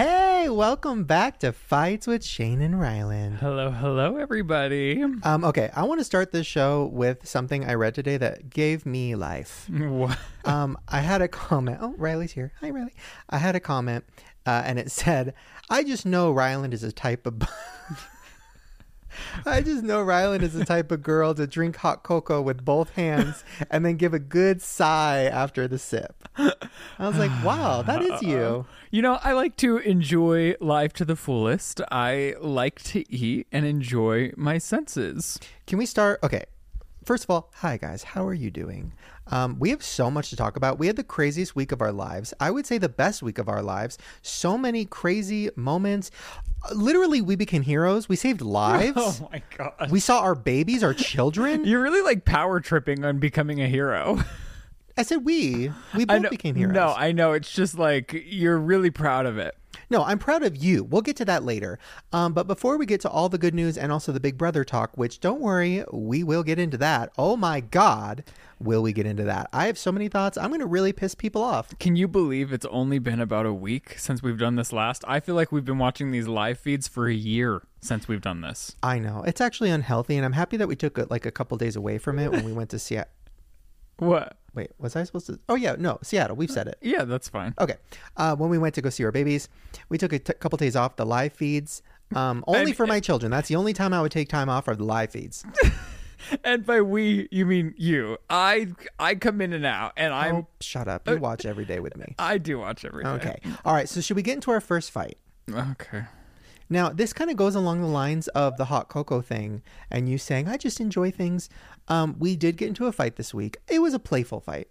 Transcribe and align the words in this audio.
Hey, 0.00 0.48
welcome 0.48 1.04
back 1.04 1.40
to 1.40 1.52
Fights 1.52 2.06
with 2.06 2.24
Shane 2.24 2.62
and 2.62 2.80
Ryland. 2.80 3.36
Hello, 3.36 3.70
hello, 3.70 4.16
everybody. 4.16 5.02
Um, 5.02 5.44
okay, 5.44 5.68
I 5.76 5.82
want 5.82 6.00
to 6.00 6.04
start 6.04 6.32
this 6.32 6.46
show 6.46 6.86
with 6.86 7.28
something 7.28 7.66
I 7.66 7.74
read 7.74 7.94
today 7.94 8.16
that 8.16 8.48
gave 8.48 8.86
me 8.86 9.14
life. 9.14 9.68
What? 9.68 10.18
Um, 10.46 10.78
I 10.88 11.00
had 11.00 11.20
a 11.20 11.28
comment. 11.28 11.80
Oh, 11.82 11.94
Riley's 11.98 12.32
here. 12.32 12.50
Hi, 12.62 12.70
Riley. 12.70 12.94
I 13.28 13.36
had 13.36 13.56
a 13.56 13.60
comment, 13.60 14.06
uh, 14.46 14.62
and 14.64 14.78
it 14.78 14.90
said, 14.90 15.34
"I 15.68 15.84
just 15.84 16.06
know 16.06 16.32
Ryland 16.32 16.72
is 16.72 16.82
a 16.82 16.92
type 16.92 17.26
of." 17.26 17.42
I 19.46 19.60
just 19.60 19.82
know 19.82 20.02
Ryland 20.02 20.42
is 20.42 20.54
the 20.54 20.64
type 20.64 20.90
of 20.90 21.02
girl 21.02 21.34
to 21.34 21.46
drink 21.46 21.76
hot 21.76 22.02
cocoa 22.02 22.40
with 22.40 22.64
both 22.64 22.90
hands 22.90 23.44
and 23.70 23.84
then 23.84 23.96
give 23.96 24.14
a 24.14 24.18
good 24.18 24.62
sigh 24.62 25.24
after 25.24 25.66
the 25.68 25.78
sip. 25.78 26.28
I 26.36 26.52
was 26.98 27.18
like, 27.18 27.32
wow, 27.44 27.82
that 27.82 28.02
is 28.02 28.22
you. 28.22 28.66
You 28.90 29.02
know, 29.02 29.18
I 29.22 29.32
like 29.32 29.56
to 29.58 29.78
enjoy 29.78 30.54
life 30.60 30.92
to 30.94 31.04
the 31.04 31.16
fullest. 31.16 31.80
I 31.90 32.34
like 32.40 32.82
to 32.84 33.04
eat 33.12 33.46
and 33.52 33.64
enjoy 33.64 34.32
my 34.36 34.58
senses. 34.58 35.38
Can 35.66 35.78
we 35.78 35.86
start? 35.86 36.20
Okay. 36.22 36.44
First 37.04 37.24
of 37.24 37.30
all, 37.30 37.50
hi 37.56 37.78
guys, 37.78 38.02
how 38.02 38.26
are 38.26 38.34
you 38.34 38.50
doing? 38.50 38.92
Um, 39.30 39.58
we 39.58 39.70
have 39.70 39.82
so 39.82 40.10
much 40.10 40.30
to 40.30 40.36
talk 40.36 40.56
about. 40.56 40.78
We 40.78 40.86
had 40.86 40.96
the 40.96 41.04
craziest 41.04 41.56
week 41.56 41.72
of 41.72 41.80
our 41.80 41.92
lives. 41.92 42.34
I 42.40 42.50
would 42.50 42.66
say 42.66 42.78
the 42.78 42.88
best 42.88 43.22
week 43.22 43.38
of 43.38 43.48
our 43.48 43.62
lives. 43.62 43.96
So 44.22 44.58
many 44.58 44.84
crazy 44.84 45.50
moments. 45.56 46.10
Literally, 46.74 47.20
we 47.20 47.36
became 47.36 47.62
heroes. 47.62 48.08
We 48.08 48.16
saved 48.16 48.40
lives. 48.42 48.96
Oh 48.96 49.28
my 49.32 49.42
god. 49.56 49.90
We 49.90 50.00
saw 50.00 50.20
our 50.20 50.34
babies, 50.34 50.82
our 50.82 50.94
children. 50.94 51.64
You're 51.70 51.82
really 51.82 52.02
like 52.02 52.24
power 52.24 52.60
tripping 52.60 53.04
on 53.04 53.18
becoming 53.18 53.60
a 53.62 53.68
hero. 53.68 54.20
I 54.96 55.02
said 55.02 55.24
we. 55.24 55.72
We 55.94 56.04
both 56.04 56.22
know, 56.22 56.30
became 56.30 56.54
heroes. 56.54 56.74
No, 56.74 56.94
I 56.96 57.12
know. 57.12 57.32
It's 57.32 57.52
just 57.52 57.78
like 57.78 58.22
you're 58.26 58.58
really 58.58 58.90
proud 58.90 59.26
of 59.26 59.38
it. 59.38 59.56
No, 59.88 60.04
I'm 60.04 60.18
proud 60.18 60.44
of 60.44 60.56
you. 60.56 60.84
We'll 60.84 61.02
get 61.02 61.16
to 61.16 61.24
that 61.24 61.44
later. 61.44 61.78
Um, 62.12 62.32
but 62.32 62.46
before 62.46 62.76
we 62.76 62.86
get 62.86 63.00
to 63.02 63.10
all 63.10 63.28
the 63.28 63.38
good 63.38 63.54
news 63.54 63.76
and 63.76 63.90
also 63.90 64.12
the 64.12 64.20
Big 64.20 64.38
Brother 64.38 64.64
talk, 64.64 64.96
which 64.96 65.20
don't 65.20 65.40
worry, 65.40 65.84
we 65.92 66.22
will 66.22 66.44
get 66.44 66.58
into 66.58 66.76
that. 66.78 67.12
Oh 67.18 67.36
my 67.36 67.60
God, 67.60 68.22
will 68.60 68.82
we 68.82 68.92
get 68.92 69.06
into 69.06 69.24
that? 69.24 69.48
I 69.52 69.66
have 69.66 69.78
so 69.78 69.90
many 69.90 70.08
thoughts. 70.08 70.38
I'm 70.38 70.50
going 70.50 70.60
to 70.60 70.66
really 70.66 70.92
piss 70.92 71.14
people 71.16 71.42
off. 71.42 71.76
Can 71.78 71.96
you 71.96 72.06
believe 72.06 72.52
it's 72.52 72.66
only 72.66 73.00
been 73.00 73.20
about 73.20 73.46
a 73.46 73.52
week 73.52 73.94
since 73.98 74.22
we've 74.22 74.38
done 74.38 74.54
this 74.54 74.72
last? 74.72 75.04
I 75.08 75.18
feel 75.18 75.34
like 75.34 75.50
we've 75.50 75.64
been 75.64 75.78
watching 75.78 76.12
these 76.12 76.28
live 76.28 76.58
feeds 76.58 76.86
for 76.86 77.08
a 77.08 77.14
year 77.14 77.62
since 77.80 78.06
we've 78.06 78.20
done 78.20 78.42
this. 78.42 78.76
I 78.82 78.98
know 78.98 79.24
it's 79.26 79.40
actually 79.40 79.70
unhealthy, 79.70 80.16
and 80.16 80.24
I'm 80.24 80.34
happy 80.34 80.56
that 80.58 80.68
we 80.68 80.76
took 80.76 80.98
like 81.10 81.26
a 81.26 81.32
couple 81.32 81.56
days 81.58 81.74
away 81.74 81.98
from 81.98 82.18
it 82.18 82.30
when 82.30 82.44
we 82.44 82.52
went 82.52 82.70
to 82.70 82.78
Seattle. 82.78 83.10
What? 84.00 84.36
Wait, 84.54 84.72
was 84.78 84.96
I 84.96 85.04
supposed 85.04 85.26
to? 85.28 85.38
Oh 85.48 85.54
yeah, 85.54 85.76
no, 85.78 85.98
Seattle. 86.02 86.34
We've 86.36 86.50
said 86.50 86.66
it. 86.66 86.76
Yeah, 86.80 87.04
that's 87.04 87.28
fine. 87.28 87.54
Okay. 87.60 87.76
Uh, 88.16 88.34
when 88.34 88.50
we 88.50 88.58
went 88.58 88.74
to 88.74 88.82
go 88.82 88.90
see 88.90 89.04
our 89.04 89.12
babies, 89.12 89.48
we 89.88 89.96
took 89.98 90.12
a 90.12 90.18
t- 90.18 90.32
couple 90.34 90.56
days 90.58 90.74
off 90.74 90.96
the 90.96 91.06
live 91.06 91.32
feeds. 91.32 91.82
Um, 92.16 92.42
only 92.48 92.64
mean- 92.66 92.74
for 92.74 92.86
my 92.86 92.98
children. 92.98 93.30
That's 93.30 93.48
the 93.48 93.54
only 93.56 93.72
time 93.72 93.94
I 93.94 94.02
would 94.02 94.10
take 94.10 94.28
time 94.28 94.48
off 94.48 94.66
are 94.66 94.74
the 94.74 94.84
live 94.84 95.12
feeds. 95.12 95.44
And 96.44 96.66
by 96.66 96.82
we, 96.82 97.28
you 97.30 97.46
mean 97.46 97.72
you. 97.78 98.18
I 98.28 98.68
I 98.98 99.14
come 99.14 99.40
in 99.40 99.54
and 99.54 99.64
out, 99.64 99.94
and 99.96 100.12
I'm 100.12 100.34
Oh, 100.36 100.46
shut 100.60 100.86
up! 100.86 101.08
You 101.08 101.16
watch 101.16 101.46
every 101.46 101.64
day 101.64 101.80
with 101.80 101.96
me. 101.96 102.14
I 102.18 102.36
do 102.36 102.58
watch 102.58 102.84
every 102.84 103.04
day. 103.04 103.10
Okay. 103.10 103.40
All 103.64 103.72
right. 103.72 103.88
So 103.88 104.02
should 104.02 104.16
we 104.16 104.22
get 104.22 104.34
into 104.34 104.50
our 104.50 104.60
first 104.60 104.90
fight? 104.90 105.16
Okay. 105.50 106.02
Now, 106.72 106.88
this 106.90 107.12
kind 107.12 107.30
of 107.30 107.36
goes 107.36 107.56
along 107.56 107.80
the 107.80 107.88
lines 107.88 108.28
of 108.28 108.56
the 108.56 108.66
hot 108.66 108.88
cocoa 108.88 109.20
thing 109.20 109.62
and 109.90 110.08
you 110.08 110.18
saying, 110.18 110.46
I 110.46 110.56
just 110.56 110.80
enjoy 110.80 111.10
things. 111.10 111.50
Um, 111.88 112.14
we 112.18 112.36
did 112.36 112.56
get 112.56 112.68
into 112.68 112.86
a 112.86 112.92
fight 112.92 113.16
this 113.16 113.34
week. 113.34 113.56
It 113.68 113.80
was 113.80 113.92
a 113.92 113.98
playful 113.98 114.40
fight. 114.40 114.68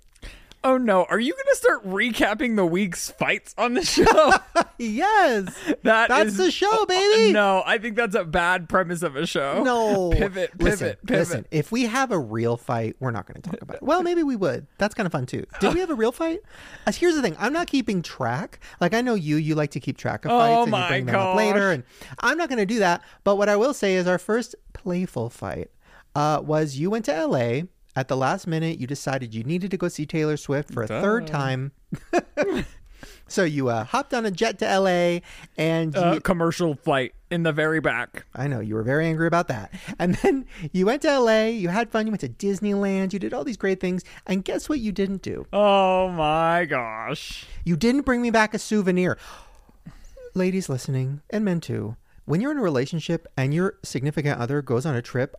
Oh 0.64 0.78
no, 0.78 1.06
are 1.06 1.20
you 1.20 1.32
gonna 1.34 1.56
start 1.56 1.88
recapping 1.88 2.56
the 2.58 2.66
week's 2.66 3.10
fights 3.12 3.56
on 3.58 3.76
the 3.76 3.84
show? 3.86 4.34
yes. 4.78 5.56
That 5.84 6.10
That's 6.10 6.32
is- 6.32 6.38
the 6.38 6.52
show, 6.52 6.86
baby. 6.86 7.32
No, 7.32 7.64
I 7.66 7.78
think 7.78 7.96
that's 7.96 8.16
a 8.16 8.26
bad 8.26 8.68
premise 8.68 9.02
of 9.02 9.16
a 9.16 9.26
show. 9.26 9.64
No. 9.64 10.10
Pivot, 10.12 10.52
pivot, 10.52 10.62
listen, 10.62 10.88
pivot. 11.06 11.20
Listen, 11.20 11.46
if 11.52 11.72
we 11.72 11.84
have 11.84 12.12
a 12.12 12.20
real 12.20 12.58
fight, 12.58 12.96
we're 13.00 13.12
not 13.12 13.26
going 13.26 13.42
to 13.42 13.50
talk 13.50 13.62
about 13.62 13.78
it. 13.78 13.84
Well, 13.84 14.04
maybe 14.04 14.22
we 14.24 14.36
would. 14.36 14.68
That's 14.78 14.94
kind 14.94 15.06
of 15.08 15.12
fun 15.14 15.26
too. 15.26 15.46
Did 15.62 15.74
we 15.74 15.80
have 15.80 15.90
a 15.90 15.96
real 15.96 16.12
fight? 16.12 16.42
Uh, 16.86 16.92
here's 16.92 17.16
the 17.16 17.22
thing 17.22 17.36
I'm 17.40 17.54
not 17.54 17.68
keeping 17.68 18.02
track. 18.02 18.60
Like, 18.82 18.94
I 18.94 19.02
know 19.02 19.14
you, 19.16 19.38
you 19.38 19.56
like 19.56 19.72
to 19.72 19.80
keep 19.80 19.98
track 19.98 20.26
of 20.26 20.32
Oh 20.32 20.38
fights 20.40 20.68
and 20.74 20.84
you 20.84 20.88
bring 20.90 21.06
them 21.06 21.16
up 21.16 21.36
later. 21.38 21.72
And 21.72 21.84
I'm 22.20 22.38
not 22.38 22.50
going 22.50 22.60
to 22.60 22.66
do 22.66 22.80
that. 22.80 23.02
But 23.24 23.38
what 23.38 23.48
I 23.50 23.56
will 23.56 23.74
say 23.74 23.96
is 23.96 24.06
our 24.06 24.20
first 24.20 24.56
playful 24.74 25.30
fight 25.30 25.70
uh, 26.16 26.42
was 26.44 26.78
you 26.78 26.90
went 26.90 27.06
to 27.06 27.26
LA. 27.26 27.62
At 28.00 28.08
the 28.08 28.16
last 28.16 28.48
minute, 28.48 28.80
you 28.80 28.88
decided 28.88 29.34
you 29.36 29.44
needed 29.44 29.72
to 29.72 29.78
go 29.78 29.90
see 29.90 30.06
Taylor 30.06 30.38
Swift 30.38 30.74
for 30.74 30.84
a 30.84 30.88
third 30.88 31.28
time. 31.28 31.74
so 33.28 33.44
you 33.44 33.68
uh, 33.68 33.84
hopped 33.84 34.14
on 34.14 34.26
a 34.26 34.32
jet 34.32 34.58
to 34.60 34.80
LA 34.80 35.20
and 35.58 35.94
you, 35.94 36.00
Uh, 36.00 36.20
commercial 36.22 36.76
flight 36.76 37.14
in 37.30 37.44
the 37.44 37.52
very 37.52 37.82
back. 37.82 38.26
I 38.34 38.48
know 38.48 38.62
you 38.62 38.76
were 38.76 38.84
very 38.84 39.06
angry 39.06 39.28
about 39.28 39.50
that. 39.50 39.74
And 40.00 40.16
then 40.16 40.46
you 40.72 40.86
went 40.86 41.02
to 41.02 41.20
LA, 41.20 41.48
you 41.48 41.68
had 41.68 41.90
fun, 41.90 42.08
you 42.08 42.12
went 42.14 42.22
to 42.22 42.30
Disneyland, 42.30 43.12
you 43.12 43.20
did 43.20 43.34
all 43.34 43.44
these 43.44 43.58
great 43.58 43.82
things. 43.82 44.06
And 44.26 44.46
guess 44.46 44.70
what 44.70 44.80
you 44.80 44.94
didn't 44.94 45.22
do? 45.22 45.46
Oh 45.52 46.08
my 46.08 46.64
gosh. 46.64 47.48
You 47.66 47.76
didn't 47.76 48.04
bring 48.06 48.22
me 48.22 48.32
back 48.32 48.54
a 48.54 48.60
souvenir. 48.60 49.18
Ladies 50.34 50.70
listening, 50.70 51.20
and 51.32 51.44
men 51.44 51.60
too, 51.60 51.98
when 52.24 52.40
you're 52.40 52.52
in 52.52 52.60
a 52.60 52.64
relationship 52.64 53.28
and 53.36 53.54
your 53.54 53.76
significant 53.84 54.40
other 54.40 54.62
goes 54.62 54.86
on 54.86 54.96
a 54.96 55.02
trip, 55.02 55.36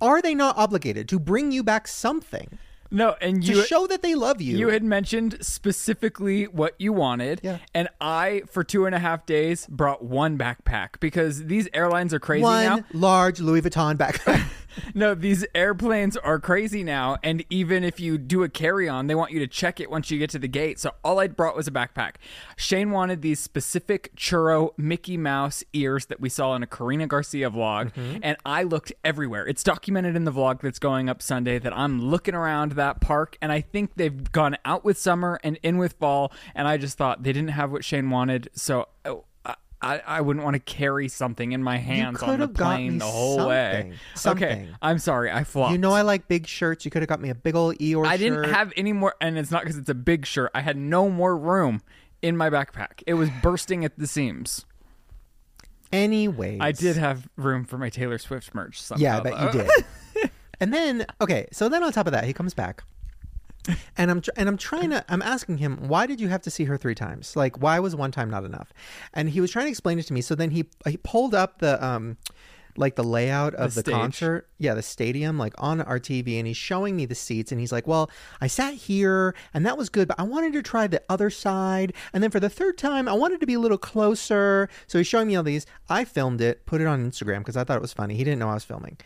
are 0.00 0.22
they 0.22 0.34
not 0.34 0.56
obligated 0.56 1.08
to 1.08 1.18
bring 1.18 1.52
you 1.52 1.62
back 1.62 1.86
something 1.86 2.58
No, 2.90 3.14
and 3.20 3.42
to 3.44 3.52
you 3.52 3.64
show 3.64 3.86
that 3.86 4.02
they 4.02 4.14
love 4.14 4.40
you? 4.40 4.56
You 4.56 4.68
had 4.68 4.82
mentioned 4.82 5.38
specifically 5.40 6.44
what 6.44 6.74
you 6.78 6.92
wanted. 6.92 7.40
Yeah. 7.42 7.58
And 7.74 7.88
I, 8.00 8.42
for 8.50 8.64
two 8.64 8.86
and 8.86 8.94
a 8.94 8.98
half 8.98 9.26
days, 9.26 9.66
brought 9.68 10.02
one 10.04 10.36
backpack 10.36 11.00
because 11.00 11.44
these 11.46 11.68
airlines 11.72 12.12
are 12.12 12.20
crazy 12.20 12.42
One 12.42 12.64
now. 12.64 12.84
large 12.92 13.40
Louis 13.40 13.62
Vuitton 13.62 13.96
backpack. 13.96 14.44
No, 14.94 15.14
these 15.14 15.44
airplanes 15.54 16.16
are 16.16 16.38
crazy 16.38 16.84
now. 16.84 17.16
And 17.22 17.44
even 17.50 17.84
if 17.84 18.00
you 18.00 18.18
do 18.18 18.42
a 18.42 18.48
carry 18.48 18.88
on, 18.88 19.06
they 19.06 19.14
want 19.14 19.32
you 19.32 19.38
to 19.40 19.46
check 19.46 19.80
it 19.80 19.90
once 19.90 20.10
you 20.10 20.18
get 20.18 20.30
to 20.30 20.38
the 20.38 20.48
gate. 20.48 20.78
So 20.78 20.92
all 21.02 21.18
I 21.18 21.26
brought 21.28 21.56
was 21.56 21.66
a 21.66 21.70
backpack. 21.70 22.14
Shane 22.56 22.90
wanted 22.90 23.22
these 23.22 23.40
specific 23.40 24.14
churro 24.16 24.70
Mickey 24.76 25.16
Mouse 25.16 25.64
ears 25.72 26.06
that 26.06 26.20
we 26.20 26.28
saw 26.28 26.54
in 26.54 26.62
a 26.62 26.66
Karina 26.66 27.06
Garcia 27.06 27.50
vlog. 27.50 27.92
Mm-hmm. 27.94 28.18
And 28.22 28.36
I 28.44 28.62
looked 28.62 28.92
everywhere. 29.04 29.46
It's 29.46 29.62
documented 29.62 30.16
in 30.16 30.24
the 30.24 30.32
vlog 30.32 30.60
that's 30.60 30.78
going 30.78 31.08
up 31.08 31.22
Sunday 31.22 31.58
that 31.58 31.76
I'm 31.76 32.00
looking 32.00 32.34
around 32.34 32.72
that 32.80 33.00
park. 33.00 33.36
And 33.40 33.52
I 33.52 33.60
think 33.60 33.94
they've 33.94 34.32
gone 34.32 34.56
out 34.64 34.84
with 34.84 34.98
summer 34.98 35.38
and 35.44 35.58
in 35.62 35.78
with 35.78 35.92
fall. 35.94 36.32
And 36.54 36.66
I 36.66 36.76
just 36.76 36.98
thought 36.98 37.22
they 37.22 37.32
didn't 37.32 37.50
have 37.50 37.70
what 37.70 37.84
Shane 37.84 38.10
wanted. 38.10 38.50
So. 38.54 38.88
oh, 39.04 39.24
I, 39.82 40.02
I 40.06 40.20
wouldn't 40.20 40.44
want 40.44 40.54
to 40.56 40.60
carry 40.60 41.08
something 41.08 41.52
in 41.52 41.62
my 41.62 41.78
hands 41.78 42.22
on 42.22 42.38
the 42.38 42.48
plane 42.48 42.98
the 42.98 43.06
whole 43.06 43.48
way. 43.48 43.94
something. 44.14 44.44
Okay, 44.44 44.68
I'm 44.82 44.98
sorry, 44.98 45.32
I 45.32 45.42
flopped. 45.44 45.72
you 45.72 45.78
know 45.78 45.92
I 45.92 46.02
like 46.02 46.28
big 46.28 46.46
shirts. 46.46 46.84
You 46.84 46.90
could 46.90 47.00
have 47.00 47.08
got 47.08 47.18
me 47.18 47.30
a 47.30 47.34
big 47.34 47.54
old 47.54 47.78
Eeyore 47.78 48.04
shirt. 48.04 48.06
I 48.06 48.10
shirt. 48.10 48.18
didn't 48.18 48.44
have 48.52 48.74
any 48.76 48.92
more, 48.92 49.14
and 49.22 49.38
it's 49.38 49.50
not 49.50 49.62
because 49.62 49.78
it's 49.78 49.88
a 49.88 49.94
big 49.94 50.26
shirt. 50.26 50.50
I 50.54 50.60
had 50.60 50.76
no 50.76 51.08
more 51.08 51.34
room 51.34 51.80
in 52.20 52.36
my 52.36 52.50
backpack. 52.50 53.02
It 53.06 53.14
was 53.14 53.30
bursting 53.42 53.82
at 53.86 53.98
the 53.98 54.06
seams. 54.06 54.66
Anyways. 55.92 56.58
I 56.60 56.72
did 56.72 56.96
have 56.96 57.28
room 57.36 57.64
for 57.64 57.78
my 57.78 57.88
Taylor 57.88 58.18
Swift 58.18 58.54
merch. 58.54 58.80
Somehow, 58.80 59.02
Yeah, 59.02 59.16
I 59.18 59.20
bet 59.20 59.40
you 59.40 59.60
did. 59.62 59.70
and 60.60 60.72
then 60.72 61.06
okay, 61.20 61.48
so 61.52 61.68
then 61.68 61.82
on 61.82 61.92
top 61.92 62.06
of 62.06 62.12
that, 62.12 62.24
he 62.24 62.32
comes 62.32 62.54
back, 62.54 62.84
and 63.96 64.10
I'm 64.10 64.20
tr- 64.20 64.30
and 64.36 64.48
I'm 64.48 64.56
trying 64.56 64.90
to 64.90 65.04
I'm 65.08 65.22
asking 65.22 65.58
him 65.58 65.88
why 65.88 66.06
did 66.06 66.20
you 66.20 66.28
have 66.28 66.42
to 66.42 66.50
see 66.50 66.64
her 66.64 66.76
three 66.76 66.94
times? 66.94 67.36
Like 67.36 67.60
why 67.60 67.78
was 67.80 67.96
one 67.96 68.10
time 68.10 68.30
not 68.30 68.44
enough? 68.44 68.72
And 69.14 69.30
he 69.30 69.40
was 69.40 69.50
trying 69.50 69.66
to 69.66 69.70
explain 69.70 69.98
it 69.98 70.04
to 70.04 70.12
me. 70.12 70.20
So 70.20 70.34
then 70.34 70.50
he 70.50 70.66
he 70.86 70.96
pulled 70.98 71.34
up 71.34 71.58
the 71.58 71.84
um 71.84 72.16
like 72.76 72.94
the 72.94 73.04
layout 73.04 73.54
of 73.54 73.74
The 73.74 73.82
the, 73.82 73.90
concert, 73.90 74.48
yeah, 74.58 74.74
the 74.74 74.82
stadium, 74.82 75.38
like 75.38 75.54
on 75.58 75.80
our 75.80 75.98
TV, 75.98 76.38
and 76.38 76.46
he's 76.46 76.56
showing 76.56 76.96
me 76.96 77.04
the 77.04 77.14
seats, 77.14 77.50
and 77.50 77.60
he's 77.60 77.72
like, 77.72 77.86
"Well, 77.86 78.10
I 78.40 78.46
sat 78.46 78.74
here, 78.74 79.34
and 79.52 79.66
that 79.66 79.76
was 79.76 79.88
good, 79.88 80.08
but 80.08 80.18
I 80.18 80.22
wanted 80.22 80.52
to 80.54 80.62
try 80.62 80.86
the 80.86 81.02
other 81.08 81.30
side, 81.30 81.92
and 82.12 82.22
then 82.22 82.30
for 82.30 82.40
the 82.40 82.48
third 82.48 82.78
time, 82.78 83.08
I 83.08 83.12
wanted 83.12 83.40
to 83.40 83.46
be 83.46 83.54
a 83.54 83.58
little 83.60 83.78
closer." 83.78 84.68
So 84.86 84.98
he's 84.98 85.06
showing 85.06 85.28
me 85.28 85.36
all 85.36 85.42
these. 85.42 85.66
I 85.88 86.04
filmed 86.04 86.40
it, 86.40 86.64
put 86.64 86.80
it 86.80 86.86
on 86.86 87.04
Instagram 87.08 87.38
because 87.38 87.56
I 87.56 87.64
thought 87.64 87.76
it 87.76 87.82
was 87.82 87.92
funny. 87.92 88.14
He 88.14 88.24
didn't 88.24 88.38
know 88.38 88.48
I 88.48 88.54
was 88.54 88.64
filming. 88.64 88.96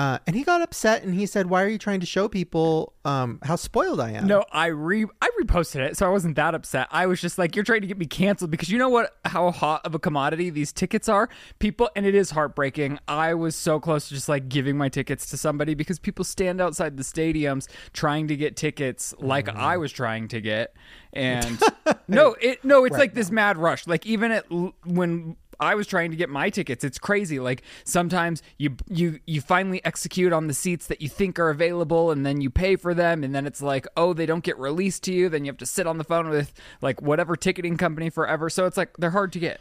Uh, 0.00 0.18
and 0.26 0.34
he 0.34 0.42
got 0.44 0.62
upset 0.62 1.02
and 1.02 1.14
he 1.14 1.26
said, 1.26 1.50
"Why 1.50 1.62
are 1.62 1.68
you 1.68 1.76
trying 1.76 2.00
to 2.00 2.06
show 2.06 2.26
people 2.26 2.94
um, 3.04 3.38
how 3.42 3.56
spoiled 3.56 4.00
I 4.00 4.12
am?" 4.12 4.26
No, 4.26 4.46
I 4.50 4.68
re 4.68 5.04
I 5.20 5.28
reposted 5.42 5.80
it, 5.80 5.98
so 5.98 6.06
I 6.06 6.08
wasn't 6.08 6.36
that 6.36 6.54
upset. 6.54 6.88
I 6.90 7.04
was 7.04 7.20
just 7.20 7.36
like, 7.36 7.54
"You're 7.54 7.66
trying 7.66 7.82
to 7.82 7.86
get 7.86 7.98
me 7.98 8.06
canceled 8.06 8.50
because 8.50 8.70
you 8.70 8.78
know 8.78 8.88
what? 8.88 9.14
How 9.26 9.50
hot 9.50 9.84
of 9.84 9.94
a 9.94 9.98
commodity 9.98 10.48
these 10.48 10.72
tickets 10.72 11.06
are, 11.06 11.28
people, 11.58 11.90
and 11.94 12.06
it 12.06 12.14
is 12.14 12.30
heartbreaking. 12.30 12.98
I 13.08 13.34
was 13.34 13.54
so 13.54 13.78
close 13.78 14.08
to 14.08 14.14
just 14.14 14.26
like 14.26 14.48
giving 14.48 14.78
my 14.78 14.88
tickets 14.88 15.26
to 15.32 15.36
somebody 15.36 15.74
because 15.74 15.98
people 15.98 16.24
stand 16.24 16.62
outside 16.62 16.96
the 16.96 17.02
stadiums 17.02 17.68
trying 17.92 18.26
to 18.28 18.36
get 18.36 18.56
tickets, 18.56 19.12
like 19.18 19.48
Mm. 19.48 19.56
I 19.56 19.76
was 19.76 19.92
trying 19.92 20.28
to 20.28 20.40
get, 20.40 20.72
and 21.12 21.60
no, 22.08 22.36
it 22.40 22.64
no, 22.64 22.86
it's 22.86 22.96
like 22.96 23.12
this 23.12 23.30
mad 23.30 23.58
rush. 23.58 23.86
Like 23.86 24.06
even 24.06 24.32
at 24.32 24.46
when 24.86 25.36
I 25.60 25.74
was 25.74 25.86
trying 25.86 26.10
to 26.10 26.16
get 26.16 26.28
my 26.28 26.50
tickets. 26.50 26.82
It's 26.82 26.98
crazy. 26.98 27.38
Like 27.38 27.62
sometimes 27.84 28.42
you 28.58 28.76
you 28.88 29.20
you 29.26 29.40
finally 29.40 29.84
execute 29.84 30.32
on 30.32 30.46
the 30.46 30.54
seats 30.54 30.86
that 30.86 31.00
you 31.00 31.08
think 31.08 31.38
are 31.38 31.50
available, 31.50 32.10
and 32.10 32.24
then 32.24 32.40
you 32.40 32.50
pay 32.50 32.76
for 32.76 32.94
them, 32.94 33.22
and 33.22 33.34
then 33.34 33.46
it's 33.46 33.62
like, 33.62 33.86
oh, 33.96 34.12
they 34.12 34.26
don't 34.26 34.42
get 34.44 34.58
released 34.58 35.04
to 35.04 35.12
you. 35.12 35.28
Then 35.28 35.44
you 35.44 35.50
have 35.50 35.58
to 35.58 35.66
sit 35.66 35.86
on 35.86 35.98
the 35.98 36.04
phone 36.04 36.28
with 36.30 36.52
like 36.80 37.02
whatever 37.02 37.36
ticketing 37.36 37.76
company 37.76 38.10
forever. 38.10 38.48
So 38.50 38.66
it's 38.66 38.76
like 38.76 38.96
they're 38.96 39.10
hard 39.10 39.32
to 39.34 39.38
get. 39.38 39.60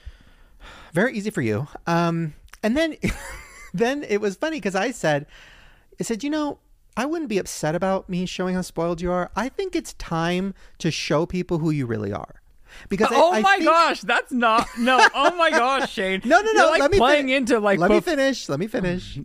Very 0.93 1.17
easy 1.17 1.29
for 1.29 1.41
you. 1.41 1.67
Um, 1.87 2.33
and 2.63 2.75
then, 2.75 2.95
then 3.73 4.03
it 4.03 4.21
was 4.21 4.35
funny 4.35 4.57
because 4.57 4.75
I 4.75 4.91
said, 4.91 5.25
I 5.99 6.03
said, 6.03 6.23
you 6.23 6.29
know, 6.29 6.59
I 6.97 7.05
wouldn't 7.05 7.29
be 7.29 7.37
upset 7.37 7.75
about 7.75 8.09
me 8.09 8.25
showing 8.25 8.55
how 8.55 8.61
spoiled 8.61 9.01
you 9.01 9.11
are. 9.11 9.31
I 9.35 9.49
think 9.49 9.75
it's 9.75 9.93
time 9.93 10.53
to 10.79 10.91
show 10.91 11.25
people 11.25 11.59
who 11.59 11.69
you 11.69 11.85
really 11.85 12.11
are. 12.11 12.41
Because 12.87 13.11
I- 13.11 13.15
oh 13.15 13.33
I 13.33 13.41
my 13.41 13.55
think- 13.57 13.65
gosh, 13.69 14.01
that's 14.01 14.31
not 14.31 14.67
no. 14.77 15.05
Oh 15.13 15.35
my 15.35 15.49
gosh, 15.63 15.91
Shane. 15.91 16.21
No, 16.23 16.39
no, 16.41 16.51
no. 16.53 16.65
Like 16.71 16.79
let 16.81 16.91
me 16.91 16.97
playing 16.97 17.25
fin- 17.27 17.35
into 17.35 17.59
like 17.59 17.79
Let 17.79 17.91
me 17.91 17.99
finish. 17.99 18.47
Let 18.47 18.59
me 18.59 18.67
finish. 18.67 19.19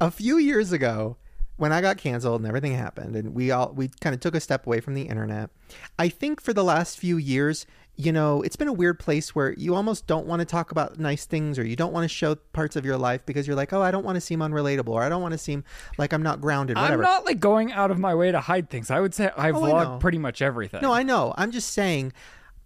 a 0.00 0.10
few 0.10 0.38
years 0.38 0.72
ago, 0.72 1.16
when 1.56 1.72
I 1.72 1.80
got 1.80 1.96
canceled 1.98 2.40
and 2.40 2.48
everything 2.48 2.74
happened, 2.74 3.14
and 3.14 3.34
we 3.34 3.50
all 3.52 3.72
we 3.72 3.88
kind 4.00 4.14
of 4.14 4.20
took 4.20 4.34
a 4.34 4.40
step 4.40 4.66
away 4.66 4.80
from 4.80 4.94
the 4.94 5.02
internet. 5.02 5.50
I 5.98 6.08
think 6.08 6.40
for 6.40 6.52
the 6.52 6.64
last 6.64 6.98
few 6.98 7.16
years, 7.16 7.66
you 7.94 8.10
know, 8.10 8.42
it's 8.42 8.56
been 8.56 8.68
a 8.68 8.72
weird 8.72 8.98
place 8.98 9.34
where 9.34 9.52
you 9.52 9.74
almost 9.74 10.06
don't 10.06 10.26
want 10.26 10.40
to 10.40 10.46
talk 10.46 10.70
about 10.72 10.98
nice 10.98 11.24
things, 11.26 11.58
or 11.58 11.64
you 11.64 11.76
don't 11.76 11.92
want 11.92 12.04
to 12.04 12.08
show 12.08 12.34
parts 12.34 12.74
of 12.74 12.84
your 12.84 12.96
life 12.96 13.24
because 13.26 13.46
you're 13.46 13.54
like, 13.54 13.72
oh, 13.72 13.82
I 13.82 13.90
don't 13.90 14.04
want 14.04 14.16
to 14.16 14.20
seem 14.20 14.40
unrelatable, 14.40 14.88
or 14.88 15.02
I 15.02 15.08
don't 15.08 15.22
want 15.22 15.32
to 15.32 15.38
seem 15.38 15.62
like 15.98 16.12
I'm 16.12 16.22
not 16.22 16.40
grounded. 16.40 16.76
I'm 16.78 17.00
not 17.00 17.24
like 17.26 17.38
going 17.38 17.70
out 17.72 17.90
of 17.92 17.98
my 17.98 18.14
way 18.14 18.32
to 18.32 18.40
hide 18.40 18.68
things. 18.70 18.90
I 18.90 18.98
would 18.98 19.14
say 19.14 19.30
I 19.36 19.50
Oh, 19.50 19.62
I 19.64 19.70
vlog 19.70 19.84
know. 19.84 19.98
pretty 19.98 20.18
much 20.18 20.42
everything. 20.42 20.80
No, 20.82 20.92
I 20.92 21.02
know. 21.04 21.32
I'm 21.36 21.52
just 21.52 21.70
saying, 21.72 22.12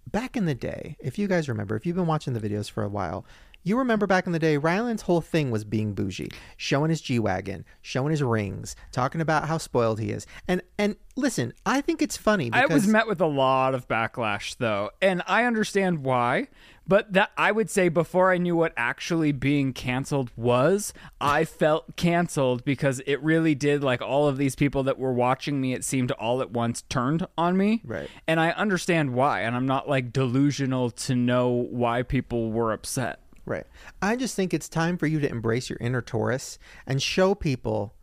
back 0.07 0.37
in 0.37 0.47
the 0.47 0.55
day, 0.55 0.97
if 1.01 1.19
you 1.19 1.29
guys 1.29 1.49
remember, 1.49 1.77
if 1.77 1.87
you've 1.87 1.97
been 1.97 2.07
watching 2.07 2.33
the 2.33 2.41
videos 2.41 2.71
for 2.71 2.83
a 2.83 2.89
while, 2.89 3.25
you 3.67 3.77
remember 3.77 4.07
back 4.07 4.27
in 4.27 4.33
the 4.33 4.39
day, 4.39 4.57
Ryland's 4.57 5.03
whole 5.03 5.21
thing 5.21 5.51
was 5.51 5.65
being 5.65 5.93
bougie, 5.93 6.31
showing 6.57 6.89
his 6.89 7.01
G 7.01 7.19
wagon, 7.19 7.65
showing 7.83 8.13
his 8.13 8.23
rings, 8.23 8.77
talking 8.93 9.21
about 9.21 9.49
how 9.49 9.59
spoiled 9.59 9.99
he 9.99 10.13
is. 10.13 10.25
And 10.47 10.63
and 10.79 10.95
listen, 11.17 11.53
I 11.67 11.81
think 11.81 12.01
it's 12.01 12.17
funny 12.17 12.49
I 12.53 12.67
was 12.67 12.87
met 12.87 13.09
with 13.09 13.21
a 13.21 13.27
lot 13.27 13.75
of 13.75 13.89
backlash 13.89 14.57
though, 14.59 14.91
and 15.03 15.21
I 15.27 15.45
understand 15.45 16.05
why. 16.05 16.47
But 16.89 17.15
that 17.15 17.33
I 17.37 17.51
would 17.51 17.69
say 17.69 17.89
before 17.89 18.33
I 18.33 18.39
knew 18.39 18.55
what 18.55 18.73
actually 18.77 19.33
being 19.33 19.73
canceled 19.73 20.31
was, 20.37 20.95
I 21.21 21.45
felt 21.45 21.97
canceled 21.97 22.65
because 22.65 23.03
it 23.05 23.21
really 23.21 23.57
did 23.57 23.83
like 23.83 24.01
all 24.01 24.29
of 24.29 24.37
these 24.37 24.55
people 24.55 24.85
that 24.85 24.97
were 24.97 25.13
watching 25.13 25.61
me, 25.61 25.73
it 25.73 25.85
seemed 25.85 26.13
all 26.13 26.41
at 26.41 26.53
once 26.53 26.83
turned 26.83 27.27
on 27.37 27.57
me. 27.57 27.83
Right. 27.85 28.09
And 28.29 28.39
I 28.39 28.51
understand 28.51 29.15
why, 29.15 29.41
and 29.41 29.57
I'm 29.57 29.67
not 29.67 29.89
like 29.89 30.13
delusional 30.13 30.93
to 30.93 31.17
know 31.17 31.49
why 31.49 32.05
people 32.05 32.53
were 32.53 32.73
upset. 32.73 33.19
Right. 33.47 33.65
I 34.03 34.17
just 34.17 34.35
think 34.35 34.53
it's 34.53 34.69
time 34.69 34.99
for 34.99 35.07
you 35.07 35.21
to 35.21 35.31
embrace 35.31 35.71
your 35.71 35.79
inner 35.81 36.03
Taurus 36.03 36.59
and 36.87 37.01
show 37.01 37.35
people 37.35 37.95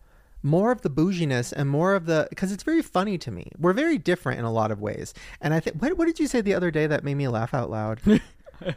more 0.41 0.71
of 0.71 0.81
the 0.81 0.89
bouginess 0.89 1.53
and 1.53 1.69
more 1.69 1.95
of 1.95 2.05
the 2.05 2.27
because 2.29 2.51
it's 2.51 2.63
very 2.63 2.81
funny 2.81 3.17
to 3.17 3.31
me. 3.31 3.51
We're 3.57 3.73
very 3.73 3.97
different 3.97 4.39
in 4.39 4.45
a 4.45 4.51
lot 4.51 4.71
of 4.71 4.81
ways. 4.81 5.13
And 5.41 5.53
I 5.53 5.59
think 5.59 5.81
what, 5.81 5.97
what 5.97 6.05
did 6.05 6.19
you 6.19 6.27
say 6.27 6.41
the 6.41 6.53
other 6.53 6.71
day 6.71 6.87
that 6.87 7.03
made 7.03 7.15
me 7.15 7.27
laugh 7.27 7.53
out 7.53 7.69
loud? 7.69 8.01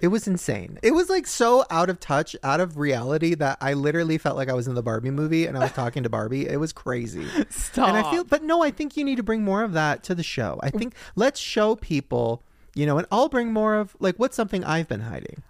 it 0.00 0.08
was 0.08 0.26
insane. 0.26 0.78
It 0.82 0.92
was 0.92 1.10
like 1.10 1.26
so 1.26 1.64
out 1.70 1.90
of 1.90 2.00
touch, 2.00 2.36
out 2.42 2.60
of 2.60 2.78
reality 2.78 3.34
that 3.34 3.58
I 3.60 3.74
literally 3.74 4.18
felt 4.18 4.36
like 4.36 4.48
I 4.48 4.54
was 4.54 4.68
in 4.68 4.74
the 4.74 4.82
Barbie 4.82 5.10
movie 5.10 5.46
and 5.46 5.56
I 5.56 5.60
was 5.60 5.72
talking 5.72 6.02
to 6.04 6.08
Barbie. 6.08 6.48
It 6.48 6.58
was 6.58 6.72
crazy. 6.72 7.26
Stop. 7.50 7.88
And 7.88 7.96
I 7.96 8.10
feel 8.10 8.24
but 8.24 8.42
no, 8.42 8.62
I 8.62 8.70
think 8.70 8.96
you 8.96 9.04
need 9.04 9.16
to 9.16 9.22
bring 9.22 9.42
more 9.42 9.62
of 9.62 9.72
that 9.72 10.02
to 10.04 10.14
the 10.14 10.22
show. 10.22 10.58
I 10.62 10.70
think 10.70 10.94
let's 11.16 11.40
show 11.40 11.74
people, 11.76 12.42
you 12.74 12.86
know, 12.86 12.98
and 12.98 13.06
I'll 13.10 13.28
bring 13.28 13.52
more 13.52 13.74
of 13.74 13.96
like 13.98 14.16
what's 14.16 14.36
something 14.36 14.64
I've 14.64 14.88
been 14.88 15.00
hiding. 15.00 15.42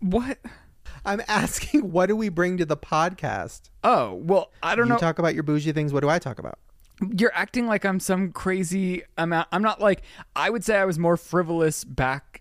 What? 0.00 0.38
I'm 1.04 1.20
asking, 1.28 1.90
what 1.92 2.06
do 2.06 2.16
we 2.16 2.28
bring 2.28 2.56
to 2.58 2.66
the 2.66 2.76
podcast? 2.76 3.70
Oh, 3.84 4.14
well, 4.14 4.50
I 4.62 4.74
don't 4.74 4.86
You 4.86 4.92
know. 4.94 4.98
talk 4.98 5.18
about 5.18 5.34
your 5.34 5.42
bougie 5.42 5.72
things. 5.72 5.92
What 5.92 6.00
do 6.00 6.08
I 6.08 6.18
talk 6.18 6.38
about? 6.38 6.58
you're 7.18 7.32
acting 7.34 7.66
like 7.66 7.84
I'm 7.84 8.00
some 8.00 8.32
crazy 8.32 9.02
amount. 9.18 9.48
I'm 9.52 9.60
not 9.60 9.82
like 9.82 10.00
I 10.34 10.48
would 10.48 10.64
say 10.64 10.78
I 10.78 10.86
was 10.86 10.98
more 10.98 11.18
frivolous 11.18 11.84
back 11.84 12.40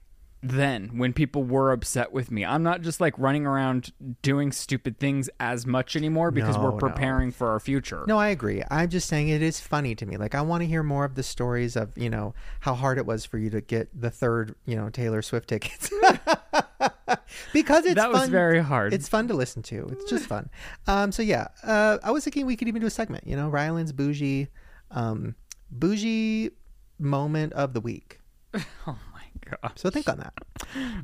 then 0.50 0.98
when 0.98 1.12
people 1.14 1.44
were 1.44 1.72
upset 1.72 2.12
with 2.12 2.30
me. 2.32 2.46
I'm 2.46 2.62
not 2.64 2.82
just 2.82 3.02
like 3.02 3.18
running 3.18 3.46
around 3.46 3.92
doing 4.22 4.52
stupid 4.52 5.00
things 5.00 5.30
as 5.40 5.66
much 5.66 5.96
anymore 5.96 6.30
because 6.32 6.56
No, 6.58 6.64
we're 6.64 6.72
no. 6.72 6.78
preparing 6.78 7.32
for 7.32 7.50
our 7.50 7.60
future. 7.60 8.04
No, 8.08 8.18
I 8.20 8.28
agree. 8.30 8.62
I'm 8.70 8.90
just 8.90 9.08
saying 9.10 9.30
it 9.30 9.42
is 9.42 9.60
funny 9.60 9.96
to 9.96 10.06
me. 10.06 10.18
Like 10.18 10.36
I 10.36 10.42
want 10.42 10.62
to 10.62 10.68
hear 10.68 10.84
more 10.84 11.04
of 11.06 11.16
the 11.16 11.24
stories 11.24 11.76
of 11.76 11.98
you 11.98 12.10
know 12.10 12.34
how 12.60 12.74
hard 12.76 12.98
it 12.98 13.06
was 13.06 13.26
for 13.26 13.38
you 13.38 13.50
to 13.50 13.62
get 13.62 13.90
the 14.00 14.10
third 14.12 14.56
you 14.66 14.76
know 14.76 14.90
Taylor 14.90 15.22
Swift 15.22 15.48
tickets 15.50 15.90
because 17.54 17.86
it's 17.86 17.96
that 17.96 18.12
was 18.12 18.22
fun. 18.22 18.32
very 18.32 18.60
hard. 18.62 18.94
It's 18.94 19.08
fun 19.10 19.28
to 19.30 19.34
listen 19.34 19.62
to. 19.64 19.88
It's 19.92 20.10
just 20.10 20.26
fun. 20.26 20.50
Um, 20.88 21.12
so 21.12 21.22
yeah, 21.24 21.48
uh, 21.64 21.98
I 22.04 22.12
was 22.12 22.24
thinking 22.24 22.46
we 22.46 22.56
could 22.56 22.68
even 22.68 22.82
do 22.82 22.88
a 22.88 22.92
segment. 22.92 23.26
You 23.28 23.36
know, 23.36 23.50
Ryland's 23.50 23.92
bougie, 23.94 24.48
um, 24.92 25.36
bougie 25.72 26.52
moment 27.00 27.54
of 27.54 27.74
the 27.74 27.82
week. 27.82 28.20
So 29.76 29.90
think 29.90 30.10
on 30.10 30.18
that. 30.20 30.34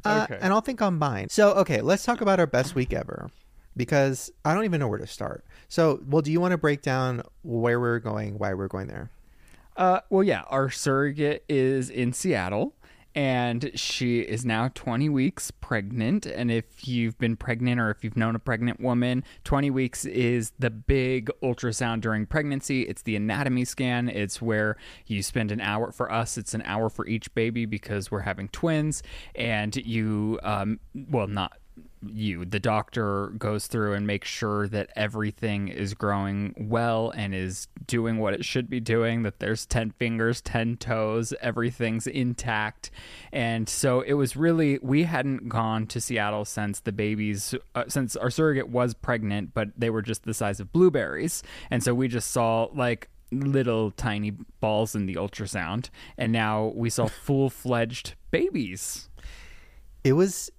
Uh, 0.04 0.26
Okay. 0.30 0.40
And 0.42 0.52
I'll 0.52 0.62
think 0.62 0.82
on 0.82 0.98
mine. 0.98 1.30
So, 1.30 1.52
okay, 1.54 1.82
let's 1.82 2.04
talk 2.04 2.22
about 2.22 2.40
our 2.40 2.48
best 2.48 2.76
week 2.76 2.94
ever 2.94 3.30
because 3.78 4.32
I 4.44 4.54
don't 4.54 4.66
even 4.66 4.80
know 4.80 4.88
where 4.88 4.98
to 5.00 5.08
start. 5.08 5.46
So, 5.70 6.02
well, 6.08 6.22
do 6.22 6.32
you 6.32 6.42
want 6.42 6.52
to 6.52 6.58
break 6.58 6.82
down 6.82 7.22
where 7.44 7.80
we're 7.80 8.00
going, 8.00 8.38
why 8.38 8.54
we're 8.54 8.68
going 8.68 8.88
there? 8.88 9.10
Uh, 9.78 10.02
well, 10.10 10.24
yeah, 10.24 10.42
our 10.48 10.70
surrogate 10.70 11.44
is 11.48 11.90
in 11.90 12.12
Seattle, 12.14 12.74
and 13.16 13.72
she 13.76 14.20
is 14.20 14.46
now 14.46 14.70
20 14.74 15.10
weeks 15.10 15.52
pregnant. 15.52 16.26
And 16.26 16.50
if 16.52 16.88
you've 16.88 17.18
been 17.18 17.36
pregnant 17.36 17.80
or 17.80 17.90
if 17.90 18.04
you've 18.04 18.16
known 18.16 18.36
a 18.36 18.40
pregnant 18.40 18.80
woman, 18.80 19.24
20 19.44 19.70
weeks 19.70 20.06
is 20.06 20.54
the 20.60 20.70
big 20.70 21.30
ultrasound 21.44 22.02
during 22.02 22.26
pregnancy. 22.26 22.84
It's 22.84 23.02
the 23.02 23.16
anatomy 23.16 23.66
scan. 23.66 24.08
It's 24.08 24.42
where 24.42 24.78
you 25.08 25.24
spend 25.24 25.52
an 25.52 25.62
hour. 25.62 25.92
For 25.92 26.12
us, 26.12 26.38
it's 26.38 26.54
an 26.54 26.62
hour 26.66 26.90
for 26.90 27.06
each 27.08 27.34
baby 27.34 27.66
because 27.66 28.10
we're 28.12 28.22
having 28.22 28.48
twins, 28.50 29.04
and 29.36 29.76
you, 29.76 30.40
um, 30.44 30.80
well, 30.94 31.28
not 31.28 31.61
you 32.06 32.46
the 32.46 32.60
doctor 32.60 33.28
goes 33.38 33.68
through 33.68 33.94
and 33.94 34.08
makes 34.08 34.28
sure 34.28 34.68
that 34.68 34.90
everything 34.96 35.68
is 35.68 35.94
growing 35.94 36.54
well 36.58 37.12
and 37.16 37.36
is 37.36 37.68
doing 37.86 38.18
what 38.18 38.34
it 38.34 38.44
should 38.44 38.70
be 38.70 38.80
doing 38.80 39.24
that 39.24 39.40
there's 39.40 39.66
10 39.66 39.92
fingers 39.92 40.42
10 40.42 40.78
toes 40.78 41.34
everything's 41.42 42.08
intact. 42.08 42.92
And 43.32 43.70
so 43.70 44.02
it 44.02 44.14
was 44.14 44.36
really 44.36 44.80
we 44.82 45.04
hadn't 45.04 45.50
gone 45.50 45.88
to 45.88 46.02
seattle 46.02 46.46
since 46.46 46.80
the 46.80 46.92
babies 46.92 47.54
uh, 47.76 47.84
since 47.88 48.16
our 48.16 48.30
surrogate 48.30 48.70
was 48.70 48.94
pregnant 48.94 49.54
but 49.54 49.70
they 49.78 49.90
were 49.90 50.02
just 50.02 50.24
the 50.24 50.34
size 50.34 50.60
of 50.60 50.72
blueberries. 50.72 51.44
And 51.70 51.84
so 51.84 51.94
we 51.94 52.08
just 52.08 52.32
saw 52.32 52.68
like 52.74 53.10
little 53.32 53.92
tiny 53.92 54.32
balls 54.60 54.96
in 54.96 55.06
the 55.06 55.16
ultrasound. 55.16 55.90
And 56.18 56.32
now 56.32 56.74
we 56.76 56.90
saw 56.90 57.08
full-fledged 57.08 58.16
babies. 58.30 59.10
It 60.04 60.14
was 60.14 60.52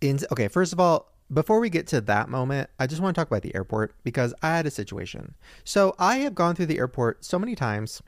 in 0.00 0.20
okay, 0.32 0.48
first 0.48 0.72
of 0.72 0.80
all, 0.80 1.12
before 1.32 1.60
we 1.60 1.68
get 1.68 1.86
to 1.88 2.00
that 2.02 2.28
moment, 2.28 2.70
I 2.78 2.86
just 2.86 3.02
want 3.02 3.14
to 3.14 3.20
talk 3.20 3.28
about 3.28 3.42
the 3.42 3.54
airport 3.54 3.94
because 4.02 4.32
I 4.42 4.56
had 4.56 4.66
a 4.66 4.70
situation. 4.70 5.34
So, 5.64 5.94
I 5.98 6.18
have 6.18 6.34
gone 6.34 6.54
through 6.54 6.66
the 6.66 6.78
airport 6.78 7.24
so 7.24 7.38
many 7.38 7.54
times 7.54 8.02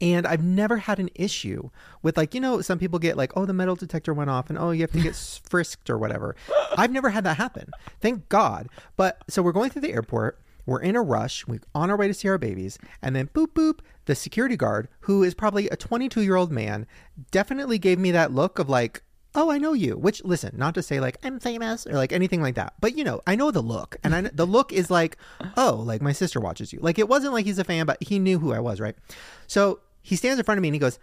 and 0.00 0.26
I've 0.26 0.42
never 0.42 0.78
had 0.78 0.98
an 0.98 1.10
issue 1.14 1.70
with 2.02 2.16
like, 2.16 2.34
you 2.34 2.40
know, 2.40 2.60
some 2.62 2.78
people 2.78 2.98
get 2.98 3.16
like, 3.16 3.32
oh, 3.36 3.44
the 3.44 3.52
metal 3.52 3.76
detector 3.76 4.14
went 4.14 4.30
off 4.30 4.48
and 4.48 4.58
oh, 4.58 4.70
you 4.70 4.80
have 4.80 4.92
to 4.92 5.00
get 5.00 5.14
frisked 5.48 5.90
or 5.90 5.98
whatever. 5.98 6.36
I've 6.76 6.92
never 6.92 7.10
had 7.10 7.24
that 7.24 7.36
happen. 7.36 7.70
Thank 8.00 8.28
God. 8.28 8.68
But 8.96 9.22
so 9.28 9.42
we're 9.42 9.52
going 9.52 9.70
through 9.70 9.82
the 9.82 9.92
airport. 9.92 10.40
We're 10.64 10.80
in 10.80 10.96
a 10.96 11.02
rush. 11.02 11.46
We're 11.46 11.60
on 11.74 11.90
our 11.90 11.96
way 11.96 12.06
to 12.06 12.14
see 12.14 12.28
our 12.28 12.38
babies. 12.38 12.78
And 13.02 13.14
then 13.14 13.28
boop, 13.28 13.48
boop, 13.48 13.80
the 14.06 14.14
security 14.14 14.56
guard, 14.56 14.88
who 15.00 15.22
is 15.22 15.34
probably 15.34 15.68
a 15.68 15.76
22 15.76 16.22
year 16.22 16.36
old 16.36 16.50
man, 16.50 16.86
definitely 17.30 17.78
gave 17.78 17.98
me 17.98 18.10
that 18.12 18.32
look 18.32 18.58
of 18.58 18.68
like, 18.68 19.02
oh, 19.34 19.50
I 19.50 19.58
know 19.58 19.72
you. 19.72 19.96
Which, 19.96 20.24
listen, 20.24 20.54
not 20.56 20.74
to 20.74 20.82
say 20.82 21.00
like 21.00 21.18
I'm 21.22 21.40
famous 21.40 21.86
or 21.86 21.92
like 21.92 22.12
anything 22.12 22.42
like 22.42 22.54
that, 22.56 22.74
but 22.80 22.96
you 22.96 23.04
know, 23.04 23.20
I 23.26 23.36
know 23.36 23.50
the 23.50 23.62
look, 23.62 23.96
and 24.02 24.14
I 24.14 24.22
the 24.22 24.46
look 24.46 24.72
is 24.72 24.90
like, 24.90 25.16
oh, 25.56 25.82
like 25.84 26.02
my 26.02 26.12
sister 26.12 26.40
watches 26.40 26.72
you. 26.72 26.80
Like 26.80 26.98
it 26.98 27.08
wasn't 27.08 27.32
like 27.32 27.46
he's 27.46 27.58
a 27.58 27.64
fan, 27.64 27.86
but 27.86 28.02
he 28.02 28.18
knew 28.18 28.38
who 28.38 28.52
I 28.52 28.60
was, 28.60 28.80
right? 28.80 28.96
So 29.46 29.80
he 30.02 30.16
stands 30.16 30.38
in 30.38 30.44
front 30.44 30.58
of 30.58 30.62
me 30.62 30.68
and 30.68 30.74
he 30.74 30.80
goes, 30.80 30.98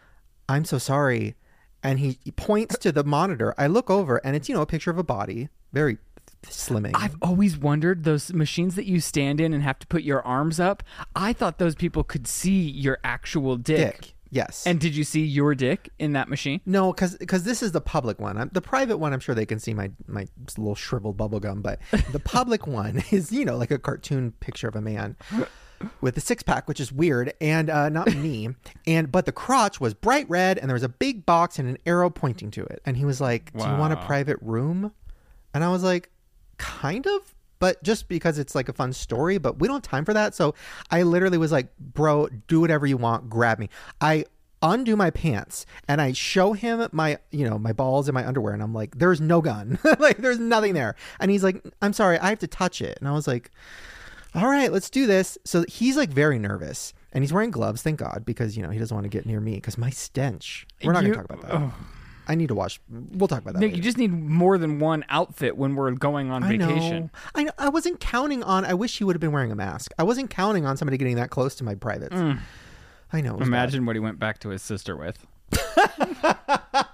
"I'm 0.50 0.66
so 0.66 0.78
sorry," 0.78 1.36
and 1.84 2.00
he, 2.00 2.18
he 2.24 2.32
points 2.32 2.78
to 2.80 2.92
the 2.92 3.04
monitor. 3.04 3.54
I 3.58 3.68
look 3.68 3.90
over 3.90 4.18
and 4.18 4.36
it's 4.36 4.50
you 4.50 4.56
know 4.56 4.62
a 4.62 4.68
picture 4.68 4.92
of 4.92 4.98
a 4.98 5.04
body, 5.04 5.50
very 5.72 5.98
slimming. 6.46 6.92
I've 6.94 7.16
always 7.22 7.58
wondered 7.58 8.04
those 8.04 8.34
machines 8.34 8.76
that 8.76 8.86
you 8.86 9.00
stand 9.00 9.42
in 9.42 9.54
and 9.54 9.64
have 9.64 9.80
to 9.80 9.88
put 9.88 10.04
your 10.04 10.22
arms 10.26 10.60
up. 10.60 10.84
I 11.16 11.34
thought 11.34 11.58
those 11.58 11.76
people 11.76 12.04
could 12.04 12.28
see 12.28 12.70
your 12.70 13.00
actual 13.04 13.58
dick. 13.58 14.02
dick. 14.02 14.14
Yes. 14.30 14.66
And 14.66 14.80
did 14.80 14.96
you 14.96 15.04
see 15.04 15.24
your 15.26 15.56
dick 15.56 15.90
in 16.00 16.14
that 16.14 16.30
machine? 16.30 16.62
No, 16.66 16.94
because 16.94 17.44
this 17.44 17.64
is 17.64 17.72
the 17.72 17.82
public 17.82 18.20
one. 18.20 18.38
I'm, 18.38 18.50
the 18.54 18.62
private 18.62 18.98
one, 18.98 19.14
I'm 19.14 19.20
sure 19.20 19.36
they 19.36 19.46
can 19.46 19.60
see 19.60 19.74
my 19.74 19.92
my 20.08 20.28
little 20.58 20.76
shriveled 20.76 21.18
bubble 21.18 21.40
gum, 21.40 21.62
but 21.62 21.80
the 22.12 22.20
public 22.24 22.68
one 22.68 23.04
is 23.12 23.32
you 23.32 23.46
know 23.46 23.58
like 23.58 23.72
a 23.72 23.80
cartoon 23.80 24.34
picture 24.40 24.68
of 24.68 24.76
a 24.76 24.82
man 24.82 25.16
with 26.02 26.18
a 26.18 26.22
six 26.22 26.44
pack, 26.44 26.68
which 26.68 26.80
is 26.80 26.92
weird 26.92 27.34
and 27.40 27.70
uh, 27.70 27.90
not 27.90 28.14
me. 28.16 28.50
And 28.88 29.12
but 29.12 29.26
the 29.26 29.34
crotch 29.34 29.82
was 29.82 29.94
bright 29.94 30.30
red, 30.30 30.58
and 30.58 30.70
there 30.70 30.76
was 30.76 30.84
a 30.84 30.90
big 30.90 31.26
box 31.26 31.60
and 31.60 31.68
an 31.68 31.78
arrow 31.86 32.10
pointing 32.10 32.52
to 32.52 32.64
it. 32.64 32.82
And 32.86 32.96
he 32.96 33.04
was 33.04 33.20
like, 33.20 33.52
"Do 33.52 33.66
you 33.66 33.76
want 33.76 33.92
a 33.92 33.98
private 33.98 34.38
room?" 34.42 34.94
And 35.54 35.64
I 35.64 35.70
was 35.70 35.84
like, 35.84 36.10
kind 36.58 37.06
of, 37.06 37.34
but 37.60 37.82
just 37.84 38.08
because 38.08 38.38
it's 38.38 38.56
like 38.56 38.70
a 38.70 38.74
fun 38.74 38.94
story, 38.94 39.38
but 39.38 39.60
we 39.60 39.68
don't 39.68 39.86
have 39.86 39.92
time 39.92 40.06
for 40.06 40.14
that. 40.14 40.36
So 40.36 40.56
I 40.92 41.04
literally 41.04 41.38
was 41.38 41.52
like, 41.52 41.68
bro, 41.78 42.28
do 42.48 42.60
whatever 42.60 42.86
you 42.86 42.98
want, 42.98 43.30
grab 43.30 43.60
me. 43.60 43.70
I 44.02 44.26
undo 44.62 44.96
my 44.96 45.10
pants 45.12 45.66
and 45.88 46.02
I 46.02 46.14
show 46.14 46.54
him 46.54 46.88
my, 46.92 47.20
you 47.32 47.48
know, 47.48 47.60
my 47.60 47.74
balls 47.74 48.08
and 48.08 48.14
my 48.14 48.26
underwear 48.26 48.54
and 48.54 48.64
I'm 48.64 48.74
like, 48.74 48.98
there's 48.98 49.22
no 49.22 49.42
gun. 49.42 49.80
like 50.00 50.18
there's 50.18 50.40
nothing 50.40 50.74
there. 50.74 50.96
And 51.20 51.32
he's 51.32 51.44
like, 51.44 51.64
I'm 51.82 51.94
sorry, 51.94 52.18
I 52.20 52.30
have 52.30 52.40
to 52.40 52.48
touch 52.48 52.82
it. 52.82 52.98
And 53.00 53.08
I 53.08 53.12
was 53.12 53.28
like, 53.28 53.52
all 54.34 54.48
right, 54.48 54.72
let's 54.72 54.90
do 54.90 55.06
this. 55.08 55.38
So 55.46 55.66
he's 55.68 55.98
like 55.98 56.10
very 56.10 56.40
nervous 56.40 56.94
and 57.14 57.24
he's 57.24 57.34
wearing 57.34 57.52
gloves, 57.52 57.82
thank 57.82 58.00
God, 58.00 58.24
because, 58.26 58.58
you 58.58 58.64
know, 58.64 58.70
he 58.70 58.80
doesn't 58.80 58.96
want 58.96 59.06
to 59.06 59.10
get 59.10 59.26
near 59.26 59.40
me 59.40 59.56
because 59.56 59.78
my 59.78 59.90
stench. 59.90 60.68
We're 60.84 60.94
not 60.94 61.02
going 61.02 61.14
to 61.14 61.18
talk 61.18 61.26
about 61.26 61.42
that. 61.42 61.54
Oh. 61.56 61.74
I 62.28 62.36
need 62.36 62.48
to 62.50 62.56
watch. 62.56 62.80
We'll 62.90 63.28
talk 63.28 63.42
about 63.42 63.54
that. 63.54 63.60
Nick, 63.60 63.70
later. 63.70 63.78
you 63.78 63.84
just 63.84 63.98
need 63.98 64.12
more 64.12 64.58
than 64.58 64.80
one 64.80 65.06
outfit 65.10 65.58
when 65.58 65.76
we're 65.76 65.92
going 65.92 66.30
on 66.30 66.44
I 66.44 66.50
vacation. 66.58 67.04
know. 67.04 67.10
I 67.36 67.44
know. 67.46 67.52
I 67.58 67.70
wasn't 67.70 68.00
counting 68.00 68.44
on. 68.44 68.66
I 68.66 68.74
wish 68.74 68.98
he 68.98 69.04
would 69.04 69.16
have 69.16 69.22
been 69.22 69.32
wearing 69.32 69.52
a 69.52 69.56
mask. 69.56 69.94
I 69.98 70.04
wasn't 70.04 70.30
counting 70.30 70.66
on 70.66 70.76
somebody 70.78 70.98
getting 70.98 71.16
that 71.16 71.30
close 71.30 71.56
to 71.56 71.64
my 71.64 71.76
privates. 71.76 72.16
I 72.16 73.22
know. 73.22 73.34
was 73.34 73.40
bad. 73.40 73.48
Imagine 73.48 73.86
what 73.86 73.96
he 73.96 74.00
went 74.02 74.20
back 74.20 74.40
to 74.40 74.50
his 74.50 74.62
sister 74.62 74.96
with. 74.98 75.26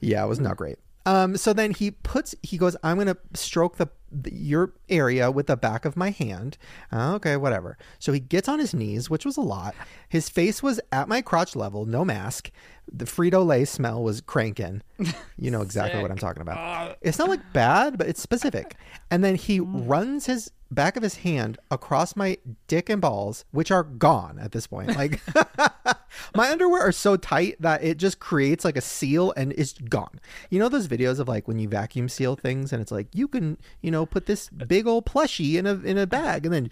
Yeah, 0.00 0.24
it 0.24 0.28
was 0.28 0.40
not 0.40 0.56
great. 0.56 0.78
Um, 1.06 1.36
so 1.36 1.52
then 1.52 1.72
he 1.72 1.90
puts, 1.90 2.34
he 2.42 2.56
goes, 2.56 2.76
I'm 2.82 2.96
going 2.96 3.06
to 3.08 3.18
stroke 3.34 3.76
the 3.76 3.88
your 4.30 4.72
area 4.88 5.30
with 5.30 5.46
the 5.46 5.56
back 5.56 5.84
of 5.84 5.96
my 5.96 6.10
hand. 6.10 6.58
Uh, 6.92 7.14
okay, 7.14 7.36
whatever. 7.36 7.78
So 7.98 8.12
he 8.12 8.20
gets 8.20 8.48
on 8.48 8.58
his 8.58 8.74
knees, 8.74 9.08
which 9.08 9.24
was 9.24 9.36
a 9.36 9.42
lot. 9.42 9.74
His 10.08 10.28
face 10.28 10.62
was 10.62 10.80
at 10.92 11.08
my 11.08 11.22
crotch 11.22 11.54
level, 11.56 11.86
no 11.86 12.04
mask. 12.04 12.50
The 12.92 13.04
Frito 13.04 13.46
Lay 13.46 13.64
smell 13.64 14.02
was 14.02 14.20
cranking. 14.20 14.82
You 15.38 15.50
know 15.50 15.62
exactly 15.62 16.02
what 16.02 16.10
I'm 16.10 16.18
talking 16.18 16.42
about. 16.42 16.98
It's 17.00 17.18
not 17.18 17.30
like 17.30 17.40
bad, 17.54 17.96
but 17.96 18.06
it's 18.08 18.20
specific. 18.20 18.76
And 19.10 19.24
then 19.24 19.36
he 19.36 19.58
runs 19.58 20.26
his 20.26 20.50
back 20.70 20.96
of 20.96 21.02
his 21.02 21.16
hand 21.16 21.58
across 21.70 22.14
my 22.14 22.36
dick 22.68 22.88
and 22.90 23.00
balls, 23.00 23.46
which 23.50 23.70
are 23.70 23.82
gone 23.82 24.38
at 24.38 24.52
this 24.52 24.66
point. 24.66 24.94
Like 24.94 25.20
my 26.34 26.50
underwear 26.50 26.82
are 26.82 26.92
so 26.92 27.16
tight 27.16 27.56
that 27.60 27.82
it 27.82 27.96
just 27.96 28.20
creates 28.20 28.64
like 28.64 28.76
a 28.76 28.80
seal 28.82 29.32
and 29.36 29.52
it's 29.56 29.72
gone. 29.72 30.20
You 30.50 30.58
know 30.58 30.68
those 30.68 30.88
videos 30.88 31.18
of 31.18 31.28
like 31.28 31.48
when 31.48 31.58
you 31.58 31.68
vacuum 31.68 32.08
seal 32.08 32.36
things 32.36 32.72
and 32.72 32.80
it's 32.82 32.92
like 32.92 33.08
you 33.14 33.26
can, 33.26 33.56
you 33.80 33.90
know, 33.90 33.99
put 34.06 34.26
this 34.26 34.48
big 34.48 34.86
old 34.86 35.06
plushie 35.06 35.54
in 35.54 35.66
a 35.66 35.74
in 35.74 35.98
a 35.98 36.06
bag 36.06 36.46
and 36.46 36.54
then 36.54 36.70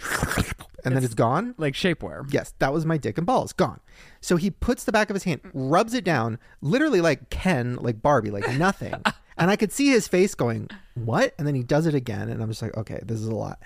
and 0.85 0.97
then 0.97 1.05
it's 1.05 1.15
gone? 1.15 1.55
Like 1.59 1.75
shapewear. 1.75 2.33
Yes, 2.33 2.55
that 2.59 2.73
was 2.73 2.87
my 2.87 2.97
dick 2.97 3.19
and 3.19 3.27
balls 3.27 3.53
gone. 3.53 3.81
So 4.21 4.37
he 4.37 4.51
puts 4.51 4.85
the 4.85 4.93
back 4.93 5.11
of 5.11 5.15
his 5.15 5.25
hand, 5.25 5.41
rubs 5.53 5.95
it 5.95 6.05
down, 6.05 6.39
literally 6.61 7.01
like 7.01 7.31
Ken, 7.31 7.77
like 7.77 8.03
Barbie, 8.03 8.31
like 8.31 8.49
nothing. 8.57 8.95
and 9.37 9.51
I 9.51 9.57
could 9.57 9.73
see 9.73 9.89
his 9.89 10.09
face 10.09 10.35
going, 10.35 10.69
"What?" 10.95 11.35
And 11.39 11.47
then 11.47 11.55
he 11.55 11.63
does 11.63 11.87
it 11.87 11.95
again, 11.95 12.29
and 12.29 12.43
I'm 12.43 12.49
just 12.49 12.63
like, 12.63 12.77
"Okay, 12.77 13.01
this 13.05 13.21
is 13.21 13.27
a 13.29 13.35
lot." 13.35 13.61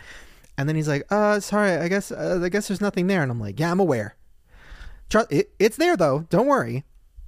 And 0.59 0.69
then 0.69 0.77
he's 0.77 0.89
like, 0.89 1.11
"Uh, 1.11 1.41
sorry, 1.41 1.73
I 1.73 1.89
guess 1.89 2.13
uh, 2.13 2.41
I 2.43 2.49
guess 2.49 2.69
there's 2.69 2.81
nothing 2.81 3.07
there." 3.07 3.23
And 3.23 3.31
I'm 3.31 3.41
like, 3.41 3.59
"Yeah, 3.59 3.71
I'm 3.71 3.81
aware. 3.81 4.17
Trust 5.09 5.33
it, 5.33 5.53
it's 5.59 5.77
there 5.77 5.97
though. 5.97 6.27
Don't 6.31 6.47
worry. 6.47 6.85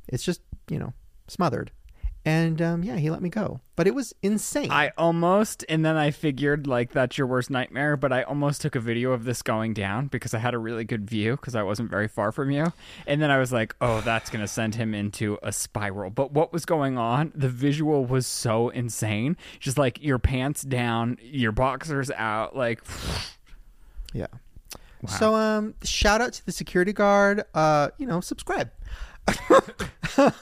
It's 0.09 0.25
just 0.25 0.41
you 0.69 0.79
know 0.79 0.93
smothered." 1.29 1.71
And 2.27 2.63
um, 2.63 2.83
yeah, 2.83 2.97
he 2.97 3.11
let 3.11 3.21
me 3.21 3.29
go, 3.29 3.61
but 3.77 3.87
it 3.87 3.95
was 3.95 4.15
insane. 4.23 4.71
I 4.71 4.93
almost, 4.97 5.63
and 5.69 5.85
then 5.85 5.97
I 5.97 6.11
figured 6.11 6.67
like 6.67 6.93
that's 6.93 7.19
your 7.19 7.27
worst 7.27 7.51
nightmare, 7.51 7.99
but 7.99 8.15
I 8.15 8.23
almost 8.23 8.63
took 8.63 8.75
a 8.75 8.81
video 8.81 9.13
of 9.13 9.25
this 9.25 9.43
going 9.43 9.75
down 9.75 10.07
because 10.07 10.33
I 10.33 10.39
had 10.39 10.55
a 10.55 10.59
really 10.59 10.85
good 10.85 11.09
view 11.09 11.33
because 11.33 11.55
I 11.55 11.63
wasn't 11.63 11.91
very 11.91 12.09
far 12.09 12.33
from 12.33 12.51
you. 12.51 12.73
And 13.07 13.21
then 13.21 13.31
I 13.31 13.37
was 13.37 13.53
like, 13.53 13.77
oh, 13.83 14.01
that's 14.01 14.31
going 14.31 14.41
to 14.41 14.49
send 14.49 14.75
him 14.75 14.95
into 14.95 15.39
a 15.43 15.53
spiral. 15.53 16.09
But 16.09 16.33
what 16.33 16.51
was 16.51 16.65
going 16.65 16.97
on? 16.97 17.31
The 17.35 17.51
visual 17.51 18.07
was 18.07 18.27
so 18.27 18.71
insane. 18.71 19.37
Just 19.61 19.77
like 19.77 20.03
your 20.03 20.19
pants 20.19 20.63
down, 20.63 21.19
your 21.21 21.53
boxers 21.53 22.11
out, 22.11 22.57
like. 22.57 22.83
Yeah. 24.15 24.29
So 25.07 25.35
um 25.35 25.75
shout 25.83 26.23
out 26.23 26.33
to 26.33 26.47
the 26.47 26.53
security 26.53 26.95
guard. 26.95 27.45
Uh, 27.53 27.91
you 27.99 28.07
know, 28.07 28.23
subscribe. 28.23 28.71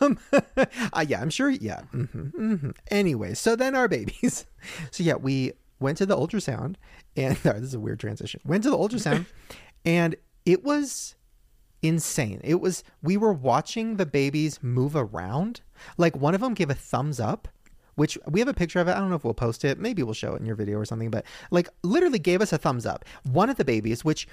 Um, 0.01 0.19
uh, 0.33 1.05
yeah, 1.07 1.21
I'm 1.21 1.31
sure. 1.31 1.51
Yeah. 1.51 1.83
hmm 1.93 2.05
hmm 2.05 2.71
Anyway, 2.91 3.35
so 3.35 3.57
then 3.57 3.75
our 3.75 3.89
babies. 3.89 4.47
So 4.93 5.03
yeah, 5.03 5.17
we 5.17 5.55
went 5.81 5.99
to 5.99 6.07
the 6.07 6.17
ultrasound, 6.17 6.77
and 7.17 7.37
sorry, 7.39 7.59
this 7.59 7.71
is 7.71 7.75
a 7.75 7.81
weird 7.81 7.99
transition. 7.99 8.41
Went 8.45 8.63
to 8.63 8.71
the 8.71 8.77
ultrasound, 8.79 9.27
and 9.85 10.15
it 10.47 10.63
was 10.63 11.17
insane. 11.83 12.41
It 12.45 12.61
was 12.61 12.85
we 13.03 13.17
were 13.17 13.33
watching 13.33 13.97
the 13.97 14.07
babies 14.07 14.63
move 14.63 14.95
around. 14.95 15.63
Like 15.99 16.17
one 16.17 16.33
of 16.37 16.41
them 16.41 16.55
gave 16.55 16.71
a 16.71 16.75
thumbs 16.75 17.19
up, 17.19 17.49
which 17.97 18.17
we 18.29 18.39
have 18.39 18.49
a 18.49 18.55
picture 18.55 18.79
of 18.79 18.87
it. 18.87 18.93
I 18.93 19.01
don't 19.01 19.11
know 19.11 19.17
if 19.17 19.25
we'll 19.25 19.35
post 19.35 19.65
it. 19.65 19.81
Maybe 19.81 20.05
we'll 20.05 20.15
show 20.15 20.35
it 20.35 20.41
in 20.41 20.47
your 20.47 20.55
video 20.55 20.79
or 20.79 20.85
something, 20.85 21.11
but 21.11 21.25
like 21.51 21.69
literally 21.83 22.21
gave 22.21 22.41
us 22.41 22.53
a 22.53 22.59
thumbs 22.59 22.87
up. 22.87 23.05
One 23.25 23.51
of 23.51 23.57
the 23.57 23.65
babies, 23.65 24.05
which 24.05 24.29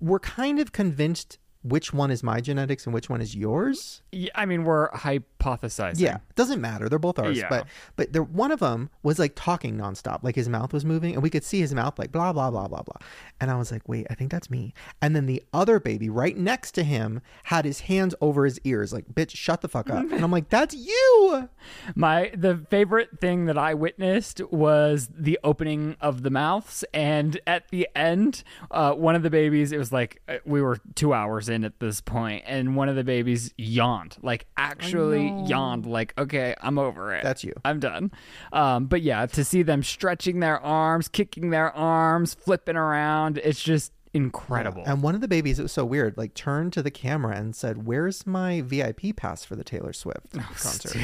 we're 0.00 0.18
kind 0.18 0.58
of 0.58 0.72
convinced 0.72 1.38
which 1.64 1.94
one 1.94 2.10
is 2.10 2.22
my 2.22 2.40
genetics 2.40 2.84
and 2.84 2.92
which 2.92 3.08
one 3.08 3.22
is 3.22 3.34
yours. 3.34 4.02
Yeah, 4.12 4.30
I 4.34 4.44
mean, 4.44 4.64
we're 4.64 4.90
hypothesizing. 4.90 5.98
Yeah, 5.98 6.18
doesn't 6.34 6.60
matter. 6.60 6.90
They're 6.90 6.98
both 6.98 7.18
ours. 7.18 7.38
Yeah. 7.38 7.48
But 7.48 7.66
but 7.96 8.12
there, 8.12 8.22
one 8.22 8.52
of 8.52 8.60
them 8.60 8.90
was 9.02 9.18
like 9.18 9.32
talking 9.34 9.76
nonstop, 9.76 10.22
like 10.22 10.34
his 10.34 10.48
mouth 10.48 10.74
was 10.74 10.84
moving, 10.84 11.14
and 11.14 11.22
we 11.22 11.30
could 11.30 11.42
see 11.42 11.60
his 11.60 11.74
mouth 11.74 11.98
like 11.98 12.12
blah 12.12 12.34
blah 12.34 12.50
blah 12.50 12.68
blah 12.68 12.82
blah. 12.82 13.06
And 13.40 13.50
I 13.50 13.56
was 13.56 13.72
like, 13.72 13.88
wait, 13.88 14.06
I 14.10 14.14
think 14.14 14.30
that's 14.30 14.50
me. 14.50 14.74
And 15.00 15.16
then 15.16 15.24
the 15.24 15.42
other 15.54 15.80
baby 15.80 16.10
right 16.10 16.36
next 16.36 16.72
to 16.72 16.84
him 16.84 17.22
had 17.44 17.64
his 17.64 17.80
hands 17.80 18.14
over 18.20 18.44
his 18.44 18.60
ears, 18.64 18.92
like, 18.92 19.06
bitch, 19.06 19.34
shut 19.34 19.62
the 19.62 19.68
fuck 19.68 19.88
up. 19.88 20.04
And 20.12 20.22
I'm 20.22 20.30
like, 20.30 20.50
that's 20.50 20.74
you. 20.74 21.48
My 21.94 22.30
the 22.36 22.66
favorite 22.68 23.20
thing 23.20 23.46
that 23.46 23.56
I 23.56 23.72
witnessed 23.72 24.42
was 24.52 25.08
the 25.16 25.38
opening 25.42 25.96
of 26.02 26.22
the 26.24 26.30
mouths, 26.30 26.84
and 26.92 27.40
at 27.46 27.68
the 27.68 27.88
end, 27.96 28.44
uh, 28.70 28.92
one 28.92 29.14
of 29.14 29.22
the 29.22 29.30
babies. 29.30 29.72
It 29.72 29.78
was 29.78 29.92
like 29.92 30.20
uh, 30.28 30.36
we 30.44 30.60
were 30.60 30.78
two 30.94 31.14
hours 31.14 31.48
in 31.48 31.53
at 31.62 31.78
this 31.78 32.00
point, 32.00 32.42
and 32.46 32.74
one 32.74 32.88
of 32.88 32.96
the 32.96 33.04
babies 33.04 33.54
yawned, 33.56 34.16
like 34.22 34.46
actually 34.56 35.28
yawned, 35.46 35.86
like 35.86 36.12
okay, 36.18 36.54
I'm 36.60 36.78
over 36.78 37.14
it. 37.14 37.22
That's 37.22 37.44
you. 37.44 37.52
I'm 37.64 37.78
done. 37.78 38.10
Um, 38.52 38.86
but 38.86 39.02
yeah, 39.02 39.26
to 39.26 39.44
see 39.44 39.62
them 39.62 39.82
stretching 39.84 40.40
their 40.40 40.58
arms, 40.60 41.06
kicking 41.06 41.50
their 41.50 41.70
arms, 41.76 42.34
flipping 42.34 42.76
around, 42.76 43.38
it's 43.38 43.62
just 43.62 43.92
incredible. 44.14 44.84
And 44.86 45.02
one 45.02 45.14
of 45.14 45.20
the 45.20 45.28
babies, 45.28 45.58
it 45.58 45.62
was 45.62 45.72
so 45.72 45.84
weird, 45.84 46.16
like 46.16 46.34
turned 46.34 46.72
to 46.74 46.82
the 46.82 46.90
camera 46.90 47.36
and 47.36 47.54
said, 47.54 47.84
Where's 47.84 48.26
my 48.26 48.60
VIP 48.62 49.16
pass 49.16 49.44
for 49.44 49.56
the 49.56 49.64
Taylor 49.64 49.92
Swift 49.92 50.32
concert? 50.56 50.96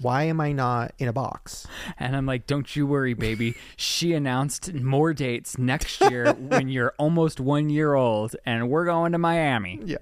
Why 0.00 0.24
am 0.24 0.40
I 0.40 0.52
not 0.52 0.92
in 0.98 1.08
a 1.08 1.12
box? 1.12 1.66
And 1.98 2.16
I'm 2.16 2.26
like, 2.26 2.46
don't 2.46 2.74
you 2.74 2.86
worry, 2.86 3.14
baby. 3.14 3.54
She 3.76 4.12
announced 4.12 4.74
more 4.74 5.14
dates 5.14 5.56
next 5.56 6.00
year 6.00 6.32
when 6.34 6.68
you're 6.68 6.92
almost 6.98 7.40
one 7.40 7.70
year 7.70 7.94
old, 7.94 8.34
and 8.44 8.68
we're 8.68 8.84
going 8.84 9.12
to 9.12 9.18
Miami. 9.18 9.80
Yeah. 9.84 9.98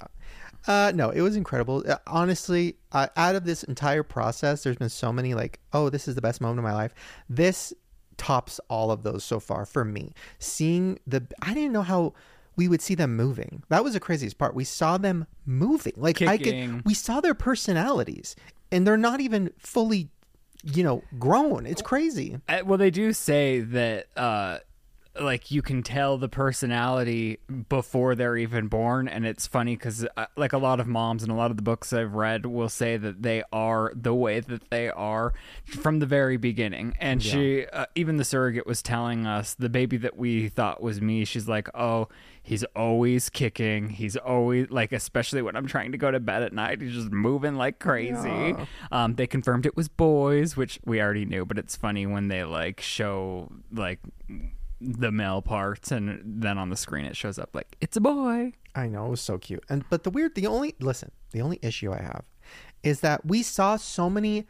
Uh, 0.67 0.93
no, 0.95 1.11
it 1.11 1.21
was 1.21 1.37
incredible. 1.37 1.85
Uh, 1.89 1.97
honestly, 2.07 2.77
uh, 2.93 3.07
out 3.17 3.35
of 3.35 3.45
this 3.45 3.63
entire 3.63 4.03
process, 4.03 4.63
there's 4.65 4.77
been 4.77 4.89
so 4.89 5.13
many 5.13 5.35
like, 5.35 5.61
oh, 5.73 5.89
this 5.89 6.09
is 6.09 6.15
the 6.15 6.21
best 6.21 6.41
moment 6.41 6.59
of 6.59 6.65
my 6.65 6.75
life. 6.75 6.95
This 7.29 7.73
tops 8.17 8.61
all 8.69 8.91
of 8.91 9.03
those 9.03 9.25
so 9.25 9.41
far 9.41 9.65
for 9.65 9.85
me. 9.85 10.13
Seeing 10.39 10.99
the, 11.07 11.27
I 11.41 11.55
didn't 11.55 11.73
know 11.73 11.83
how 11.83 12.15
we 12.59 12.67
would 12.69 12.83
see 12.83 12.97
them 12.97 13.17
moving. 13.17 13.63
That 13.69 13.85
was 13.85 13.95
the 13.95 14.01
craziest 14.01 14.37
part. 14.37 14.53
We 14.53 14.65
saw 14.65 14.99
them 14.99 15.27
moving. 15.47 15.93
Like 15.97 16.21
I 16.21 16.37
Kicking. 16.37 16.73
could, 16.79 16.85
we 16.85 16.93
saw 16.93 17.21
their 17.21 17.33
personalities, 17.33 18.35
and 18.73 18.85
they're 18.85 18.97
not 18.97 19.21
even 19.21 19.53
fully, 19.59 20.11
you 20.65 20.83
know, 20.83 21.03
grown. 21.21 21.67
It's 21.67 21.81
crazy. 21.81 22.39
Uh, 22.49 22.63
well, 22.67 22.77
they 22.77 22.91
do 22.91 23.13
say 23.13 23.61
that, 23.61 24.07
uh, 24.17 24.59
like 25.21 25.51
you 25.51 25.63
can 25.63 25.83
tell 25.83 26.19
the 26.19 26.29
personality 26.29 27.39
before 27.69 28.15
they're 28.15 28.37
even 28.37 28.69
born, 28.69 29.09
and 29.09 29.27
it's 29.27 29.47
funny 29.47 29.77
because, 29.77 30.07
uh, 30.17 30.27
like 30.37 30.53
a 30.53 30.59
lot 30.59 30.81
of 30.81 30.87
moms 30.87 31.23
and 31.23 31.33
a 31.33 31.35
lot 31.35 31.51
of 31.51 31.57
the 31.57 31.63
books 31.63 31.93
I've 31.93 32.15
read 32.15 32.47
will 32.47 32.69
say 32.69 32.97
that 32.97 33.23
they 33.23 33.43
are 33.53 33.93
the 33.95 34.15
way 34.15 34.41
that 34.41 34.71
they 34.71 34.89
are 34.91 35.33
from 35.65 35.99
the 35.99 36.07
very 36.07 36.37
beginning. 36.37 36.95
And 37.01 37.23
she, 37.23 37.67
uh, 37.67 37.87
even 37.95 38.17
the 38.17 38.25
surrogate, 38.25 38.67
was 38.67 38.83
telling 38.83 39.27
us 39.27 39.55
the 39.55 39.69
baby 39.69 39.97
that 39.99 40.17
we 40.17 40.49
thought 40.49 40.83
was 40.83 41.01
me. 41.01 41.25
She's 41.25 41.49
like, 41.49 41.69
"Oh, 41.75 42.09
he's 42.43 42.65
always 42.77 43.29
kicking. 43.29 43.91
He's 43.91 44.17
always 44.17 44.71
like, 44.71 44.93
especially 44.93 45.43
when 45.43 45.57
I'm 45.57 45.67
trying 45.67 45.93
to 45.93 45.99
go 45.99 46.11
to 46.11 46.21
bed 46.21 46.43
at 46.43 46.53
night, 46.53 46.81
he's 46.81 46.95
just 46.95 47.11
moving 47.11 47.57
like 47.57 47.79
crazy." 47.79 48.55
Um, 48.93 49.15
they 49.15 49.27
confirmed 49.27 49.67
it 49.67 49.77
was 49.77 49.89
boys, 49.89 50.57
which 50.57 50.79
we 50.85 51.01
already 51.01 51.25
knew, 51.25 51.45
but 51.45 51.59
it's 51.59 51.77
funny 51.77 52.07
when 52.07 52.29
they 52.29 52.45
like 52.45 52.81
show 52.81 53.51
like 53.73 54.01
the 54.81 55.11
male 55.11 55.43
parts 55.43 55.91
and 55.91 56.23
then 56.25 56.57
on 56.57 56.71
the 56.71 56.77
screen 56.77 57.05
it 57.05 57.17
shows 57.17 57.39
up 57.39 57.51
like 57.55 57.77
it's 57.81 57.97
a 57.97 58.01
boy. 58.01 58.53
I 58.75 58.87
know 58.87 59.07
it 59.07 59.11
was 59.11 59.21
so 59.21 59.39
cute. 59.39 59.65
And 59.69 59.85
but 59.91 60.05
the 60.05 60.11
weird, 60.11 60.35
the 60.35 60.47
only 60.47 60.75
listen, 60.81 61.11
the 61.33 61.43
only 61.43 61.59
issue 61.63 61.93
I 61.93 62.01
have 62.01 62.25
is 62.83 63.01
that 63.01 63.27
we 63.27 63.43
saw 63.43 63.77
so 63.77 64.09
many 64.09 64.47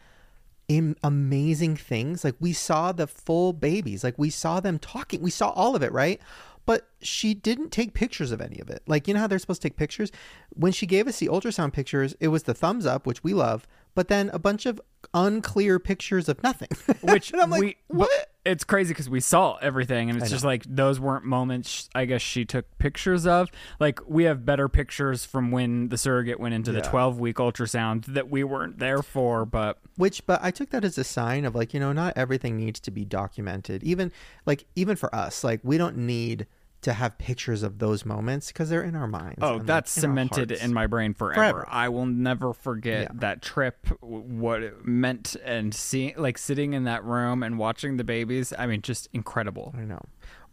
Im- 0.69 0.97
amazing 1.03 1.77
things. 1.77 2.25
Like 2.25 2.35
we 2.41 2.53
saw 2.53 2.93
the 2.93 3.07
full 3.07 3.55
babies, 3.55 4.05
like 4.05 4.19
we 4.19 4.29
saw 4.29 4.61
them 4.61 4.79
talking, 4.79 5.23
we 5.23 5.31
saw 5.31 5.49
all 5.51 5.75
of 5.75 5.83
it, 5.83 5.93
right? 5.93 6.21
But 6.67 6.89
she 7.01 7.33
didn't 7.33 7.71
take 7.71 7.95
pictures 7.95 8.31
of 8.31 8.43
any 8.43 8.61
of 8.61 8.69
it. 8.69 8.83
Like 8.87 9.09
you 9.09 9.15
know 9.15 9.21
how 9.21 9.27
they're 9.27 9.39
supposed 9.39 9.63
to 9.63 9.69
take 9.69 9.79
pictures. 9.79 10.13
When 10.51 10.73
she 10.73 10.85
gave 10.85 11.09
us 11.09 11.19
the 11.19 11.29
ultrasound 11.29 11.73
pictures, 11.73 12.15
it 12.21 12.29
was 12.29 12.43
the 12.43 12.53
thumbs 12.53 12.85
up, 12.85 13.07
which 13.07 13.25
we 13.25 13.33
love, 13.33 13.67
but 13.95 14.09
then 14.09 14.31
a 14.33 14.39
bunch 14.39 14.67
of 14.67 14.81
unclear 15.15 15.79
pictures 15.79 16.29
of 16.29 16.43
nothing. 16.43 16.69
Which 17.03 17.33
I'm 17.35 17.51
like, 17.51 17.61
we, 17.61 17.77
what? 17.89 18.11
It's 18.45 18.65
crazy 18.65 18.95
because 18.95 19.11
we 19.11 19.21
saw 19.21 19.57
everything, 19.57 20.09
and 20.09 20.21
it's 20.21 20.31
just 20.31 20.45
like 20.45 20.65
those 20.65 20.99
weren't 20.99 21.25
moments. 21.25 21.91
I 21.95 22.07
guess 22.07 22.23
she 22.23 22.45
took 22.45 22.67
pictures 22.79 23.27
of. 23.27 23.51
Like 23.79 24.01
we 24.09 24.25
have 24.25 24.45
better 24.45 24.69
pictures 24.69 25.25
from 25.25 25.51
when 25.51 25.91
the 25.91 25.99
surrogate 25.99 26.41
went 26.41 26.55
into 26.55 26.73
the 26.73 26.81
twelve 26.81 27.19
week 27.21 27.37
ultrasound 27.37 28.07
that 28.07 28.31
we 28.31 28.45
weren't 28.45 28.79
there 28.79 29.03
for. 29.03 29.45
But 29.45 29.79
Which, 29.97 30.25
but 30.27 30.41
I 30.43 30.51
took 30.51 30.71
that 30.71 30.85
as 30.85 30.97
a 30.97 31.05
sign 31.05 31.45
of 31.45 31.55
like, 31.55 31.75
you 31.75 31.81
know, 31.81 31.93
not 31.93 32.15
everything 32.17 32.57
needs 32.57 32.81
to 32.81 32.91
be 32.91 33.05
documented. 33.05 33.83
Even 33.83 34.13
like, 34.47 34.65
even 34.75 34.97
for 34.97 35.15
us, 35.15 35.45
like, 35.45 35.61
we 35.63 35.77
don't 35.77 35.97
need 35.99 36.47
to 36.83 36.93
have 36.93 37.19
pictures 37.19 37.63
of 37.65 37.79
those 37.81 38.05
moments 38.07 38.49
because 38.49 38.71
they're 38.71 38.83
in 38.85 38.95
our 38.95 39.09
minds. 39.09 39.39
oh, 39.43 39.55
like, 39.57 39.67
that's 39.67 39.97
in 39.97 40.01
cemented 40.03 40.53
in 40.53 40.73
my 40.73 40.87
brain 40.87 41.13
forever. 41.13 41.35
Forever. 41.41 41.67
I 41.69 41.89
will 41.89 42.07
never 42.07 42.53
forget 42.53 43.03
Yeah. 43.03 43.09
that 43.15 43.43
trip. 43.43 43.87
What 44.01 44.63
it 44.63 44.87
meant 44.87 45.35
and 45.45 45.75
seeing, 45.75 46.15
like 46.17 46.39
sitting 46.39 46.75
in 46.75 46.85
that 46.85 47.05
room 47.05 47.43
and 47.43 47.59
watching 47.59 47.97
the 47.97 48.05
babies. 48.05 48.53
I 48.57 48.67
mean, 48.67 48.83
just 48.83 49.09
incredible. 49.13 49.75
I 49.77 49.81
know. 49.83 50.01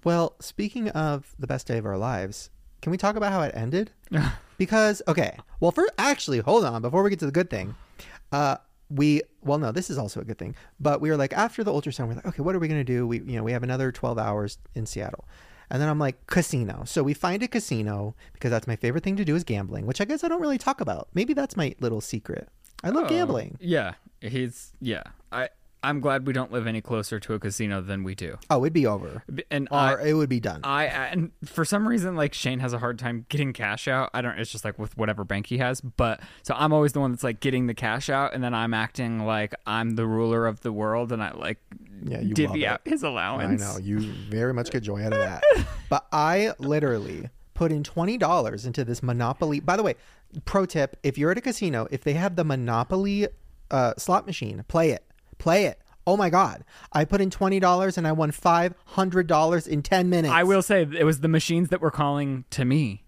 Well, 0.03 0.35
speaking 0.39 0.89
of 0.89 1.35
the 1.37 1.47
best 1.47 1.67
day 1.67 1.77
of 1.77 1.85
our 1.85 1.97
lives, 1.97 2.49
can 2.81 2.91
we 2.91 2.97
talk 2.97 3.15
about 3.15 3.31
how 3.31 3.41
it 3.41 3.53
ended? 3.55 3.91
because 4.57 5.01
okay, 5.07 5.37
well, 5.59 5.71
for 5.71 5.87
actually, 5.97 6.39
hold 6.39 6.65
on 6.65 6.81
before 6.81 7.03
we 7.03 7.09
get 7.09 7.19
to 7.19 7.25
the 7.25 7.31
good 7.31 7.49
thing. 7.49 7.75
Uh, 8.31 8.57
we 8.89 9.21
well, 9.43 9.57
no, 9.57 9.71
this 9.71 9.89
is 9.89 9.97
also 9.97 10.21
a 10.21 10.23
good 10.23 10.37
thing. 10.37 10.55
But 10.79 11.01
we 11.01 11.09
were 11.09 11.17
like 11.17 11.33
after 11.33 11.63
the 11.63 11.71
ultrasound, 11.71 12.07
we're 12.07 12.15
like, 12.15 12.25
okay, 12.27 12.41
what 12.43 12.55
are 12.55 12.59
we 12.59 12.67
gonna 12.67 12.83
do? 12.83 13.05
We 13.07 13.19
you 13.19 13.35
know 13.37 13.43
we 13.43 13.51
have 13.51 13.63
another 13.63 13.91
twelve 13.91 14.17
hours 14.19 14.57
in 14.75 14.85
Seattle. 14.85 15.27
And 15.69 15.81
then 15.81 15.89
I'm 15.89 15.99
like, 15.99 16.27
casino. 16.27 16.83
So 16.85 17.01
we 17.03 17.13
find 17.13 17.41
a 17.43 17.47
casino 17.47 18.15
because 18.33 18.51
that's 18.51 18.67
my 18.67 18.75
favorite 18.75 19.03
thing 19.03 19.15
to 19.17 19.25
do 19.25 19.35
is 19.35 19.43
gambling, 19.43 19.85
which 19.85 19.99
I 20.01 20.05
guess 20.05 20.23
I 20.23 20.27
don't 20.27 20.41
really 20.41 20.57
talk 20.57 20.81
about. 20.81 21.07
Maybe 21.13 21.33
that's 21.33 21.57
my 21.57 21.75
little 21.79 22.01
secret. 22.01 22.49
I 22.83 22.89
love 22.89 23.05
Oh, 23.05 23.09
gambling. 23.09 23.57
Yeah, 23.59 23.93
he's 24.21 24.73
yeah. 24.79 25.03
I 25.31 25.49
I'm 25.85 25.99
glad 25.99 26.25
we 26.25 26.33
don't 26.33 26.51
live 26.51 26.65
any 26.65 26.81
closer 26.81 27.19
to 27.19 27.33
a 27.35 27.39
casino 27.39 27.79
than 27.79 28.03
we 28.03 28.15
do. 28.15 28.37
Oh, 28.49 28.63
it'd 28.63 28.73
be 28.73 28.87
over. 28.87 29.23
And 29.51 29.67
Or 29.69 30.01
I, 30.01 30.07
it 30.07 30.13
would 30.13 30.29
be 30.29 30.39
done. 30.39 30.61
I 30.63 30.85
and 30.85 31.31
for 31.45 31.63
some 31.63 31.87
reason 31.87 32.15
like 32.15 32.33
Shane 32.33 32.59
has 32.59 32.73
a 32.73 32.79
hard 32.79 32.97
time 32.97 33.25
getting 33.29 33.53
cash 33.53 33.87
out. 33.87 34.09
I 34.13 34.21
don't. 34.21 34.37
It's 34.39 34.51
just 34.51 34.65
like 34.65 34.79
with 34.79 34.97
whatever 34.97 35.23
bank 35.23 35.47
he 35.47 35.59
has. 35.59 35.81
But 35.81 36.21
so 36.41 36.55
I'm 36.57 36.73
always 36.73 36.93
the 36.93 36.99
one 36.99 37.11
that's 37.11 37.23
like 37.23 37.39
getting 37.39 37.67
the 37.67 37.75
cash 37.75 38.09
out, 38.09 38.33
and 38.33 38.43
then 38.43 38.53
I'm 38.53 38.73
acting 38.73 39.25
like 39.25 39.53
I'm 39.67 39.91
the 39.91 40.07
ruler 40.07 40.47
of 40.47 40.61
the 40.61 40.71
world, 40.71 41.11
and 41.11 41.21
I 41.21 41.31
like 41.33 41.59
Yeah, 42.03 42.21
you 42.21 42.33
divvy 42.33 42.65
out 42.65 42.81
his 42.85 43.03
allowance. 43.03 43.61
I 43.61 43.65
know 43.65 43.77
you 43.77 43.99
very 44.29 44.53
much 44.53 44.71
get 44.71 44.81
joy 44.81 45.03
out 45.05 45.13
of 45.13 45.19
that. 45.19 45.43
but 45.89 46.07
I 46.11 46.53
literally 46.57 47.29
put 47.53 47.71
in 47.71 47.83
twenty 47.83 48.17
dollars 48.17 48.65
into 48.65 48.83
this 48.83 49.03
Monopoly. 49.03 49.59
By 49.59 49.77
the 49.77 49.83
way, 49.83 49.95
pro 50.45 50.65
tip: 50.65 50.97
if 51.03 51.17
you're 51.17 51.31
at 51.31 51.37
a 51.37 51.41
casino, 51.41 51.87
if 51.91 52.03
they 52.03 52.13
have 52.13 52.35
the 52.35 52.43
Monopoly 52.43 53.27
uh, 53.71 53.93
slot 53.97 54.25
machine, 54.25 54.63
play 54.67 54.91
it, 54.91 55.03
play 55.37 55.65
it. 55.65 55.81
Oh 56.07 56.17
my 56.17 56.29
god! 56.29 56.63
I 56.93 57.03
put 57.05 57.19
in 57.21 57.29
twenty 57.31 57.59
dollars 57.59 57.97
and 57.97 58.07
I 58.07 58.11
won 58.11 58.31
five 58.31 58.75
hundred 58.85 59.27
dollars 59.27 59.65
in 59.67 59.81
ten 59.81 60.09
minutes. 60.09 60.33
I 60.33 60.43
will 60.43 60.61
say 60.61 60.83
it 60.83 61.03
was 61.03 61.21
the 61.21 61.27
machines 61.27 61.69
that 61.69 61.81
were 61.81 61.91
calling 61.91 62.45
to 62.51 62.63
me. 62.63 63.04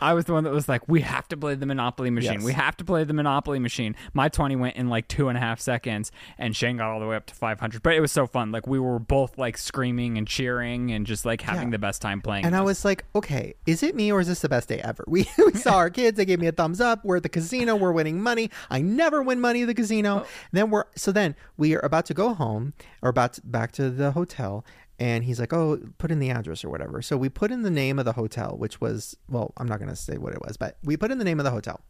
I 0.00 0.12
was 0.14 0.24
the 0.26 0.32
one 0.32 0.44
that 0.44 0.52
was 0.52 0.68
like, 0.68 0.88
"We 0.88 1.00
have 1.02 1.26
to 1.28 1.36
play 1.36 1.54
the 1.54 1.66
Monopoly 1.66 2.10
machine. 2.10 2.34
Yes. 2.34 2.42
We 2.44 2.52
have 2.52 2.76
to 2.78 2.84
play 2.84 3.04
the 3.04 3.14
Monopoly 3.14 3.58
machine." 3.58 3.94
My 4.12 4.28
twenty 4.28 4.56
went 4.56 4.76
in 4.76 4.88
like 4.88 5.08
two 5.08 5.28
and 5.28 5.36
a 5.38 5.40
half 5.40 5.60
seconds, 5.60 6.10
and 6.38 6.54
Shane 6.56 6.76
got 6.76 6.90
all 6.90 7.00
the 7.00 7.06
way 7.06 7.16
up 7.16 7.26
to 7.26 7.34
five 7.34 7.60
hundred. 7.60 7.82
But 7.82 7.94
it 7.94 8.00
was 8.00 8.12
so 8.12 8.26
fun. 8.26 8.52
Like 8.52 8.66
we 8.66 8.78
were 8.78 8.98
both 8.98 9.38
like 9.38 9.56
screaming 9.58 10.18
and 10.18 10.26
cheering 10.26 10.90
and 10.92 11.06
just 11.06 11.24
like 11.24 11.40
having 11.40 11.68
Yeah. 11.68 11.72
the 11.72 11.78
best 11.78 12.02
time 12.02 12.20
playing. 12.20 12.44
And 12.44 12.54
I 12.56 12.60
was 12.62 12.84
like, 12.84 13.04
okay, 13.14 13.54
is 13.66 13.82
it 13.82 13.94
me 13.94 14.12
or 14.12 14.20
is 14.20 14.28
this 14.28 14.40
the 14.40 14.48
best 14.48 14.68
day 14.68 14.80
ever? 14.80 15.04
We, 15.14 15.28
we 15.38 15.52
saw 15.54 15.76
our 15.76 15.90
kids, 16.00 16.16
they 16.16 16.24
gave 16.24 16.40
me 16.40 16.48
a 16.48 16.52
thumbs 16.52 16.80
up. 16.80 17.04
We're 17.04 17.18
at 17.18 17.22
the 17.22 17.28
casino, 17.28 17.76
we're 17.76 17.92
winning 17.92 18.20
money. 18.20 18.50
I 18.70 18.82
never 18.82 19.22
win 19.22 19.40
money 19.40 19.62
at 19.62 19.66
the 19.68 19.74
casino. 19.74 20.22
Oh. 20.24 20.26
Then 20.52 20.70
we're 20.70 20.84
so 20.96 21.12
then 21.12 21.36
we 21.56 21.74
are 21.76 21.80
about 21.80 22.06
to 22.06 22.14
go 22.14 22.34
home 22.34 22.72
or 23.00 23.10
about 23.10 23.34
to, 23.34 23.42
back 23.42 23.70
to 23.72 23.90
the 23.90 24.10
hotel. 24.12 24.64
And 24.98 25.24
he's 25.24 25.40
like, 25.40 25.52
oh, 25.52 25.80
put 25.98 26.10
in 26.10 26.20
the 26.20 26.30
address 26.30 26.64
or 26.64 26.70
whatever. 26.70 27.02
So 27.02 27.16
we 27.16 27.28
put 27.28 27.50
in 27.50 27.62
the 27.62 27.70
name 27.70 27.98
of 27.98 28.04
the 28.04 28.12
hotel, 28.12 28.56
which 28.56 28.80
was, 28.80 29.16
well, 29.28 29.52
I'm 29.56 29.66
not 29.66 29.78
going 29.78 29.90
to 29.90 29.96
say 29.96 30.18
what 30.18 30.32
it 30.32 30.40
was, 30.40 30.56
but 30.56 30.76
we 30.84 30.96
put 30.96 31.10
in 31.10 31.18
the 31.18 31.24
name 31.24 31.40
of 31.40 31.44
the 31.44 31.50
hotel. 31.50 31.80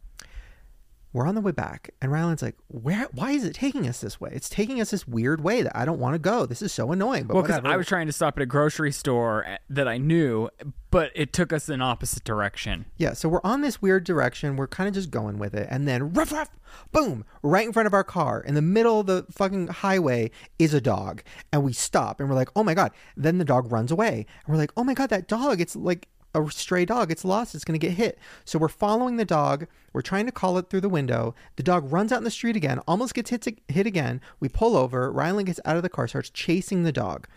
We're 1.15 1.27
on 1.27 1.35
the 1.35 1.39
way 1.39 1.53
back, 1.53 1.91
and 2.01 2.11
Ryland's 2.11 2.41
like, 2.41 2.57
"Where? 2.67 3.07
Why 3.13 3.31
is 3.31 3.45
it 3.45 3.53
taking 3.53 3.87
us 3.87 4.01
this 4.01 4.19
way? 4.19 4.31
It's 4.33 4.49
taking 4.49 4.81
us 4.81 4.91
this 4.91 5.07
weird 5.07 5.41
way 5.41 5.61
that 5.61 5.71
I 5.73 5.85
don't 5.85 5.97
want 5.97 6.13
to 6.13 6.19
go. 6.19 6.45
This 6.45 6.61
is 6.61 6.73
so 6.73 6.91
annoying." 6.91 7.23
But 7.23 7.35
well, 7.35 7.43
because. 7.43 7.61
I 7.63 7.77
was 7.77 7.87
trying 7.87 8.07
to 8.07 8.11
stop 8.11 8.37
at 8.37 8.43
a 8.43 8.45
grocery 8.45 8.91
store 8.91 9.45
eh, 9.45 9.57
that 9.69 9.87
I 9.87 9.97
knew, 9.97 10.49
but 10.91 11.13
it 11.15 11.31
took 11.31 11.53
us 11.53 11.69
in 11.69 11.81
opposite 11.81 12.25
direction. 12.25 12.87
Yeah, 12.97 13.13
so 13.13 13.29
we're 13.29 13.39
on 13.45 13.61
this 13.61 13.81
weird 13.81 14.03
direction. 14.03 14.57
We're 14.57 14.67
kind 14.67 14.89
of 14.89 14.93
just 14.93 15.09
going 15.09 15.39
with 15.39 15.53
it. 15.53 15.69
And 15.71 15.87
then, 15.87 16.11
ruff, 16.11 16.33
ruff, 16.33 16.49
boom, 16.91 17.23
right 17.41 17.65
in 17.65 17.71
front 17.71 17.87
of 17.87 17.93
our 17.93 18.03
car, 18.03 18.41
in 18.41 18.53
the 18.53 18.61
middle 18.61 18.99
of 18.99 19.07
the 19.07 19.25
fucking 19.31 19.67
highway, 19.67 20.31
is 20.59 20.73
a 20.73 20.81
dog. 20.81 21.23
And 21.53 21.63
we 21.63 21.71
stop 21.71 22.19
and 22.19 22.27
we're 22.27 22.35
like, 22.35 22.49
oh 22.57 22.63
my 22.63 22.73
God. 22.73 22.91
Then 23.15 23.37
the 23.37 23.45
dog 23.45 23.71
runs 23.71 23.91
away. 23.91 24.25
And 24.45 24.53
we're 24.53 24.57
like, 24.57 24.71
oh 24.75 24.83
my 24.83 24.93
God, 24.93 25.09
that 25.11 25.29
dog, 25.29 25.61
it's 25.61 25.77
like 25.77 26.09
a 26.35 26.51
stray 26.51 26.85
dog. 26.85 27.11
It's 27.11 27.25
lost. 27.25 27.55
It's 27.55 27.63
going 27.63 27.79
to 27.79 27.87
get 27.87 27.95
hit. 27.95 28.19
So 28.43 28.59
we're 28.59 28.67
following 28.67 29.17
the 29.17 29.25
dog. 29.25 29.67
We're 29.93 30.01
trying 30.01 30.25
to 30.25 30.31
call 30.31 30.57
it 30.57 30.69
through 30.69 30.81
the 30.81 30.89
window. 30.89 31.33
The 31.55 31.63
dog 31.63 31.91
runs 31.91 32.11
out 32.11 32.17
in 32.17 32.23
the 32.23 32.31
street 32.31 32.55
again, 32.55 32.79
almost 32.87 33.13
gets 33.13 33.29
hit, 33.29 33.41
to, 33.43 33.55
hit 33.67 33.87
again. 33.87 34.21
We 34.39 34.49
pull 34.49 34.75
over. 34.75 35.11
Ryland 35.11 35.47
gets 35.47 35.59
out 35.65 35.77
of 35.77 35.83
the 35.83 35.89
car, 35.89 36.07
starts 36.07 36.29
chasing 36.29 36.83
the 36.83 36.91
dog. 36.91 37.27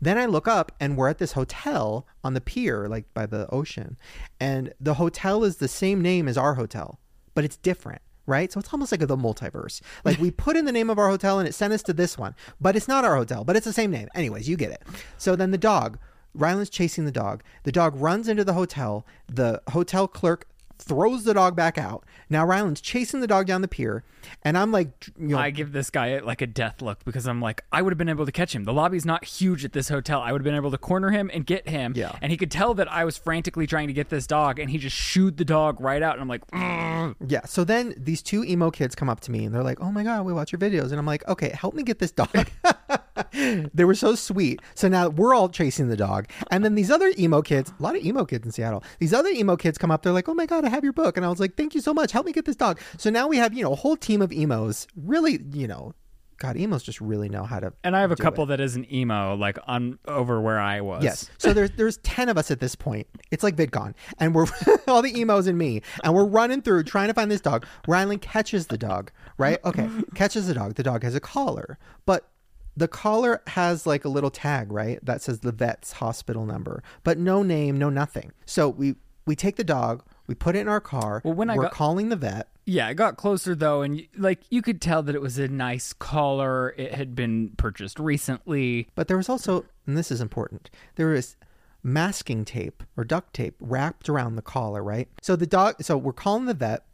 Then 0.00 0.18
I 0.18 0.26
look 0.26 0.48
up 0.48 0.72
and 0.80 0.96
we're 0.96 1.08
at 1.08 1.18
this 1.18 1.32
hotel 1.32 2.06
on 2.24 2.34
the 2.34 2.40
pier, 2.40 2.88
like 2.88 3.12
by 3.14 3.26
the 3.26 3.48
ocean. 3.50 3.96
And 4.40 4.72
the 4.80 4.94
hotel 4.94 5.44
is 5.44 5.56
the 5.56 5.68
same 5.68 6.00
name 6.00 6.28
as 6.28 6.38
our 6.38 6.54
hotel, 6.54 6.98
but 7.34 7.44
it's 7.44 7.56
different. 7.56 8.02
Right, 8.28 8.50
so 8.50 8.58
it's 8.58 8.70
almost 8.72 8.90
like 8.90 9.06
the 9.06 9.16
multiverse. 9.16 9.80
Like 10.04 10.18
we 10.18 10.32
put 10.32 10.56
in 10.56 10.64
the 10.64 10.72
name 10.72 10.90
of 10.90 10.98
our 10.98 11.08
hotel 11.08 11.38
and 11.38 11.46
it 11.46 11.52
sent 11.52 11.72
us 11.72 11.82
to 11.84 11.92
this 11.92 12.18
one, 12.18 12.34
but 12.60 12.74
it's 12.74 12.88
not 12.88 13.04
our 13.04 13.14
hotel, 13.14 13.44
but 13.44 13.54
it's 13.54 13.66
the 13.66 13.72
same 13.72 13.92
name. 13.92 14.08
Anyways, 14.16 14.48
you 14.48 14.56
get 14.56 14.72
it. 14.72 14.82
So 15.16 15.36
then 15.36 15.52
the 15.52 15.58
dog, 15.58 15.96
Ryland's 16.36 16.70
chasing 16.70 17.04
the 17.04 17.12
dog. 17.12 17.42
The 17.64 17.72
dog 17.72 17.94
runs 17.96 18.28
into 18.28 18.44
the 18.44 18.52
hotel. 18.52 19.06
The 19.28 19.62
hotel 19.68 20.06
clerk 20.06 20.46
throws 20.78 21.24
the 21.24 21.34
dog 21.34 21.56
back 21.56 21.78
out. 21.78 22.04
Now 22.28 22.44
Ryland's 22.44 22.80
chasing 22.80 23.20
the 23.20 23.26
dog 23.26 23.46
down 23.46 23.62
the 23.62 23.68
pier, 23.68 24.04
and 24.42 24.58
I'm 24.58 24.72
like, 24.72 24.88
you 25.18 25.28
know, 25.28 25.38
I 25.38 25.50
give 25.50 25.72
this 25.72 25.90
guy 25.90 26.18
like 26.18 26.42
a 26.42 26.46
death 26.46 26.82
look 26.82 27.04
because 27.04 27.26
I'm 27.26 27.40
like, 27.40 27.64
I 27.72 27.80
would 27.82 27.92
have 27.92 27.98
been 27.98 28.08
able 28.08 28.26
to 28.26 28.32
catch 28.32 28.54
him. 28.54 28.64
The 28.64 28.72
lobby's 28.72 29.04
not 29.06 29.24
huge 29.24 29.64
at 29.64 29.72
this 29.72 29.88
hotel. 29.88 30.20
I 30.20 30.32
would 30.32 30.40
have 30.40 30.44
been 30.44 30.54
able 30.54 30.70
to 30.70 30.78
corner 30.78 31.10
him 31.10 31.30
and 31.32 31.46
get 31.46 31.68
him. 31.68 31.92
Yeah. 31.96 32.12
And 32.20 32.30
he 32.30 32.36
could 32.36 32.50
tell 32.50 32.74
that 32.74 32.90
I 32.92 33.04
was 33.04 33.16
frantically 33.16 33.66
trying 33.66 33.88
to 33.88 33.94
get 33.94 34.10
this 34.10 34.26
dog, 34.26 34.58
and 34.58 34.70
he 34.70 34.78
just 34.78 34.96
shooed 34.96 35.36
the 35.38 35.44
dog 35.44 35.80
right 35.80 36.02
out. 36.02 36.14
And 36.14 36.22
I'm 36.22 36.28
like, 36.28 36.42
"Ugh." 36.52 37.16
Yeah. 37.26 37.46
So 37.46 37.64
then 37.64 37.94
these 37.96 38.22
two 38.22 38.44
emo 38.44 38.70
kids 38.70 38.94
come 38.94 39.08
up 39.08 39.20
to 39.20 39.30
me 39.30 39.44
and 39.44 39.54
they're 39.54 39.64
like, 39.64 39.80
"Oh 39.80 39.90
my 39.90 40.02
god, 40.02 40.26
we 40.26 40.32
watch 40.32 40.52
your 40.52 40.58
videos," 40.58 40.90
and 40.90 40.98
I'm 40.98 41.06
like, 41.06 41.26
"Okay, 41.26 41.50
help 41.50 41.74
me 41.74 41.82
get 41.82 41.98
this 41.98 42.10
dog." 42.10 42.50
they 43.32 43.84
were 43.84 43.94
so 43.94 44.14
sweet. 44.14 44.60
So 44.74 44.88
now 44.88 45.08
we're 45.08 45.34
all 45.34 45.48
chasing 45.48 45.88
the 45.88 45.96
dog, 45.96 46.28
and 46.50 46.64
then 46.64 46.74
these 46.74 46.90
other 46.90 47.12
emo 47.18 47.42
kids, 47.42 47.72
a 47.78 47.82
lot 47.82 47.96
of 47.96 48.04
emo 48.04 48.24
kids 48.24 48.44
in 48.44 48.52
Seattle. 48.52 48.82
These 48.98 49.12
other 49.12 49.30
emo 49.30 49.56
kids 49.56 49.78
come 49.78 49.90
up. 49.90 50.02
They're 50.02 50.12
like, 50.12 50.28
"Oh 50.28 50.34
my 50.34 50.46
god, 50.46 50.64
I 50.64 50.68
have 50.68 50.84
your 50.84 50.92
book," 50.92 51.16
and 51.16 51.24
I 51.24 51.28
was 51.28 51.40
like, 51.40 51.56
"Thank 51.56 51.74
you 51.74 51.80
so 51.80 51.94
much. 51.94 52.12
Help 52.12 52.26
me 52.26 52.32
get 52.32 52.44
this 52.44 52.56
dog." 52.56 52.80
So 52.98 53.10
now 53.10 53.28
we 53.28 53.36
have 53.36 53.54
you 53.54 53.62
know 53.62 53.72
a 53.72 53.76
whole 53.76 53.96
team 53.96 54.22
of 54.22 54.32
emos. 54.32 54.86
Really, 54.96 55.40
you 55.52 55.66
know, 55.66 55.94
God, 56.38 56.56
emos 56.56 56.82
just 56.82 57.00
really 57.00 57.28
know 57.28 57.44
how 57.44 57.60
to. 57.60 57.72
and 57.82 57.96
I 57.96 58.00
have 58.00 58.10
a 58.10 58.16
couple 58.16 58.44
it. 58.44 58.48
that 58.48 58.60
is 58.60 58.76
an 58.76 58.92
emo, 58.92 59.34
like 59.36 59.58
on 59.66 59.98
over 60.06 60.40
where 60.40 60.58
I 60.58 60.82
was. 60.82 61.02
Yes. 61.02 61.30
So 61.38 61.52
there's 61.52 61.70
there's 61.72 61.96
ten 61.98 62.28
of 62.28 62.36
us 62.36 62.50
at 62.50 62.60
this 62.60 62.74
point. 62.74 63.06
It's 63.30 63.42
like 63.42 63.56
VidCon, 63.56 63.94
and 64.18 64.34
we're 64.34 64.46
all 64.88 65.00
the 65.02 65.18
emos 65.18 65.46
and 65.46 65.56
me, 65.56 65.82
and 66.04 66.14
we're 66.14 66.26
running 66.26 66.60
through 66.60 66.84
trying 66.84 67.08
to 67.08 67.14
find 67.14 67.30
this 67.30 67.40
dog. 67.40 67.66
Ryland 67.88 68.20
catches 68.20 68.66
the 68.66 68.78
dog. 68.78 69.10
Right? 69.38 69.58
Okay. 69.64 69.88
catches 70.14 70.46
the 70.46 70.54
dog. 70.54 70.74
The 70.74 70.82
dog 70.82 71.02
has 71.02 71.14
a 71.14 71.20
collar, 71.20 71.78
but 72.04 72.28
the 72.76 72.88
collar 72.88 73.42
has 73.48 73.86
like 73.86 74.04
a 74.04 74.08
little 74.08 74.30
tag, 74.30 74.70
right, 74.72 74.98
that 75.04 75.22
says 75.22 75.40
the 75.40 75.52
vet's 75.52 75.92
hospital 75.92 76.44
number, 76.44 76.82
but 77.04 77.18
no 77.18 77.42
name, 77.42 77.78
no 77.78 77.88
nothing. 77.90 78.32
So 78.44 78.68
we 78.68 78.96
we 79.26 79.34
take 79.34 79.56
the 79.56 79.64
dog, 79.64 80.04
we 80.26 80.34
put 80.34 80.54
it 80.54 80.60
in 80.60 80.68
our 80.68 80.80
car. 80.80 81.20
Well, 81.24 81.34
when 81.34 81.50
I 81.50 81.56
we're 81.56 81.64
got- 81.64 81.72
calling 81.72 82.08
the 82.10 82.16
vet. 82.16 82.48
Yeah, 82.68 82.88
I 82.88 82.94
got 82.94 83.16
closer 83.16 83.54
though, 83.54 83.82
and 83.82 84.06
like 84.16 84.40
you 84.50 84.60
could 84.60 84.80
tell 84.80 85.02
that 85.04 85.14
it 85.14 85.20
was 85.20 85.38
a 85.38 85.46
nice 85.48 85.92
collar. 85.92 86.74
It 86.76 86.94
had 86.94 87.14
been 87.14 87.50
purchased 87.56 87.98
recently. 88.00 88.88
But 88.96 89.06
there 89.08 89.16
was 89.16 89.28
also, 89.28 89.64
and 89.86 89.96
this 89.96 90.10
is 90.10 90.20
important, 90.20 90.68
there 90.96 91.08
was 91.08 91.36
masking 91.84 92.44
tape 92.44 92.82
or 92.96 93.04
duct 93.04 93.32
tape 93.32 93.54
wrapped 93.60 94.08
around 94.08 94.34
the 94.34 94.42
collar, 94.42 94.82
right? 94.82 95.08
So 95.22 95.36
the 95.36 95.46
dog, 95.46 95.76
so 95.82 95.96
we're 95.96 96.12
calling 96.12 96.46
the 96.46 96.54
vet. 96.54 96.84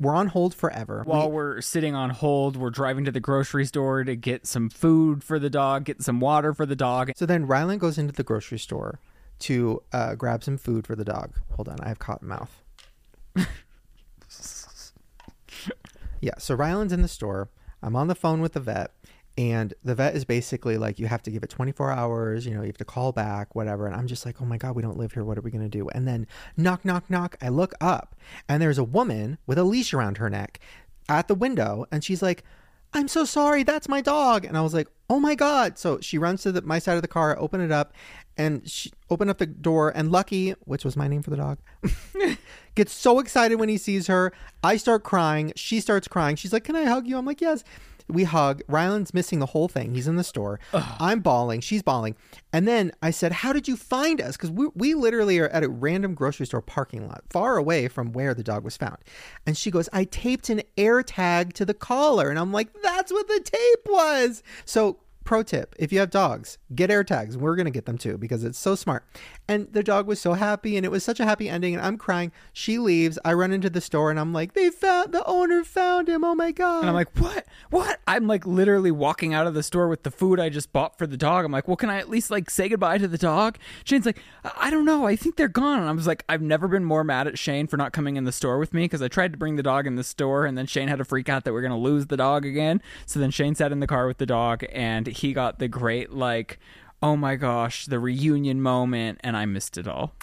We're 0.00 0.14
on 0.14 0.28
hold 0.28 0.54
forever. 0.54 1.02
While 1.04 1.30
we're 1.30 1.60
sitting 1.60 1.94
on 1.94 2.10
hold, 2.10 2.56
we're 2.56 2.70
driving 2.70 3.04
to 3.04 3.12
the 3.12 3.20
grocery 3.20 3.64
store 3.66 4.04
to 4.04 4.16
get 4.16 4.46
some 4.46 4.68
food 4.68 5.22
for 5.22 5.38
the 5.38 5.50
dog, 5.50 5.84
get 5.84 6.02
some 6.02 6.20
water 6.20 6.52
for 6.54 6.66
the 6.66 6.76
dog. 6.76 7.12
so 7.16 7.26
then 7.26 7.46
Ryland 7.46 7.80
goes 7.80 7.98
into 7.98 8.12
the 8.12 8.22
grocery 8.22 8.58
store 8.58 9.00
to 9.40 9.82
uh, 9.92 10.14
grab 10.14 10.42
some 10.42 10.58
food 10.58 10.86
for 10.86 10.96
the 10.96 11.04
dog. 11.04 11.34
Hold 11.52 11.68
on, 11.68 11.78
I 11.80 11.88
have 11.88 11.98
cotton 11.98 12.28
mouth. 12.28 12.62
yeah, 16.20 16.38
so 16.38 16.54
Ryland's 16.54 16.92
in 16.92 17.02
the 17.02 17.08
store. 17.08 17.50
I'm 17.82 17.94
on 17.94 18.08
the 18.08 18.14
phone 18.14 18.40
with 18.40 18.54
the 18.54 18.60
vet, 18.60 18.92
and 19.38 19.74
the 19.84 19.94
vet 19.94 20.14
is 20.14 20.24
basically 20.24 20.78
like, 20.78 20.98
you 20.98 21.06
have 21.06 21.22
to 21.24 21.30
give 21.30 21.42
it 21.42 21.50
24 21.50 21.92
hours, 21.92 22.46
you 22.46 22.54
know, 22.54 22.62
you 22.62 22.68
have 22.68 22.78
to 22.78 22.84
call 22.84 23.12
back, 23.12 23.54
whatever. 23.54 23.86
And 23.86 23.94
I'm 23.94 24.06
just 24.06 24.24
like, 24.24 24.40
oh 24.40 24.44
my 24.44 24.56
God, 24.56 24.74
we 24.74 24.82
don't 24.82 24.96
live 24.96 25.12
here. 25.12 25.24
What 25.24 25.36
are 25.36 25.42
we 25.42 25.50
going 25.50 25.64
to 25.64 25.68
do? 25.68 25.88
And 25.90 26.08
then 26.08 26.26
knock, 26.56 26.84
knock, 26.84 27.10
knock. 27.10 27.36
I 27.42 27.48
look 27.48 27.74
up, 27.80 28.16
and 28.48 28.62
there's 28.62 28.78
a 28.78 28.84
woman 28.84 29.38
with 29.46 29.58
a 29.58 29.64
leash 29.64 29.92
around 29.92 30.18
her 30.18 30.30
neck 30.30 30.60
at 31.08 31.28
the 31.28 31.34
window 31.34 31.86
and 31.92 32.02
she's 32.02 32.22
like, 32.22 32.42
I'm 32.92 33.08
so 33.08 33.24
sorry, 33.24 33.62
that's 33.62 33.88
my 33.88 34.00
dog. 34.00 34.44
And 34.44 34.56
I 34.56 34.62
was 34.62 34.72
like, 34.72 34.88
oh 35.10 35.20
my 35.20 35.34
God. 35.34 35.78
So 35.78 36.00
she 36.00 36.18
runs 36.18 36.42
to 36.42 36.52
the, 36.52 36.62
my 36.62 36.78
side 36.78 36.96
of 36.96 37.02
the 37.02 37.08
car, 37.08 37.36
open 37.38 37.60
it 37.60 37.70
up, 37.70 37.92
and 38.36 38.68
she 38.68 38.92
opened 39.10 39.28
up 39.28 39.38
the 39.38 39.46
door. 39.46 39.92
And 39.94 40.10
Lucky, 40.10 40.52
which 40.64 40.84
was 40.84 40.96
my 40.96 41.08
name 41.08 41.22
for 41.22 41.30
the 41.30 41.36
dog, 41.36 41.58
gets 42.74 42.92
so 42.92 43.18
excited 43.18 43.56
when 43.56 43.68
he 43.68 43.76
sees 43.76 44.06
her. 44.06 44.32
I 44.62 44.76
start 44.76 45.04
crying. 45.04 45.52
She 45.56 45.80
starts 45.80 46.08
crying. 46.08 46.36
She's 46.36 46.52
like, 46.52 46.64
Can 46.64 46.76
I 46.76 46.84
hug 46.84 47.06
you? 47.06 47.18
I'm 47.18 47.26
like, 47.26 47.40
Yes. 47.40 47.64
We 48.08 48.24
hug. 48.24 48.62
Ryland's 48.68 49.12
missing 49.12 49.38
the 49.38 49.46
whole 49.46 49.68
thing. 49.68 49.94
He's 49.94 50.06
in 50.06 50.16
the 50.16 50.24
store. 50.24 50.60
I'm 50.72 51.20
bawling. 51.20 51.60
She's 51.60 51.82
bawling. 51.82 52.16
And 52.52 52.66
then 52.66 52.92
I 53.02 53.10
said, 53.10 53.32
How 53.32 53.52
did 53.52 53.66
you 53.66 53.76
find 53.76 54.20
us? 54.20 54.36
Because 54.36 54.50
we, 54.50 54.68
we 54.74 54.94
literally 54.94 55.38
are 55.38 55.48
at 55.48 55.64
a 55.64 55.68
random 55.68 56.14
grocery 56.14 56.46
store 56.46 56.62
parking 56.62 57.08
lot, 57.08 57.24
far 57.30 57.56
away 57.56 57.88
from 57.88 58.12
where 58.12 58.34
the 58.34 58.44
dog 58.44 58.64
was 58.64 58.76
found. 58.76 58.98
And 59.46 59.56
she 59.56 59.70
goes, 59.70 59.88
I 59.92 60.04
taped 60.04 60.48
an 60.48 60.62
AirTag 60.76 61.52
to 61.54 61.64
the 61.64 61.74
collar. 61.74 62.30
And 62.30 62.38
I'm 62.38 62.52
like, 62.52 62.68
That's 62.82 63.12
what 63.12 63.26
the 63.26 63.40
tape 63.40 63.86
was. 63.86 64.42
So 64.64 64.98
pro 65.26 65.42
tip 65.42 65.74
if 65.78 65.92
you 65.92 65.98
have 65.98 66.10
dogs 66.10 66.56
get 66.74 66.88
AirTags 66.88 67.36
we're 67.36 67.56
going 67.56 67.66
to 67.66 67.70
get 67.70 67.84
them 67.84 67.98
too 67.98 68.16
because 68.16 68.44
it's 68.44 68.58
so 68.58 68.74
smart 68.74 69.04
and 69.46 69.70
the 69.72 69.82
dog 69.82 70.06
was 70.06 70.20
so 70.20 70.32
happy 70.34 70.76
and 70.76 70.86
it 70.86 70.90
was 70.90 71.04
such 71.04 71.20
a 71.20 71.24
happy 71.24 71.48
ending 71.48 71.74
and 71.74 71.84
i'm 71.84 71.98
crying 71.98 72.32
she 72.52 72.78
leaves 72.78 73.18
i 73.24 73.32
run 73.32 73.52
into 73.52 73.68
the 73.68 73.80
store 73.80 74.10
and 74.10 74.18
i'm 74.20 74.32
like 74.32 74.54
they 74.54 74.70
found 74.70 75.12
the 75.12 75.24
owner 75.26 75.64
found 75.64 76.08
him 76.08 76.24
oh 76.24 76.34
my 76.34 76.52
god 76.52 76.80
And 76.80 76.88
I'm 76.88 76.94
like, 76.94 77.18
what? 77.18 77.46
What? 77.70 78.00
I'm 78.06 78.26
like 78.26 78.46
literally 78.46 78.90
walking 78.90 79.34
out 79.34 79.46
of 79.46 79.54
the 79.54 79.62
store 79.62 79.88
with 79.88 80.02
the 80.02 80.10
food 80.10 80.38
I 80.38 80.48
just 80.48 80.72
bought 80.72 80.98
for 80.98 81.06
the 81.06 81.16
dog. 81.16 81.44
I'm 81.44 81.52
like, 81.52 81.66
well, 81.66 81.76
can 81.76 81.90
I 81.90 81.96
at 81.98 82.08
least 82.08 82.30
like 82.30 82.50
say 82.50 82.68
goodbye 82.68 82.98
to 82.98 83.08
the 83.08 83.18
dog? 83.18 83.58
Shane's 83.84 84.06
like, 84.06 84.20
I 84.44 84.66
I 84.66 84.70
don't 84.70 84.84
know. 84.84 85.06
I 85.06 85.14
think 85.14 85.36
they're 85.36 85.46
gone. 85.48 85.78
And 85.78 85.88
I 85.88 85.92
was 85.92 86.08
like, 86.08 86.24
I've 86.28 86.42
never 86.42 86.66
been 86.66 86.84
more 86.84 87.04
mad 87.04 87.28
at 87.28 87.38
Shane 87.38 87.66
for 87.68 87.76
not 87.76 87.92
coming 87.92 88.16
in 88.16 88.24
the 88.24 88.32
store 88.32 88.58
with 88.58 88.74
me 88.74 88.82
because 88.82 89.00
I 89.00 89.06
tried 89.08 89.30
to 89.32 89.38
bring 89.38 89.54
the 89.56 89.62
dog 89.62 89.86
in 89.86 89.94
the 89.94 90.02
store 90.02 90.44
and 90.44 90.58
then 90.58 90.66
Shane 90.66 90.88
had 90.88 90.98
to 90.98 91.04
freak 91.04 91.28
out 91.28 91.44
that 91.44 91.52
we're 91.52 91.60
going 91.60 91.70
to 91.70 91.78
lose 91.78 92.06
the 92.06 92.16
dog 92.16 92.44
again. 92.44 92.82
So 93.06 93.20
then 93.20 93.30
Shane 93.30 93.54
sat 93.54 93.70
in 93.70 93.78
the 93.78 93.86
car 93.86 94.06
with 94.08 94.18
the 94.18 94.26
dog 94.26 94.64
and 94.72 95.06
he 95.16 95.32
got 95.32 95.58
the 95.58 95.68
great, 95.68 96.10
like, 96.12 96.58
oh 97.02 97.16
my 97.16 97.36
gosh, 97.36 97.86
the 97.86 97.98
reunion 97.98 98.60
moment. 98.62 99.20
And 99.22 99.36
I 99.36 99.44
missed 99.46 99.76
it 99.78 99.86
all. 99.88 100.14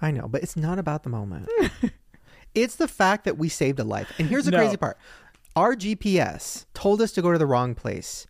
i 0.00 0.10
know 0.10 0.26
but 0.28 0.42
it's 0.42 0.56
not 0.56 0.78
about 0.78 1.02
the 1.04 1.08
moment 1.08 1.48
it's 2.54 2.74
the 2.76 2.88
fact 2.88 3.24
that 3.24 3.38
we 3.38 3.48
saved 3.48 3.78
a 3.78 3.84
life 3.84 4.12
and 4.18 4.28
here's 4.28 4.44
the 4.46 4.50
No. 4.50 4.58
crazy 4.58 4.76
part 4.76 4.98
our 5.54 5.76
gps 5.76 6.66
told 6.74 7.00
us 7.00 7.12
to 7.12 7.22
go 7.22 7.30
to 7.30 7.38
the 7.38 7.46
wrong 7.46 7.74
place 7.76 8.26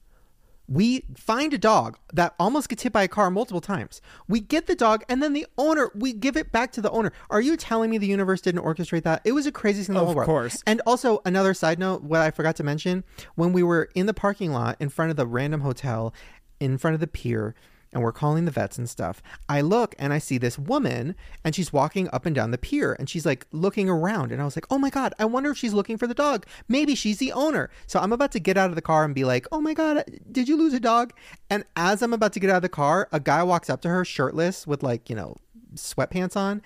we 0.69 1.05
find 1.17 1.53
a 1.53 1.59
dog 1.59 1.99
that 2.13 2.35
almost 2.39 2.69
gets 2.69 2.83
hit 2.83 2.93
by 2.93 3.03
a 3.03 3.09
car 3.09 3.31
multiple 3.31 3.61
times. 3.61 4.01
We 4.29 4.41
get 4.41 4.67
the 4.67 4.75
dog, 4.75 5.05
and 5.09 5.23
then 5.23 5.33
the 5.33 5.47
owner, 5.59 5.91
we 5.95 6.13
give 6.13 6.37
it 6.37 6.53
back 6.53 6.73
to 6.73 6.81
the 6.81 6.91
owner. 6.91 7.13
Are 7.31 7.41
you 7.41 7.57
telling 7.57 7.91
me 7.91 7.99
the 7.99 8.07
universe 8.07 8.41
didn't 8.41 8.63
orchestrate 8.63 9.03
that? 9.03 9.23
It 9.25 9.33
was 9.33 9.47
a 9.47 9.53
crazy 9.53 9.83
thing 9.83 9.95
in 9.95 9.97
the 9.97 10.01
Of 10.01 10.07
whole 10.07 10.17
world. 10.17 10.27
course. 10.27 10.63
And 10.67 10.81
also, 10.87 11.21
another 11.25 11.53
side 11.53 11.79
note, 11.79 12.03
what 12.03 12.21
I 12.21 12.31
forgot 12.31 12.57
to 12.57 12.65
mention, 12.65 13.05
when 13.35 13.53
we 13.53 13.63
were 13.63 13.91
in 13.95 14.07
the 14.07 14.15
parking 14.15 14.53
lot 14.53 14.77
in 14.81 14.89
front 14.89 15.11
of 15.11 15.17
the 15.17 15.27
random 15.27 15.61
hotel, 15.63 16.15
in 16.61 16.79
front 16.79 16.95
of 16.95 17.01
the 17.01 17.07
pier, 17.09 17.55
and 17.93 18.03
we're 18.03 18.13
calling 18.13 18.45
the 18.45 18.51
vets 18.51 18.79
and 18.79 18.89
stuff, 18.89 19.23
I 19.49 19.61
look 19.61 19.95
and 19.99 20.13
I 20.13 20.19
see 20.19 20.39
this 20.39 20.59
woman, 20.59 21.15
and 21.45 21.55
she's 21.55 21.73
walking 21.73 22.09
up 22.13 22.27
and 22.27 22.35
down 22.35 22.51
the 22.51 22.59
pier, 22.59 22.95
and 22.99 23.09
she's 23.09 23.27
like 23.27 23.47
looking 23.53 23.89
around. 23.89 24.33
And 24.33 24.41
I 24.41 24.45
was 24.45 24.57
like, 24.57 24.67
oh 24.71 24.79
my 24.79 24.91
God, 24.91 25.15
I 25.19 25.25
wonder 25.25 25.51
if 25.51 25.59
she's 25.59 25.75
looking 25.75 25.99
for 25.99 26.07
the 26.07 26.15
dog. 26.15 26.47
Maybe 26.69 26.95
she's 26.95 27.19
the 27.19 27.33
owner. 27.33 27.71
So 27.87 28.01
I'm 28.01 28.13
about 28.13 28.33
to 28.33 28.41
get 28.41 28.57
out 28.57 28.71
of 28.71 28.77
the 28.77 28.83
car 28.83 29.05
and 29.05 29.15
be 29.15 29.25
like, 29.25 29.47
oh 29.53 29.61
my 29.61 29.75
God, 29.75 30.05
did 30.31 30.49
you 30.49 30.57
lose 30.57 30.75
a 30.75 30.81
dog? 30.81 31.13
And 31.51 31.65
as 31.77 32.03
I'm 32.03 32.13
about 32.13 32.33
to 32.35 32.41
get 32.41 32.51
out 32.51 32.57
of 32.57 32.63
the 32.63 32.69
car, 32.69 33.09
a 33.13 33.21
guy 33.21 33.43
walks 33.43 33.69
up 33.69 33.83
to 33.83 33.89
her 33.89 34.05
shirtless 34.05 34.67
with 34.67 34.83
like, 34.83 35.11
you 35.11 35.17
know, 35.17 35.37
sweatpants 35.75 36.37
on, 36.37 36.63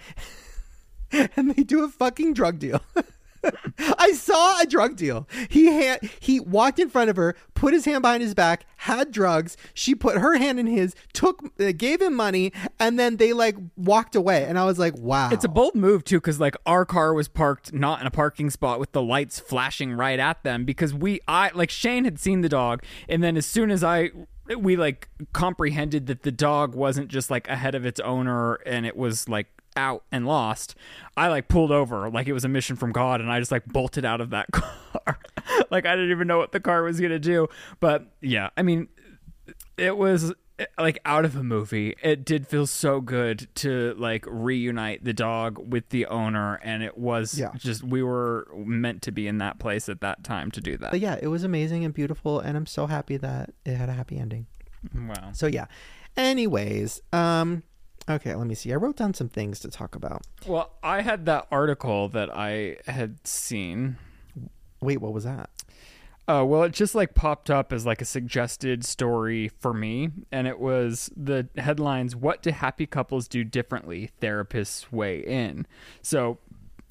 and 1.36 1.54
they 1.54 1.62
do 1.62 1.84
a 1.84 1.88
fucking 1.88 2.34
drug 2.34 2.58
deal. 2.58 2.80
I 3.98 4.12
saw 4.12 4.60
a 4.60 4.66
drug 4.66 4.96
deal. 4.96 5.28
He 5.48 5.66
had 5.66 6.00
he 6.20 6.40
walked 6.40 6.78
in 6.78 6.88
front 6.88 7.10
of 7.10 7.16
her, 7.16 7.36
put 7.54 7.74
his 7.74 7.84
hand 7.84 8.02
behind 8.02 8.22
his 8.22 8.34
back, 8.34 8.66
had 8.76 9.10
drugs. 9.10 9.56
She 9.74 9.94
put 9.94 10.18
her 10.18 10.36
hand 10.36 10.60
in 10.60 10.66
his, 10.66 10.94
took, 11.12 11.42
uh, 11.60 11.72
gave 11.76 12.00
him 12.00 12.14
money, 12.14 12.52
and 12.78 12.98
then 12.98 13.16
they 13.16 13.32
like 13.32 13.56
walked 13.76 14.14
away. 14.14 14.44
And 14.44 14.58
I 14.58 14.64
was 14.64 14.78
like, 14.78 14.96
wow, 14.96 15.30
It's 15.30 15.44
a 15.44 15.48
bold 15.48 15.74
move 15.74 16.04
too, 16.04 16.18
because 16.18 16.40
like 16.40 16.56
our 16.66 16.84
car 16.84 17.14
was 17.14 17.28
parked 17.28 17.72
not 17.72 18.00
in 18.00 18.06
a 18.06 18.10
parking 18.10 18.50
spot 18.50 18.80
with 18.80 18.92
the 18.92 19.02
lights 19.02 19.40
flashing 19.40 19.92
right 19.92 20.18
at 20.18 20.42
them. 20.42 20.64
Because 20.64 20.94
we, 20.94 21.20
I 21.26 21.50
like 21.54 21.70
Shane 21.70 22.04
had 22.04 22.18
seen 22.18 22.40
the 22.40 22.48
dog, 22.48 22.82
and 23.08 23.22
then 23.22 23.36
as 23.36 23.46
soon 23.46 23.70
as 23.70 23.82
I, 23.82 24.10
we 24.58 24.76
like 24.76 25.08
comprehended 25.32 26.06
that 26.06 26.22
the 26.22 26.32
dog 26.32 26.74
wasn't 26.74 27.08
just 27.08 27.30
like 27.30 27.48
ahead 27.48 27.74
of 27.74 27.84
its 27.84 28.00
owner 28.00 28.54
and 28.66 28.86
it 28.86 28.96
was 28.96 29.28
like 29.28 29.48
out 29.76 30.04
and 30.10 30.26
lost. 30.26 30.74
I 31.16 31.28
like 31.28 31.48
pulled 31.48 31.70
over 31.72 32.08
like 32.10 32.26
it 32.26 32.32
was 32.32 32.44
a 32.44 32.48
mission 32.48 32.76
from 32.76 32.92
God, 32.92 33.20
and 33.20 33.30
I 33.30 33.38
just 33.38 33.52
like 33.52 33.66
bolted 33.66 34.04
out 34.04 34.20
of 34.20 34.30
that 34.30 34.50
car. 34.52 35.18
like 35.70 35.86
I 35.86 35.94
didn't 35.94 36.10
even 36.10 36.26
know 36.26 36.38
what 36.38 36.52
the 36.52 36.60
car 36.60 36.82
was 36.82 37.00
gonna 37.00 37.18
do. 37.18 37.48
But 37.80 38.06
yeah, 38.20 38.50
I 38.56 38.62
mean, 38.62 38.88
it 39.76 39.96
was 39.96 40.32
like 40.78 40.98
out 41.04 41.26
of 41.26 41.36
a 41.36 41.42
movie. 41.42 41.94
It 42.02 42.24
did 42.24 42.46
feel 42.46 42.66
so 42.66 43.02
good 43.02 43.46
to 43.56 43.94
like 43.98 44.24
reunite 44.26 45.04
the 45.04 45.12
dog 45.12 45.58
with 45.70 45.90
the 45.90 46.06
owner, 46.06 46.54
and 46.62 46.82
it 46.82 46.96
was 46.96 47.38
Yeah. 47.38 47.50
just 47.58 47.84
we 47.84 48.02
were 48.02 48.48
meant 48.56 49.02
to 49.02 49.12
be 49.12 49.28
in 49.28 49.36
that 49.38 49.58
place 49.58 49.88
at 49.90 50.00
that 50.00 50.24
time 50.24 50.50
to 50.52 50.60
do 50.62 50.78
that. 50.78 50.92
But 50.92 51.00
yeah, 51.00 51.18
it 51.20 51.26
was 51.26 51.44
amazing 51.44 51.84
and 51.84 51.92
beautiful, 51.92 52.40
and 52.40 52.56
I'm 52.56 52.64
so 52.64 52.86
happy 52.86 53.18
that 53.18 53.50
it 53.66 53.74
had 53.76 53.90
a 53.90 53.92
happy 53.92 54.16
ending. 54.18 54.46
Wow. 54.94 55.32
So 55.32 55.46
yeah. 55.46 55.66
Anyways, 56.16 57.02
um, 57.12 57.62
okay, 58.08 58.34
let 58.34 58.46
me 58.46 58.54
see. 58.54 58.72
I 58.72 58.76
wrote 58.76 58.96
down 58.96 59.14
some 59.14 59.28
things 59.28 59.60
to 59.60 59.68
talk 59.68 59.94
about. 59.94 60.26
Well, 60.46 60.72
I 60.82 61.02
had 61.02 61.26
that 61.26 61.46
article 61.50 62.08
that 62.10 62.34
I 62.34 62.76
had 62.86 63.26
seen. 63.26 63.96
Wait, 64.80 65.00
what 65.00 65.12
was 65.12 65.24
that? 65.24 65.50
Uh, 66.28 66.44
well, 66.44 66.64
it 66.64 66.72
just 66.72 66.94
like 66.94 67.14
popped 67.14 67.50
up 67.50 67.72
as 67.72 67.86
like 67.86 68.02
a 68.02 68.04
suggested 68.04 68.84
story 68.84 69.48
for 69.60 69.72
me, 69.72 70.10
and 70.32 70.48
it 70.48 70.58
was 70.58 71.08
the 71.16 71.48
headlines: 71.56 72.16
"What 72.16 72.42
do 72.42 72.50
happy 72.50 72.84
couples 72.86 73.28
do 73.28 73.44
differently?" 73.44 74.10
Therapists 74.20 74.90
weigh 74.90 75.20
in. 75.20 75.66
So 76.02 76.38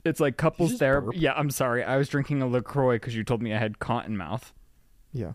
it's 0.05 0.21
like 0.21 0.37
couples 0.37 0.77
therapy. 0.77 1.17
Yeah, 1.17 1.33
I'm 1.33 1.49
sorry, 1.49 1.83
I 1.83 1.97
was 1.97 2.07
drinking 2.07 2.41
a 2.41 2.47
Lacroix 2.47 2.95
because 2.95 3.15
you 3.15 3.25
told 3.25 3.41
me 3.41 3.53
I 3.53 3.57
had 3.57 3.79
cotton 3.79 4.15
mouth. 4.15 4.53
Yeah. 5.11 5.33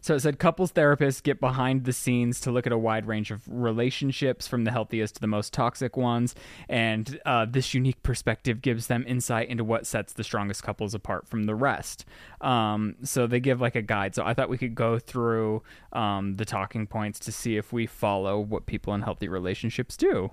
So 0.00 0.14
it 0.14 0.20
said 0.20 0.38
couples 0.38 0.72
therapists 0.72 1.22
get 1.22 1.40
behind 1.40 1.84
the 1.84 1.92
scenes 1.92 2.40
to 2.40 2.50
look 2.50 2.66
at 2.66 2.72
a 2.72 2.78
wide 2.78 3.06
range 3.06 3.30
of 3.30 3.42
relationships 3.46 4.46
from 4.46 4.64
the 4.64 4.70
healthiest 4.70 5.16
to 5.16 5.20
the 5.20 5.26
most 5.26 5.52
toxic 5.52 5.96
ones. 5.96 6.34
And 6.68 7.20
uh, 7.26 7.46
this 7.48 7.74
unique 7.74 8.02
perspective 8.02 8.62
gives 8.62 8.86
them 8.86 9.04
insight 9.06 9.48
into 9.48 9.64
what 9.64 9.86
sets 9.86 10.12
the 10.12 10.24
strongest 10.24 10.62
couples 10.62 10.94
apart 10.94 11.26
from 11.28 11.44
the 11.44 11.54
rest. 11.54 12.04
Um, 12.40 12.96
so 13.02 13.26
they 13.26 13.40
give 13.40 13.60
like 13.60 13.74
a 13.74 13.82
guide. 13.82 14.14
So 14.14 14.24
I 14.24 14.34
thought 14.34 14.48
we 14.48 14.58
could 14.58 14.74
go 14.74 14.98
through 14.98 15.62
um, 15.92 16.36
the 16.36 16.44
talking 16.44 16.86
points 16.86 17.18
to 17.20 17.32
see 17.32 17.56
if 17.56 17.72
we 17.72 17.86
follow 17.86 18.38
what 18.38 18.66
people 18.66 18.94
in 18.94 19.02
healthy 19.02 19.28
relationships 19.28 19.96
do. 19.96 20.30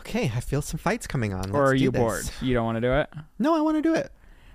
Okay, 0.00 0.30
I 0.34 0.40
feel 0.40 0.62
some 0.62 0.78
fights 0.78 1.06
coming 1.06 1.34
on. 1.34 1.50
or 1.50 1.64
Let's 1.64 1.72
are 1.72 1.74
you 1.74 1.92
bored? 1.92 2.24
You 2.40 2.54
don't 2.54 2.64
want 2.64 2.76
to 2.76 2.80
do 2.80 2.92
it? 2.92 3.10
No, 3.38 3.56
I 3.56 3.60
want 3.60 3.76
to 3.76 3.82
do 3.82 3.94
it. 3.94 4.10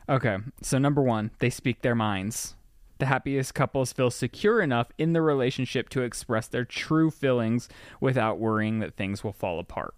Okay, 0.10 0.38
so 0.62 0.78
number 0.78 1.02
one, 1.02 1.32
they 1.39 1.50
speak 1.50 1.82
their 1.82 1.96
minds. 1.96 2.56
The 3.04 3.08
happiest 3.08 3.54
couples 3.54 3.92
feel 3.92 4.10
secure 4.10 4.62
enough 4.62 4.94
in 4.98 5.12
the 5.12 5.22
relationship 5.22 5.89
to 5.89 6.04
express 6.04 6.48
their 6.48 6.63
true 6.63 7.12
feelings 7.12 7.68
without 8.00 8.39
worrying 8.39 8.80
that 8.80 8.96
things 8.96 9.26
will 9.26 9.34
fall 9.34 9.60
apart. 9.60 9.94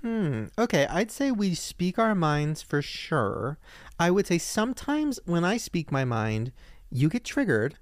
Hmm. 0.00 0.46
Okay, 0.58 0.88
I'd 0.88 1.12
say 1.12 1.30
we 1.30 1.54
speak 1.54 2.00
our 2.00 2.16
minds 2.16 2.62
for 2.62 2.82
sure. 2.82 3.58
I 3.96 4.10
would 4.10 4.26
say 4.26 4.38
sometimes 4.38 5.20
when 5.24 5.44
I 5.44 5.56
speak 5.56 5.92
my 5.92 6.04
mind, 6.04 6.50
you 6.90 7.08
get 7.08 7.22
triggered. 7.22 7.76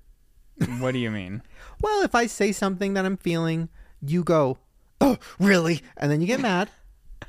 what 0.79 0.93
do 0.93 0.99
you 0.99 1.11
mean? 1.11 1.41
Well, 1.81 2.03
if 2.03 2.15
I 2.15 2.27
say 2.27 2.53
something 2.53 2.93
that 2.93 3.07
I'm 3.07 3.17
feeling, 3.17 3.71
you 4.03 4.23
go, 4.23 4.59
"Oh, 5.01 5.17
really?" 5.41 5.81
And 5.97 6.11
then 6.13 6.21
you 6.21 6.27
get 6.27 6.41
mad. 6.41 6.69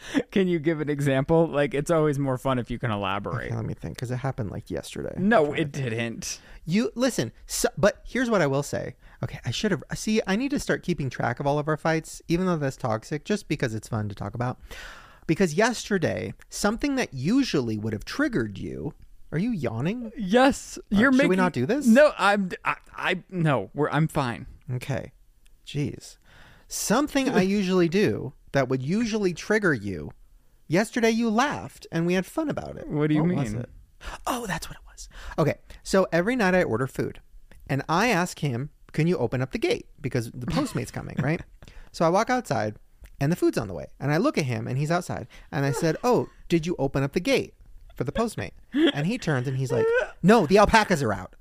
Can 0.31 0.47
you 0.47 0.59
give 0.59 0.81
an 0.81 0.89
example? 0.89 1.47
Like, 1.47 1.73
it's 1.73 1.91
always 1.91 2.19
more 2.19 2.37
fun 2.37 2.59
if 2.59 2.69
you 2.71 2.79
can 2.79 2.91
elaborate. 2.91 3.47
Okay, 3.47 3.55
let 3.55 3.65
me 3.65 3.73
think, 3.73 3.95
because 3.95 4.11
it 4.11 4.17
happened 4.17 4.51
like 4.51 4.69
yesterday. 4.69 5.13
No, 5.17 5.53
it 5.53 5.71
didn't. 5.71 6.39
You 6.65 6.91
listen, 6.95 7.31
so, 7.47 7.69
but 7.77 8.01
here's 8.05 8.29
what 8.29 8.41
I 8.41 8.47
will 8.47 8.63
say. 8.63 8.95
Okay, 9.23 9.39
I 9.45 9.51
should 9.51 9.71
have. 9.71 9.83
See, 9.95 10.21
I 10.27 10.35
need 10.35 10.51
to 10.51 10.59
start 10.59 10.83
keeping 10.83 11.09
track 11.09 11.39
of 11.39 11.47
all 11.47 11.59
of 11.59 11.67
our 11.67 11.77
fights, 11.77 12.21
even 12.27 12.45
though 12.45 12.57
that's 12.57 12.77
toxic, 12.77 13.25
just 13.25 13.47
because 13.47 13.73
it's 13.73 13.87
fun 13.87 14.07
to 14.09 14.15
talk 14.15 14.35
about. 14.35 14.59
Because 15.27 15.53
yesterday, 15.53 16.33
something 16.49 16.95
that 16.95 17.13
usually 17.13 17.77
would 17.77 17.93
have 17.93 18.05
triggered 18.05 18.57
you. 18.57 18.93
Are 19.31 19.37
you 19.37 19.51
yawning? 19.51 20.11
Yes, 20.17 20.77
uh, 20.77 20.81
you're 20.89 21.11
should 21.11 21.17
making. 21.17 21.29
we 21.29 21.35
not 21.35 21.53
do 21.53 21.65
this? 21.65 21.85
No, 21.85 22.13
I'm. 22.17 22.49
I, 22.65 22.75
I 22.95 23.23
no, 23.29 23.69
we're. 23.73 23.89
I'm 23.89 24.07
fine. 24.07 24.47
Okay. 24.73 25.11
Jeez. 25.65 26.17
Something 26.67 27.29
I 27.29 27.41
usually 27.59 27.89
do 27.89 28.33
that 28.51 28.69
would 28.69 28.81
usually 28.81 29.33
trigger 29.33 29.73
you. 29.73 30.11
Yesterday 30.67 31.09
you 31.09 31.29
laughed 31.29 31.87
and 31.91 32.05
we 32.05 32.13
had 32.13 32.25
fun 32.25 32.49
about 32.49 32.77
it. 32.77 32.87
What 32.87 33.07
do 33.07 33.15
you 33.15 33.23
mean? 33.23 33.65
Oh, 34.27 34.45
that's 34.45 34.69
what 34.69 34.77
it 34.77 34.85
was. 34.91 35.09
Okay. 35.37 35.55
So 35.83 36.07
every 36.11 36.35
night 36.35 36.55
I 36.55 36.63
order 36.63 36.87
food 36.87 37.19
and 37.67 37.83
I 37.89 38.07
ask 38.07 38.39
him, 38.39 38.69
can 38.91 39.07
you 39.07 39.17
open 39.17 39.41
up 39.41 39.51
the 39.51 39.57
gate? 39.57 39.87
Because 39.99 40.31
the 40.31 40.45
Postmate's 40.47 40.91
coming, 40.91 41.15
right? 41.19 41.41
So 41.91 42.05
I 42.05 42.09
walk 42.09 42.29
outside 42.29 42.75
and 43.19 43.31
the 43.31 43.35
food's 43.35 43.57
on 43.57 43.67
the 43.67 43.73
way. 43.73 43.87
And 43.99 44.11
I 44.11 44.17
look 44.17 44.37
at 44.37 44.45
him 44.45 44.67
and 44.67 44.77
he's 44.77 44.91
outside. 44.91 45.27
And 45.51 45.65
I 45.65 45.71
said, 45.71 45.97
Oh, 46.03 46.29
did 46.47 46.65
you 46.65 46.75
open 46.77 47.03
up 47.03 47.13
the 47.13 47.19
gate? 47.19 47.53
for 47.99 48.05
the 48.05 48.13
Postmate. 48.13 48.51
And 48.93 49.05
he 49.05 49.17
turns 49.17 49.45
and 49.45 49.57
he's 49.57 49.73
like, 49.73 49.85
no, 50.23 50.45
the 50.45 50.57
alpacas 50.57 51.03
are 51.03 51.11
out. 51.11 51.35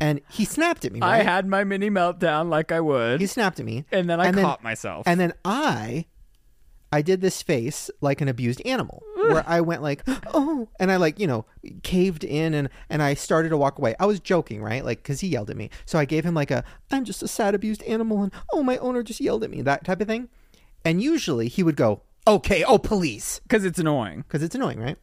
And 0.00 0.20
he 0.30 0.44
snapped 0.46 0.84
at 0.84 0.92
me. 0.92 1.00
I 1.02 1.22
had 1.22 1.46
my 1.46 1.62
mini 1.64 1.90
meltdown 1.90 2.48
like 2.48 2.72
I 2.72 2.80
would, 2.80 3.20
he 3.20 3.26
snapped 3.26 3.60
at 3.60 3.66
me. 3.66 3.84
and 3.92 4.08
then 4.08 4.18
I 4.18 4.32
caught 4.32 4.62
myself. 4.62 5.06
And 5.06 5.20
then 5.20 5.34
I, 5.44 6.06
I 6.92 7.02
did 7.02 7.20
this 7.20 7.42
face 7.42 7.90
like 8.00 8.20
an 8.20 8.28
abused 8.28 8.62
animal, 8.64 9.02
where 9.14 9.44
I 9.46 9.60
went 9.60 9.82
like, 9.82 10.02
oh, 10.34 10.68
and 10.80 10.90
I 10.90 10.96
like 10.96 11.20
you 11.20 11.26
know 11.26 11.44
caved 11.82 12.24
in 12.24 12.54
and 12.54 12.68
and 12.88 13.02
I 13.02 13.14
started 13.14 13.50
to 13.50 13.56
walk 13.56 13.78
away. 13.78 13.94
I 14.00 14.06
was 14.06 14.20
joking, 14.20 14.62
right? 14.62 14.84
Like 14.84 15.02
because 15.02 15.20
he 15.20 15.28
yelled 15.28 15.50
at 15.50 15.56
me, 15.56 15.70
so 15.84 15.98
I 15.98 16.04
gave 16.04 16.24
him 16.24 16.34
like 16.34 16.50
a 16.50 16.64
I'm 16.90 17.04
just 17.04 17.22
a 17.22 17.28
sad 17.28 17.54
abused 17.54 17.82
animal, 17.84 18.22
and 18.22 18.32
oh 18.52 18.62
my 18.62 18.78
owner 18.78 19.02
just 19.02 19.20
yelled 19.20 19.44
at 19.44 19.50
me, 19.50 19.62
that 19.62 19.84
type 19.84 20.00
of 20.00 20.08
thing. 20.08 20.28
And 20.84 21.02
usually 21.02 21.48
he 21.48 21.62
would 21.62 21.76
go, 21.76 22.00
okay, 22.26 22.64
oh 22.64 22.78
police, 22.78 23.40
because 23.40 23.64
it's 23.66 23.78
annoying. 23.78 24.22
because 24.26 24.42
it's 24.42 24.54
annoying, 24.54 24.80
right? 24.80 24.96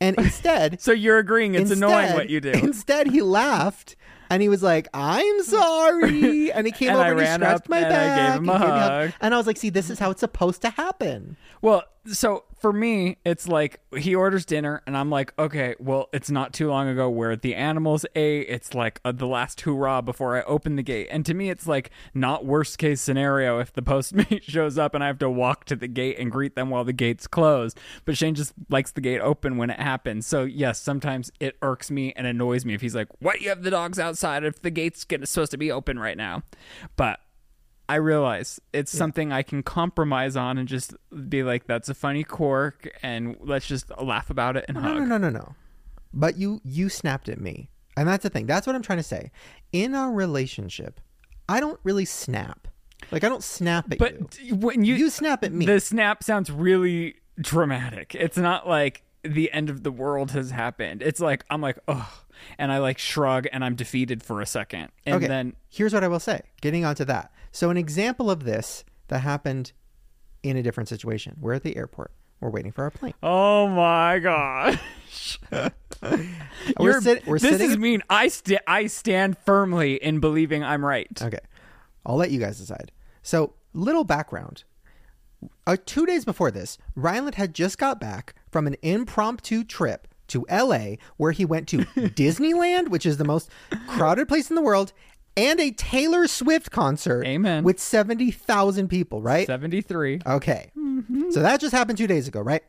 And 0.00 0.16
instead, 0.18 0.80
So 0.80 0.92
you're 0.92 1.18
agreeing 1.18 1.54
it's 1.54 1.70
annoying 1.70 2.14
what 2.14 2.30
you 2.30 2.40
do. 2.40 2.50
Instead, 2.54 3.08
he 3.08 3.20
laughed 3.22 3.96
and 4.30 4.42
he 4.42 4.48
was 4.48 4.62
like, 4.62 4.88
"I'm 4.94 5.42
sorry," 5.42 6.52
and 6.54 6.66
he 6.66 6.72
came 6.72 6.90
And 6.90 6.98
over 6.98 7.04
I 7.04 7.10
and 7.10 7.20
he 7.20 7.26
scratched 7.46 7.68
my 7.68 7.78
and 7.78 7.86
I 7.86 7.88
back. 7.88 8.16
gave 8.32 8.42
him 8.42 8.48
and 8.48 8.50
a 8.50 8.52
gave 8.58 8.74
me 8.74 8.80
hug. 8.80 9.12
And 9.20 9.34
I 9.34 9.36
was 9.38 9.46
like, 9.46 9.56
"See, 9.56 9.70
this 9.70 9.88
is 9.90 9.98
how 9.98 10.10
it's 10.10 10.20
supposed 10.20 10.60
to 10.62 10.70
happen." 10.70 11.36
Well, 11.62 11.82
so 12.06 12.44
for 12.58 12.72
me, 12.72 13.18
it's 13.24 13.46
like 13.46 13.80
he 13.96 14.14
orders 14.14 14.44
dinner, 14.44 14.82
and 14.86 14.96
I'm 14.96 15.10
like, 15.10 15.32
okay, 15.38 15.76
well, 15.78 16.08
it's 16.12 16.30
not 16.30 16.52
too 16.52 16.68
long 16.68 16.88
ago 16.88 17.08
where 17.08 17.36
the 17.36 17.54
animals 17.54 18.04
ate. 18.14 18.46
It's 18.48 18.74
like 18.74 19.00
uh, 19.04 19.12
the 19.12 19.26
last 19.26 19.60
hurrah 19.60 20.00
before 20.00 20.36
I 20.36 20.42
open 20.42 20.76
the 20.76 20.82
gate. 20.82 21.08
And 21.10 21.24
to 21.26 21.34
me, 21.34 21.50
it's 21.50 21.66
like 21.66 21.90
not 22.14 22.44
worst 22.44 22.78
case 22.78 23.00
scenario 23.00 23.60
if 23.60 23.72
the 23.72 23.82
postmate 23.88 24.42
shows 24.42 24.76
up 24.76 24.94
and 24.94 25.04
I 25.04 25.06
have 25.06 25.18
to 25.20 25.30
walk 25.30 25.64
to 25.66 25.76
the 25.76 25.88
gate 25.88 26.18
and 26.18 26.30
greet 26.30 26.56
them 26.56 26.70
while 26.70 26.84
the 26.84 26.92
gate's 26.92 27.26
closed. 27.26 27.78
But 28.04 28.16
Shane 28.16 28.34
just 28.34 28.52
likes 28.68 28.90
the 28.90 29.00
gate 29.00 29.20
open 29.20 29.56
when 29.56 29.70
it 29.70 29.80
happens. 29.80 30.26
So, 30.26 30.44
yes, 30.44 30.80
sometimes 30.80 31.30
it 31.38 31.56
irks 31.62 31.90
me 31.90 32.12
and 32.16 32.26
annoys 32.26 32.64
me 32.64 32.74
if 32.74 32.80
he's 32.80 32.94
like, 32.94 33.08
why 33.20 33.34
do 33.36 33.42
you 33.42 33.50
have 33.50 33.62
the 33.62 33.70
dogs 33.70 33.98
outside 33.98 34.44
if 34.44 34.62
the 34.62 34.70
gate's 34.70 35.06
supposed 35.24 35.52
to 35.52 35.58
be 35.58 35.70
open 35.70 35.98
right 35.98 36.16
now? 36.16 36.42
But 36.96 37.20
I 37.88 37.96
realize 37.96 38.60
it's 38.72 38.92
something 38.92 39.32
I 39.32 39.42
can 39.42 39.62
compromise 39.62 40.36
on 40.36 40.58
and 40.58 40.68
just 40.68 40.94
be 41.28 41.42
like, 41.42 41.66
that's 41.66 41.88
a 41.88 41.94
funny 41.94 42.22
quirk, 42.24 42.88
and 43.02 43.36
let's 43.40 43.66
just 43.66 43.90
laugh 44.00 44.28
about 44.30 44.56
it 44.56 44.66
and 44.68 44.76
No, 44.76 44.82
hug. 44.82 44.94
no, 44.98 45.04
no, 45.04 45.18
no, 45.18 45.30
no. 45.30 45.38
no. 45.38 45.54
But 46.12 46.36
you 46.36 46.60
you 46.64 46.88
snapped 46.88 47.28
at 47.28 47.40
me, 47.40 47.70
and 47.96 48.06
that's 48.08 48.22
the 48.22 48.30
thing. 48.30 48.46
That's 48.46 48.66
what 48.66 48.76
I'm 48.76 48.82
trying 48.82 48.98
to 48.98 49.02
say. 49.02 49.30
In 49.72 49.94
our 49.94 50.10
relationship, 50.12 51.00
I 51.48 51.60
don't 51.60 51.80
really 51.82 52.04
snap. 52.04 52.68
Like 53.10 53.24
I 53.24 53.28
don't 53.28 53.44
snap 53.44 53.86
at 53.92 54.00
you. 54.40 54.54
But 54.56 54.60
when 54.60 54.84
you 54.84 54.94
You 54.94 55.08
snap 55.10 55.42
at 55.44 55.52
me. 55.52 55.64
the 55.66 55.80
snap 55.80 56.22
sounds 56.24 56.50
really 56.50 57.14
dramatic. 57.40 58.14
It's 58.14 58.36
not 58.36 58.68
like 58.68 59.02
the 59.22 59.50
end 59.52 59.70
of 59.70 59.82
the 59.82 59.90
world 59.92 60.30
has 60.32 60.50
happened. 60.50 61.02
It's 61.02 61.20
like 61.20 61.44
I'm 61.50 61.60
like, 61.60 61.78
oh, 61.88 62.22
and 62.58 62.72
I 62.72 62.78
like 62.78 62.98
shrug 62.98 63.46
and 63.52 63.64
I'm 63.64 63.74
defeated 63.74 64.22
for 64.22 64.40
a 64.40 64.46
second, 64.46 64.88
and 65.06 65.16
okay. 65.16 65.26
then 65.26 65.54
here's 65.68 65.94
what 65.94 66.04
I 66.04 66.08
will 66.08 66.20
say. 66.20 66.42
Getting 66.60 66.84
onto 66.84 67.04
that. 67.06 67.32
So 67.52 67.70
an 67.70 67.76
example 67.76 68.30
of 68.30 68.44
this 68.44 68.84
that 69.08 69.20
happened 69.20 69.72
in 70.42 70.56
a 70.56 70.62
different 70.62 70.88
situation. 70.88 71.36
We're 71.40 71.54
at 71.54 71.62
the 71.62 71.76
airport. 71.76 72.12
We're 72.40 72.50
waiting 72.50 72.72
for 72.72 72.84
our 72.84 72.90
plane. 72.90 73.14
oh 73.22 73.68
my 73.68 74.18
gosh. 74.18 75.38
We're, 76.78 77.00
sit- 77.00 77.26
we're 77.26 77.40
this 77.40 77.52
sitting. 77.52 77.70
is 77.70 77.78
mean. 77.78 78.02
I 78.08 78.28
st- 78.28 78.60
I 78.68 78.86
stand 78.86 79.36
firmly 79.38 79.94
in 79.94 80.20
believing 80.20 80.62
I'm 80.62 80.84
right. 80.84 81.08
Okay. 81.20 81.40
I'll 82.06 82.16
let 82.16 82.30
you 82.30 82.38
guys 82.38 82.58
decide. 82.58 82.92
So, 83.22 83.54
little 83.72 84.04
background. 84.04 84.62
Uh, 85.66 85.76
two 85.84 86.06
days 86.06 86.24
before 86.24 86.50
this, 86.50 86.78
Ryland 86.94 87.34
had 87.34 87.54
just 87.54 87.78
got 87.78 88.00
back 88.00 88.34
from 88.50 88.66
an 88.66 88.76
impromptu 88.82 89.64
trip 89.64 90.06
to 90.28 90.46
LA 90.50 90.94
where 91.16 91.32
he 91.32 91.44
went 91.44 91.68
to 91.68 91.78
Disneyland, 91.96 92.88
which 92.88 93.04
is 93.06 93.16
the 93.16 93.24
most 93.24 93.50
crowded 93.86 94.28
place 94.28 94.50
in 94.50 94.56
the 94.56 94.62
world, 94.62 94.92
and 95.36 95.60
a 95.60 95.70
Taylor 95.70 96.26
Swift 96.26 96.70
concert 96.70 97.26
Amen. 97.26 97.62
with 97.64 97.78
70,000 97.78 98.88
people, 98.88 99.22
right? 99.22 99.46
Seventy 99.46 99.80
three. 99.80 100.20
Okay. 100.26 100.70
Mm-hmm. 100.76 101.30
So 101.30 101.40
that 101.42 101.60
just 101.60 101.72
happened 101.72 101.98
two 101.98 102.06
days 102.08 102.26
ago, 102.28 102.40
right? 102.40 102.62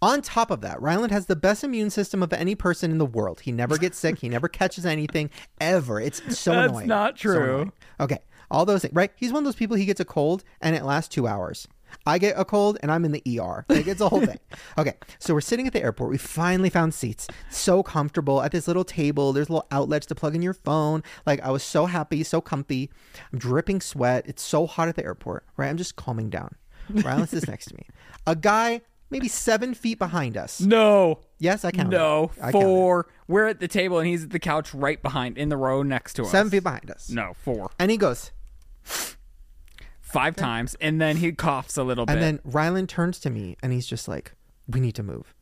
On 0.00 0.20
top 0.20 0.50
of 0.50 0.62
that, 0.62 0.82
Ryland 0.82 1.12
has 1.12 1.26
the 1.26 1.36
best 1.36 1.62
immune 1.62 1.88
system 1.90 2.22
of 2.24 2.32
any 2.32 2.56
person 2.56 2.90
in 2.90 2.98
the 2.98 3.06
world. 3.06 3.40
He 3.42 3.52
never 3.52 3.78
gets 3.78 3.96
sick. 3.98 4.18
He 4.18 4.28
never 4.28 4.48
catches 4.48 4.84
anything 4.84 5.30
ever. 5.60 6.00
It's 6.00 6.18
so 6.38 6.52
That's 6.52 6.70
annoying. 6.70 6.88
not 6.88 7.18
So 7.18 7.22
true. 7.34 7.44
annoying. 7.54 7.72
okay. 8.00 8.18
All 8.50 8.64
those 8.66 8.82
things, 8.82 8.94
right? 8.94 9.10
He's 9.16 9.32
one 9.32 9.38
of 9.42 9.44
those 9.44 9.54
people, 9.54 9.76
he 9.76 9.84
gets 9.84 10.00
a 10.00 10.04
cold 10.04 10.42
and 10.60 10.74
it 10.76 10.84
lasts 10.84 11.08
two 11.08 11.26
hours. 11.28 11.68
I 12.06 12.18
get 12.18 12.34
a 12.38 12.44
cold 12.44 12.78
and 12.82 12.90
I'm 12.90 13.04
in 13.04 13.12
the 13.12 13.22
ER. 13.40 13.64
Like 13.68 13.86
it's 13.86 14.00
a 14.00 14.08
whole 14.08 14.24
thing. 14.24 14.38
Okay. 14.78 14.94
So 15.18 15.34
we're 15.34 15.40
sitting 15.40 15.66
at 15.66 15.72
the 15.72 15.82
airport. 15.82 16.10
We 16.10 16.18
finally 16.18 16.70
found 16.70 16.94
seats. 16.94 17.26
So 17.50 17.82
comfortable 17.82 18.40
at 18.42 18.52
this 18.52 18.66
little 18.66 18.84
table. 18.84 19.32
There's 19.32 19.50
little 19.50 19.66
outlets 19.70 20.06
to 20.06 20.14
plug 20.14 20.34
in 20.34 20.42
your 20.42 20.54
phone. 20.54 21.02
Like 21.26 21.40
I 21.42 21.50
was 21.50 21.62
so 21.62 21.86
happy, 21.86 22.22
so 22.22 22.40
comfy. 22.40 22.90
I'm 23.32 23.38
dripping 23.38 23.80
sweat. 23.80 24.24
It's 24.26 24.42
so 24.42 24.66
hot 24.66 24.88
at 24.88 24.96
the 24.96 25.04
airport, 25.04 25.44
right? 25.56 25.68
I'm 25.68 25.76
just 25.76 25.96
calming 25.96 26.30
down. 26.30 26.54
Ryland 26.90 27.28
sits 27.28 27.46
next 27.48 27.66
to 27.66 27.74
me. 27.76 27.86
A 28.26 28.34
guy 28.34 28.80
maybe 29.10 29.28
seven 29.28 29.74
feet 29.74 29.98
behind 29.98 30.36
us. 30.36 30.60
No. 30.60 31.20
Yes, 31.38 31.64
I 31.64 31.70
counted. 31.70 31.90
No, 31.90 32.30
I 32.40 32.50
counted. 32.52 32.64
four. 32.64 33.06
We're 33.28 33.46
at 33.48 33.60
the 33.60 33.68
table 33.68 33.98
and 33.98 34.08
he's 34.08 34.24
at 34.24 34.30
the 34.30 34.38
couch 34.38 34.72
right 34.74 35.00
behind 35.02 35.36
in 35.38 35.48
the 35.50 35.56
row 35.56 35.82
next 35.82 36.14
to 36.14 36.22
us. 36.22 36.30
Seven 36.30 36.50
feet 36.50 36.62
behind 36.62 36.90
us. 36.90 37.10
No, 37.10 37.32
four. 37.44 37.70
And 37.78 37.90
he 37.90 37.96
goes, 37.98 38.30
Five 40.12 40.36
times. 40.36 40.76
And 40.80 41.00
then 41.00 41.16
he 41.16 41.32
coughs 41.32 41.76
a 41.76 41.82
little 41.84 42.06
bit. 42.06 42.12
and 42.14 42.22
then 42.22 42.40
Ryland 42.44 42.88
turns 42.88 43.18
to 43.20 43.30
me 43.30 43.56
and 43.62 43.72
he's 43.72 43.86
just 43.86 44.08
like, 44.08 44.34
"We 44.68 44.80
need 44.80 44.94
to 44.96 45.02
move," 45.02 45.34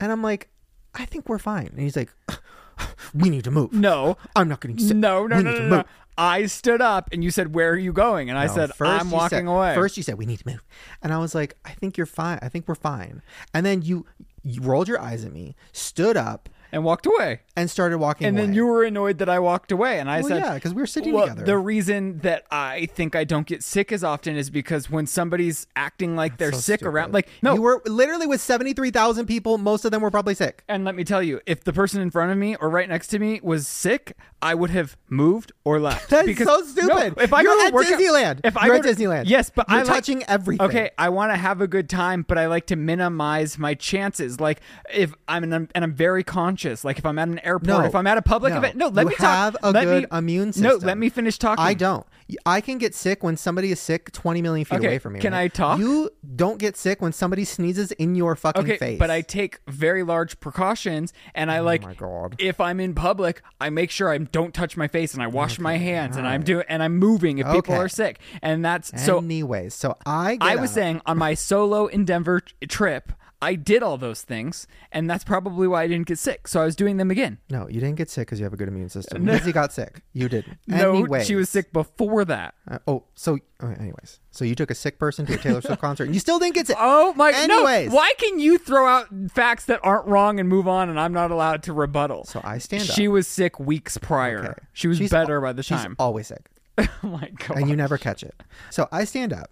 and 0.00 0.10
I'm 0.12 0.22
like, 0.22 0.48
"I 0.94 1.04
think 1.04 1.28
we're 1.28 1.38
fine." 1.38 1.66
And 1.68 1.80
he's 1.80 1.96
like, 1.96 2.10
"We 3.14 3.30
need 3.30 3.44
to 3.44 3.50
move." 3.50 3.72
no. 3.72 4.16
I'm 4.34 4.48
not 4.48 4.60
going 4.60 4.76
to. 4.76 4.94
No, 4.94 5.26
no, 5.26 5.36
we 5.36 5.42
no, 5.42 5.52
no, 5.58 5.68
no. 5.68 5.84
I 6.18 6.46
stood 6.46 6.80
up 6.80 7.10
and 7.12 7.22
you 7.22 7.30
said, 7.30 7.54
Where 7.54 7.70
are 7.72 7.76
you 7.76 7.92
going? 7.92 8.30
And 8.30 8.38
I 8.38 8.46
No, 8.46 8.54
said, 8.54 8.70
I'm 8.80 9.10
walking 9.10 9.40
said- 9.40 9.46
away. 9.46 9.74
First, 9.74 9.98
you 9.98 10.02
said 10.02 10.16
we 10.16 10.24
need 10.24 10.38
to 10.38 10.48
move, 10.48 10.64
and 11.02 11.12
I 11.12 11.18
was 11.18 11.34
like, 11.34 11.56
"I 11.64 11.72
think 11.72 11.96
you're 11.98 12.06
fine. 12.06 12.38
I 12.40 12.48
think 12.48 12.66
we're 12.68 12.74
fine." 12.74 13.20
And 13.52 13.66
then 13.66 13.82
you, 13.82 14.06
you 14.42 14.62
rolled 14.62 14.88
your 14.88 14.98
eyes 15.00 15.24
at 15.26 15.32
me, 15.32 15.54
stood 15.72 16.16
up, 16.16 16.48
and 16.76 16.84
walked 16.84 17.06
away. 17.06 17.40
and 17.56 17.70
started 17.70 17.96
walking. 17.96 18.26
And 18.26 18.36
then 18.36 18.52
you 18.52 18.66
were 18.66 18.84
annoyed 18.84 19.16
that 19.18 19.30
I 19.30 19.38
walked 19.38 19.72
away. 19.72 19.98
And 19.98 20.10
I 20.10 20.20
well, 20.20 20.28
said, 20.28 20.42
yeah, 20.42 20.54
because 20.54 20.74
we 20.74 20.82
were 20.82 20.86
sitting 20.86 21.14
well, 21.14 21.24
together. 21.26 21.46
the 21.46 21.56
reason 21.56 22.18
that 22.18 22.44
I 22.50 22.84
think 22.94 23.16
I 23.16 23.24
don't 23.24 23.46
get 23.46 23.62
sick 23.64 23.90
as 23.92 24.04
often 24.04 24.36
is 24.36 24.50
because 24.50 24.90
when 24.90 25.06
somebody's 25.06 25.66
acting 25.74 26.14
like 26.16 26.36
they're 26.36 26.52
So 26.52 26.58
sick 26.58 26.80
stupid. 26.80 26.90
around, 26.92 27.14
like, 27.14 27.28
no, 27.40 27.54
you 27.54 27.62
were 27.62 27.80
literally 27.86 28.26
with 28.26 28.42
seventy 28.42 28.74
three 28.74 28.90
thousand 28.90 29.24
people. 29.24 29.56
Most 29.56 29.86
of 29.86 29.90
them 29.90 30.02
were 30.02 30.10
probably 30.10 30.34
sick. 30.34 30.64
And 30.68 30.84
let 30.84 30.94
me 30.94 31.02
tell 31.02 31.22
you, 31.22 31.40
if 31.46 31.64
the 31.64 31.72
person 31.72 32.02
in 32.02 32.10
front 32.10 32.30
of 32.30 32.36
me 32.36 32.56
or 32.56 32.68
right 32.68 32.88
next 32.88 33.08
to 33.08 33.18
me 33.18 33.40
was 33.42 33.66
sick, 33.66 34.12
I 34.42 34.54
would 34.54 34.68
have 34.70 34.98
moved 35.08 35.52
or 35.64 35.80
left. 35.80 36.10
That's 36.10 36.26
because, 36.26 36.46
so 36.46 36.62
stupid. 36.66 37.16
No, 37.16 37.22
if 37.22 37.32
I 37.32 37.40
You're 37.40 37.54
go 37.54 37.60
to 37.62 37.66
at 37.68 37.72
work 37.72 37.86
out- 37.86 37.98
Disneyland. 37.98 38.40
if 38.44 38.56
I 38.58 38.66
You're 38.66 38.80
go 38.80 38.88
at 38.90 38.94
to- 38.96 39.02
Disneyland. 39.02 39.22
yes, 39.28 39.48
but 39.54 39.66
You're 39.70 39.78
I 39.78 39.82
like- 39.82 39.88
touching 39.94 40.22
everything. 40.24 40.66
Okay, 40.66 40.90
I 40.98 41.08
want 41.08 41.32
to 41.32 41.36
have 41.38 41.62
a 41.62 41.66
good 41.66 41.88
time, 41.88 42.22
but 42.28 42.36
I 42.36 42.46
like 42.48 42.66
to 42.66 42.76
minimize 42.76 43.58
my 43.58 43.72
chances. 43.72 44.40
Like 44.40 44.60
if 44.92 45.14
I'm 45.26 45.42
and 45.54 45.70
I'm 45.74 45.94
very 45.94 46.22
conscious. 46.22 46.65
Like 46.84 46.98
if 46.98 47.06
I'm 47.06 47.18
at 47.18 47.28
an 47.28 47.38
airport, 47.40 47.66
No. 47.66 47.80
if 47.84 47.94
I'm 47.94 48.06
at 48.06 48.18
a 48.18 48.22
public 48.22 48.52
No. 48.52 48.58
event, 48.58 48.76
no, 48.76 48.88
let 48.88 49.02
You 49.04 49.08
me 49.10 49.14
have 49.18 49.52
talk. 49.54 49.60
a 49.62 49.70
let 49.72 49.84
good 49.84 50.02
me, 50.10 50.18
immune 50.18 50.52
system. 50.52 50.80
No, 50.80 50.86
let 50.86 50.98
me 50.98 51.08
finish 51.08 51.38
talking. 51.38 51.64
I 51.64 51.74
don't. 51.74 52.06
I 52.44 52.60
can 52.60 52.78
get 52.78 52.92
sick 52.94 53.22
when 53.22 53.36
somebody 53.36 53.70
is 53.70 53.78
sick 53.78 54.10
20 54.10 54.42
million 54.42 54.64
feet 54.64 54.78
Okay, 54.78 54.86
away 54.88 54.98
from 54.98 55.12
me. 55.12 55.20
can 55.20 55.32
right? 55.32 55.42
I 55.42 55.48
talk? 55.48 55.78
You 55.78 56.10
don't 56.34 56.58
get 56.58 56.76
sick 56.76 57.00
when 57.00 57.12
somebody 57.12 57.44
sneezes 57.44 57.92
in 57.92 58.16
your 58.16 58.34
fucking 58.34 58.64
Okay, 58.64 58.76
face. 58.78 58.98
but 58.98 59.10
I 59.10 59.20
take 59.20 59.60
very 59.68 60.02
large 60.02 60.40
precautions, 60.40 61.12
and 61.36 61.52
I 61.52 61.58
oh 61.58 61.62
like. 61.62 61.84
Oh 61.84 61.88
my 61.88 61.94
God. 61.94 62.34
If 62.38 62.60
I'm 62.60 62.80
in 62.80 62.94
public, 62.94 63.42
I 63.60 63.70
make 63.70 63.90
sure 63.92 64.08
I 64.10 64.18
don't 64.18 64.52
touch 64.52 64.76
my 64.76 64.88
face, 64.88 65.14
and 65.14 65.22
I 65.22 65.28
wash 65.28 65.60
my 65.60 65.76
hands, 65.76 66.16
and 66.16 66.26
I'm 66.26 66.42
doing, 66.42 66.64
and 66.68 66.82
I'm 66.82 66.96
moving 66.98 67.38
if 67.38 67.46
people 67.50 67.74
are 67.74 67.88
sick, 67.88 68.18
and 68.42 68.64
that's 68.64 68.90
so. 69.04 69.18
Anyways, 69.18 69.74
so 69.74 69.96
I 70.04 70.36
I 70.40 70.56
was 70.56 70.70
up. 70.70 70.74
saying 70.74 71.02
on 71.06 71.18
my 71.18 71.34
solo 71.34 71.86
in 71.86 72.04
Denver 72.04 72.42
trip, 72.68 73.12
I 73.42 73.54
did 73.54 73.82
all 73.82 73.98
those 73.98 74.22
things, 74.22 74.66
and 74.92 75.10
that's 75.10 75.22
probably 75.22 75.68
why 75.68 75.82
I 75.82 75.88
didn't 75.88 76.06
get 76.06 76.18
sick. 76.18 76.48
So 76.48 76.62
I 76.62 76.64
was 76.64 76.74
doing 76.74 76.96
them 76.96 77.10
again. 77.10 77.38
No, 77.50 77.68
you 77.68 77.80
didn't 77.80 77.96
get 77.96 78.08
sick 78.08 78.26
because 78.28 78.38
you 78.40 78.44
have 78.44 78.54
a 78.54 78.56
good 78.56 78.68
immune 78.68 78.88
system. 78.88 79.24
Because 79.24 79.46
you 79.46 79.52
got 79.52 79.72
sick. 79.72 80.02
You 80.12 80.28
didn't. 80.28 80.58
No, 80.66 80.90
anyways. 80.94 81.26
she 81.26 81.34
was 81.34 81.48
sick 81.50 81.72
before 81.72 82.24
that. 82.24 82.54
Uh, 82.70 82.78
oh, 82.86 83.04
so 83.14 83.38
uh, 83.62 83.68
anyways, 83.78 84.20
so 84.30 84.44
you 84.44 84.54
took 84.54 84.70
a 84.70 84.74
sick 84.74 84.98
person 84.98 85.26
to 85.26 85.34
a 85.34 85.36
Taylor 85.36 85.60
Swift 85.60 85.80
concert 85.80 86.04
and 86.04 86.14
you 86.14 86.20
still 86.20 86.38
didn't 86.38 86.54
get 86.54 86.66
sick. 86.66 86.76
Oh 86.80 87.12
my! 87.14 87.30
Anyways. 87.32 87.90
no. 87.90 87.94
Why 87.96 88.12
can 88.18 88.38
you 88.38 88.58
throw 88.58 88.86
out 88.86 89.08
facts 89.30 89.66
that 89.66 89.80
aren't 89.82 90.06
wrong 90.06 90.40
and 90.40 90.48
move 90.48 90.66
on, 90.68 90.88
and 90.88 90.98
I'm 90.98 91.12
not 91.12 91.30
allowed 91.30 91.62
to 91.64 91.72
rebuttal? 91.72 92.24
So 92.24 92.40
I 92.44 92.58
stand 92.58 92.84
up. 92.84 92.96
She 92.96 93.06
was 93.08 93.26
sick 93.28 93.58
weeks 93.60 93.96
prior. 93.98 94.38
Okay. 94.44 94.52
She 94.72 94.88
was 94.88 94.98
She's 94.98 95.10
better 95.10 95.36
al- 95.36 95.42
by 95.42 95.52
the 95.52 95.62
time. 95.62 95.90
she's 95.92 95.96
always 95.98 96.26
sick. 96.28 96.48
oh 96.78 96.88
my 97.02 97.30
god! 97.46 97.58
and 97.58 97.68
you 97.70 97.76
never 97.76 97.96
catch 97.98 98.22
it. 98.22 98.34
So 98.70 98.88
I 98.92 99.04
stand 99.04 99.32
up, 99.32 99.50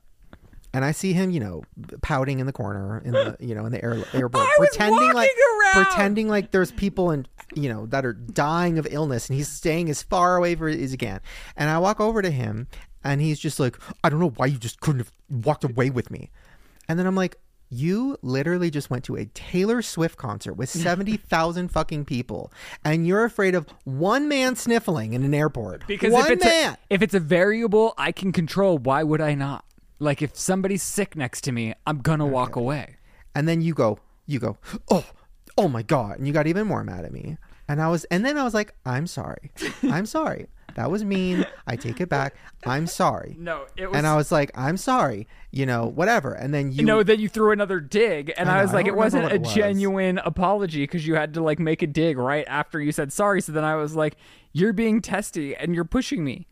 and 0.75 0.85
I 0.85 0.91
see 0.91 1.13
him, 1.13 1.31
you 1.31 1.39
know, 1.39 1.63
pouting 2.03 2.41
in 2.41 2.47
the 2.47 2.53
corner 2.53 3.01
in 3.05 3.13
the, 3.13 3.37
you 3.41 3.55
know, 3.55 3.65
in 3.65 3.73
the 3.73 3.83
air, 3.83 4.05
airport, 4.13 4.45
I 4.45 4.57
was 4.59 4.69
pretending 4.71 5.13
like, 5.15 5.31
around. 5.31 5.85
pretending 5.87 6.29
like 6.29 6.51
there's 6.51 6.73
people 6.73 7.11
and 7.11 7.29
you 7.55 7.69
know 7.69 7.87
that 7.87 8.05
are 8.05 8.13
dying 8.13 8.77
of 8.79 8.87
illness, 8.91 9.31
and 9.31 9.37
he's 9.37 9.49
staying 9.49 9.89
as 9.89 10.03
far 10.03 10.37
away 10.37 10.57
for 10.57 10.69
as 10.69 10.91
he 10.91 10.97
can. 10.97 11.21
And 11.57 11.71
I 11.71 11.79
walk 11.79 12.01
over 12.01 12.21
to 12.21 12.31
him, 12.31 12.67
and 13.05 13.21
he's 13.21 13.39
just 13.39 13.61
like, 13.61 13.79
I 14.03 14.09
don't 14.09 14.19
know 14.19 14.31
why 14.37 14.47
you 14.47 14.59
just 14.59 14.81
couldn't 14.81 14.99
have 14.99 15.13
walked 15.31 15.65
away 15.65 15.91
with 15.91 16.11
me. 16.11 16.31
And 16.89 16.99
then 16.99 17.07
I'm 17.07 17.15
like, 17.15 17.37
You 17.71 18.19
literally 18.23 18.71
just 18.71 18.91
went 18.91 19.05
to 19.05 19.17
a 19.17 19.27
Taylor 19.27 19.81
Swift 19.81 20.17
concert 20.19 20.55
with 20.55 20.69
70,000 20.89 21.69
fucking 21.69 22.05
people, 22.05 22.53
and 22.85 23.07
you're 23.07 23.25
afraid 23.25 23.55
of 23.55 23.69
one 23.85 24.29
man 24.29 24.57
sniffling 24.57 25.13
in 25.13 25.23
an 25.23 25.35
airport. 25.35 25.87
Because 25.87 26.13
one 26.13 26.25
if 26.25 26.31
it's 26.33 26.45
man. 26.45 26.73
A, 26.73 26.79
if 26.91 27.01
it's 27.01 27.15
a 27.15 27.21
variable 27.21 27.95
I 27.97 28.11
can 28.11 28.33
control, 28.33 28.79
why 28.79 29.05
would 29.05 29.21
I 29.21 29.35
not? 29.35 29.65
Like 30.05 30.23
if 30.23 30.37
somebody's 30.37 30.83
sick 30.83 31.17
next 31.17 31.41
to 31.43 31.53
me, 31.53 31.75
I'm 31.87 31.99
gonna 31.99 32.27
walk 32.27 32.57
away. 32.57 32.97
and 33.35 33.49
then 33.49 33.61
you 33.63 33.75
go, 33.75 33.99
you 34.27 34.39
go, 34.39 34.59
oh, 34.91 35.05
oh 35.59 35.69
my 35.69 35.83
god, 35.83 36.19
and 36.19 36.27
you 36.27 36.33
got 36.33 36.47
even 36.47 36.67
more 36.67 36.85
mad 36.85 37.05
at 37.05 37.13
me. 37.13 37.37
And 37.69 37.81
I 37.81 37.89
was, 37.89 38.05
and 38.13 38.25
then 38.25 38.37
I 38.37 38.45
was 38.45 38.53
like, 38.55 38.75
I'm 38.85 39.07
sorry, 39.07 39.51
I'm 39.83 40.07
sorry. 40.07 40.47
That 40.77 40.91
was 40.91 41.05
mean. 41.05 41.47
I 41.69 41.77
take 41.77 42.01
it 42.01 42.09
back. 42.09 42.35
I'm 42.67 42.87
sorry. 42.89 43.37
No, 43.39 43.67
it 43.77 43.87
was. 43.89 43.97
And 43.97 44.07
I 44.09 44.17
was 44.17 44.33
like, 44.33 44.51
I'm 44.57 44.77
sorry. 44.77 45.29
You 45.53 45.67
know, 45.67 45.87
whatever. 45.87 46.33
And 46.35 46.53
then 46.53 46.73
you 46.73 46.85
no, 46.85 47.03
then 47.05 47.21
you 47.21 47.29
threw 47.29 47.53
another 47.53 47.79
dig, 47.81 48.33
and 48.37 48.51
I 48.51 48.59
I, 48.59 48.63
was 48.63 48.73
I 48.73 48.75
like, 48.79 48.87
don't 48.87 48.95
it 48.97 48.99
wasn't 48.99 49.25
a 49.27 49.35
it 49.37 49.43
was. 49.43 49.55
genuine 49.55 50.19
apology 50.19 50.83
because 50.83 51.07
you 51.07 51.15
had 51.15 51.33
to 51.35 51.43
like 51.43 51.59
make 51.61 51.81
a 51.83 51.87
dig 51.87 52.19
right 52.19 52.45
after 52.49 52.81
you 52.81 52.91
said 52.93 53.13
sorry. 53.13 53.41
So 53.41 53.53
then 53.53 53.63
I 53.65 53.77
was 53.77 53.95
like, 53.95 54.17
you're 54.53 54.73
being 54.73 55.01
testy 55.01 55.55
and 55.57 55.75
you're 55.77 55.85
pushing 55.85 56.25
me. 56.25 56.47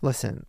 listen. 0.00 0.46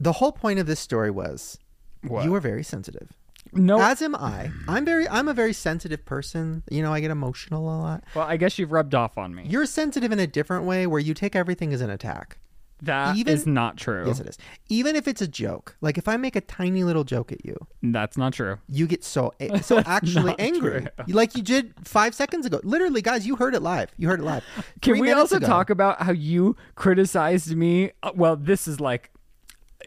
The 0.00 0.12
whole 0.12 0.32
point 0.32 0.58
of 0.58 0.66
this 0.66 0.80
story 0.80 1.10
was 1.10 1.58
What? 2.02 2.24
you 2.24 2.34
are 2.34 2.40
very 2.40 2.62
sensitive. 2.64 3.12
No, 3.52 3.80
As 3.80 4.02
am 4.02 4.14
I. 4.16 4.50
I'm 4.66 4.84
very 4.84 5.08
I'm 5.08 5.28
a 5.28 5.34
very 5.34 5.52
sensitive 5.52 6.04
person. 6.04 6.62
You 6.70 6.82
know, 6.82 6.92
I 6.92 7.00
get 7.00 7.10
emotional 7.10 7.64
a 7.68 7.76
lot. 7.76 8.04
well, 8.14 8.26
I 8.26 8.36
guess 8.36 8.58
you've 8.58 8.72
rubbed 8.72 8.94
off 8.94 9.16
on 9.18 9.34
me. 9.34 9.44
You're 9.46 9.66
sensitive 9.66 10.10
in 10.10 10.18
a 10.18 10.26
different 10.26 10.64
way 10.64 10.86
where 10.86 10.98
you 11.00 11.14
take 11.14 11.36
everything 11.36 11.72
as 11.72 11.80
an 11.80 11.90
attack. 11.90 12.38
That 12.82 13.14
is 13.16 13.20
even- 13.42 13.54
not 13.54 13.76
true. 13.76 14.04
Yes, 14.06 14.18
it 14.18 14.26
is. 14.26 14.38
Even 14.68 14.96
if 14.96 15.06
it's 15.06 15.22
a 15.22 15.28
joke. 15.28 15.76
Like 15.80 15.96
if 15.96 16.08
I 16.08 16.16
make 16.16 16.34
a 16.36 16.40
tiny 16.40 16.82
little 16.84 17.04
joke 17.04 17.30
at 17.30 17.44
you, 17.44 17.56
That's 17.82 18.16
not 18.18 18.32
true. 18.32 18.58
you 18.68 18.86
get 18.88 19.04
so 19.04 19.32
so 19.62 19.78
actually 19.86 20.24
not 20.32 20.40
angry. 20.40 20.88
Like 21.06 21.36
you 21.36 21.42
did 21.42 21.74
5 21.84 22.14
seconds 22.14 22.44
ago. 22.46 22.60
Literally, 22.64 23.02
guys, 23.02 23.24
you 23.26 23.36
heard 23.36 23.54
it 23.54 23.60
live. 23.62 23.90
You 23.96 24.08
heard 24.08 24.20
it 24.20 24.24
live. 24.24 24.42
Can 24.82 24.94
Three 24.94 25.00
we 25.00 25.12
also 25.12 25.36
ago. 25.36 25.46
talk 25.46 25.70
about 25.70 26.02
how 26.02 26.12
you 26.12 26.56
criticized 26.74 27.54
me? 27.56 27.92
Uh, 28.02 28.10
Well, 28.16 28.36
this 28.36 28.66
is 28.66 28.80
like 28.80 29.10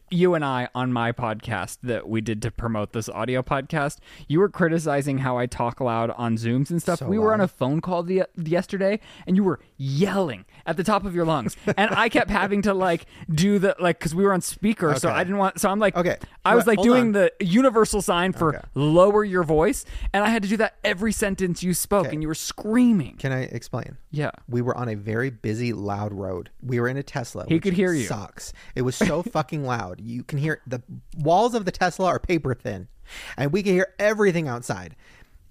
you 0.09 0.35
and 0.35 0.45
I 0.45 0.69
on 0.73 0.93
my 0.93 1.11
podcast 1.11 1.79
that 1.83 2.07
we 2.07 2.21
did 2.21 2.41
to 2.43 2.51
promote 2.51 2.93
this 2.93 3.09
audio 3.09 3.41
podcast. 3.41 3.97
You 4.27 4.39
were 4.39 4.49
criticizing 4.49 5.17
how 5.19 5.37
I 5.37 5.45
talk 5.47 5.81
loud 5.81 6.11
on 6.11 6.37
Zooms 6.37 6.69
and 6.69 6.81
stuff. 6.81 6.99
So 6.99 7.07
we 7.07 7.19
were 7.19 7.33
on 7.33 7.41
a 7.41 7.47
phone 7.47 7.81
call 7.81 8.03
the, 8.03 8.23
yesterday 8.35 8.99
and 9.25 9.35
you 9.35 9.43
were 9.43 9.59
yelling 9.77 10.45
at 10.65 10.77
the 10.77 10.83
top 10.83 11.05
of 11.05 11.13
your 11.13 11.25
lungs. 11.25 11.57
and 11.77 11.91
I 11.91 12.09
kept 12.09 12.29
having 12.29 12.61
to 12.63 12.73
like 12.73 13.05
do 13.29 13.59
the 13.59 13.75
like 13.79 13.99
cuz 13.99 14.15
we 14.15 14.23
were 14.23 14.33
on 14.33 14.41
speaker 14.41 14.95
so 14.95 15.09
I 15.09 15.23
didn't 15.23 15.37
want 15.37 15.59
so 15.59 15.69
I'm 15.69 15.79
like 15.79 15.95
Okay. 15.95 16.17
I 16.45 16.55
was 16.55 16.67
like 16.67 16.77
hold 16.77 16.87
doing 16.87 17.07
on. 17.07 17.11
the 17.13 17.31
universal 17.41 18.01
sign 18.01 18.31
for 18.33 18.55
Okay. 18.55 18.65
lower 18.75 19.23
your 19.23 19.43
voice 19.43 19.83
and 20.13 20.23
I 20.23 20.29
had 20.29 20.41
to 20.43 20.49
do 20.49 20.57
that 20.57 20.75
every 20.83 21.11
sentence 21.11 21.63
you 21.63 21.73
spoke 21.73 22.05
Okay. 22.05 22.13
and 22.13 22.21
you 22.21 22.27
were 22.27 22.35
screaming. 22.35 23.15
Can 23.17 23.31
I 23.31 23.41
explain? 23.43 23.97
Yeah. 24.11 24.31
We 24.47 24.61
were 24.61 24.75
on 24.75 24.87
a 24.89 24.95
very 24.95 25.29
busy, 25.29 25.73
loud 25.73 26.13
road. 26.13 26.49
We 26.61 26.79
were 26.79 26.87
in 26.87 26.97
a 26.97 27.03
Tesla. 27.03 27.45
He 27.47 27.59
could 27.59 27.73
hear 27.73 27.91
you. 27.93 28.05
Sucks. 28.05 28.53
It 28.75 28.83
was 28.83 28.95
so 28.95 29.21
fucking 29.37 29.63
loud. 29.65 29.96
You 29.97 30.23
can 30.23 30.39
hear 30.39 30.61
the 30.67 30.81
walls 31.17 31.53
of 31.53 31.65
the 31.65 31.71
Tesla 31.71 32.07
are 32.07 32.19
paper 32.19 32.53
thin, 32.53 32.87
and 33.37 33.51
we 33.51 33.63
can 33.63 33.73
hear 33.73 33.93
everything 33.99 34.47
outside. 34.47 34.95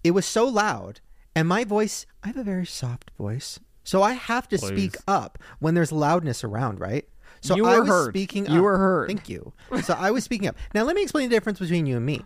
It 0.04 0.12
was 0.12 0.26
so 0.26 0.46
loud, 0.46 1.00
and 1.34 1.48
my 1.48 1.64
voice. 1.64 2.06
I 2.22 2.28
have 2.28 2.36
a 2.36 2.44
very 2.44 2.66
soft 2.66 3.10
voice, 3.18 3.58
so 3.84 4.02
I 4.02 4.12
have 4.12 4.48
to 4.48 4.58
speak 4.58 4.96
up 5.08 5.38
when 5.58 5.74
there's 5.74 5.92
loudness 5.92 6.44
around, 6.44 6.80
right? 6.80 7.06
So 7.40 7.54
You 7.54 7.66
I 7.66 7.78
was 7.80 7.88
heard. 7.88 8.12
speaking. 8.12 8.46
You 8.46 8.62
were 8.62 8.78
heard. 8.78 9.08
Thank 9.08 9.28
you. 9.28 9.52
So 9.82 9.94
I 9.94 10.10
was 10.10 10.24
speaking 10.24 10.48
up. 10.48 10.56
Now 10.74 10.82
let 10.84 10.96
me 10.96 11.02
explain 11.02 11.28
the 11.28 11.36
difference 11.36 11.58
between 11.58 11.86
you 11.86 11.96
and 11.96 12.06
me. 12.06 12.22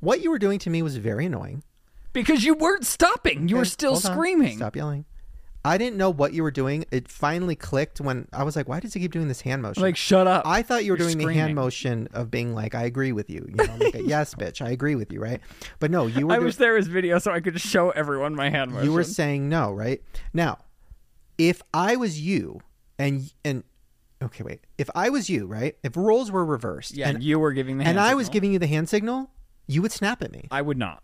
What 0.00 0.22
you 0.22 0.30
were 0.30 0.38
doing 0.38 0.58
to 0.60 0.70
me 0.70 0.80
was 0.82 0.96
very 0.96 1.26
annoying. 1.26 1.62
Because 2.12 2.44
you 2.44 2.54
weren't 2.54 2.86
stopping. 2.86 3.48
You 3.48 3.56
were 3.56 3.64
still 3.64 3.96
screaming. 3.96 4.56
Stop 4.58 4.76
yelling. 4.76 5.04
I 5.66 5.78
didn't 5.78 5.96
know 5.96 6.10
what 6.10 6.34
you 6.34 6.42
were 6.42 6.50
doing. 6.50 6.84
It 6.90 7.08
finally 7.08 7.56
clicked 7.56 8.00
when 8.00 8.28
I 8.32 8.42
was 8.42 8.54
like, 8.54 8.68
"Why 8.68 8.80
does 8.80 8.92
he 8.92 9.00
keep 9.00 9.12
doing 9.12 9.28
this 9.28 9.40
hand 9.40 9.62
motion?" 9.62 9.82
Like, 9.82 9.96
shut 9.96 10.26
up. 10.26 10.46
I 10.46 10.62
thought 10.62 10.84
you 10.84 10.92
were 10.92 10.98
You're 10.98 11.08
doing 11.08 11.26
the 11.26 11.32
hand 11.32 11.54
motion 11.54 12.08
of 12.12 12.30
being 12.30 12.54
like, 12.54 12.74
"I 12.74 12.84
agree 12.84 13.12
with 13.12 13.30
you." 13.30 13.46
You 13.48 13.54
know, 13.56 13.76
like 13.80 13.94
a, 13.94 14.02
yes, 14.06 14.34
bitch, 14.34 14.60
I 14.64 14.70
agree 14.70 14.94
with 14.94 15.10
you, 15.10 15.20
right? 15.20 15.40
But 15.78 15.90
no, 15.90 16.06
you 16.06 16.26
were 16.26 16.34
I 16.34 16.36
doing, 16.36 16.46
wish 16.46 16.56
there 16.56 16.74
was 16.74 16.86
video 16.88 17.18
so 17.18 17.32
I 17.32 17.40
could 17.40 17.58
show 17.60 17.90
everyone 17.90 18.34
my 18.34 18.50
hand 18.50 18.72
motion. 18.72 18.84
you 18.84 18.92
were 18.92 19.04
saying 19.04 19.48
no, 19.48 19.72
right? 19.72 20.02
Now, 20.34 20.58
if 21.38 21.62
I 21.72 21.96
was 21.96 22.20
you, 22.20 22.60
and 22.98 23.32
and 23.44 23.64
okay, 24.22 24.44
wait, 24.44 24.60
if 24.76 24.90
I 24.94 25.08
was 25.08 25.30
you, 25.30 25.46
right? 25.46 25.76
If 25.82 25.96
roles 25.96 26.30
were 26.30 26.44
reversed, 26.44 26.94
yeah, 26.94 27.08
and 27.08 27.22
you 27.22 27.38
were 27.38 27.52
giving 27.52 27.78
the 27.78 27.84
and 27.84 27.96
hand 27.96 28.00
I 28.00 28.14
was 28.14 28.28
giving 28.28 28.52
you 28.52 28.58
the 28.58 28.66
hand 28.66 28.90
signal, 28.90 29.30
you 29.66 29.80
would 29.80 29.92
snap 29.92 30.22
at 30.22 30.30
me. 30.30 30.46
I 30.50 30.60
would 30.60 30.76
not. 30.76 31.02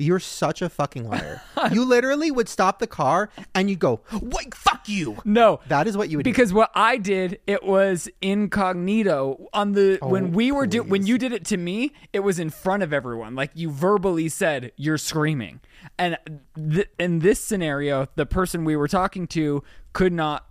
You're 0.00 0.18
such 0.18 0.62
a 0.62 0.70
fucking 0.70 1.06
liar. 1.06 1.42
you 1.72 1.84
literally 1.84 2.30
would 2.30 2.48
stop 2.48 2.78
the 2.78 2.86
car 2.86 3.28
and 3.54 3.68
you'd 3.68 3.78
go, 3.78 4.00
"Wait, 4.20 4.54
fuck 4.54 4.88
you." 4.88 5.18
No. 5.26 5.60
That 5.68 5.86
is 5.86 5.96
what 5.96 6.08
you 6.08 6.16
would 6.16 6.24
do. 6.24 6.30
Because 6.30 6.54
what 6.54 6.70
I 6.74 6.96
did, 6.96 7.38
it 7.46 7.62
was 7.62 8.08
incognito 8.22 9.48
on 9.52 9.72
the 9.72 9.98
oh, 10.00 10.08
when 10.08 10.32
we 10.32 10.52
were 10.52 10.66
do 10.66 10.82
when 10.82 11.06
you 11.06 11.18
did 11.18 11.32
it 11.32 11.44
to 11.46 11.58
me, 11.58 11.92
it 12.14 12.20
was 12.20 12.38
in 12.38 12.48
front 12.48 12.82
of 12.82 12.92
everyone. 12.92 13.34
Like 13.34 13.50
you 13.54 13.70
verbally 13.70 14.30
said, 14.30 14.72
"You're 14.76 14.98
screaming," 14.98 15.60
and 15.98 16.16
th- 16.56 16.88
in 16.98 17.18
this 17.18 17.38
scenario, 17.38 18.08
the 18.14 18.26
person 18.26 18.64
we 18.64 18.76
were 18.76 18.88
talking 18.88 19.26
to 19.28 19.62
could 19.92 20.14
not 20.14 20.46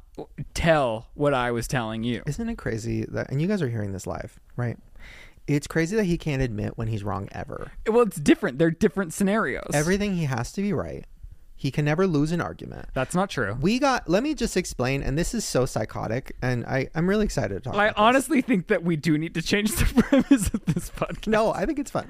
tell 0.53 1.07
what 1.13 1.33
I 1.33 1.51
was 1.51 1.67
telling 1.67 2.03
you. 2.03 2.21
Isn't 2.27 2.49
it 2.49 2.57
crazy 2.57 3.05
that, 3.09 3.31
and 3.31 3.41
you 3.41 3.47
guys 3.47 3.61
are 3.61 3.69
hearing 3.69 3.93
this 3.93 4.05
live, 4.05 4.39
right? 4.55 4.77
It's 5.55 5.67
crazy 5.67 5.95
that 5.95 6.03
he 6.03 6.17
can't 6.17 6.41
admit 6.41 6.77
when 6.77 6.87
he's 6.87 7.03
wrong 7.03 7.27
ever. 7.31 7.71
Well, 7.87 8.03
it's 8.03 8.17
different. 8.17 8.59
They're 8.59 8.69
different 8.69 9.13
scenarios. 9.13 9.71
Everything 9.73 10.15
he 10.15 10.25
has 10.25 10.51
to 10.53 10.61
be 10.61 10.73
right. 10.73 11.05
He 11.55 11.71
can 11.71 11.83
never 11.83 12.07
lose 12.07 12.31
an 12.31 12.39
argument. 12.39 12.87
That's 12.93 13.13
not 13.15 13.29
true. 13.29 13.57
We 13.59 13.79
got, 13.79 14.07
let 14.07 14.23
me 14.23 14.33
just 14.33 14.55
explain, 14.55 15.01
and 15.03 15.17
this 15.17 15.33
is 15.33 15.43
so 15.43 15.65
psychotic, 15.65 16.35
and 16.41 16.65
I, 16.65 16.87
I'm 16.95 17.09
really 17.09 17.25
excited 17.25 17.55
to 17.55 17.59
talk 17.59 17.73
I 17.75 17.87
about 17.87 17.95
this. 17.95 18.01
honestly 18.01 18.41
think 18.41 18.67
that 18.67 18.83
we 18.83 18.95
do 18.95 19.17
need 19.17 19.33
to 19.33 19.41
change 19.41 19.71
the 19.75 19.85
premise 20.03 20.53
of 20.53 20.63
this 20.65 20.89
podcast. 20.91 21.27
No, 21.27 21.51
I 21.51 21.65
think 21.65 21.79
it's 21.79 21.91
fun. 21.91 22.07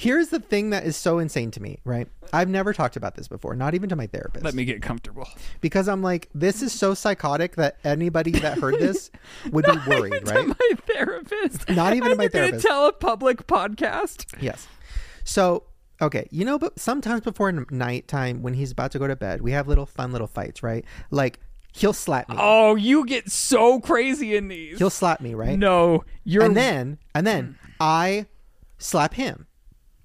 Here's 0.00 0.28
the 0.28 0.40
thing 0.40 0.70
that 0.70 0.84
is 0.84 0.96
so 0.96 1.18
insane 1.18 1.50
to 1.50 1.60
me, 1.60 1.78
right? 1.84 2.08
I've 2.32 2.48
never 2.48 2.72
talked 2.72 2.96
about 2.96 3.16
this 3.16 3.28
before, 3.28 3.54
not 3.54 3.74
even 3.74 3.90
to 3.90 3.96
my 3.96 4.06
therapist. 4.06 4.42
Let 4.42 4.54
me 4.54 4.64
get 4.64 4.80
comfortable. 4.80 5.28
because 5.60 5.88
I'm 5.88 6.00
like, 6.00 6.30
this 6.34 6.62
is 6.62 6.72
so 6.72 6.94
psychotic 6.94 7.56
that 7.56 7.76
anybody 7.84 8.30
that 8.30 8.56
heard 8.56 8.74
this 8.80 9.10
would 9.50 9.66
be 9.66 9.76
worried, 9.86 10.14
Even 10.14 10.34
right? 10.34 10.40
To 10.40 10.46
my 10.46 10.70
therapist. 10.86 11.68
Not 11.68 11.94
even 11.94 12.12
to 12.12 12.16
my 12.16 12.28
therapist. 12.28 12.64
Tell 12.64 12.86
a 12.86 12.94
public 12.94 13.46
podcast. 13.46 14.24
Yes. 14.40 14.66
So, 15.24 15.64
okay, 16.00 16.26
you 16.30 16.46
know, 16.46 16.58
but 16.58 16.80
sometimes 16.80 17.20
before 17.20 17.52
nighttime 17.52 18.40
when 18.40 18.54
he's 18.54 18.72
about 18.72 18.92
to 18.92 18.98
go 18.98 19.06
to 19.06 19.16
bed, 19.16 19.42
we 19.42 19.52
have 19.52 19.68
little 19.68 19.84
fun 19.84 20.12
little 20.12 20.26
fights, 20.26 20.62
right? 20.62 20.82
Like 21.10 21.40
he'll 21.74 21.92
slap 21.92 22.30
me. 22.30 22.36
Oh, 22.38 22.74
you 22.74 23.04
get 23.04 23.30
so 23.30 23.80
crazy 23.80 24.34
in 24.34 24.48
these. 24.48 24.78
He'll 24.78 24.88
slap 24.88 25.20
me, 25.20 25.34
right? 25.34 25.58
no, 25.58 26.04
you're 26.24 26.42
And 26.42 26.56
then, 26.56 26.96
and 27.14 27.26
then 27.26 27.58
mm. 27.62 27.72
I 27.78 28.24
slap 28.78 29.12
him. 29.12 29.46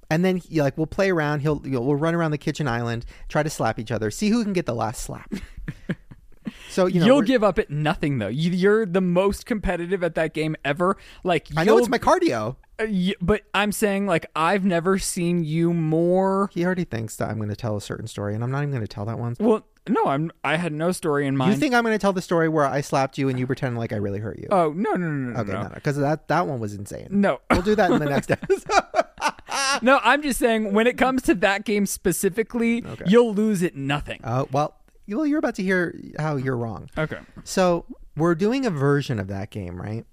And 0.10 0.24
then 0.24 0.38
he, 0.38 0.62
like 0.62 0.78
we'll 0.78 0.88
play 0.88 1.10
around. 1.10 1.40
He'll 1.40 1.62
you'll, 1.66 1.86
we'll 1.86 1.96
run 1.96 2.16
around 2.16 2.32
the 2.32 2.38
kitchen 2.38 2.68
island, 2.68 3.06
try 3.30 3.44
to 3.44 3.50
slap 3.50 3.80
each 3.80 3.92
other, 3.92 4.12
see 4.12 4.30
who 4.30 4.44
can 4.44 4.54
get 4.54 4.66
the 4.66 4.76
last 4.76 5.02
slap. 5.04 5.32
so 6.70 6.86
you 6.86 7.00
know, 7.00 7.06
you'll 7.06 7.22
give 7.22 7.44
up 7.44 7.58
at 7.60 7.70
nothing 7.70 8.18
though. 8.20 8.28
You, 8.28 8.52
you're 8.52 8.86
the 8.86 9.02
most 9.02 9.46
competitive 9.46 10.04
at 10.04 10.16
that 10.16 10.34
game 10.34 10.56
ever. 10.64 10.98
Like 11.24 11.48
I 11.58 11.64
know 11.64 11.78
it's 11.78 11.90
my 11.90 12.00
cardio. 12.00 12.56
uh, 12.80 12.86
but 13.22 13.44
I'm 13.54 13.72
saying 13.72 14.06
like 14.06 14.26
I've 14.36 14.66
never 14.66 15.00
seen 15.00 15.44
you 15.44 15.74
more. 15.74 16.50
He 16.54 16.66
already 16.66 16.84
thinks 16.84 17.16
that 17.18 17.30
I'm 17.30 17.38
going 17.38 17.50
to 17.50 17.56
tell 17.56 17.76
a 17.76 17.82
certain 17.82 18.08
story, 18.08 18.36
and 18.36 18.44
I'm 18.44 18.52
not 18.52 18.60
even 18.60 18.72
going 18.72 18.82
to 18.82 18.88
tell 18.88 19.06
that 19.06 19.18
one. 19.18 19.36
Well, 19.40 19.66
no, 19.88 20.06
I'm. 20.06 20.32
I 20.44 20.58
had 20.58 20.74
no 20.74 20.92
story 20.92 21.28
in 21.28 21.38
mind. 21.38 21.54
You 21.54 21.60
think 21.60 21.74
I'm 21.76 21.84
going 21.84 21.94
to 21.96 22.00
tell 22.00 22.14
the 22.14 22.22
story 22.22 22.50
where 22.50 22.66
I 22.66 22.82
slapped 22.82 23.18
you 23.18 23.30
and 23.30 23.40
you 23.40 23.46
pretend 23.48 23.78
like 23.78 23.94
I 23.94 23.98
really 23.98 24.20
hurt 24.20 24.40
you? 24.40 24.48
Oh 24.52 24.74
no 24.76 24.94
no 24.94 25.08
no 25.10 25.32
no 25.32 25.40
okay, 25.42 25.52
no 25.52 25.64
no, 25.64 25.70
because 25.74 25.98
that 25.98 26.28
that 26.28 26.48
one 26.48 26.60
was 26.60 26.74
insane. 26.74 27.08
no. 27.12 27.40
We'll 27.52 27.62
do 27.62 27.76
that 27.76 27.92
in 27.92 28.00
the 28.00 28.06
next 28.06 28.32
episode. 28.32 28.66
no, 29.82 30.00
I'm 30.04 30.22
just 30.22 30.40
saying 30.40 30.74
when 30.74 30.88
it 30.88 30.98
comes 30.98 31.22
to 31.24 31.36
that 31.36 31.66
game 31.66 31.86
specifically, 31.86 32.84
you'll 33.06 33.34
lose 33.34 33.64
at 33.64 33.76
nothing. 33.76 34.20
Uh, 34.24 34.46
well, 34.52 34.76
well, 35.08 35.26
you're 35.26 35.40
about 35.40 35.56
to 35.56 35.64
hear 35.64 36.00
how 36.20 36.36
you're 36.36 36.58
wrong. 36.58 36.90
Okay. 36.98 37.20
So 37.44 37.86
we're 38.18 38.36
doing 38.36 38.66
a 38.66 38.70
version 38.70 39.20
of 39.20 39.28
that 39.28 39.50
game, 39.52 39.80
right? 39.82 40.06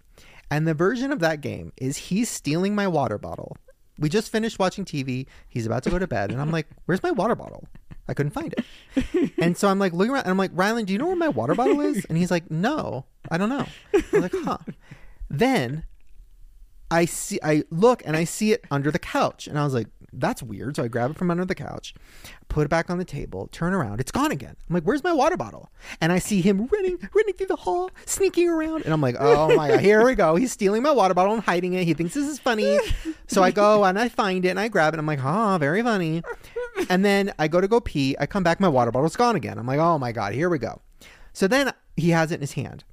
And 0.51 0.69
the 0.69 0.75
version 0.75 1.13
of 1.13 1.21
that 1.21 1.41
game 1.41 1.73
is 1.79 1.97
he's 1.97 2.29
stealing 2.29 2.75
my 2.75 2.87
water 2.87 3.17
bottle. 3.19 3.57
We 3.99 4.09
just 4.09 4.31
finished 4.31 4.59
watching 4.59 4.85
TV. 4.85 5.27
He's 5.49 5.65
about 5.67 5.83
to 5.85 5.91
go 5.91 5.99
to 5.99 6.07
bed, 6.07 6.31
and 6.31 6.41
I'm 6.41 6.51
like, 6.51 6.67
"Where's 6.87 7.03
my 7.03 7.11
water 7.11 7.35
bottle?" 7.35 7.65
I 8.09 8.15
couldn't 8.15 8.33
find 8.33 8.53
it. 8.55 9.33
And 9.39 9.57
so 9.57 9.69
I'm 9.69 9.79
like 9.79 9.93
looking 9.93 10.13
around, 10.13 10.23
and 10.25 10.31
I'm 10.31 10.39
like, 10.39 10.51
"Ryland, 10.55 10.87
do 10.89 10.93
you 10.93 10.99
know 10.99 11.07
where 11.07 11.17
my 11.17 11.29
water 11.29 11.55
bottle 11.55 11.81
is?" 11.81 12.05
And 12.07 12.19
he's 12.19 12.31
like, 12.31 12.51
"No, 12.51 13.07
I 13.31 13.39
don't 13.39 13.49
know." 13.49 13.67
I 13.95 14.05
was 14.13 14.23
like, 14.23 14.35
"Huh." 14.45 14.59
Then 15.31 15.85
I 16.93 17.07
see 17.07 17.41
I 17.43 17.65
look 17.71 18.03
and 18.05 18.17
I 18.17 18.25
see 18.25 18.53
it 18.53 18.65
under 18.71 18.91
the 18.91 18.99
couch 18.99 19.47
and 19.47 19.59
I 19.59 19.65
was 19.65 19.73
like 19.73 19.89
that's 20.13 20.43
weird. 20.43 20.77
So 20.77 20.85
I 20.85 20.89
grab 20.89 21.13
it 21.13 21.17
from 21.17 21.31
under 21.31 21.45
the 21.45 21.55
couch, 21.55 21.95
put 22.49 22.67
it 22.67 22.69
back 22.69 22.91
on 22.91 22.99
the 22.99 23.05
table, 23.05 23.49
turn 23.51 23.73
around, 23.73 23.99
it's 23.99 24.13
gone 24.13 24.31
again. 24.31 24.57
I'm 24.69 24.75
like, 24.75 24.83
where's 24.83 25.03
my 25.03 25.13
water 25.13 25.39
bottle? 25.39 25.71
And 26.01 26.13
I 26.13 26.19
see 26.19 26.43
him 26.43 26.67
running, 26.67 26.99
running 27.15 27.35
through 27.35 27.47
the 27.47 27.57
hall, 27.57 27.91
sneaking 28.05 28.49
around, 28.49 28.85
and 28.85 28.93
I'm 28.93 29.01
like, 29.01 29.17
oh 29.19 29.57
my 29.57 29.69
god, 29.69 29.81
here 29.81 30.05
we 30.05 30.15
go. 30.15 30.37
He's 30.37 30.53
stealing 30.53 30.83
my 30.83 30.91
water 30.91 31.15
bottle 31.15 31.33
and 31.33 31.43
hiding 31.43 31.73
it. 31.73 31.85
He 31.85 31.95
thinks 31.95 32.13
this 32.15 32.29
is 32.29 32.39
funny. 32.39 32.79
So 33.27 33.43
I 33.43 33.51
go 33.51 33.85
and 33.85 33.99
I 33.99 34.11
find 34.11 34.45
it 34.45 34.51
and 34.51 34.61
I 34.61 34.69
grab 34.69 34.93
it. 34.93 34.99
I'm 34.99 35.07
like, 35.07 35.21
oh, 35.25 35.57
very 35.59 35.83
funny. 35.83 36.23
And 36.91 37.05
then 37.05 37.33
I 37.39 37.49
go 37.49 37.61
to 37.61 37.69
go 37.69 37.81
pee. 37.81 38.15
I 38.21 38.27
come 38.27 38.43
back, 38.43 38.61
my 38.61 38.69
water 38.69 38.93
bottle's 38.93 39.17
gone 39.17 39.37
again. 39.37 39.59
I'm 39.59 39.67
like, 39.67 39.81
oh 39.81 39.99
my 39.99 40.13
god, 40.13 40.35
here 40.35 40.51
we 40.51 40.59
go. 40.59 40.83
So 41.33 41.49
then 41.49 41.73
he 41.97 42.11
has 42.11 42.31
it 42.31 42.37
in 42.37 42.41
his 42.43 42.53
hand. 42.53 42.85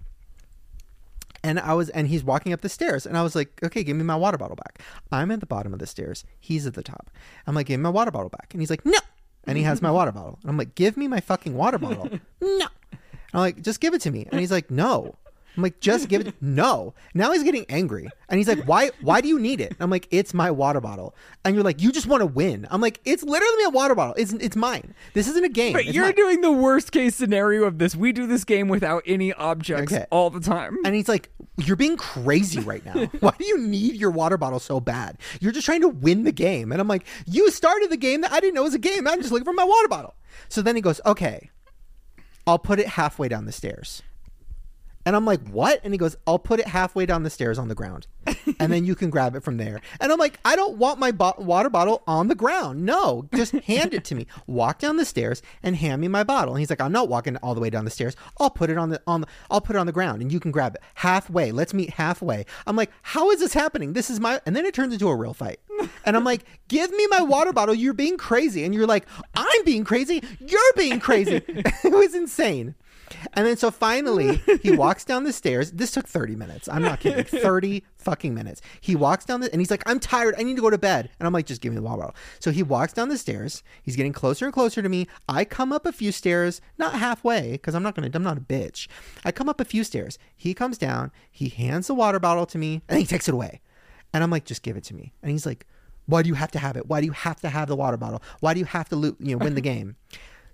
And 1.43 1.59
I 1.59 1.73
was, 1.73 1.89
and 1.89 2.07
he's 2.07 2.23
walking 2.23 2.53
up 2.53 2.61
the 2.61 2.69
stairs, 2.69 3.05
and 3.05 3.17
I 3.17 3.23
was 3.23 3.35
like, 3.35 3.59
"Okay, 3.63 3.83
give 3.83 3.95
me 3.95 4.03
my 4.03 4.15
water 4.15 4.37
bottle 4.37 4.57
back." 4.57 4.81
I'm 5.11 5.31
at 5.31 5.39
the 5.39 5.45
bottom 5.45 5.73
of 5.73 5.79
the 5.79 5.87
stairs. 5.87 6.25
He's 6.39 6.65
at 6.65 6.73
the 6.73 6.83
top. 6.83 7.09
I'm 7.47 7.55
like, 7.55 7.67
"Give 7.67 7.79
me 7.79 7.83
my 7.83 7.89
water 7.89 8.11
bottle 8.11 8.29
back," 8.29 8.53
and 8.53 8.61
he's 8.61 8.69
like, 8.69 8.85
"No." 8.85 8.99
And 9.45 9.57
he 9.57 9.63
has 9.63 9.81
my 9.81 9.89
water 9.89 10.11
bottle. 10.11 10.37
And 10.41 10.49
I'm 10.49 10.57
like, 10.57 10.75
"Give 10.75 10.97
me 10.97 11.07
my 11.07 11.21
fucking 11.21 11.55
water 11.55 11.77
bottle." 11.77 12.09
no. 12.41 12.67
And 12.91 12.99
I'm 13.33 13.39
like, 13.39 13.61
"Just 13.61 13.79
give 13.79 13.93
it 13.93 14.01
to 14.01 14.11
me." 14.11 14.27
And 14.31 14.39
he's 14.39 14.51
like, 14.51 14.69
"No." 14.69 15.15
I'm 15.59 15.63
like, 15.63 15.79
"Just 15.81 16.07
give 16.07 16.21
it." 16.25 16.33
No. 16.41 16.93
Now 17.13 17.31
he's 17.33 17.43
getting 17.43 17.65
angry, 17.69 18.09
and 18.29 18.37
he's 18.37 18.47
like, 18.47 18.63
"Why? 18.65 18.91
Why 19.01 19.19
do 19.21 19.27
you 19.27 19.37
need 19.39 19.59
it?" 19.59 19.75
I'm 19.79 19.89
like, 19.89 20.07
"It's 20.09 20.33
my 20.33 20.49
water 20.51 20.79
bottle." 20.79 21.13
And 21.43 21.53
you're 21.53 21.63
like, 21.63 21.81
"You 21.81 21.91
just 21.91 22.07
want 22.07 22.21
to 22.21 22.25
win." 22.25 22.65
I'm 22.71 22.79
like, 22.81 22.99
"It's 23.05 23.23
literally 23.23 23.63
a 23.65 23.69
water 23.69 23.93
bottle. 23.95 24.15
It's 24.17 24.31
it's 24.33 24.55
mine. 24.55 24.93
This 25.13 25.27
isn't 25.27 25.43
a 25.43 25.49
game." 25.49 25.73
But 25.73 25.85
It's 25.85 25.93
you're 25.93 26.05
mine." 26.05 26.15
doing 26.15 26.41
the 26.41 26.51
worst 26.51 26.91
case 26.91 27.15
scenario 27.15 27.65
of 27.65 27.77
this. 27.77 27.95
We 27.95 28.11
do 28.13 28.25
this 28.25 28.43
game 28.45 28.67
without 28.69 29.03
any 29.05 29.33
objects 29.33 29.91
Okay. 29.93 30.05
all 30.11 30.29
the 30.29 30.39
time. 30.39 30.77
And 30.85 30.95
he's 30.95 31.09
like, 31.09 31.29
You're 31.57 31.75
being 31.75 31.97
crazy 31.97 32.61
right 32.61 32.85
now. 32.85 32.93
Why 33.19 33.33
do 33.37 33.45
you 33.45 33.57
need 33.57 33.95
your 33.95 34.11
water 34.11 34.37
bottle 34.37 34.59
so 34.59 34.79
bad? 34.79 35.17
You're 35.41 35.51
just 35.51 35.65
trying 35.65 35.81
to 35.81 35.89
win 35.89 36.23
the 36.23 36.31
game. 36.31 36.71
And 36.71 36.79
I'm 36.79 36.87
like, 36.87 37.05
You 37.25 37.51
started 37.51 37.89
the 37.91 37.97
game 37.97 38.21
that 38.21 38.31
I 38.31 38.39
didn't 38.39 38.55
know 38.55 38.63
was 38.63 38.73
a 38.73 38.79
game. 38.79 39.07
I'm 39.07 39.19
just 39.19 39.31
looking 39.31 39.45
for 39.45 39.53
my 39.53 39.65
water 39.65 39.87
bottle. 39.89 40.15
So 40.47 40.61
then 40.61 40.75
he 40.75 40.81
goes, 40.81 41.01
Okay, 41.05 41.49
I'll 42.47 42.59
put 42.59 42.79
it 42.79 42.87
halfway 42.87 43.27
down 43.27 43.45
the 43.45 43.51
stairs. 43.51 44.01
And 45.09 45.15
I'm 45.15 45.25
like, 45.25 45.41
what? 45.49 45.81
And 45.83 45.91
he 45.91 45.97
goes, 45.97 46.15
I'll 46.27 46.37
put 46.37 46.59
it 46.59 46.67
halfway 46.67 47.07
down 47.07 47.23
the 47.23 47.31
stairs 47.31 47.57
on 47.57 47.67
the 47.67 47.73
ground. 47.73 48.05
And 48.59 48.73
then 48.73 48.83
you 48.83 48.93
can 48.93 49.09
grab 49.09 49.35
it 49.35 49.43
from 49.43 49.57
there. 49.57 49.79
And 50.01 50.11
I'm 50.11 50.17
like, 50.17 50.37
I 50.43 50.55
don't 50.55 50.77
want 50.77 50.99
my 50.99 51.11
bo- 51.11 51.35
water 51.37 51.69
bottle 51.69 52.03
on 52.07 52.27
the 52.27 52.35
ground. 52.35 52.83
No, 52.83 53.25
just 53.33 53.53
hand 53.53 53.93
it 53.93 54.03
to 54.05 54.15
me. 54.15 54.27
Walk 54.47 54.79
down 54.79 54.97
the 54.97 55.05
stairs 55.05 55.41
and 55.63 55.77
hand 55.77 56.01
me 56.01 56.09
my 56.09 56.23
bottle. 56.23 56.55
And 56.55 56.59
he's 56.59 56.69
like, 56.69 56.81
I'm 56.81 56.91
not 56.91 57.07
walking 57.07 57.37
all 57.37 57.55
the 57.55 57.61
way 57.61 57.69
down 57.69 57.85
the 57.85 57.91
stairs. 57.91 58.17
I'll 58.37 58.49
put 58.49 58.69
it 58.69 58.77
on 58.77 58.89
the 58.89 59.01
on 59.07 59.21
the, 59.21 59.27
I'll 59.49 59.61
put 59.61 59.75
it 59.75 59.79
on 59.79 59.85
the 59.85 59.93
ground 59.93 60.21
and 60.21 60.31
you 60.31 60.39
can 60.41 60.51
grab 60.51 60.75
it. 60.75 60.81
Halfway. 60.95 61.51
Let's 61.51 61.73
meet 61.73 61.91
halfway. 61.91 62.45
I'm 62.67 62.75
like, 62.75 62.91
how 63.01 63.31
is 63.31 63.39
this 63.39 63.53
happening? 63.53 63.93
This 63.93 64.09
is 64.09 64.19
my 64.19 64.41
and 64.45 64.55
then 64.55 64.65
it 64.65 64.73
turns 64.73 64.91
into 64.93 65.07
a 65.07 65.15
real 65.15 65.33
fight. 65.33 65.59
And 66.05 66.17
I'm 66.17 66.25
like, 66.25 66.43
give 66.67 66.91
me 66.91 67.07
my 67.07 67.21
water 67.21 67.53
bottle. 67.53 67.75
You're 67.75 67.93
being 67.93 68.17
crazy. 68.17 68.65
And 68.65 68.73
you're 68.73 68.87
like, 68.87 69.05
I'm 69.35 69.63
being 69.63 69.85
crazy. 69.85 70.21
You're 70.39 70.73
being 70.75 70.99
crazy. 70.99 71.41
it 71.47 71.93
was 71.93 72.13
insane. 72.13 72.75
And 73.33 73.45
then 73.45 73.57
so 73.57 73.71
finally 73.71 74.41
he 74.61 74.71
walks 74.71 75.05
down 75.05 75.23
the 75.23 75.33
stairs. 75.33 75.71
This 75.71 75.91
took 75.91 76.07
30 76.07 76.35
minutes. 76.35 76.67
I'm 76.69 76.81
not 76.81 76.99
kidding. 76.99 77.23
30 77.41 77.83
fucking 77.97 78.33
minutes. 78.33 78.61
He 78.81 78.95
walks 78.95 79.25
down 79.25 79.41
the 79.41 79.51
and 79.51 79.61
he's 79.61 79.71
like, 79.71 79.83
I'm 79.85 79.99
tired. 79.99 80.35
I 80.37 80.43
need 80.43 80.55
to 80.55 80.61
go 80.61 80.69
to 80.69 80.77
bed. 80.77 81.09
And 81.19 81.27
I'm 81.27 81.33
like, 81.33 81.45
just 81.45 81.61
give 81.61 81.71
me 81.71 81.75
the 81.77 81.81
water 81.81 82.01
bottle. 82.01 82.15
So 82.39 82.51
he 82.51 82.63
walks 82.63 82.93
down 82.93 83.09
the 83.09 83.17
stairs. 83.17 83.63
He's 83.83 83.95
getting 83.95 84.13
closer 84.13 84.45
and 84.45 84.53
closer 84.53 84.81
to 84.81 84.89
me. 84.89 85.07
I 85.27 85.45
come 85.45 85.71
up 85.71 85.85
a 85.85 85.91
few 85.91 86.11
stairs, 86.11 86.61
not 86.77 86.93
halfway, 86.93 87.53
because 87.53 87.75
I'm 87.75 87.83
not 87.83 87.95
gonna 87.95 88.09
I'm 88.13 88.23
not 88.23 88.37
a 88.37 88.41
bitch. 88.41 88.87
I 89.25 89.31
come 89.31 89.49
up 89.49 89.59
a 89.59 89.65
few 89.65 89.83
stairs. 89.83 90.17
He 90.35 90.53
comes 90.53 90.77
down, 90.77 91.11
he 91.31 91.49
hands 91.49 91.87
the 91.87 91.93
water 91.93 92.19
bottle 92.19 92.45
to 92.47 92.57
me, 92.57 92.81
and 92.89 92.99
he 92.99 93.05
takes 93.05 93.27
it 93.27 93.33
away. 93.33 93.61
And 94.13 94.23
I'm 94.23 94.31
like, 94.31 94.45
just 94.45 94.63
give 94.63 94.77
it 94.77 94.83
to 94.85 94.95
me. 94.95 95.13
And 95.21 95.31
he's 95.31 95.45
like, 95.45 95.65
why 96.05 96.23
do 96.23 96.27
you 96.29 96.33
have 96.35 96.51
to 96.51 96.59
have 96.59 96.75
it? 96.75 96.87
Why 96.87 97.01
do 97.01 97.05
you 97.05 97.11
have 97.11 97.39
to 97.41 97.49
have 97.49 97.67
the 97.67 97.75
water 97.75 97.97
bottle? 97.97 98.23
Why 98.39 98.55
do 98.55 98.59
you 98.59 98.65
have 98.65 98.89
to 98.89 98.95
lo- 98.95 99.15
you 99.19 99.35
know 99.35 99.43
win 99.43 99.53
the 99.53 99.61
game? 99.61 99.95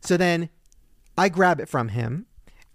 So 0.02 0.18
then 0.18 0.50
I 1.18 1.30
grab 1.30 1.62
it 1.62 1.70
from 1.70 1.90
him, 1.90 2.26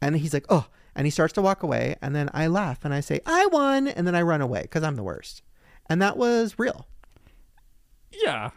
and 0.00 0.16
he's 0.16 0.32
like, 0.34 0.46
oh, 0.48 0.66
and 0.94 1.06
he 1.06 1.10
starts 1.10 1.32
to 1.34 1.42
walk 1.42 1.62
away, 1.62 1.96
and 2.02 2.14
then 2.14 2.28
I 2.34 2.46
laugh 2.48 2.84
and 2.84 2.92
I 2.92 3.00
say, 3.00 3.20
I 3.26 3.46
won, 3.46 3.86
and 3.88 4.06
then 4.06 4.14
I 4.14 4.22
run 4.22 4.40
away 4.40 4.62
because 4.62 4.82
I'm 4.82 4.96
the 4.96 5.02
worst. 5.02 5.42
And 5.88 6.00
that 6.02 6.16
was 6.16 6.58
real. 6.58 6.86
yeah. 8.10 8.50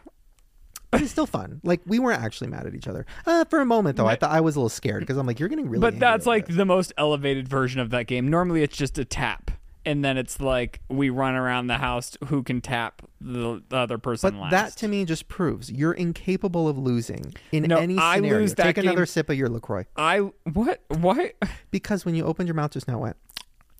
But 0.90 1.02
it's 1.02 1.10
still 1.10 1.26
fun. 1.26 1.60
Like 1.64 1.80
we 1.86 1.98
weren't 1.98 2.22
actually 2.22 2.46
mad 2.50 2.66
at 2.68 2.74
each 2.76 2.86
other. 2.86 3.04
Uh, 3.26 3.44
for 3.46 3.60
a 3.60 3.66
moment 3.66 3.96
though, 3.96 4.06
I 4.06 4.14
thought 4.14 4.30
I 4.30 4.40
was 4.40 4.54
a 4.54 4.60
little 4.60 4.68
scared 4.68 5.00
because 5.00 5.16
I'm 5.16 5.26
like, 5.26 5.40
you're 5.40 5.48
getting 5.48 5.68
really. 5.68 5.80
But 5.80 5.98
that's 5.98 6.24
like 6.24 6.48
it. 6.48 6.52
the 6.56 6.64
most 6.64 6.92
elevated 6.96 7.48
version 7.48 7.80
of 7.80 7.90
that 7.90 8.06
game. 8.06 8.28
Normally 8.28 8.62
it's 8.62 8.76
just 8.76 8.96
a 8.98 9.04
tap. 9.04 9.43
And 9.86 10.04
then 10.04 10.16
it's 10.16 10.40
like 10.40 10.80
we 10.88 11.10
run 11.10 11.34
around 11.34 11.66
the 11.66 11.76
house 11.78 12.16
who 12.28 12.42
can 12.42 12.60
tap 12.60 13.02
the, 13.20 13.62
the 13.68 13.76
other 13.76 13.98
person 13.98 14.30
But 14.32 14.40
last. 14.40 14.50
that 14.50 14.76
to 14.80 14.88
me 14.88 15.04
just 15.04 15.28
proves 15.28 15.70
you're 15.70 15.92
incapable 15.92 16.68
of 16.68 16.78
losing 16.78 17.34
in 17.52 17.64
No, 17.64 17.76
any 17.78 17.98
I 17.98 18.16
scenario. 18.16 18.38
lose 18.40 18.54
that 18.54 18.64
Take 18.64 18.78
another 18.78 19.04
sip 19.06 19.28
of 19.28 19.36
your 19.36 19.48
Lacroix 19.48 19.84
I 19.96 20.18
what 20.52 20.82
what 20.88 21.34
because 21.70 22.04
when 22.04 22.14
you 22.14 22.24
opened 22.24 22.48
your 22.48 22.54
mouth 22.54 22.70
just 22.70 22.88
now 22.88 22.96
it 22.96 23.00
went, 23.00 23.16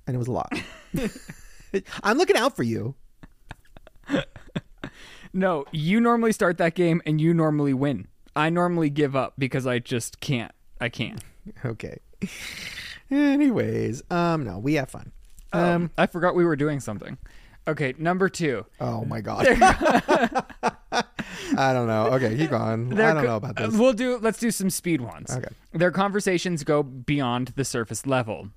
and 0.07 0.15
it 0.15 0.19
was 0.19 0.29
a 0.29 0.33
lot. 0.33 0.53
I'm 2.03 2.19
looking 2.19 2.37
out 2.37 2.55
for 2.55 2.63
you. 2.63 2.95
No, 5.33 5.65
you 5.73 6.01
normally 6.01 6.33
start 6.33 6.59
that 6.59 6.75
game 6.75 7.03
and 7.07 7.21
you 7.21 7.35
normally 7.35 7.75
win. 7.75 8.07
I 8.37 8.51
normally 8.51 8.89
give 8.91 9.17
up 9.17 9.35
because 9.39 9.67
I 9.67 9.79
just 9.81 10.21
can't. 10.21 10.53
I 10.81 10.89
can't. 10.89 11.23
Okay. 11.65 11.99
Anyways, 13.11 14.03
um, 14.11 14.45
no, 14.45 14.59
we 14.59 14.75
have 14.75 14.89
fun. 14.89 15.13
Um, 15.55 15.91
I 15.97 16.07
forgot 16.07 16.35
we 16.35 16.45
were 16.45 16.57
doing 16.57 16.81
something. 16.81 17.19
Okay, 17.67 17.95
number 17.97 18.29
two. 18.29 18.67
oh 18.81 19.05
my 19.05 19.21
god. 19.21 19.47
I 21.57 21.73
don't 21.73 21.87
know. 21.87 22.09
Okay, 22.13 22.37
keep 22.37 22.51
going. 22.51 22.93
I 22.93 22.97
don't 22.97 23.17
co- 23.17 23.23
know 23.23 23.37
about 23.37 23.57
this. 23.57 23.75
We'll 23.75 23.93
do. 23.93 24.19
Let's 24.19 24.39
do 24.39 24.51
some 24.51 24.71
speed 24.71 25.01
ones. 25.01 25.31
Okay. 25.35 25.49
Their 25.73 25.91
conversations 25.91 26.63
go 26.65 26.83
beyond 26.83 27.53
the 27.57 27.65
surface 27.65 28.07
level. 28.07 28.51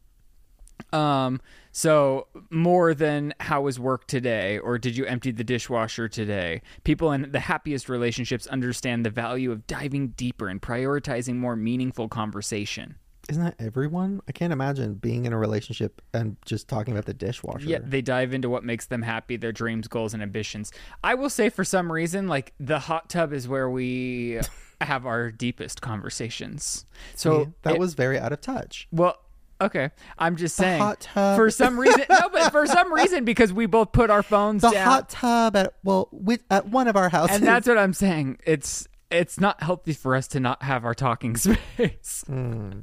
Um. 0.92 1.42
So 1.72 2.28
more 2.50 2.94
than 2.94 3.34
how 3.40 3.62
was 3.62 3.80
work 3.80 4.08
today, 4.08 4.58
or 4.60 4.78
did 4.78 4.98
you 4.98 5.06
empty 5.06 5.32
the 5.32 5.44
dishwasher 5.44 6.08
today? 6.08 6.62
People 6.84 7.12
in 7.12 7.32
the 7.32 7.40
happiest 7.40 7.88
relationships 7.88 8.48
understand 8.48 9.06
the 9.06 9.10
value 9.10 9.52
of 9.52 9.68
diving 9.68 10.10
deeper 10.10 10.48
and 10.50 10.62
prioritizing 10.62 11.36
more 11.36 11.56
meaningful 11.56 12.08
conversation. 12.10 12.96
Isn't 13.30 13.44
that 13.44 13.56
everyone? 13.60 14.22
I 14.28 14.32
can't 14.32 14.54
imagine 14.54 14.94
being 14.96 15.26
in 15.26 15.34
a 15.34 15.38
relationship 15.38 16.02
and 16.14 16.38
just 16.46 16.68
talking 16.70 16.94
about 16.94 17.06
the 17.06 17.14
dishwasher. 17.14 17.68
Yeah, 17.68 17.80
they 17.84 18.02
dive 18.02 18.34
into 18.34 18.50
what 18.50 18.64
makes 18.64 18.86
them 18.86 19.02
happy, 19.02 19.36
their 19.38 19.52
dreams, 19.52 19.88
goals, 19.88 20.14
and 20.14 20.24
ambitions. 20.24 20.72
I 21.04 21.16
will 21.16 21.30
say, 21.30 21.50
for 21.50 21.64
some 21.66 21.92
reason, 21.92 22.28
like 22.28 22.54
the 22.60 22.80
hot 22.80 23.10
tub 23.10 23.34
is 23.34 23.48
where 23.48 23.70
we 23.70 24.40
have 24.82 25.06
our 25.06 25.30
deepest 25.32 25.82
conversations. 25.82 26.86
So 27.16 27.46
See, 27.46 27.50
that 27.64 27.74
it- 27.76 27.80
was 27.80 27.94
very 27.96 28.18
out 28.20 28.32
of 28.32 28.42
touch. 28.42 28.88
well. 28.92 29.18
Okay, 29.60 29.90
I'm 30.20 30.36
just 30.36 30.56
saying. 30.56 30.80
hot 30.80 31.00
tub. 31.00 31.36
For 31.36 31.50
some 31.50 31.80
reason, 31.80 32.04
no, 32.12 32.30
but 32.32 32.52
for 32.52 32.68
some 32.68 32.94
reason, 32.94 33.26
because 33.26 33.52
we 33.52 33.66
both 33.66 33.92
put 33.92 34.12
our 34.12 34.22
phones 34.22 34.62
The 34.62 34.70
down, 34.70 34.86
hot 34.88 35.10
tub 35.10 35.56
at 35.56 35.74
well, 35.84 36.10
with, 36.12 36.42
at 36.52 36.68
one 36.68 36.88
of 36.88 36.96
our 36.96 37.10
houses. 37.10 37.38
and 37.38 37.48
that's 37.48 37.68
what 37.68 37.76
I'm 37.76 37.94
saying. 37.94 38.38
It's 38.46 38.88
it's 39.10 39.40
not 39.40 39.64
healthy 39.64 39.94
for 39.94 40.16
us 40.16 40.28
to 40.28 40.40
not 40.40 40.62
have 40.62 40.86
our 40.86 40.94
talking 40.94 41.36
space. 41.38 42.24
Hmm. 42.28 42.82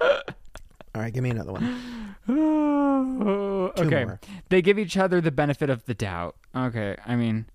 All 0.00 1.02
right, 1.02 1.12
give 1.12 1.22
me 1.22 1.30
another 1.30 1.52
one. 1.52 2.14
okay. 3.78 4.04
more. 4.04 4.20
They 4.48 4.62
give 4.62 4.78
each 4.78 4.96
other 4.96 5.20
the 5.20 5.30
benefit 5.30 5.70
of 5.70 5.84
the 5.84 5.94
doubt. 5.94 6.36
Okay. 6.54 6.96
I 7.04 7.16
mean, 7.16 7.46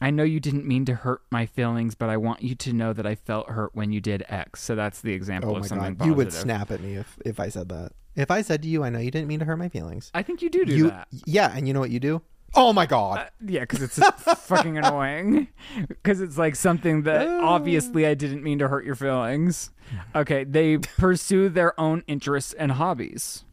I 0.00 0.10
know 0.10 0.22
you 0.22 0.40
didn't 0.40 0.66
mean 0.66 0.84
to 0.86 0.94
hurt 0.94 1.22
my 1.30 1.46
feelings, 1.46 1.94
but 1.94 2.08
I 2.08 2.16
want 2.16 2.42
you 2.42 2.54
to 2.54 2.72
know 2.72 2.92
that 2.92 3.06
I 3.06 3.14
felt 3.14 3.50
hurt 3.50 3.74
when 3.74 3.92
you 3.92 4.00
did 4.00 4.24
X. 4.28 4.62
So 4.62 4.74
that's 4.74 5.00
the 5.00 5.12
example 5.12 5.50
Oh 5.50 5.56
of 5.56 5.62
my 5.62 5.66
something 5.66 5.94
god, 5.94 6.06
you 6.06 6.14
would 6.14 6.32
snap 6.32 6.70
at 6.70 6.80
me 6.80 6.96
if 6.96 7.18
if 7.24 7.40
I 7.40 7.48
said 7.48 7.68
that. 7.70 7.92
If 8.14 8.30
I 8.30 8.42
said 8.42 8.62
to 8.62 8.68
you, 8.68 8.82
I 8.82 8.90
know 8.90 8.98
you 8.98 9.10
didn't 9.10 9.28
mean 9.28 9.38
to 9.40 9.44
hurt 9.44 9.58
my 9.58 9.68
feelings. 9.68 10.10
I 10.14 10.22
think 10.22 10.42
you 10.42 10.50
do 10.50 10.64
do 10.64 10.74
you, 10.74 10.90
that. 10.90 11.08
yeah, 11.26 11.52
and 11.54 11.68
you 11.68 11.74
know 11.74 11.80
what 11.80 11.90
you 11.90 12.00
do? 12.00 12.22
Oh 12.54 12.72
my 12.72 12.86
god. 12.86 13.18
Uh, 13.18 13.26
yeah, 13.46 13.60
because 13.60 13.82
it's 13.82 13.98
fucking 14.46 14.78
annoying. 14.78 15.48
Because 15.86 16.20
it's 16.20 16.38
like 16.38 16.56
something 16.56 17.02
that 17.02 17.28
obviously 17.28 18.06
I 18.06 18.14
didn't 18.14 18.42
mean 18.42 18.58
to 18.60 18.68
hurt 18.68 18.84
your 18.84 18.94
feelings. 18.94 19.70
Okay, 20.14 20.44
they 20.44 20.78
pursue 20.78 21.48
their 21.48 21.78
own 21.78 22.02
interests 22.06 22.52
and 22.54 22.72
hobbies. 22.72 23.44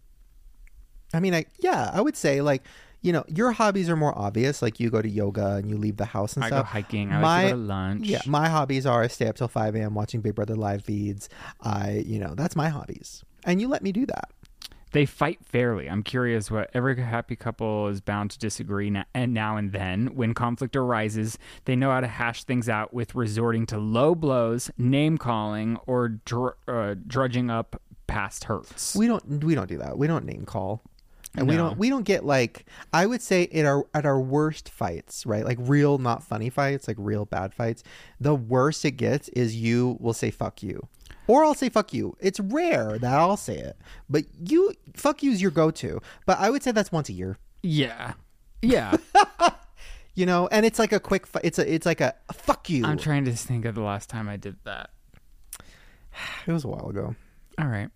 I 1.14 1.20
mean, 1.20 1.34
I 1.34 1.46
yeah, 1.60 1.92
I 1.94 2.02
would 2.02 2.16
say 2.18 2.42
like 2.42 2.64
you 3.02 3.12
know 3.14 3.24
your 3.28 3.52
hobbies 3.52 3.90
are 3.90 3.96
more 3.96 4.18
obvious. 4.18 4.62
Like 4.62 4.80
you 4.80 4.90
go 4.90 5.02
to 5.02 5.10
yoga 5.10 5.56
and 5.56 5.70
you 5.70 5.78
leave 5.78 5.98
the 5.98 6.06
house 6.06 6.36
and 6.36 6.44
stuff. 6.46 6.58
I 6.58 6.62
go 6.62 6.64
hiking. 6.66 7.12
I 7.12 7.20
my 7.20 7.44
like 7.44 7.46
to 7.46 7.50
go 7.52 7.56
to 7.58 7.62
lunch. 7.68 8.08
yeah, 8.08 8.22
my 8.26 8.50
hobbies 8.50 8.86
are 8.86 9.04
I 9.04 9.08
stay 9.08 9.28
up 9.28 9.36
till 9.36 9.48
five 9.48 9.76
a.m. 9.76 9.94
watching 9.94 10.22
Big 10.22 10.36
Brother 10.36 10.56
live 10.56 10.84
feeds. 10.84 11.30
I 11.62 12.04
you 12.06 12.20
know 12.20 12.34
that's 12.36 12.56
my 12.56 12.70
hobbies, 12.70 13.24
and 13.44 13.62
you 13.62 13.68
let 13.68 13.84
me 13.84 13.92
do 13.92 14.06
that. 14.08 14.32
They 14.96 15.06
fight 15.06 15.40
fairly. 15.44 15.90
I'm 15.90 16.04
curious 16.04 16.50
what 16.50 16.72
every 16.74 16.96
happy 16.96 17.36
couple 17.36 17.90
is 17.90 18.00
bound 18.00 18.32
to 18.32 18.40
disagree 18.40 18.90
na- 18.90 19.04
and 19.14 19.34
now 19.34 19.58
and 19.58 19.74
then. 19.74 20.16
When 20.16 20.34
conflict 20.34 20.74
arises, 20.74 21.38
they 21.66 21.76
know 21.76 21.92
how 21.92 22.00
to 22.00 22.08
hash 22.08 22.46
things 22.46 22.70
out 22.70 22.94
with 22.94 23.14
resorting 23.14 23.66
to 23.66 23.78
low 23.78 24.16
blows, 24.16 24.72
name 24.78 25.18
calling, 25.18 25.76
or 25.86 26.08
dr- 26.24 26.56
uh, 26.70 26.96
drudging 27.06 27.50
up 27.50 27.82
past 28.08 28.46
hurts. 28.46 28.96
We 28.96 29.08
don't 29.08 29.44
we 29.44 29.54
don't 29.54 29.68
do 29.68 29.80
that. 29.80 29.98
We 29.98 30.08
don't 30.08 30.24
name 30.24 30.46
call. 30.46 30.82
And 31.36 31.50
we 31.50 31.58
don't 31.58 31.78
we 31.78 31.90
don't 31.90 32.06
get 32.06 32.26
like 32.26 32.66
I 32.94 33.06
would 33.06 33.22
say 33.22 33.48
at 33.48 33.66
our 33.66 33.86
at 33.94 34.06
our 34.06 34.22
worst 34.22 34.70
fights, 34.70 35.26
right? 35.26 35.44
Like 35.44 35.58
real 35.60 35.98
not 35.98 36.24
funny 36.24 36.50
fights, 36.50 36.88
like 36.88 36.96
real 36.98 37.26
bad 37.26 37.54
fights. 37.54 37.84
The 38.22 38.34
worst 38.34 38.86
it 38.86 38.92
gets 38.92 39.28
is 39.28 39.58
you 39.58 39.98
will 40.00 40.14
say 40.14 40.32
fuck 40.32 40.64
you. 40.64 40.88
Or 41.28 41.44
I'll 41.44 41.54
say 41.54 41.70
fuck 41.70 41.94
you. 41.94 42.16
It's 42.20 42.40
rare 42.40 42.98
that 43.00 43.14
I'll 43.20 43.38
say 43.38 43.58
it. 43.58 43.78
But 44.10 44.26
you 44.40 44.74
fuck 44.96 45.24
you 45.24 45.32
is 45.32 45.42
your 45.42 45.52
go 45.52 45.72
to. 45.72 46.02
But 46.26 46.40
I 46.40 46.50
would 46.50 46.64
say 46.64 46.72
that's 46.72 46.92
once 46.92 47.10
a 47.10 47.14
year. 47.14 47.38
Yeah. 47.64 48.14
Yeah. 48.62 48.96
You 50.16 50.26
know, 50.26 50.48
and 50.50 50.66
it's 50.66 50.80
like 50.80 50.94
a 50.94 51.00
quick 51.00 51.28
fi- 51.28 51.42
it's 51.44 51.60
a 51.60 51.74
it's 51.74 51.86
like 51.86 52.00
a 52.00 52.16
fuck 52.32 52.70
you. 52.70 52.86
I'm 52.86 52.98
trying 52.98 53.26
to 53.26 53.34
think 53.34 53.66
of 53.66 53.76
the 53.76 53.82
last 53.82 54.10
time 54.10 54.30
I 54.30 54.38
did 54.38 54.56
that. 54.64 54.92
it 56.48 56.52
was 56.52 56.64
a 56.64 56.70
while 56.70 56.90
ago. 56.90 57.16
All 57.60 57.68
right. 57.68 57.90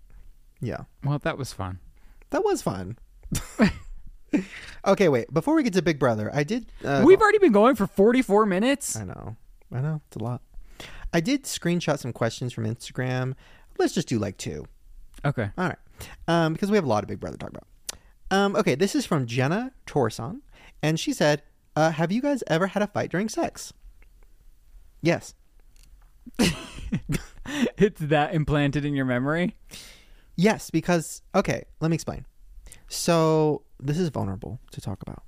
Yeah. 0.59 0.81
Well, 1.01 1.19
that 1.19 1.37
was 1.37 1.53
fun. 1.53 1.79
That 2.31 2.43
was 2.43 2.61
fun. 2.61 2.97
okay, 4.85 5.07
wait. 5.07 5.33
Before 5.33 5.55
we 5.55 5.63
get 5.63 5.73
to 5.73 5.81
Big 5.81 5.97
Brother, 5.97 6.29
I 6.33 6.43
did 6.43 6.65
uh, 6.83 7.03
We've 7.05 7.21
already 7.21 7.37
been 7.37 7.53
going 7.53 7.75
for 7.75 7.87
44 7.87 8.45
minutes. 8.45 8.97
I 8.97 9.05
know. 9.05 9.37
I 9.73 9.79
know. 9.79 10.01
It's 10.07 10.17
a 10.17 10.23
lot. 10.23 10.41
I 11.13 11.19
did 11.19 11.43
screenshot 11.43 11.99
some 11.99 12.13
questions 12.13 12.53
from 12.53 12.65
Instagram. 12.65 13.35
Let's 13.77 13.93
just 13.93 14.07
do 14.07 14.19
like 14.19 14.37
two. 14.37 14.65
Okay. 15.25 15.49
All 15.57 15.67
right. 15.67 15.77
Um, 16.27 16.53
because 16.53 16.71
we 16.71 16.77
have 16.77 16.85
a 16.85 16.89
lot 16.89 17.03
of 17.03 17.07
Big 17.07 17.19
Brother 17.19 17.37
to 17.37 17.45
talk 17.45 17.49
about. 17.49 17.67
Um, 18.31 18.55
okay, 18.55 18.75
this 18.75 18.95
is 18.95 19.05
from 19.05 19.25
Jenna 19.25 19.71
Torson. 19.87 20.41
And 20.81 20.99
she 20.99 21.13
said, 21.13 21.41
uh, 21.75 21.91
Have 21.91 22.11
you 22.11 22.21
guys 22.21 22.43
ever 22.47 22.67
had 22.67 22.83
a 22.83 22.87
fight 22.87 23.09
during 23.09 23.29
sex? 23.29 23.73
Yes. 25.01 25.33
It's 27.77 27.99
that 28.01 28.33
implanted 28.33 28.85
in 28.85 28.93
your 28.93 29.05
memory. 29.05 29.55
Yes, 30.35 30.69
because, 30.69 31.21
okay, 31.33 31.63
let 31.79 31.89
me 31.89 31.95
explain. 31.95 32.25
So, 32.87 33.63
this 33.79 33.97
is 33.97 34.09
vulnerable 34.09 34.59
to 34.71 34.81
talk 34.81 35.01
about. 35.01 35.23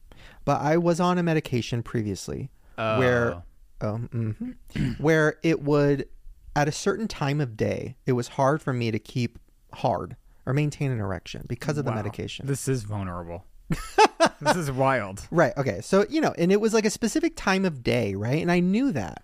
But 0.45 0.61
I 0.61 0.77
was 0.77 0.99
on 0.99 1.17
a 1.17 1.23
medication 1.23 1.84
previously 1.84 2.49
where 2.75 3.43
um, 3.82 4.55
mhm, 4.73 4.99
where 4.99 5.38
it 5.43 5.61
would 5.61 6.07
at 6.55 6.67
a 6.67 6.71
certain 6.71 7.07
time 7.07 7.39
of 7.41 7.55
day 7.57 7.95
it 8.05 8.11
was 8.13 8.29
hard 8.29 8.61
for 8.61 8.73
me 8.73 8.91
to 8.91 8.99
keep 8.99 9.39
hard 9.73 10.15
or 10.45 10.53
maintain 10.53 10.91
an 10.91 10.99
erection 10.99 11.45
because 11.47 11.77
of 11.77 11.86
the 11.86 11.91
medication. 11.91 12.45
This 12.47 12.67
is 12.67 12.84
vulnerable. 12.84 13.45
this 14.41 14.57
is 14.57 14.69
wild. 14.71 15.25
right 15.32 15.53
okay. 15.57 15.79
So 15.82 16.05
you 16.09 16.19
know 16.19 16.34
and 16.38 16.51
it 16.51 16.59
was 16.59 16.73
like 16.73 16.86
a 16.86 16.89
specific 16.89 17.34
time 17.36 17.63
of 17.65 17.84
day 17.84 18.15
right? 18.15 18.41
And 18.41 18.51
i 18.51 18.59
knew 18.59 18.91
that 18.91 19.23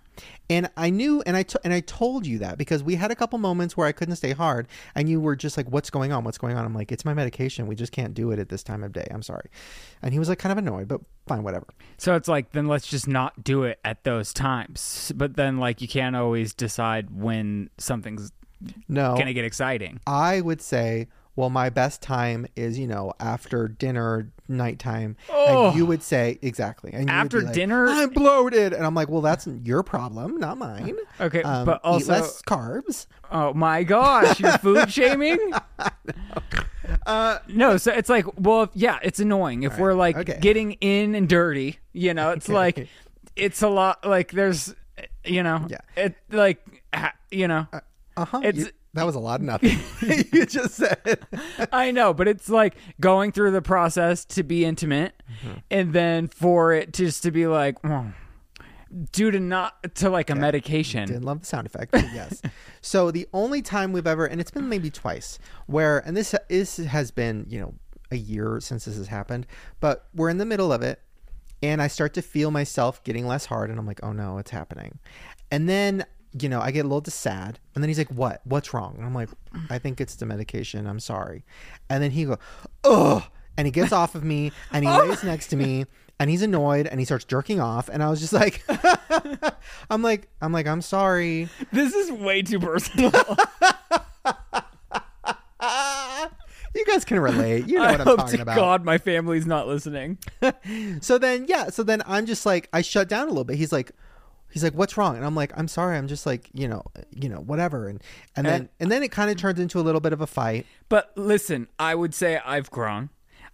and 0.50 0.70
i 0.78 0.90
knew 0.90 1.22
and 1.26 1.38
i 1.38 1.44
t- 1.44 1.60
and 1.64 1.74
i 1.74 1.80
told 1.82 2.26
you 2.26 2.40
that 2.40 2.58
because 2.58 2.84
we 2.84 2.96
had 2.96 3.12
a 3.12 3.16
couple 3.16 3.38
moments 3.40 3.78
where 3.78 3.88
i 3.88 3.92
couldn't 3.92 4.16
stay 4.16 4.32
hard 4.32 4.68
and 4.96 5.10
you 5.10 5.20
were 5.20 5.36
just 5.36 5.58
like 5.58 5.68
what's 5.70 5.90
going 5.90 6.12
on? 6.12 6.24
What's 6.24 6.38
going 6.38 6.58
on? 6.58 6.66
I'm 6.66 6.74
like 6.74 6.92
it's 6.92 7.06
my 7.06 7.14
medication. 7.14 7.68
We 7.68 7.76
just 7.76 7.92
can't 7.92 8.14
do 8.14 8.32
it 8.32 8.40
at 8.40 8.50
this 8.50 8.64
time 8.64 8.84
of 8.84 8.92
day. 8.94 9.08
I'm 9.12 9.22
sorry. 9.22 9.50
And 10.02 10.14
he 10.14 10.20
was 10.20 10.30
like 10.30 10.40
kind 10.40 10.52
of 10.52 10.58
annoyed 10.58 10.88
but 10.88 11.02
fine 11.28 11.44
whatever. 11.44 11.68
So 11.98 12.16
it's 12.16 12.28
like, 12.28 12.52
then 12.52 12.68
let's 12.68 12.88
just 12.88 13.08
not 13.08 13.44
do 13.44 13.64
it 13.64 13.80
at 13.84 14.04
those 14.04 14.34
times. 14.34 15.12
But 15.16 15.36
then, 15.36 15.58
like, 15.58 15.82
you 15.82 15.88
can't 15.88 16.16
always 16.16 16.54
decide 16.54 17.10
when 17.12 17.70
something's 17.78 18.32
no. 18.88 19.18
to 19.18 19.34
get 19.34 19.46
exciting. 19.46 20.00
I 20.08 20.42
would 20.42 20.62
say, 20.62 21.08
well, 21.38 21.50
my 21.50 21.70
best 21.70 22.02
time 22.02 22.48
is, 22.58 22.78
you 22.78 22.88
know, 22.88 23.14
after 23.22 23.70
dinner, 23.70 24.30
nighttime. 24.50 25.16
Oh. 25.30 25.68
And 25.68 25.78
you 25.78 25.86
would 25.86 26.04
say, 26.04 26.38
exactly. 26.42 26.92
And 26.94 27.08
you 27.08 27.14
After 27.16 27.42
like, 27.42 27.54
dinner? 27.54 27.88
I'm 27.88 28.10
bloated. 28.10 28.74
And 28.74 28.86
I'm 28.86 28.96
like, 28.96 29.08
well, 29.08 29.22
that's 29.22 29.48
your 29.48 29.84
problem, 29.84 30.38
not 30.38 30.58
mine. 30.58 30.98
Okay, 31.22 31.44
Um, 31.44 31.66
but 31.66 31.80
eat 31.86 32.08
less 32.08 32.42
carbs. 32.42 33.06
oh 33.32 33.54
my 33.54 33.84
gosh, 33.84 34.40
you're 34.42 34.58
food 34.58 34.92
shaming? 34.98 35.40
Uh, 37.06 37.40
No, 37.48 37.78
so 37.78 37.92
it's 37.92 38.10
like, 38.10 38.26
well, 38.40 38.70
yeah, 38.74 39.00
it's 39.04 39.20
annoying 39.20 39.64
if 39.64 39.78
we're 39.78 39.94
like 39.94 40.16
okay. 40.18 40.38
getting 40.42 40.74
in 40.74 41.16
and 41.16 41.28
dirty. 41.28 41.80
You 41.94 42.14
know, 42.14 42.32
it's 42.32 42.46
Okay. 42.50 42.56
like, 42.56 42.88
it's 43.36 43.62
a 43.62 43.68
lot. 43.68 44.06
Like 44.06 44.32
there's, 44.32 44.74
you 45.26 45.44
know, 45.44 45.68
Yeah. 45.70 45.78
it 45.96 46.16
like, 46.32 46.64
you 47.30 47.48
know, 47.48 47.68
uh 48.16 48.26
huh. 48.26 48.42
It's- 48.44 48.72
that 48.98 49.06
was 49.06 49.16
a 49.16 49.20
lot 49.20 49.40
of 49.40 49.46
nothing. 49.46 49.78
you 50.34 50.46
just 50.46 50.76
said. 50.76 51.20
I 51.72 51.92
know, 51.92 52.14
but 52.14 52.28
it's 52.28 52.50
like 52.50 52.76
going 53.00 53.32
through 53.32 53.52
the 53.52 53.62
process 53.62 54.26
to 54.26 54.44
be 54.44 54.66
intimate, 54.66 55.14
Mm-hmm. 55.44 55.58
and 55.70 55.94
then 55.94 56.28
for 56.30 56.74
it 56.74 56.94
just 56.94 57.22
to 57.24 57.32
be 57.32 57.48
like, 57.48 57.78
"Hmm," 57.82 58.10
due 59.12 59.30
to 59.32 59.40
not 59.40 59.76
to 59.96 60.10
like 60.10 60.30
a 60.30 60.36
medication. 60.36 61.08
Didn't 61.08 61.24
love 61.26 61.42
the 61.42 61.46
sound 61.46 61.68
effect, 61.68 61.94
yes. 61.94 62.42
so 62.82 63.12
the 63.12 63.28
only 63.34 63.62
time 63.62 63.92
we've 63.92 64.08
ever, 64.08 64.26
and 64.26 64.40
it's 64.42 64.52
been 64.52 64.70
maybe 64.70 64.90
twice, 64.90 65.38
where, 65.66 66.00
and 66.00 66.16
this 66.16 66.34
is 66.50 66.78
has 66.78 67.12
been, 67.12 67.46
you 67.50 67.60
know, 67.60 67.74
a 68.10 68.16
year 68.16 68.60
since 68.62 68.86
this 68.86 68.96
has 68.98 69.08
happened, 69.10 69.46
but 69.80 70.08
we're 70.16 70.30
in 70.30 70.38
the 70.38 70.46
middle 70.46 70.72
of 70.72 70.82
it, 70.82 71.02
and 71.62 71.82
I 71.82 71.88
start 71.88 72.14
to 72.16 72.22
feel 72.22 72.50
myself 72.50 73.04
getting 73.04 73.28
less 73.28 73.46
hard, 73.46 73.70
and 73.70 73.78
I'm 73.78 73.86
like, 73.86 74.00
oh 74.02 74.14
no, 74.14 74.38
it's 74.38 74.52
happening, 74.52 75.00
and 75.52 75.68
then. 75.70 76.06
You 76.40 76.50
know, 76.50 76.60
I 76.60 76.72
get 76.72 76.86
a 76.86 76.88
little 76.88 77.04
sad, 77.12 77.60
and 77.74 77.84
then 77.84 77.90
he's 77.90 77.98
like, 77.98 78.10
"What? 78.10 78.42
What's 78.44 78.74
wrong?" 78.74 78.96
And 78.98 79.06
I'm 79.06 79.14
like, 79.14 79.30
"I 79.70 79.80
think 79.80 80.02
it's 80.02 80.16
the 80.16 80.26
medication. 80.26 80.86
I'm 80.88 81.00
sorry." 81.00 81.44
And 81.90 82.04
then 82.04 82.12
he 82.12 82.26
go, 82.26 82.38
"Ugh," 82.84 83.24
and 83.58 83.66
he 83.66 83.72
gets 83.72 83.92
off 83.92 84.16
of 84.16 84.24
me, 84.24 84.52
and 84.72 84.86
he 84.86 84.92
lays 84.92 85.24
next 85.26 85.48
to 85.48 85.56
me, 85.56 85.86
and 86.20 86.30
he's 86.30 86.42
annoyed, 86.42 86.88
and 86.88 87.00
he 87.00 87.06
starts 87.06 87.26
jerking 87.26 87.60
off, 87.60 87.90
and 87.90 88.04
I 88.04 88.10
was 88.10 88.20
just 88.20 88.34
like, 88.34 88.64
"I'm 89.90 90.02
like, 90.02 90.28
I'm 90.42 90.52
like, 90.52 90.68
I'm 90.68 90.82
sorry." 90.82 91.50
This 91.72 91.94
is 91.94 92.12
way 92.12 92.42
too 92.42 92.60
personal. 92.60 93.12
you 96.76 96.86
guys 96.86 97.06
can 97.06 97.20
relate. 97.20 97.68
You 97.68 97.80
know 97.80 97.84
I 97.84 97.92
what 97.92 98.02
I'm 98.02 98.08
hope 98.08 98.20
talking 98.20 98.42
about. 98.42 98.56
God 98.56 98.86
my 98.86 98.98
family's 98.98 99.46
not 99.46 99.68
listening. 99.68 100.18
So 101.02 101.18
then, 101.18 101.46
yeah. 101.48 101.70
So 101.70 101.84
then 101.84 102.04
I'm 102.06 102.26
just 102.26 102.46
like, 102.46 102.70
I 102.74 102.82
shut 102.82 103.10
down 103.10 103.26
a 103.26 103.30
little 103.30 103.44
bit. 103.44 103.58
He's 103.58 103.72
like, 103.72 103.92
he's 104.52 104.64
like, 104.64 104.74
what's 104.74 104.98
wrong? 104.98 105.16
And 105.18 105.26
I'm 105.26 105.36
like, 105.36 105.52
I'm 105.56 105.68
sorry. 105.68 105.98
I'm 105.98 106.08
just 106.08 106.26
like, 106.26 106.50
you 106.54 106.68
know, 106.68 106.84
you 107.12 107.30
know, 107.30 107.38
whatever. 107.40 107.88
And 107.88 108.02
and 108.36 108.46
then 108.46 108.54
And- 108.62 108.70
and 108.80 108.92
then 108.92 109.04
it 109.04 109.12
kind 109.12 109.30
of 109.32 109.38
turns 109.38 109.60
into 109.60 109.80
a 109.80 109.82
little 109.84 110.02
bit 110.02 110.14
of 110.14 110.22
a 110.22 110.28
fight. 110.28 110.66
But 110.90 111.12
listen, 111.16 111.68
I 111.80 111.96
would 111.96 112.14
say 112.14 112.40
I've 112.46 112.70
grown. 112.72 113.10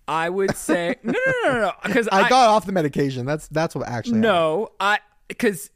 I 0.08 0.30
would 0.30 0.56
say 0.58 0.96
no, 1.04 1.14
no, 1.14 1.32
no, 1.44 1.54
no, 1.54 1.60
no, 1.62 1.72
because 1.86 2.08
I, 2.12 2.28
got 2.30 2.50
off 2.50 2.66
the 2.66 2.72
medication. 2.74 3.26
That's 3.26 3.48
that's 3.48 3.74
what 3.76 3.88
actually. 3.88 4.18
happened. 4.18 4.22
No, 4.24 4.70
I 4.80 5.00
because 5.30 5.70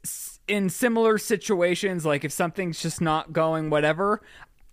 in 0.46 0.68
similar 0.70 1.16
situations, 1.18 2.04
like 2.06 2.24
if 2.24 2.32
something's 2.32 2.80
just 2.82 3.00
not 3.00 3.32
going, 3.32 3.70
whatever, 3.70 4.20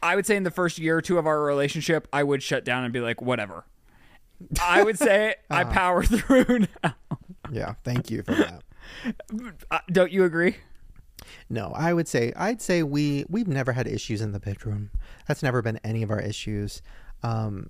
I 0.03 0.15
would 0.15 0.25
say 0.25 0.35
in 0.35 0.43
the 0.43 0.51
first 0.51 0.77
year 0.77 0.97
or 0.97 1.01
two 1.01 1.17
of 1.17 1.25
our 1.25 1.41
relationship, 1.41 2.07
I 2.13 2.23
would 2.23 2.43
shut 2.43 2.65
down 2.65 2.83
and 2.83 2.91
be 2.93 2.99
like, 2.99 3.21
whatever. 3.21 3.65
I 4.61 4.83
would 4.83 4.99
say 4.99 5.35
I 5.49 5.61
Uh-huh. 5.61 5.71
power 5.73 6.03
through 6.03 6.65
now. 6.83 6.95
Yeah. 7.51 7.75
Thank 7.85 8.11
you 8.11 8.23
for 8.23 8.35
that. 8.35 8.61
Uh, 9.71 9.79
don't 9.91 10.11
you 10.11 10.23
agree? 10.23 10.57
No, 11.49 11.71
I 11.75 11.93
would 11.93 12.07
say 12.07 12.33
I'd 12.35 12.61
say 12.61 12.83
we 12.83 13.25
we've 13.29 13.47
never 13.47 13.71
had 13.73 13.87
issues 13.87 14.21
in 14.21 14.31
the 14.31 14.39
bedroom. 14.39 14.91
That's 15.27 15.41
never 15.43 15.61
been 15.61 15.77
any 15.83 16.03
of 16.03 16.11
our 16.11 16.19
issues. 16.19 16.81
Um, 17.23 17.69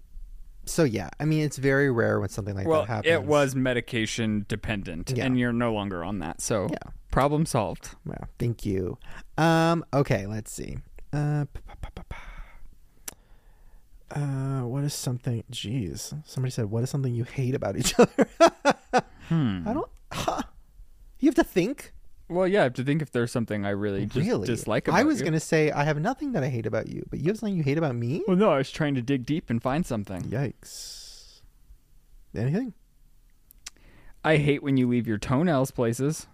so 0.65 0.83
yeah, 0.83 1.09
I 1.19 1.25
mean 1.25 1.43
it's 1.43 1.57
very 1.57 1.91
rare 1.91 2.19
when 2.19 2.29
something 2.29 2.55
like 2.55 2.67
Well, 2.67 2.81
that 2.81 2.87
happens. 2.87 3.13
it 3.13 3.23
was 3.23 3.55
medication 3.55 4.45
dependent, 4.47 5.11
Yeah. 5.15 5.25
and 5.25 5.39
you're 5.39 5.53
no 5.53 5.73
longer 5.73 6.03
on 6.03 6.19
that. 6.19 6.41
So, 6.41 6.67
Yeah. 6.71 6.91
problem 7.11 7.45
solved. 7.45 7.91
Well, 8.05 8.27
thank 8.39 8.65
you. 8.65 8.97
Um, 9.37 9.85
okay, 9.93 10.25
let's 10.25 10.51
see. 10.51 10.77
Uh, 11.13 11.45
uh, 14.11 14.61
what 14.61 14.83
is 14.83 14.93
something? 14.93 15.43
Jeez, 15.51 16.13
somebody 16.25 16.51
said, 16.51 16.65
"What 16.65 16.83
is 16.83 16.89
something 16.89 17.13
you 17.13 17.23
hate 17.23 17.55
about 17.55 17.77
each 17.77 17.93
other?" 17.99 18.27
Hmm. 19.29 19.67
I 19.67 19.73
don't. 19.73 19.89
Huh. 20.11 20.41
You 21.25 21.29
have 21.29 21.35
to 21.35 21.43
think. 21.43 21.91
Well, 22.29 22.47
yeah, 22.47 22.59
I 22.59 22.63
have 22.65 22.75
to 22.75 22.83
think 22.83 23.01
if 23.01 23.11
there's 23.11 23.31
something 23.31 23.65
I 23.65 23.71
really 23.71 24.05
just 24.05 24.15
really 24.27 24.45
dislike 24.45 24.87
about 24.87 24.99
I 24.99 25.01
was 25.03 25.17
you. 25.19 25.25
gonna 25.25 25.39
say 25.39 25.71
I 25.71 25.83
have 25.83 25.99
nothing 25.99 26.33
that 26.33 26.43
I 26.43 26.49
hate 26.49 26.67
about 26.67 26.87
you, 26.87 27.03
but 27.09 27.17
you 27.19 27.29
have 27.29 27.39
something 27.39 27.57
you 27.57 27.63
hate 27.63 27.79
about 27.79 27.95
me. 27.95 28.21
Well, 28.27 28.37
no, 28.37 28.51
I 28.51 28.57
was 28.59 28.69
trying 28.69 28.93
to 28.93 29.01
dig 29.01 29.25
deep 29.25 29.49
and 29.49 29.59
find 29.59 29.83
something. 29.87 30.21
Yikes! 30.25 31.41
Anything? 32.35 32.73
I 34.23 34.37
hate 34.37 34.61
when 34.61 34.77
you 34.77 34.87
leave 34.87 35.07
your 35.07 35.17
toenails 35.17 35.71
places. 35.71 36.27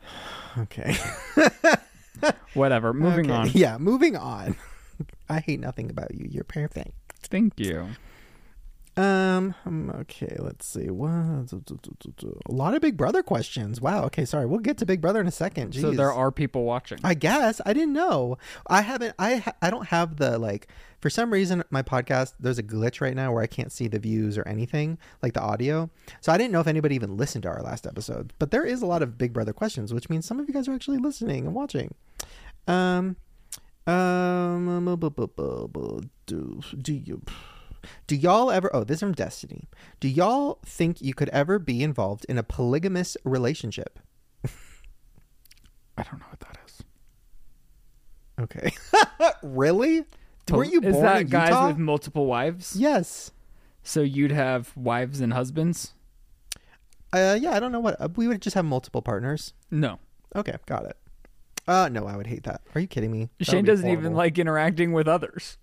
Okay. 0.58 0.96
Whatever. 2.54 2.94
Moving 2.94 3.30
Okay. 3.30 3.34
on. 3.34 3.50
Yeah, 3.52 3.76
moving 3.76 4.16
on. 4.16 4.56
I 5.28 5.40
hate 5.40 5.60
nothing 5.60 5.90
about 5.90 6.14
you. 6.14 6.26
You're 6.30 6.44
perfect. 6.44 6.92
Thank 7.22 7.58
you. 7.60 7.88
Um. 8.94 9.54
um, 9.64 9.90
Okay. 10.00 10.36
Let's 10.38 10.66
see. 10.66 10.90
What? 10.90 11.10
A 11.10 12.52
lot 12.52 12.74
of 12.74 12.82
Big 12.82 12.96
Brother 12.96 13.22
questions. 13.22 13.80
Wow. 13.80 14.04
Okay. 14.04 14.24
Sorry. 14.26 14.44
We'll 14.44 14.58
get 14.60 14.76
to 14.78 14.86
Big 14.86 15.00
Brother 15.00 15.20
in 15.20 15.26
a 15.26 15.30
second. 15.32 15.74
So 15.74 15.92
there 15.92 16.12
are 16.12 16.30
people 16.30 16.64
watching. 16.64 16.98
I 17.02 17.14
guess 17.14 17.60
I 17.64 17.72
didn't 17.72 17.94
know. 17.94 18.36
I 18.66 18.82
haven't. 18.82 19.14
I 19.18 19.36
ha- 19.36 19.54
I 19.62 19.70
don't 19.70 19.88
have 19.88 20.16
the 20.16 20.38
like. 20.38 20.68
For 21.00 21.10
some 21.10 21.32
reason, 21.32 21.64
my 21.70 21.82
podcast 21.82 22.34
there's 22.38 22.58
a 22.58 22.62
glitch 22.62 23.00
right 23.00 23.16
now 23.16 23.32
where 23.32 23.42
I 23.42 23.46
can't 23.48 23.72
see 23.72 23.88
the 23.88 23.98
views 23.98 24.36
or 24.38 24.46
anything 24.46 24.98
like 25.22 25.32
the 25.32 25.40
audio. 25.40 25.90
So 26.20 26.30
I 26.30 26.36
didn't 26.38 26.52
know 26.52 26.60
if 26.60 26.66
anybody 26.68 26.94
even 26.94 27.16
listened 27.16 27.42
to 27.44 27.48
our 27.48 27.62
last 27.62 27.86
episode. 27.86 28.32
But 28.38 28.50
there 28.50 28.64
is 28.64 28.82
a 28.82 28.86
lot 28.86 29.02
of 29.02 29.16
Big 29.18 29.32
Brother 29.32 29.52
questions, 29.52 29.92
which 29.94 30.10
means 30.10 30.26
some 30.26 30.38
of 30.38 30.46
you 30.48 30.54
guys 30.54 30.68
are 30.68 30.74
actually 30.74 30.98
listening 30.98 31.46
and 31.46 31.54
watching. 31.54 31.94
Um. 32.68 33.16
Um. 33.86 34.98
Do 36.26 36.60
do 36.80 36.92
you? 36.92 37.22
Do 38.06 38.16
y'all 38.16 38.50
ever? 38.50 38.74
Oh, 38.74 38.84
this 38.84 38.96
is 38.96 39.00
from 39.00 39.12
Destiny. 39.12 39.68
Do 40.00 40.08
y'all 40.08 40.58
think 40.64 41.00
you 41.00 41.14
could 41.14 41.28
ever 41.30 41.58
be 41.58 41.82
involved 41.82 42.24
in 42.28 42.38
a 42.38 42.42
polygamous 42.42 43.16
relationship? 43.24 43.98
I 45.96 46.02
don't 46.04 46.18
know 46.20 46.26
what 46.30 46.40
that 46.40 46.58
is. 46.66 46.82
Okay. 48.40 48.72
really? 49.42 50.04
Weren't 50.50 50.72
you 50.72 50.80
is 50.80 50.92
born 50.92 51.04
that 51.04 51.20
in 51.22 51.26
guys 51.28 51.50
Utah? 51.50 51.66
with 51.68 51.78
multiple 51.78 52.26
wives? 52.26 52.74
Yes. 52.76 53.30
So 53.82 54.00
you'd 54.00 54.32
have 54.32 54.76
wives 54.76 55.20
and 55.20 55.32
husbands? 55.32 55.94
Uh, 57.12 57.38
yeah, 57.40 57.52
I 57.52 57.60
don't 57.60 57.72
know 57.72 57.80
what. 57.80 58.00
Uh, 58.00 58.08
we 58.16 58.26
would 58.26 58.40
just 58.40 58.54
have 58.54 58.64
multiple 58.64 59.02
partners. 59.02 59.52
No. 59.70 59.98
Okay, 60.34 60.56
got 60.66 60.86
it. 60.86 60.96
Uh, 61.68 61.88
no, 61.92 62.06
I 62.06 62.16
would 62.16 62.26
hate 62.26 62.44
that. 62.44 62.62
Are 62.74 62.80
you 62.80 62.86
kidding 62.86 63.12
me? 63.12 63.28
That 63.38 63.44
Shane 63.44 63.64
doesn't 63.64 63.88
even 63.88 64.14
like 64.14 64.38
interacting 64.38 64.92
with 64.92 65.06
others. 65.06 65.58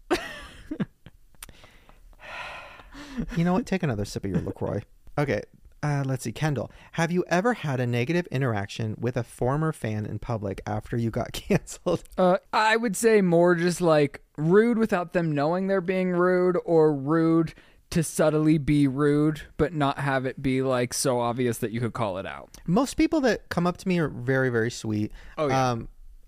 You 3.36 3.44
know 3.44 3.54
what? 3.54 3.66
Take 3.66 3.84
another 3.84 4.06
sip 4.06 4.26
of 4.26 4.32
your 4.32 4.42
LaCroix. 4.42 4.82
Okay. 5.18 5.42
Uh, 5.82 6.04
let's 6.06 6.24
see. 6.24 6.32
Kendall, 6.32 6.72
have 6.94 7.12
you 7.12 7.24
ever 7.30 7.54
had 7.54 7.80
a 7.80 7.88
negative 7.88 8.28
interaction 8.32 8.96
with 9.00 9.16
a 9.16 9.24
former 9.24 9.72
fan 9.72 10.06
in 10.06 10.20
public 10.20 10.62
after 10.66 10.98
you 10.98 11.10
got 11.10 11.32
canceled? 11.34 12.04
Uh, 12.18 12.38
I 12.52 12.76
would 12.76 12.98
say 12.98 13.22
more 13.22 13.56
just 13.56 13.80
like 13.80 14.22
rude 14.38 14.78
without 14.78 15.14
them 15.14 15.32
knowing 15.34 15.68
they're 15.68 15.80
being 15.82 16.12
rude, 16.12 16.58
or 16.66 16.94
rude 16.94 17.54
to 17.92 18.04
subtly 18.04 18.58
be 18.58 18.88
rude, 18.88 19.42
but 19.58 19.74
not 19.74 20.00
have 20.00 20.26
it 20.26 20.42
be 20.42 20.62
like 20.62 20.94
so 20.94 21.20
obvious 21.20 21.58
that 21.60 21.72
you 21.72 21.80
could 21.80 21.94
call 21.94 22.18
it 22.18 22.26
out. 22.26 22.50
Most 22.68 22.96
people 22.96 23.22
that 23.22 23.50
come 23.50 23.66
up 23.66 23.78
to 23.78 23.88
me 23.88 24.00
are 24.00 24.10
very, 24.10 24.50
very 24.50 24.70
sweet. 24.70 25.12
Oh, 25.38 25.48
yeah. 25.48 25.72
Um, 25.72 25.88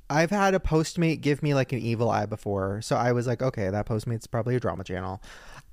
I've 0.09 0.31
had 0.31 0.55
a 0.55 0.59
postmate 0.59 1.21
give 1.21 1.41
me 1.41 1.53
like 1.53 1.71
an 1.71 1.79
evil 1.79 2.09
eye 2.09 2.25
before, 2.25 2.81
so 2.81 2.95
I 2.95 3.11
was 3.11 3.27
like, 3.27 3.41
okay, 3.41 3.69
that 3.69 3.85
postmate's 3.85 4.27
probably 4.27 4.55
a 4.55 4.59
drama 4.59 4.83
channel. 4.83 5.21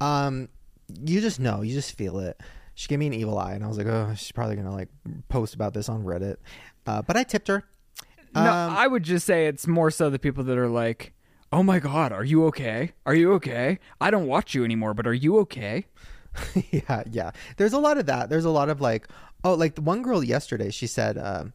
Um, 0.00 0.48
you 1.04 1.20
just 1.20 1.40
know, 1.40 1.62
you 1.62 1.74
just 1.74 1.96
feel 1.96 2.18
it. 2.18 2.40
She 2.74 2.88
gave 2.88 2.98
me 2.98 3.06
an 3.08 3.12
evil 3.14 3.38
eye, 3.38 3.54
and 3.54 3.64
I 3.64 3.68
was 3.68 3.76
like, 3.78 3.86
oh, 3.88 4.12
she's 4.16 4.32
probably 4.32 4.56
gonna 4.56 4.72
like 4.74 4.88
post 5.28 5.54
about 5.54 5.74
this 5.74 5.88
on 5.88 6.04
Reddit. 6.04 6.36
Uh, 6.86 7.02
but 7.02 7.16
I 7.16 7.24
tipped 7.24 7.48
her. 7.48 7.64
No, 8.34 8.40
Um, 8.42 8.76
I 8.76 8.86
would 8.86 9.02
just 9.02 9.26
say 9.26 9.46
it's 9.46 9.66
more 9.66 9.90
so 9.90 10.10
the 10.10 10.18
people 10.18 10.44
that 10.44 10.56
are 10.58 10.68
like, 10.68 11.12
"Oh 11.52 11.62
my 11.62 11.78
god, 11.80 12.12
are 12.12 12.24
you 12.24 12.44
okay? 12.46 12.92
Are 13.06 13.14
you 13.14 13.32
okay? 13.34 13.78
I 14.00 14.10
don't 14.10 14.26
watch 14.26 14.54
you 14.54 14.64
anymore, 14.64 14.94
but 14.94 15.06
are 15.06 15.14
you 15.14 15.38
okay?" 15.40 15.86
yeah, 16.70 17.02
yeah. 17.10 17.30
There's 17.56 17.72
a 17.72 17.78
lot 17.78 17.98
of 17.98 18.06
that. 18.06 18.28
There's 18.30 18.44
a 18.44 18.50
lot 18.50 18.68
of 18.68 18.80
like, 18.80 19.08
oh, 19.44 19.54
like 19.54 19.74
the 19.74 19.80
one 19.82 20.02
girl 20.02 20.22
yesterday, 20.22 20.70
she 20.70 20.86
said, 20.86 21.18
um, 21.18 21.52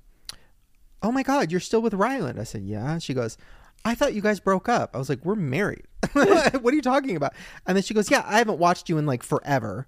"Oh 1.01 1.11
my 1.11 1.23
God, 1.23 1.51
you're 1.51 1.61
still 1.61 1.81
with 1.81 1.93
Ryland." 1.93 2.39
I 2.39 2.43
said, 2.43 2.63
"Yeah." 2.63 2.97
She 2.97 3.13
goes, 3.13 3.37
"I 3.85 3.95
thought 3.95 4.13
you 4.13 4.21
guys 4.21 4.39
broke 4.39 4.67
up." 4.69 4.91
I 4.93 4.97
was 4.97 5.09
like, 5.09 5.23
"We're 5.25 5.35
married." 5.35 5.85
what 6.13 6.65
are 6.65 6.73
you 6.75 6.81
talking 6.81 7.15
about? 7.15 7.33
And 7.65 7.75
then 7.75 7.83
she 7.83 7.93
goes, 7.93 8.09
"Yeah, 8.11 8.23
I 8.25 8.37
haven't 8.37 8.59
watched 8.59 8.89
you 8.89 8.97
in 8.97 9.05
like 9.05 9.23
forever." 9.23 9.87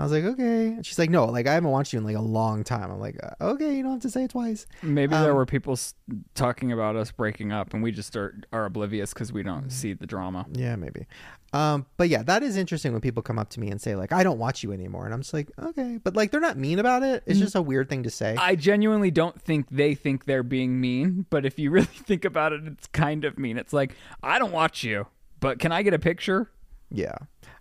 I 0.00 0.04
was 0.04 0.12
like, 0.12 0.22
"Okay." 0.22 0.66
And 0.68 0.86
she's 0.86 0.98
like, 0.98 1.10
"No, 1.10 1.24
like 1.26 1.48
I 1.48 1.54
haven't 1.54 1.70
watched 1.70 1.92
you 1.92 1.98
in 1.98 2.04
like 2.04 2.14
a 2.16 2.20
long 2.20 2.62
time." 2.62 2.90
I'm 2.90 3.00
like, 3.00 3.16
uh, 3.22 3.30
"Okay, 3.40 3.76
you 3.76 3.82
don't 3.82 3.92
have 3.92 4.02
to 4.02 4.10
say 4.10 4.24
it 4.24 4.30
twice." 4.30 4.64
Maybe 4.82 5.10
there 5.16 5.30
Um, 5.32 5.36
were 5.36 5.44
people 5.46 5.72
s- 5.72 5.94
talking 6.34 6.70
about 6.70 6.94
us 6.94 7.10
breaking 7.10 7.50
up, 7.50 7.74
and 7.74 7.82
we 7.82 7.90
just 7.90 8.14
are, 8.16 8.38
are 8.52 8.64
oblivious 8.64 9.12
because 9.12 9.32
we 9.32 9.42
don't 9.42 9.70
see 9.70 9.94
the 9.94 10.06
drama. 10.06 10.46
Yeah, 10.52 10.76
maybe. 10.76 11.06
Um, 11.52 11.86
but 11.96 12.08
yeah, 12.10 12.22
that 12.24 12.42
is 12.42 12.56
interesting 12.58 12.92
when 12.92 13.00
people 13.00 13.22
come 13.22 13.38
up 13.38 13.48
to 13.50 13.60
me 13.60 13.68
and 13.70 13.80
say 13.80 13.96
like, 13.96 14.12
"I 14.12 14.22
don't 14.22 14.38
watch 14.38 14.62
you 14.62 14.72
anymore," 14.72 15.06
and 15.06 15.14
I'm 15.14 15.20
just 15.22 15.32
like, 15.32 15.50
"Okay," 15.58 15.98
but 16.02 16.14
like 16.14 16.30
they're 16.30 16.40
not 16.40 16.58
mean 16.58 16.78
about 16.78 17.02
it. 17.02 17.22
It's 17.26 17.38
just 17.38 17.54
a 17.54 17.62
weird 17.62 17.88
thing 17.88 18.02
to 18.02 18.10
say. 18.10 18.36
I 18.38 18.54
genuinely 18.54 19.10
don't 19.10 19.40
think 19.40 19.66
they 19.70 19.94
think 19.94 20.26
they're 20.26 20.42
being 20.42 20.78
mean, 20.80 21.24
but 21.30 21.46
if 21.46 21.58
you 21.58 21.70
really 21.72 21.86
think 21.86 22.24
about 22.26 22.52
it, 22.52 22.66
it's 22.66 22.86
kind 22.88 23.24
of 23.24 23.38
mean. 23.38 23.56
It's 23.56 23.72
like, 23.72 23.94
I 24.22 24.38
don't 24.38 24.52
watch 24.52 24.84
you, 24.84 25.06
but 25.40 25.58
can 25.58 25.72
I 25.72 25.82
get 25.82 25.94
a 25.94 25.98
picture? 25.98 26.50
Yeah. 26.90 27.14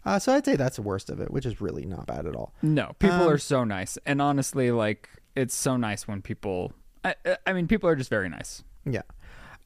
Uh, 0.05 0.19
so 0.19 0.33
I'd 0.33 0.45
say 0.45 0.55
that's 0.55 0.77
the 0.77 0.81
worst 0.81 1.09
of 1.09 1.19
it, 1.19 1.31
which 1.31 1.45
is 1.45 1.59
really 1.59 1.85
not 1.85 2.07
bad 2.07 2.25
at 2.25 2.35
all. 2.35 2.53
No, 2.61 2.93
people 2.99 3.21
Um, 3.23 3.29
are 3.29 3.37
so 3.37 3.63
nice, 3.63 3.97
and 4.05 4.21
honestly, 4.21 4.69
like 4.71 5.09
it's 5.35 5.55
so 5.55 5.77
nice 5.77 6.07
when 6.07 6.21
people. 6.21 6.73
I, 7.05 7.15
I- 7.25 7.37
I 7.47 7.53
mean, 7.53 7.67
people 7.67 7.89
are 7.89 7.95
just 7.95 8.09
very 8.09 8.27
nice. 8.27 8.63
Yeah. 8.85 9.01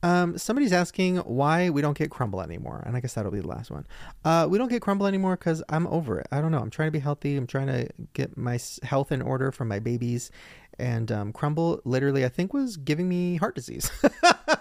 Um, 0.03 0.37
somebody's 0.37 0.73
asking 0.73 1.17
why 1.17 1.69
we 1.69 1.81
don't 1.81 1.97
get 1.97 2.09
crumble 2.09 2.41
anymore, 2.41 2.81
and 2.85 2.95
I 2.95 3.01
guess 3.01 3.13
that'll 3.13 3.31
be 3.31 3.39
the 3.39 3.47
last 3.47 3.69
one. 3.69 3.85
Uh, 4.25 4.47
we 4.49 4.57
don't 4.57 4.69
get 4.69 4.81
crumble 4.81 5.05
anymore 5.05 5.35
because 5.35 5.63
I'm 5.69 5.87
over 5.87 6.19
it. 6.19 6.27
I 6.31 6.41
don't 6.41 6.51
know. 6.51 6.59
I'm 6.59 6.69
trying 6.69 6.87
to 6.87 6.91
be 6.91 6.99
healthy. 6.99 7.37
I'm 7.37 7.47
trying 7.47 7.67
to 7.67 7.87
get 8.13 8.35
my 8.37 8.59
health 8.83 9.11
in 9.11 9.21
order 9.21 9.51
for 9.51 9.65
my 9.65 9.79
babies, 9.79 10.31
and 10.79 11.11
um, 11.11 11.33
crumble 11.33 11.81
literally, 11.85 12.25
I 12.25 12.29
think, 12.29 12.53
was 12.53 12.77
giving 12.77 13.07
me 13.07 13.35
heart 13.37 13.55
disease. 13.55 13.91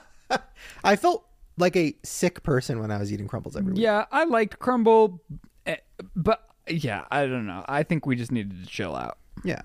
I 0.85 0.97
felt 0.97 1.27
like 1.57 1.77
a 1.77 1.95
sick 2.03 2.43
person 2.43 2.79
when 2.81 2.91
I 2.91 2.99
was 2.99 3.13
eating 3.13 3.29
crumbles 3.29 3.57
every 3.57 3.73
week. 3.73 3.83
Yeah, 3.83 4.07
I 4.13 4.25
liked 4.25 4.59
crumble, 4.59 5.23
eh, 5.67 5.77
but 6.15 6.45
yeah, 6.69 7.05
I 7.11 7.27
don't 7.27 7.47
know. 7.47 7.65
I 7.69 7.83
think 7.83 8.07
we 8.07 8.17
just 8.17 8.33
needed 8.33 8.63
to 8.63 8.67
chill 8.69 8.95
out. 8.95 9.19
Yeah. 9.45 9.63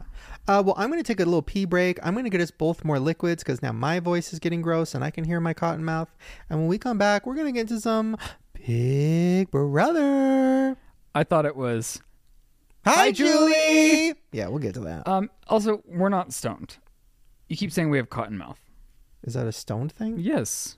Uh, 0.48 0.62
well, 0.66 0.76
I'm 0.78 0.90
going 0.90 1.02
to 1.02 1.08
take 1.08 1.20
a 1.20 1.26
little 1.26 1.42
pee 1.42 1.66
break. 1.66 2.00
I'm 2.04 2.14
going 2.14 2.26
to 2.26 2.30
get 2.30 2.42
us 2.42 2.52
both 2.52 2.86
more 2.86 3.00
liquids 3.00 3.44
because 3.44 3.62
now 3.62 3.72
my 3.72 4.00
voice 4.00 4.32
is 4.32 4.40
getting 4.40 4.62
gross 4.62 4.94
and 4.96 5.04
I 5.04 5.10
can 5.12 5.24
hear 5.24 5.40
my 5.40 5.54
cotton 5.54 5.84
mouth. 5.84 6.10
And 6.50 6.60
when 6.60 6.68
we 6.68 6.78
come 6.78 6.98
back, 6.98 7.26
we're 7.26 7.36
going 7.36 7.48
to 7.48 7.52
get 7.52 7.62
into 7.62 7.80
some 7.82 8.16
Big 8.54 9.50
Brother. 9.52 10.78
I 11.14 11.24
thought 11.24 11.46
it 11.46 11.56
was. 11.56 12.02
Hi, 12.86 12.94
Hi, 12.94 13.12
Julie. 13.12 14.14
Yeah, 14.32 14.48
we'll 14.48 14.60
get 14.60 14.76
to 14.76 14.82
that. 14.82 15.08
Um. 15.08 15.30
Also, 15.48 15.82
we're 15.88 16.10
not 16.10 16.32
stoned. 16.34 16.78
You 17.50 17.58
keep 17.58 17.72
saying 17.72 17.90
we 17.90 17.98
have 17.98 18.10
cotton 18.10 18.38
mouth. 18.38 18.60
Is 19.24 19.34
that 19.34 19.48
a 19.48 19.52
stoned 19.52 19.92
thing? 19.92 20.18
Yes, 20.20 20.78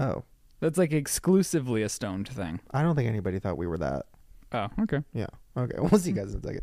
Oh, 0.00 0.24
that's 0.60 0.78
like 0.78 0.92
exclusively 0.92 1.82
a 1.82 1.88
stoned 1.88 2.28
thing. 2.28 2.60
I 2.72 2.82
don't 2.82 2.94
think 2.96 3.08
anybody 3.08 3.38
thought 3.38 3.56
we 3.58 3.66
were 3.66 3.78
that. 3.78 4.06
Oh, 4.52 4.68
okay. 4.82 5.00
Yeah. 5.12 5.26
Okay. 5.56 5.76
We'll 5.78 6.00
see 6.00 6.10
you 6.10 6.16
guys 6.16 6.32
in 6.32 6.40
a 6.40 6.42
second. 6.42 6.62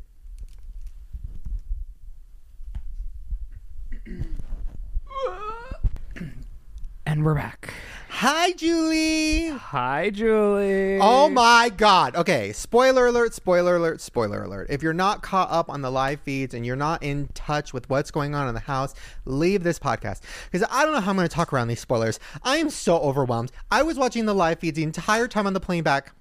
And 7.05 7.25
we're 7.25 7.35
back. 7.35 7.73
Hi, 8.09 8.51
Julie. 8.51 9.47
Hi, 9.47 10.09
Julie. 10.11 10.99
Oh 11.01 11.27
my 11.29 11.71
God. 11.75 12.15
Okay. 12.15 12.53
Spoiler 12.53 13.07
alert, 13.07 13.33
spoiler 13.33 13.75
alert, 13.75 13.99
spoiler 13.99 14.43
alert. 14.43 14.67
If 14.69 14.83
you're 14.83 14.93
not 14.93 15.21
caught 15.21 15.51
up 15.51 15.69
on 15.69 15.81
the 15.81 15.91
live 15.91 16.19
feeds 16.21 16.53
and 16.53 16.65
you're 16.65 16.75
not 16.75 17.03
in 17.03 17.29
touch 17.33 17.73
with 17.73 17.89
what's 17.89 18.11
going 18.11 18.35
on 18.35 18.47
in 18.47 18.53
the 18.53 18.59
house, 18.59 18.93
leave 19.25 19.63
this 19.63 19.79
podcast. 19.79 20.21
Because 20.49 20.67
I 20.71 20.83
don't 20.83 20.93
know 20.93 21.01
how 21.01 21.09
I'm 21.09 21.17
going 21.17 21.27
to 21.27 21.33
talk 21.33 21.51
around 21.51 21.67
these 21.67 21.79
spoilers. 21.79 22.19
I 22.43 22.57
am 22.57 22.69
so 22.69 22.99
overwhelmed. 22.99 23.51
I 23.71 23.83
was 23.83 23.97
watching 23.97 24.25
the 24.25 24.35
live 24.35 24.59
feeds 24.59 24.75
the 24.77 24.83
entire 24.83 25.27
time 25.27 25.47
on 25.47 25.53
the 25.53 25.59
plane 25.59 25.83
back. 25.83 26.13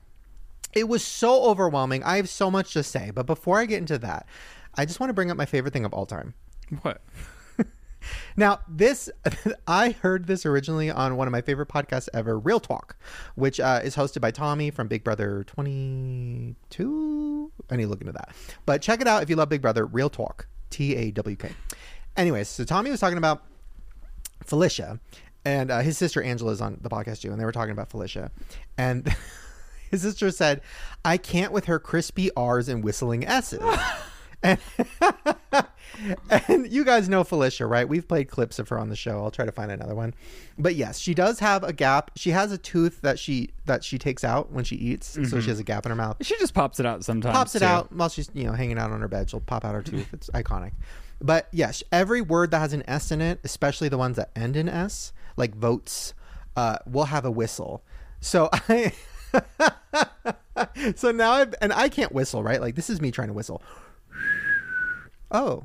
It 0.72 0.88
was 0.88 1.04
so 1.04 1.44
overwhelming. 1.44 2.02
I 2.02 2.16
have 2.16 2.28
so 2.28 2.50
much 2.50 2.72
to 2.72 2.82
say. 2.82 3.10
But 3.10 3.26
before 3.26 3.58
I 3.58 3.66
get 3.66 3.78
into 3.78 3.98
that, 3.98 4.26
I 4.74 4.86
just 4.86 5.00
want 5.00 5.10
to 5.10 5.14
bring 5.14 5.30
up 5.30 5.36
my 5.36 5.46
favorite 5.46 5.72
thing 5.72 5.84
of 5.84 5.92
all 5.92 6.06
time. 6.06 6.34
What? 6.82 7.00
Now, 8.36 8.60
this, 8.68 9.10
I 9.66 9.90
heard 9.90 10.26
this 10.26 10.46
originally 10.46 10.90
on 10.90 11.16
one 11.16 11.26
of 11.26 11.32
my 11.32 11.40
favorite 11.40 11.68
podcasts 11.68 12.08
ever, 12.14 12.38
Real 12.38 12.60
Tawk, 12.60 12.96
which 13.34 13.60
uh, 13.60 13.80
is 13.82 13.96
hosted 13.96 14.20
by 14.20 14.30
Tommy 14.30 14.70
from 14.70 14.88
Big 14.88 15.04
Brother 15.04 15.44
22. 15.44 17.52
I 17.70 17.76
need 17.76 17.84
to 17.84 17.88
look 17.88 18.00
into 18.00 18.12
that. 18.12 18.34
But 18.66 18.82
check 18.82 19.00
it 19.00 19.06
out 19.06 19.22
if 19.22 19.30
you 19.30 19.36
love 19.36 19.48
Big 19.48 19.62
Brother, 19.62 19.86
Real 19.86 20.10
Tawk, 20.10 20.46
T 20.70 20.96
A 20.96 21.10
W 21.10 21.36
K. 21.36 21.50
Anyways, 22.16 22.48
so 22.48 22.64
Tommy 22.64 22.90
was 22.90 23.00
talking 23.00 23.18
about 23.18 23.42
Felicia, 24.44 25.00
and 25.44 25.70
uh, 25.70 25.80
his 25.80 25.96
sister 25.96 26.22
Angela 26.22 26.52
is 26.52 26.60
on 26.60 26.78
the 26.80 26.90
podcast 26.90 27.22
too, 27.22 27.30
and 27.30 27.40
they 27.40 27.44
were 27.44 27.52
talking 27.52 27.72
about 27.72 27.90
Felicia. 27.90 28.30
And 28.76 29.14
his 29.90 30.02
sister 30.02 30.30
said, 30.30 30.60
I 31.04 31.16
can't 31.16 31.52
with 31.52 31.66
her 31.66 31.78
crispy 31.78 32.30
R's 32.36 32.68
and 32.68 32.84
whistling 32.84 33.26
S's. 33.26 33.60
and, 34.42 34.58
and 36.48 36.72
you 36.72 36.84
guys 36.84 37.08
know 37.08 37.24
Felicia, 37.24 37.66
right? 37.66 37.88
We've 37.88 38.06
played 38.06 38.28
clips 38.28 38.58
of 38.58 38.68
her 38.70 38.78
on 38.78 38.88
the 38.88 38.96
show. 38.96 39.22
I'll 39.22 39.30
try 39.30 39.44
to 39.44 39.52
find 39.52 39.70
another 39.70 39.94
one. 39.94 40.14
But 40.58 40.74
yes, 40.74 40.98
she 40.98 41.14
does 41.14 41.40
have 41.40 41.62
a 41.62 41.72
gap. 41.72 42.12
She 42.16 42.30
has 42.30 42.52
a 42.52 42.58
tooth 42.58 43.00
that 43.02 43.18
she 43.18 43.50
that 43.66 43.84
she 43.84 43.98
takes 43.98 44.24
out 44.24 44.50
when 44.50 44.64
she 44.64 44.76
eats, 44.76 45.18
so 45.28 45.40
she 45.40 45.48
has 45.50 45.58
a 45.58 45.64
gap 45.64 45.86
in 45.86 45.90
her 45.90 45.96
mouth. 45.96 46.16
She 46.20 46.36
just 46.38 46.54
pops 46.54 46.80
it 46.80 46.86
out 46.86 47.04
sometimes. 47.04 47.36
Pops 47.36 47.54
it 47.54 47.60
too. 47.60 47.64
out 47.66 47.92
while 47.92 48.08
she's 48.08 48.30
you 48.34 48.44
know 48.44 48.52
hanging 48.52 48.78
out 48.78 48.90
on 48.90 49.00
her 49.00 49.08
bed. 49.08 49.30
She'll 49.30 49.40
pop 49.40 49.64
out 49.64 49.74
her 49.74 49.82
tooth. 49.82 50.12
It's 50.12 50.30
iconic. 50.30 50.72
But 51.20 51.48
yes, 51.52 51.82
every 51.92 52.22
word 52.22 52.50
that 52.52 52.60
has 52.60 52.72
an 52.72 52.82
S 52.88 53.10
in 53.10 53.20
it, 53.20 53.40
especially 53.44 53.88
the 53.88 53.98
ones 53.98 54.16
that 54.16 54.30
end 54.34 54.56
in 54.56 54.68
S, 54.68 55.12
like 55.36 55.54
votes, 55.54 56.14
uh, 56.56 56.78
will 56.86 57.04
have 57.04 57.24
a 57.24 57.30
whistle. 57.30 57.82
So 58.20 58.48
I. 58.52 58.92
so 60.96 61.12
now 61.12 61.32
I've, 61.32 61.54
and 61.60 61.72
I 61.72 61.88
can't 61.88 62.12
whistle, 62.12 62.42
right? 62.42 62.60
Like 62.60 62.74
this 62.74 62.90
is 62.90 63.00
me 63.00 63.10
trying 63.10 63.28
to 63.28 63.34
whistle. 63.34 63.62
Oh, 65.30 65.64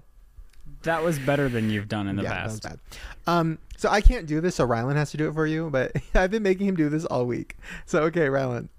That 0.84 1.04
was 1.04 1.18
better 1.20 1.50
than 1.50 1.70
you've 1.70 1.88
done 1.88 2.08
in 2.08 2.16
the 2.16 2.24
yeah, 2.24 2.34
past. 2.34 2.62
that 2.64 2.72
was 2.74 2.80
bad. 2.80 3.00
Um, 3.28 3.58
so 3.78 3.90
I 3.90 4.02
can't 4.02 4.26
do 4.28 4.40
this, 4.42 4.56
so 4.56 4.64
Ryland 4.66 4.98
has 4.98 5.12
to 5.12 5.18
do 5.18 5.28
it 5.30 5.34
for 5.34 5.46
you. 5.48 5.70
But 5.70 5.94
I've 6.16 6.32
been 6.32 6.44
making 6.44 6.68
him 6.68 6.76
do 6.76 6.90
this 6.90 7.06
all 7.06 7.26
week. 7.26 7.58
So 7.86 8.04
okay, 8.04 8.30
Ryland, 8.30 8.70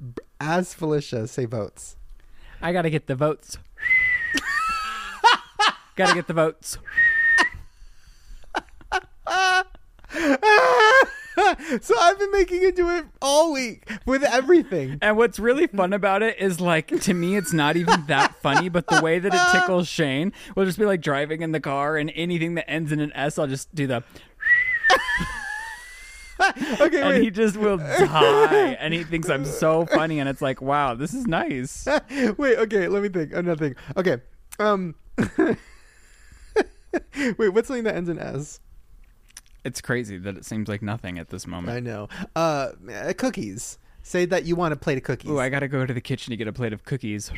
as 0.41 0.73
Felicia, 0.75 1.27
say 1.27 1.45
votes. 1.45 1.97
I 2.63 2.73
gotta 2.73 2.91
get 2.91 3.07
the 3.07 3.15
votes. 3.15 3.59
gotta 5.97 6.15
get 6.15 6.27
the 6.27 6.33
votes. 6.35 6.79
so 11.81 11.95
I've 11.99 12.19
been 12.19 12.31
making 12.33 12.63
it 12.63 12.77
do 12.77 12.89
it 12.91 13.07
all 13.21 13.53
week 13.53 13.89
with 14.07 14.23
everything. 14.23 14.99
And 15.03 15.17
what's 15.17 15.39
really 15.39 15.67
fun 15.67 15.93
about 15.93 16.23
it 16.23 16.39
is 16.39 16.61
like 16.61 16.89
to 17.03 17.15
me 17.15 17.37
it's 17.37 17.53
not 17.53 17.77
even 17.77 18.07
that 18.07 18.35
funny, 18.43 18.69
but 18.69 18.87
the 18.89 19.01
way 19.01 19.19
that 19.19 19.35
it 19.35 19.41
tickles 19.53 19.89
Shane, 19.89 20.33
we'll 20.55 20.67
just 20.67 20.79
be 20.79 20.85
like 20.85 21.01
driving 21.01 21.43
in 21.43 21.53
the 21.53 21.61
car 21.61 21.97
and 21.97 22.13
anything 22.15 22.55
that 22.55 22.71
ends 22.71 22.93
in 22.93 23.01
an 23.01 23.13
S, 23.15 23.39
I'll 23.39 23.47
just 23.47 23.75
do 23.75 23.87
the 23.87 24.03
Okay, 26.81 27.01
and 27.01 27.09
wait. 27.11 27.23
he 27.23 27.31
just 27.31 27.57
will 27.57 27.79
die 27.79 28.77
and 28.79 28.93
he 28.93 29.05
thinks 29.05 29.29
I'm 29.31 29.45
so 29.47 29.87
funny 29.87 30.21
and 30.21 30.29
it's 30.29 30.43
like, 30.43 30.61
wow, 30.61 30.95
this 30.95 31.15
is 31.15 31.27
nice. 31.27 31.87
wait, 32.37 32.59
okay, 32.59 32.89
let 32.89 33.03
me 33.03 33.09
think. 33.09 33.33
Another 33.33 33.69
thing. 33.69 33.77
Okay. 33.97 34.19
Um 34.59 34.95
Wait, 37.39 37.49
what's 37.51 37.69
something 37.69 37.85
that 37.85 37.95
ends 37.97 38.09
in 38.09 38.19
S? 38.19 38.61
It's 39.67 39.81
crazy 39.81 40.17
that 40.19 40.37
it 40.37 40.45
seems 40.45 40.69
like 40.69 40.81
nothing 40.81 41.19
at 41.19 41.31
this 41.31 41.47
moment. 41.47 41.77
I 41.77 41.81
know. 41.81 42.09
Uh 42.37 42.71
cookies. 43.17 43.79
Say 44.03 44.25
that 44.27 44.45
you 44.45 44.55
want 44.55 44.73
a 44.73 44.77
plate 44.77 44.99
of 44.99 45.03
cookies. 45.03 45.31
Oh, 45.31 45.39
I 45.39 45.49
gotta 45.49 45.67
go 45.67 45.85
to 45.85 45.93
the 45.93 46.01
kitchen 46.01 46.31
to 46.31 46.37
get 46.37 46.47
a 46.47 46.53
plate 46.53 46.73
of 46.73 46.85
cookies. 46.85 47.33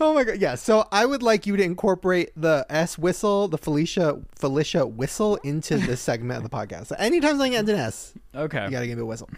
Oh 0.00 0.12
my 0.12 0.24
god, 0.24 0.40
yeah. 0.40 0.56
So 0.56 0.88
I 0.90 1.06
would 1.06 1.22
like 1.22 1.46
you 1.46 1.56
to 1.56 1.62
incorporate 1.62 2.30
the 2.36 2.66
S 2.68 2.98
whistle, 2.98 3.46
the 3.46 3.58
Felicia 3.58 4.20
Felicia 4.34 4.84
whistle 4.86 5.36
into 5.44 5.76
this 5.86 6.00
segment 6.00 6.38
of 6.38 6.42
the 6.42 6.54
podcast. 6.54 6.86
So 6.86 6.96
anytime 6.98 7.32
something 7.32 7.54
ends 7.54 7.70
in 7.70 7.76
S, 7.76 8.12
Okay. 8.34 8.64
you 8.64 8.70
gotta 8.72 8.88
give 8.88 8.98
me 8.98 9.02
a 9.02 9.06
whistle. 9.06 9.30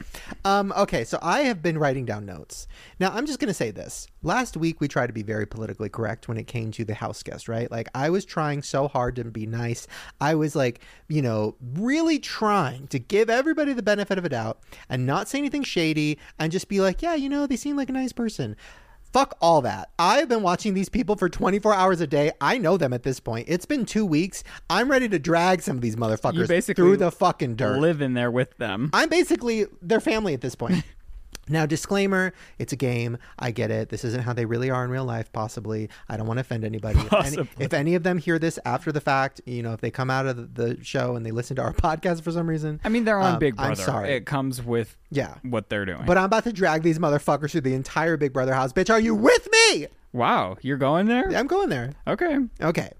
Um, 0.46 0.72
okay, 0.74 1.04
so 1.04 1.18
I 1.20 1.40
have 1.40 1.60
been 1.62 1.76
writing 1.76 2.06
down 2.06 2.24
notes. 2.24 2.66
Now 2.98 3.10
I'm 3.12 3.26
just 3.26 3.38
gonna 3.38 3.52
say 3.52 3.70
this. 3.70 4.06
Last 4.22 4.56
week 4.56 4.80
we 4.80 4.88
tried 4.88 5.08
to 5.08 5.12
be 5.12 5.22
very 5.22 5.44
politically 5.46 5.90
correct 5.90 6.26
when 6.26 6.38
it 6.38 6.46
came 6.46 6.70
to 6.72 6.84
the 6.86 6.94
house 6.94 7.22
guest, 7.22 7.48
right? 7.48 7.70
Like 7.70 7.88
I 7.94 8.08
was 8.08 8.24
trying 8.24 8.62
so 8.62 8.88
hard 8.88 9.16
to 9.16 9.24
be 9.24 9.46
nice. 9.46 9.86
I 10.22 10.34
was 10.36 10.56
like, 10.56 10.80
you 11.08 11.20
know, 11.20 11.56
really 11.74 12.18
trying 12.18 12.86
to 12.88 12.98
give 12.98 13.28
everybody 13.28 13.74
the 13.74 13.82
benefit 13.82 14.16
of 14.16 14.24
a 14.24 14.30
doubt 14.30 14.60
and 14.88 15.04
not 15.04 15.28
say 15.28 15.36
anything 15.38 15.64
shady 15.64 16.18
and 16.38 16.50
just 16.50 16.68
be 16.68 16.80
like, 16.80 17.02
yeah, 17.02 17.14
you 17.14 17.28
know, 17.28 17.46
they 17.46 17.56
seem 17.56 17.76
like 17.76 17.90
a 17.90 17.92
nice 17.92 18.12
person. 18.12 18.56
Fuck 19.16 19.34
all 19.40 19.62
that. 19.62 19.92
I've 19.98 20.28
been 20.28 20.42
watching 20.42 20.74
these 20.74 20.90
people 20.90 21.16
for 21.16 21.30
24 21.30 21.72
hours 21.72 22.02
a 22.02 22.06
day. 22.06 22.32
I 22.38 22.58
know 22.58 22.76
them 22.76 22.92
at 22.92 23.02
this 23.02 23.18
point. 23.18 23.46
It's 23.48 23.64
been 23.64 23.86
two 23.86 24.04
weeks. 24.04 24.44
I'm 24.68 24.90
ready 24.90 25.08
to 25.08 25.18
drag 25.18 25.62
some 25.62 25.74
of 25.76 25.80
these 25.80 25.96
motherfuckers 25.96 26.76
through 26.76 26.98
the 26.98 27.10
fucking 27.10 27.56
dirt. 27.56 27.78
Live 27.78 28.02
in 28.02 28.12
there 28.12 28.30
with 28.30 28.54
them. 28.58 28.90
I'm 28.92 29.08
basically 29.08 29.64
their 29.80 30.00
family 30.00 30.34
at 30.34 30.42
this 30.42 30.54
point. 30.54 30.84
now, 31.48 31.66
disclaimer: 31.66 32.32
it's 32.58 32.72
a 32.72 32.76
game. 32.76 33.18
I 33.38 33.50
get 33.50 33.70
it. 33.70 33.88
This 33.88 34.04
isn't 34.04 34.22
how 34.22 34.32
they 34.32 34.44
really 34.44 34.70
are 34.70 34.84
in 34.84 34.90
real 34.90 35.04
life. 35.04 35.30
Possibly, 35.32 35.88
I 36.08 36.16
don't 36.16 36.26
want 36.26 36.38
to 36.38 36.42
offend 36.42 36.64
anybody. 36.64 36.98
If 36.98 37.12
any, 37.12 37.48
if 37.58 37.74
any 37.74 37.94
of 37.94 38.02
them 38.02 38.18
hear 38.18 38.38
this 38.38 38.58
after 38.64 38.92
the 38.92 39.00
fact, 39.00 39.40
you 39.46 39.62
know, 39.62 39.72
if 39.72 39.80
they 39.80 39.90
come 39.90 40.10
out 40.10 40.26
of 40.26 40.54
the, 40.54 40.76
show 40.82 41.16
and 41.16 41.24
they 41.24 41.30
listen 41.30 41.56
to 41.56 41.62
our 41.62 41.72
podcast 41.74 42.22
for 42.22 42.30
some 42.30 42.48
reason, 42.48 42.80
I 42.84 42.88
mean, 42.88 43.04
they're 43.04 43.18
on 43.18 43.34
um, 43.34 43.38
Big 43.38 43.56
Brother. 43.56 43.70
I'm 43.70 43.76
sorry. 43.76 44.12
It 44.12 44.26
comes 44.26 44.62
with 44.62 44.96
yeah. 45.10 45.36
what 45.42 45.68
they're 45.68 45.84
doing. 45.84 46.04
But 46.06 46.18
I'm 46.18 46.24
about 46.24 46.44
to 46.44 46.52
drag 46.52 46.82
these 46.82 46.98
motherfuckers 46.98 47.52
through 47.52 47.62
the 47.62 47.74
entire 47.74 48.16
Big 48.16 48.32
Brother 48.32 48.54
house. 48.54 48.72
Bitch, 48.72 48.90
are 48.90 49.00
you 49.00 49.14
with 49.14 49.48
me? 49.50 49.86
wow, 50.12 50.56
you're 50.62 50.78
going 50.78 51.06
there? 51.06 51.28
I'm 51.36 51.46
going 51.46 51.68
there. 51.68 51.92
Okay. 52.06 52.38
Okay. 52.60 52.90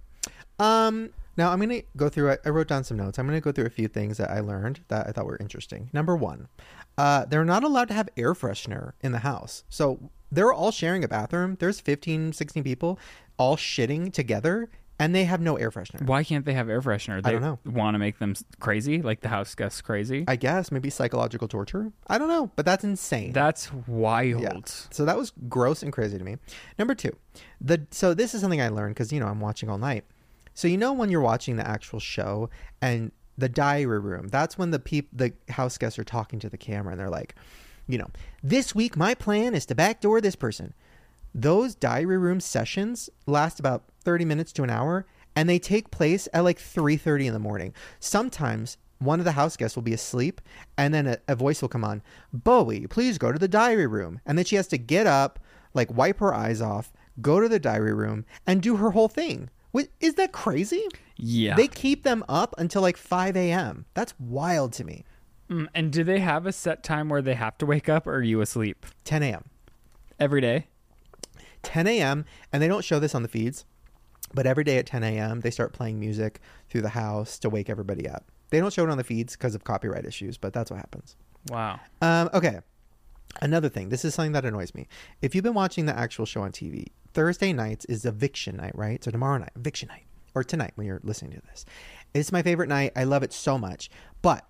Um. 0.59 1.11
Now 1.37 1.51
I'm 1.53 1.61
gonna 1.61 1.83
go 1.97 2.09
through. 2.09 2.33
I- 2.33 2.39
I 2.45 2.49
wrote 2.51 2.69
down 2.69 2.85
some 2.85 2.97
notes. 2.97 3.19
I'm 3.19 3.27
gonna 3.27 3.41
go 3.41 3.53
through 3.53 3.67
a 3.67 3.71
few 3.71 3.89
things 3.89 4.17
that 4.19 4.31
I 4.31 4.41
learned 4.41 4.81
that 4.89 5.07
I 5.07 5.13
thought 5.13 5.27
were 5.27 5.37
interesting. 5.39 5.91
Number 5.93 6.17
one, 6.17 6.49
uh, 6.97 7.25
they're 7.27 7.45
not 7.45 7.63
allowed 7.65 7.89
to 7.89 7.95
have 7.95 8.09
air 8.17 8.35
freshener 8.35 8.93
in 9.03 9.13
the 9.13 9.19
house. 9.21 9.65
So 9.69 10.11
they're 10.33 10.53
all 10.53 10.71
sharing 10.71 11.05
a 11.05 11.09
bathroom. 11.09 11.57
There's 11.61 11.81
15, 11.81 12.33
16 12.33 12.65
people 12.65 12.99
all 13.39 13.57
shitting 13.57 14.13
together, 14.13 14.71
and 14.99 15.15
they 15.15 15.25
have 15.25 15.43
no 15.43 15.57
air 15.57 15.71
freshener. 15.71 16.01
Why 16.07 16.25
can't 16.25 16.47
they 16.47 16.55
have 16.55 16.71
air 16.71 16.81
freshener? 16.81 17.23
They 17.23 17.33
don't 17.33 17.43
know. 17.43 17.59
Want 17.67 17.95
to 17.95 17.99
make 17.99 18.19
them 18.19 18.35
crazy, 18.61 19.03
like 19.03 19.21
the 19.21 19.29
house 19.29 19.55
guests 19.55 19.83
crazy? 19.83 20.25
I 20.27 20.37
guess 20.37 20.73
maybe 20.73 20.89
psychological 20.89 21.49
torture. 21.49 21.93
I 22.07 22.17
don't 22.17 22.29
know, 22.29 22.51
but 22.57 22.65
that's 22.65 22.83
insane. 22.83 23.33
That's 23.33 23.71
wild. 23.87 24.43
Yeah. 24.43 24.59
So 24.91 25.05
that 25.05 25.19
was 25.19 25.33
gross 25.51 25.83
and 25.83 25.93
crazy 25.93 26.17
to 26.17 26.25
me. 26.25 26.39
Number 26.79 26.95
two, 26.95 27.13
the 27.61 27.87
so 27.91 28.15
this 28.15 28.35
is 28.35 28.41
something 28.41 28.63
I 28.63 28.69
learned 28.69 28.95
because 28.95 29.13
you 29.13 29.21
know 29.21 29.27
I'm 29.29 29.41
watching 29.41 29.69
all 29.69 29.79
night. 29.79 30.05
So 30.57 30.69
you 30.69 30.79
know 30.79 30.95
when 30.95 31.11
you're 31.11 31.21
watching 31.21 31.57
the 31.57 31.69
actual 31.69 32.01
show 32.01 32.49
and 32.81 33.13
the 33.37 33.49
diary 33.49 34.01
room, 34.01 34.29
that's 34.29 34.57
when 34.57 34.71
the 34.71 34.79
peop 34.79 35.11
the 35.13 35.35
house 35.51 35.77
guests 35.77 35.99
are 35.99 36.05
talking 36.05 36.39
to 36.39 36.49
the 36.49 36.57
camera 36.57 36.93
and 36.93 36.99
they're 36.99 37.11
like, 37.11 37.35
you 37.87 37.99
know, 37.99 38.09
this 38.43 38.75
week 38.75 38.97
my 38.97 39.15
plan 39.15 39.55
is 39.55 39.67
to 39.67 39.75
backdoor 39.75 40.23
this 40.23 40.35
person. 40.35 40.73
Those 41.35 41.75
diary 41.75 42.17
room 42.17 42.41
sessions 42.41 43.11
last 43.27 43.61
about 43.61 43.85
30 44.03 44.25
minutes 44.25 44.51
to 44.55 44.63
an 44.63 44.71
hour 44.71 45.05
and 45.37 45.47
they 45.47 45.59
take 45.59 45.91
place 45.91 46.27
at 46.33 46.43
like 46.43 46.59
3:30 46.59 47.27
in 47.27 47.35
the 47.35 47.39
morning. 47.39 47.75
Sometimes 48.01 48.79
one 48.99 49.19
of 49.19 49.27
the 49.27 49.33
house 49.33 49.59
guests 49.59 49.77
will 49.77 49.83
be 49.83 49.93
asleep 49.93 50.41
and 50.79 50.95
then 50.95 51.07
a, 51.07 51.19
a 51.29 51.37
voice 51.37 51.61
will 51.61 51.69
come 51.69 51.85
on, 51.85 52.01
"Bowie, 52.33 52.87
please 52.87 53.19
go 53.19 53.31
to 53.31 53.39
the 53.39 53.47
diary 53.47 53.87
room." 53.87 54.23
And 54.25 54.39
then 54.39 54.47
she 54.47 54.57
has 54.57 54.69
to 54.69 54.79
get 54.79 55.07
up, 55.07 55.39
like 55.75 55.95
wipe 55.95 56.19
her 56.21 56.33
eyes 56.33 56.63
off, 56.63 56.95
go 57.21 57.41
to 57.41 57.49
the 57.49 57.61
diary 57.61 57.93
room 57.93 58.25
and 58.47 58.63
do 58.63 58.77
her 58.77 58.93
whole 58.93 59.09
thing. 59.09 59.51
Is 60.01 60.15
that 60.15 60.33
crazy? 60.33 60.87
Yeah. 61.17 61.57
They 61.57 61.69
keep 61.69 62.03
them 62.03 62.25
up 62.29 62.55
until 62.59 62.83
like 62.83 62.97
5 62.97 63.37
a.m. 63.37 63.87
That's 63.95 64.15
wild 64.19 64.73
to 64.75 64.85
me. 64.85 65.05
Mm, 65.51 65.69
and 65.75 65.93
do 65.93 66.03
they 66.05 66.19
have 66.19 66.47
a 66.47 66.53
set 66.53 66.83
time 66.83 67.09
where 67.09 67.23
they 67.23 67.35
have 67.35 67.57
to 67.59 67.67
wake 67.67 67.89
up, 67.89 68.07
or 68.07 68.15
are 68.15 68.23
you 68.23 68.41
asleep 68.41 68.85
10 69.05 69.23
a.m. 69.23 69.45
every 70.19 70.41
day? 70.41 70.67
10 71.63 71.87
a.m. 71.87 72.25
and 72.53 72.63
they 72.63 72.69
don't 72.69 72.85
show 72.85 72.99
this 72.99 73.15
on 73.15 73.23
the 73.23 73.29
feeds, 73.29 73.65
but 74.35 74.47
every 74.47 74.65
day 74.65 74.79
at 74.79 74.87
10 74.87 75.03
a.m. 75.03 75.41
they 75.41 75.51
start 75.51 75.73
playing 75.73 75.99
music 75.99 76.41
through 76.69 76.83
the 76.83 76.91
house 76.91 77.39
to 77.41 77.51
wake 77.51 77.69
everybody 77.69 78.09
up. 78.09 78.31
They 78.51 78.61
don't 78.61 78.73
show 78.73 78.85
it 78.85 78.91
on 78.91 78.99
the 78.99 79.05
feeds 79.05 79.35
because 79.35 79.55
of 79.55 79.65
copyright 79.65 80.05
issues, 80.05 80.39
but 80.39 80.53
that's 80.53 80.71
what 80.71 80.79
happens. 80.79 81.17
Wow. 81.49 81.81
Um, 82.01 82.31
okay. 82.33 82.61
Another 83.43 83.69
thing, 83.69 83.89
this 83.89 84.05
is 84.05 84.15
something 84.15 84.33
that 84.33 84.45
annoys 84.45 84.75
me. 84.75 84.89
If 85.23 85.35
you've 85.35 85.45
been 85.45 85.55
watching 85.55 85.87
the 85.87 85.97
actual 85.97 86.27
show 86.27 86.43
on 86.43 86.53
TV, 86.53 86.87
Thursday 87.13 87.53
nights 87.53 87.85
is 87.87 88.05
eviction 88.05 88.57
night, 88.57 88.77
right? 88.77 89.03
So 89.03 89.11
tomorrow 89.11 89.39
night, 89.39 89.53
eviction 89.57 89.89
night, 89.89 90.05
or 90.35 90.45
tonight 90.45 90.73
when 90.75 90.87
you're 90.87 91.01
listening 91.03 91.33
to 91.33 91.43
this. 91.49 91.65
It's 92.15 92.33
my 92.33 92.43
favorite 92.43 92.69
night. 92.69 92.93
I 92.97 93.05
love 93.05 93.23
it 93.23 93.33
so 93.33 93.59
much. 93.59 93.91
But 94.23 94.47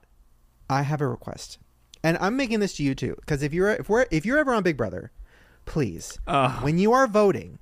I 0.69 0.83
have 0.83 1.01
a 1.01 1.07
request, 1.07 1.59
and 2.03 2.19
I'm 2.19 2.37
making 2.37 2.61
this 2.61 2.77
to 2.77 2.83
you 2.83 2.95
too, 2.95 3.17
because 3.21 3.43
if 3.43 3.53
you're 3.53 3.71
if 3.71 3.89
we're 3.89 4.07
if 4.11 4.27
you're 4.27 4.39
ever 4.39 4.53
on 4.53 4.63
Big 4.63 4.77
Brother, 4.77 5.13
please, 5.65 6.19
Ugh. 6.27 6.63
when 6.63 6.79
you 6.79 6.93
are 6.93 7.07
voting, 7.07 7.59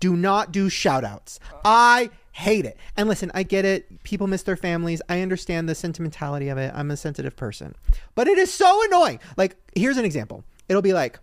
do 0.00 0.16
not 0.16 0.52
do 0.52 0.68
shout 0.68 1.04
outs. 1.04 1.40
I 1.64 2.10
hate 2.32 2.64
it. 2.64 2.76
And 2.96 3.08
listen, 3.08 3.30
I 3.34 3.42
get 3.42 3.64
it. 3.64 4.02
People 4.04 4.28
miss 4.28 4.44
their 4.44 4.56
families. 4.56 5.02
I 5.08 5.20
understand 5.20 5.68
the 5.68 5.74
sentimentality 5.74 6.48
of 6.48 6.56
it. 6.56 6.72
I'm 6.74 6.90
a 6.90 6.96
sensitive 6.96 7.36
person. 7.36 7.74
But 8.14 8.28
it 8.28 8.38
is 8.38 8.52
so 8.52 8.84
annoying. 8.84 9.18
Like, 9.36 9.56
here's 9.74 9.96
an 9.96 10.04
example. 10.04 10.44
It'll 10.68 10.82
be 10.82 10.92
like, 10.92 11.18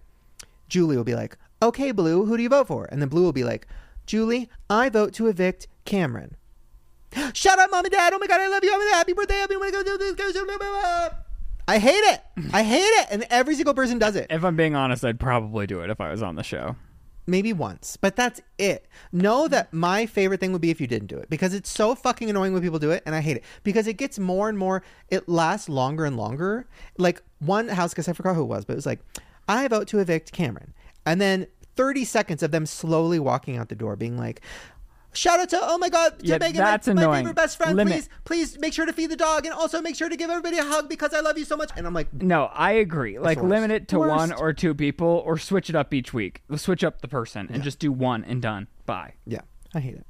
Julie 0.67 0.97
will 0.97 1.03
be 1.03 1.15
like, 1.15 1.37
okay, 1.61 1.91
Blue, 1.91 2.25
who 2.25 2.37
do 2.37 2.43
you 2.43 2.49
vote 2.49 2.67
for? 2.67 2.85
And 2.85 3.01
then 3.01 3.09
Blue 3.09 3.23
will 3.23 3.33
be 3.33 3.43
like, 3.43 3.67
Julie, 4.05 4.49
I 4.69 4.89
vote 4.89 5.13
to 5.13 5.27
evict 5.27 5.67
Cameron. 5.85 6.35
Shut 7.33 7.59
up, 7.59 7.71
mom 7.71 7.85
and 7.85 7.91
dad. 7.91 8.13
Oh 8.13 8.19
my 8.19 8.27
God, 8.27 8.41
I 8.41 8.47
love 8.47 8.63
you. 8.63 8.73
I'm 8.73 8.87
happy 8.93 9.13
birthday. 9.13 9.35
I 9.35 9.45
want 9.49 9.73
to 9.73 9.83
go 9.83 9.83
do 9.83 9.97
this. 9.97 10.13
Go, 10.33 10.45
blah, 10.45 10.57
blah, 10.57 10.69
blah. 10.69 11.09
I 11.67 11.79
hate 11.79 11.91
it. 11.91 12.21
I 12.53 12.63
hate 12.63 12.81
it. 12.81 13.07
And 13.09 13.25
every 13.29 13.55
single 13.55 13.73
person 13.73 13.97
does 13.97 14.15
it. 14.15 14.27
If 14.29 14.43
I'm 14.43 14.55
being 14.55 14.75
honest, 14.75 15.03
I'd 15.03 15.19
probably 15.19 15.65
do 15.65 15.79
it 15.81 15.89
if 15.89 15.99
I 15.99 16.11
was 16.11 16.21
on 16.21 16.35
the 16.35 16.43
show. 16.43 16.75
maybe 17.27 17.53
once, 17.53 17.97
but 17.97 18.15
that's 18.15 18.41
it. 18.57 18.87
Know 19.11 19.47
that 19.47 19.73
my 19.73 20.05
favorite 20.05 20.39
thing 20.39 20.51
would 20.51 20.61
be 20.61 20.69
if 20.69 20.79
you 20.79 20.87
didn't 20.87 21.07
do 21.07 21.17
it 21.17 21.29
because 21.29 21.53
it's 21.53 21.69
so 21.69 21.95
fucking 21.95 22.29
annoying 22.29 22.53
when 22.53 22.61
people 22.61 22.79
do 22.79 22.91
it, 22.91 23.01
and 23.05 23.15
I 23.15 23.21
hate 23.21 23.37
it 23.37 23.43
because 23.63 23.87
it 23.87 23.93
gets 23.93 24.19
more 24.19 24.47
and 24.49 24.57
more. 24.57 24.83
It 25.09 25.27
lasts 25.27 25.67
longer 25.69 26.05
and 26.05 26.17
longer. 26.17 26.67
Like 26.97 27.23
one 27.39 27.67
house, 27.69 27.91
because 27.91 28.07
I 28.07 28.13
forgot 28.13 28.35
who 28.35 28.43
it 28.43 28.45
was, 28.45 28.65
but 28.65 28.73
it 28.73 28.75
was 28.75 28.85
like, 28.85 28.99
I 29.47 29.67
vote 29.67 29.87
to 29.89 29.99
evict 29.99 30.31
Cameron, 30.31 30.73
and 31.05 31.19
then 31.21 31.47
thirty 31.75 32.05
seconds 32.05 32.41
of 32.43 32.51
them 32.51 32.65
slowly 32.65 33.19
walking 33.19 33.57
out 33.57 33.69
the 33.69 33.75
door, 33.75 33.95
being 33.95 34.17
like. 34.17 34.41
Shout 35.13 35.39
out 35.39 35.47
to 35.51 35.59
oh 35.61 35.77
my 35.77 35.87
god 35.87 36.19
to 36.19 36.25
Yeah, 36.25 36.37
Megan, 36.39 36.57
that's 36.57 36.87
my, 36.87 36.93
my 36.93 37.17
favorite 37.19 37.37
best 37.37 37.55
friend. 37.55 37.77
Limit. 37.77 37.93
Please, 37.93 38.09
please 38.25 38.59
make 38.59 38.73
sure 38.73 38.85
to 38.85 38.91
feed 38.91 39.09
the 39.09 39.15
dog 39.15 39.45
and 39.45 39.55
also 39.55 39.79
make 39.81 39.95
sure 39.95 40.09
to 40.09 40.17
give 40.17 40.29
everybody 40.29 40.57
a 40.57 40.63
hug 40.65 40.89
because 40.89 41.13
I 41.13 41.21
love 41.21 41.37
you 41.37 41.45
so 41.45 41.55
much. 41.55 41.71
And 41.77 41.87
I'm 41.87 41.93
like, 41.93 42.11
No, 42.21 42.49
I 42.53 42.73
agree. 42.73 43.17
Like 43.17 43.37
worst. 43.37 43.47
limit 43.47 43.71
it 43.71 43.87
to 43.89 43.99
Worst. 43.99 44.09
one 44.09 44.33
or 44.33 44.51
two 44.51 44.75
people, 44.75 45.23
or 45.25 45.37
switch 45.37 45.69
it 45.69 45.75
up 45.77 45.93
each 45.93 46.13
week. 46.13 46.41
Switch 46.57 46.83
up 46.83 46.99
the 46.99 47.07
person 47.07 47.47
and 47.49 47.63
just 47.63 47.79
do 47.79 47.93
one 47.93 48.25
and 48.25 48.41
done. 48.41 48.67
Bye. 48.85 49.13
Yeah, 49.25 49.39
I 49.73 49.79
hate 49.79 49.95
it. 49.95 50.05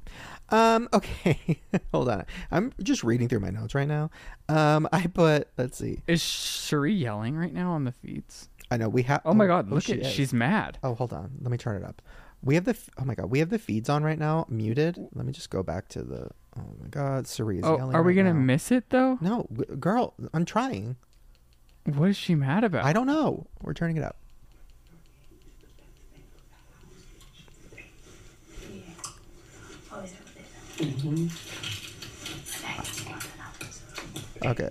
Um, 0.48 0.88
okay, 0.92 1.60
hold 1.92 2.08
on. 2.08 2.24
I'm 2.50 2.72
just 2.82 3.04
reading 3.04 3.28
through 3.28 3.40
my 3.40 3.50
notes 3.50 3.76
right 3.76 3.86
now. 3.86 4.10
Um, 4.48 4.88
I 4.92 5.06
put. 5.06 5.46
Let's 5.56 5.78
see. 5.78 6.02
Is 6.08 6.20
Cirie 6.20 6.92
yelling 6.92 7.36
right 7.36 7.54
now 7.54 7.70
on 7.70 7.84
the 7.84 7.92
feeds? 7.92 8.48
I 8.70 8.76
know 8.76 8.88
we 8.88 9.02
have. 9.04 9.20
Oh, 9.24 9.32
my 9.34 9.44
oh, 9.44 9.48
god, 9.48 9.70
look 9.70 9.84
she 9.84 9.92
at 9.92 9.98
is. 10.00 10.06
she's 10.08 10.32
mad. 10.32 10.78
Oh, 10.82 10.94
hold 10.94 11.12
on. 11.12 11.32
Let 11.40 11.50
me 11.50 11.56
turn 11.58 11.76
it 11.82 11.84
up. 11.86 12.02
We 12.42 12.54
have 12.56 12.64
the. 12.64 12.72
f- 12.72 12.90
Oh 12.98 13.04
my 13.04 13.14
god, 13.14 13.30
we 13.30 13.38
have 13.38 13.48
the 13.50 13.58
feeds 13.58 13.88
on 13.88 14.02
right 14.04 14.18
now, 14.18 14.44
muted. 14.48 14.98
Let 15.14 15.24
me 15.26 15.32
just 15.32 15.50
go 15.50 15.62
back 15.62 15.88
to 15.88 16.02
the. 16.02 16.28
Oh 16.58 16.74
my 16.80 16.88
god, 16.88 17.26
Cirie 17.26 17.58
is 17.58 17.64
Oh, 17.64 17.76
yelling. 17.76 17.94
are 17.94 18.02
we 18.02 18.12
right 18.12 18.16
gonna 18.24 18.34
now. 18.34 18.40
miss 18.40 18.70
it 18.72 18.90
though? 18.90 19.18
No, 19.20 19.46
g- 19.56 19.64
girl, 19.78 20.14
I'm 20.34 20.44
trying. 20.44 20.96
What 21.84 22.08
is 22.10 22.16
she 22.16 22.34
mad 22.34 22.64
about? 22.64 22.84
I 22.84 22.92
don't 22.92 23.06
know. 23.06 23.46
We're 23.62 23.72
turning 23.74 23.96
it 23.96 24.02
up. 24.02 24.16
Always 29.92 30.12
have 30.12 30.26
a 30.26 31.04
bit. 31.08 31.30
Okay. 34.44 34.70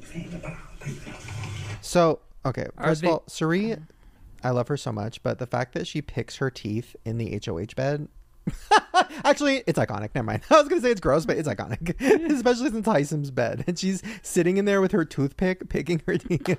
So 1.81 2.19
okay, 2.45 2.67
Are 2.77 2.87
first 2.87 3.01
they- 3.01 3.07
of 3.07 3.13
all, 3.13 3.23
Cirie, 3.27 3.75
I 4.43 4.49
love 4.51 4.67
her 4.67 4.77
so 4.77 4.91
much, 4.91 5.23
but 5.23 5.39
the 5.39 5.47
fact 5.47 5.73
that 5.73 5.87
she 5.87 6.01
picks 6.01 6.37
her 6.37 6.49
teeth 6.51 6.95
in 7.05 7.17
the 7.17 7.39
HOH 7.45 7.73
bed. 7.75 8.07
Actually, 9.23 9.63
it's 9.65 9.79
iconic. 9.79 10.09
Never 10.13 10.25
mind. 10.27 10.43
I 10.51 10.59
was 10.59 10.67
gonna 10.67 10.79
say 10.81 10.91
it's 10.91 11.01
gross, 11.01 11.25
but 11.25 11.35
it's 11.37 11.47
iconic, 11.49 11.99
especially 12.31 12.69
since 12.69 12.85
Hisam's 12.85 13.31
bed 13.31 13.63
and 13.65 13.77
she's 13.77 14.03
sitting 14.21 14.57
in 14.57 14.65
there 14.65 14.81
with 14.81 14.91
her 14.91 15.03
toothpick, 15.03 15.67
picking 15.69 15.99
her 16.05 16.17
teeth. 16.19 16.55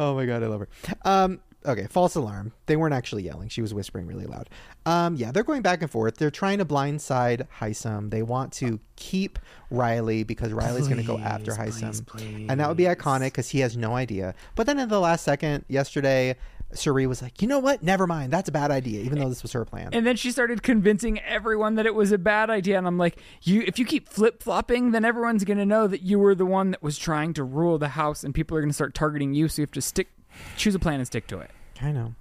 oh 0.00 0.14
my 0.14 0.24
god, 0.24 0.42
I 0.42 0.46
love 0.46 0.60
her. 0.60 0.68
Um, 1.04 1.40
okay, 1.68 1.86
false 1.88 2.14
alarm. 2.14 2.52
They 2.66 2.76
weren't 2.76 2.94
actually 2.94 3.22
yelling. 3.22 3.48
She 3.48 3.62
was 3.62 3.74
whispering 3.74 4.06
really 4.06 4.26
loud. 4.26 4.48
Um, 4.86 5.16
yeah, 5.16 5.32
they're 5.32 5.44
going 5.44 5.62
back 5.62 5.82
and 5.82 5.90
forth. 5.90 6.16
They're 6.16 6.30
trying 6.30 6.58
to 6.58 6.64
blindside 6.64 7.46
Hisam. 7.58 8.10
They 8.10 8.22
want 8.22 8.52
to 8.54 8.80
keep 8.96 9.38
Reilly 9.70 10.24
because 10.24 10.52
Reilly's 10.52 10.88
going 10.88 11.00
to 11.00 11.06
go 11.06 11.18
after 11.18 11.54
please, 11.54 12.02
and 12.48 12.60
that 12.60 12.68
would 12.68 12.76
be 12.76 12.84
iconic 12.84 13.26
because 13.26 13.50
he 13.50 13.60
has 13.60 13.76
no 13.76 13.94
idea. 13.94 14.34
But 14.54 14.66
then 14.66 14.78
in 14.78 14.88
the 14.88 15.00
last 15.00 15.24
second 15.24 15.64
yesterday, 15.68 16.36
Cirie 16.72 17.06
was 17.06 17.22
like, 17.22 17.40
"You 17.40 17.48
know 17.48 17.58
what? 17.58 17.82
Never 17.82 18.06
mind. 18.06 18.32
That's 18.32 18.48
a 18.48 18.52
bad 18.52 18.70
idea." 18.70 19.00
Even 19.02 19.18
though 19.18 19.28
this 19.28 19.42
was 19.42 19.52
her 19.52 19.64
plan. 19.64 19.90
And 19.92 20.06
then 20.06 20.16
she 20.16 20.30
started 20.30 20.62
convincing 20.62 21.18
everyone 21.20 21.76
that 21.76 21.86
it 21.86 21.94
was 21.94 22.12
a 22.12 22.18
bad 22.18 22.50
idea. 22.50 22.76
And 22.76 22.86
I'm 22.86 22.98
like, 22.98 23.18
you, 23.42 23.62
if 23.66 23.78
you 23.78 23.84
keep 23.84 24.08
flip 24.08 24.42
flopping, 24.42 24.90
then 24.90 25.04
everyone's 25.04 25.44
going 25.44 25.58
to 25.58 25.66
know 25.66 25.86
that 25.86 26.02
you 26.02 26.18
were 26.18 26.34
the 26.34 26.46
one 26.46 26.72
that 26.72 26.82
was 26.82 26.98
trying 26.98 27.32
to 27.34 27.44
rule 27.44 27.78
the 27.78 27.88
house, 27.88 28.22
and 28.22 28.34
people 28.34 28.56
are 28.56 28.60
going 28.60 28.70
to 28.70 28.74
start 28.74 28.94
targeting 28.94 29.32
you. 29.32 29.48
So 29.48 29.62
you 29.62 29.64
have 29.64 29.72
to 29.72 29.80
stick, 29.80 30.08
choose 30.56 30.74
a 30.74 30.78
plan 30.78 31.00
and 31.00 31.06
stick 31.06 31.26
to 31.28 31.38
it. 31.40 31.50
I 31.80 31.92
know. 31.92 32.14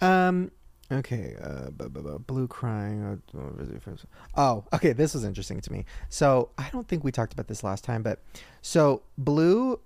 Um. 0.00 0.50
Okay. 0.90 1.36
Uh. 1.42 1.70
bu- 1.70 1.88
bu- 1.88 2.18
Blue 2.18 2.46
crying. 2.48 3.20
uh, 3.36 3.46
Oh. 4.36 4.64
Okay. 4.72 4.92
This 4.92 5.14
was 5.14 5.24
interesting 5.24 5.60
to 5.60 5.72
me. 5.72 5.84
So 6.08 6.50
I 6.58 6.68
don't 6.70 6.86
think 6.88 7.04
we 7.04 7.12
talked 7.12 7.32
about 7.32 7.48
this 7.48 7.62
last 7.64 7.84
time, 7.84 8.02
but 8.02 8.20
so 8.60 9.02
Blue 9.16 9.80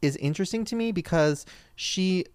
is 0.00 0.16
interesting 0.16 0.64
to 0.66 0.76
me 0.76 0.92
because 0.92 1.46
she 1.76 2.26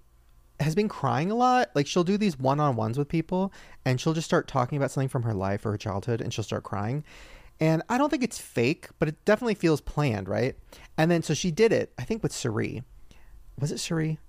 has 0.60 0.74
been 0.74 0.88
crying 0.88 1.30
a 1.32 1.36
lot. 1.36 1.70
Like 1.76 1.86
she'll 1.88 2.04
do 2.04 2.18
these 2.18 2.40
one-on-ones 2.40 2.98
with 2.98 3.08
people, 3.08 3.54
and 3.86 4.00
she'll 4.02 4.14
just 4.14 4.26
start 4.26 4.48
talking 4.48 4.78
about 4.78 4.92
something 4.92 5.10
from 5.10 5.24
her 5.24 5.34
life 5.34 5.66
or 5.66 5.72
her 5.72 5.78
childhood, 5.78 6.20
and 6.22 6.34
she'll 6.34 6.44
start 6.44 6.64
crying. 6.64 7.04
And 7.60 7.82
I 7.90 7.98
don't 7.98 8.10
think 8.10 8.24
it's 8.24 8.40
fake, 8.40 8.88
but 9.00 9.08
it 9.08 9.24
definitely 9.26 9.56
feels 9.56 9.82
planned, 9.82 10.28
right? 10.30 10.56
And 10.98 11.10
then 11.10 11.24
so 11.24 11.34
she 11.34 11.52
did 11.52 11.72
it. 11.72 11.92
I 11.98 12.04
think 12.04 12.24
with 12.24 12.32
Cirie. 12.32 12.84
Was 13.60 13.72
it 13.72 13.80
Cirie? 13.80 14.20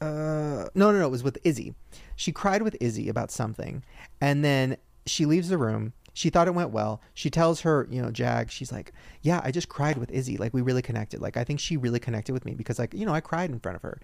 Uh 0.00 0.68
no 0.74 0.92
no 0.92 0.98
no 0.98 1.06
it 1.06 1.10
was 1.10 1.22
with 1.22 1.38
izzy. 1.44 1.74
She 2.16 2.32
cried 2.32 2.62
with 2.62 2.76
izzy 2.80 3.08
about 3.08 3.30
something 3.30 3.82
and 4.20 4.44
then 4.44 4.76
she 5.06 5.24
leaves 5.24 5.48
the 5.48 5.58
room. 5.58 5.92
She 6.12 6.30
thought 6.30 6.48
it 6.48 6.54
went 6.54 6.70
well. 6.70 7.00
She 7.14 7.30
tells 7.30 7.62
her 7.62 7.86
you 7.90 8.02
know 8.02 8.10
jag 8.10 8.50
she's 8.50 8.70
like 8.72 8.92
yeah 9.22 9.40
i 9.42 9.50
just 9.50 9.68
cried 9.68 9.96
with 9.96 10.10
izzy. 10.10 10.36
Like 10.36 10.52
we 10.52 10.60
really 10.60 10.82
connected. 10.82 11.20
Like 11.20 11.36
i 11.36 11.44
think 11.44 11.60
she 11.60 11.76
really 11.76 11.98
connected 12.00 12.32
with 12.32 12.44
me 12.44 12.54
because 12.54 12.78
like 12.78 12.92
you 12.92 13.06
know 13.06 13.14
i 13.14 13.20
cried 13.20 13.50
in 13.50 13.58
front 13.58 13.76
of 13.76 13.82
her. 13.82 13.98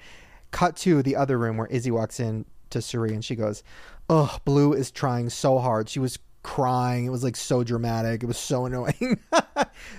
Cut 0.51 0.76
to 0.78 1.03
the 1.03 1.16
other 1.16 1.38
room 1.38 1.57
where 1.57 1.66
izzy 1.68 1.90
walks 1.90 2.20
in 2.20 2.45
to 2.70 2.80
Cirie 2.80 3.12
and 3.12 3.24
she 3.24 3.36
goes 3.36 3.62
oh 4.09 4.38
blue 4.45 4.72
is 4.72 4.90
trying 4.90 5.28
so 5.28 5.59
hard. 5.59 5.88
She 5.90 5.99
was 5.99 6.18
crying. 6.43 7.05
It 7.05 7.11
was 7.11 7.22
like 7.22 7.36
so 7.36 7.62
dramatic. 7.62 8.22
It 8.22 8.26
was 8.26 8.38
so 8.38 8.64
annoying. 8.66 9.20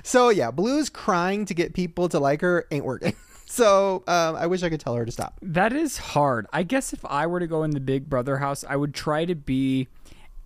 So 0.03 0.29
yeah 0.29 0.49
blue's 0.51 0.89
crying 0.89 1.45
to 1.45 1.53
get 1.53 1.73
people 1.73 2.09
to 2.09 2.19
like 2.19 2.41
her 2.41 2.65
ain't 2.71 2.85
working 2.85 3.15
so 3.53 4.03
um, 4.07 4.35
i 4.35 4.47
wish 4.47 4.63
i 4.63 4.69
could 4.69 4.79
tell 4.79 4.95
her 4.95 5.05
to 5.05 5.11
stop 5.11 5.33
That 5.41 5.73
is 5.73 5.97
hard. 5.97 6.47
I 6.51 6.63
guess 6.63 6.93
if 6.93 7.03
I 7.05 7.27
were 7.27 7.39
to 7.39 7.47
go 7.47 7.63
in 7.63 7.71
the 7.71 7.79
Big 7.79 8.09
Brother 8.09 8.37
house, 8.37 8.63
I 8.67 8.75
would 8.75 8.93
try 8.93 9.25
to 9.25 9.35
be 9.35 9.87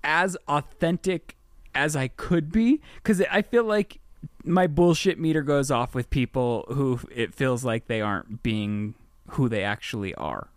as 0.03 0.35
authentic 0.47 1.35
as 1.73 1.95
I 1.95 2.07
could 2.09 2.51
be 2.51 2.81
because 2.95 3.21
I 3.31 3.41
feel 3.41 3.63
like 3.63 3.99
my 4.43 4.67
bullshit 4.67 5.19
meter 5.19 5.41
goes 5.41 5.69
off 5.71 5.95
with 5.95 6.09
people 6.09 6.65
who 6.69 6.99
it 7.13 7.33
feels 7.33 7.63
like 7.63 7.87
they 7.87 8.01
aren't 8.01 8.43
being 8.43 8.95
who 9.31 9.47
they 9.47 9.63
actually 9.63 10.13
are. 10.15 10.47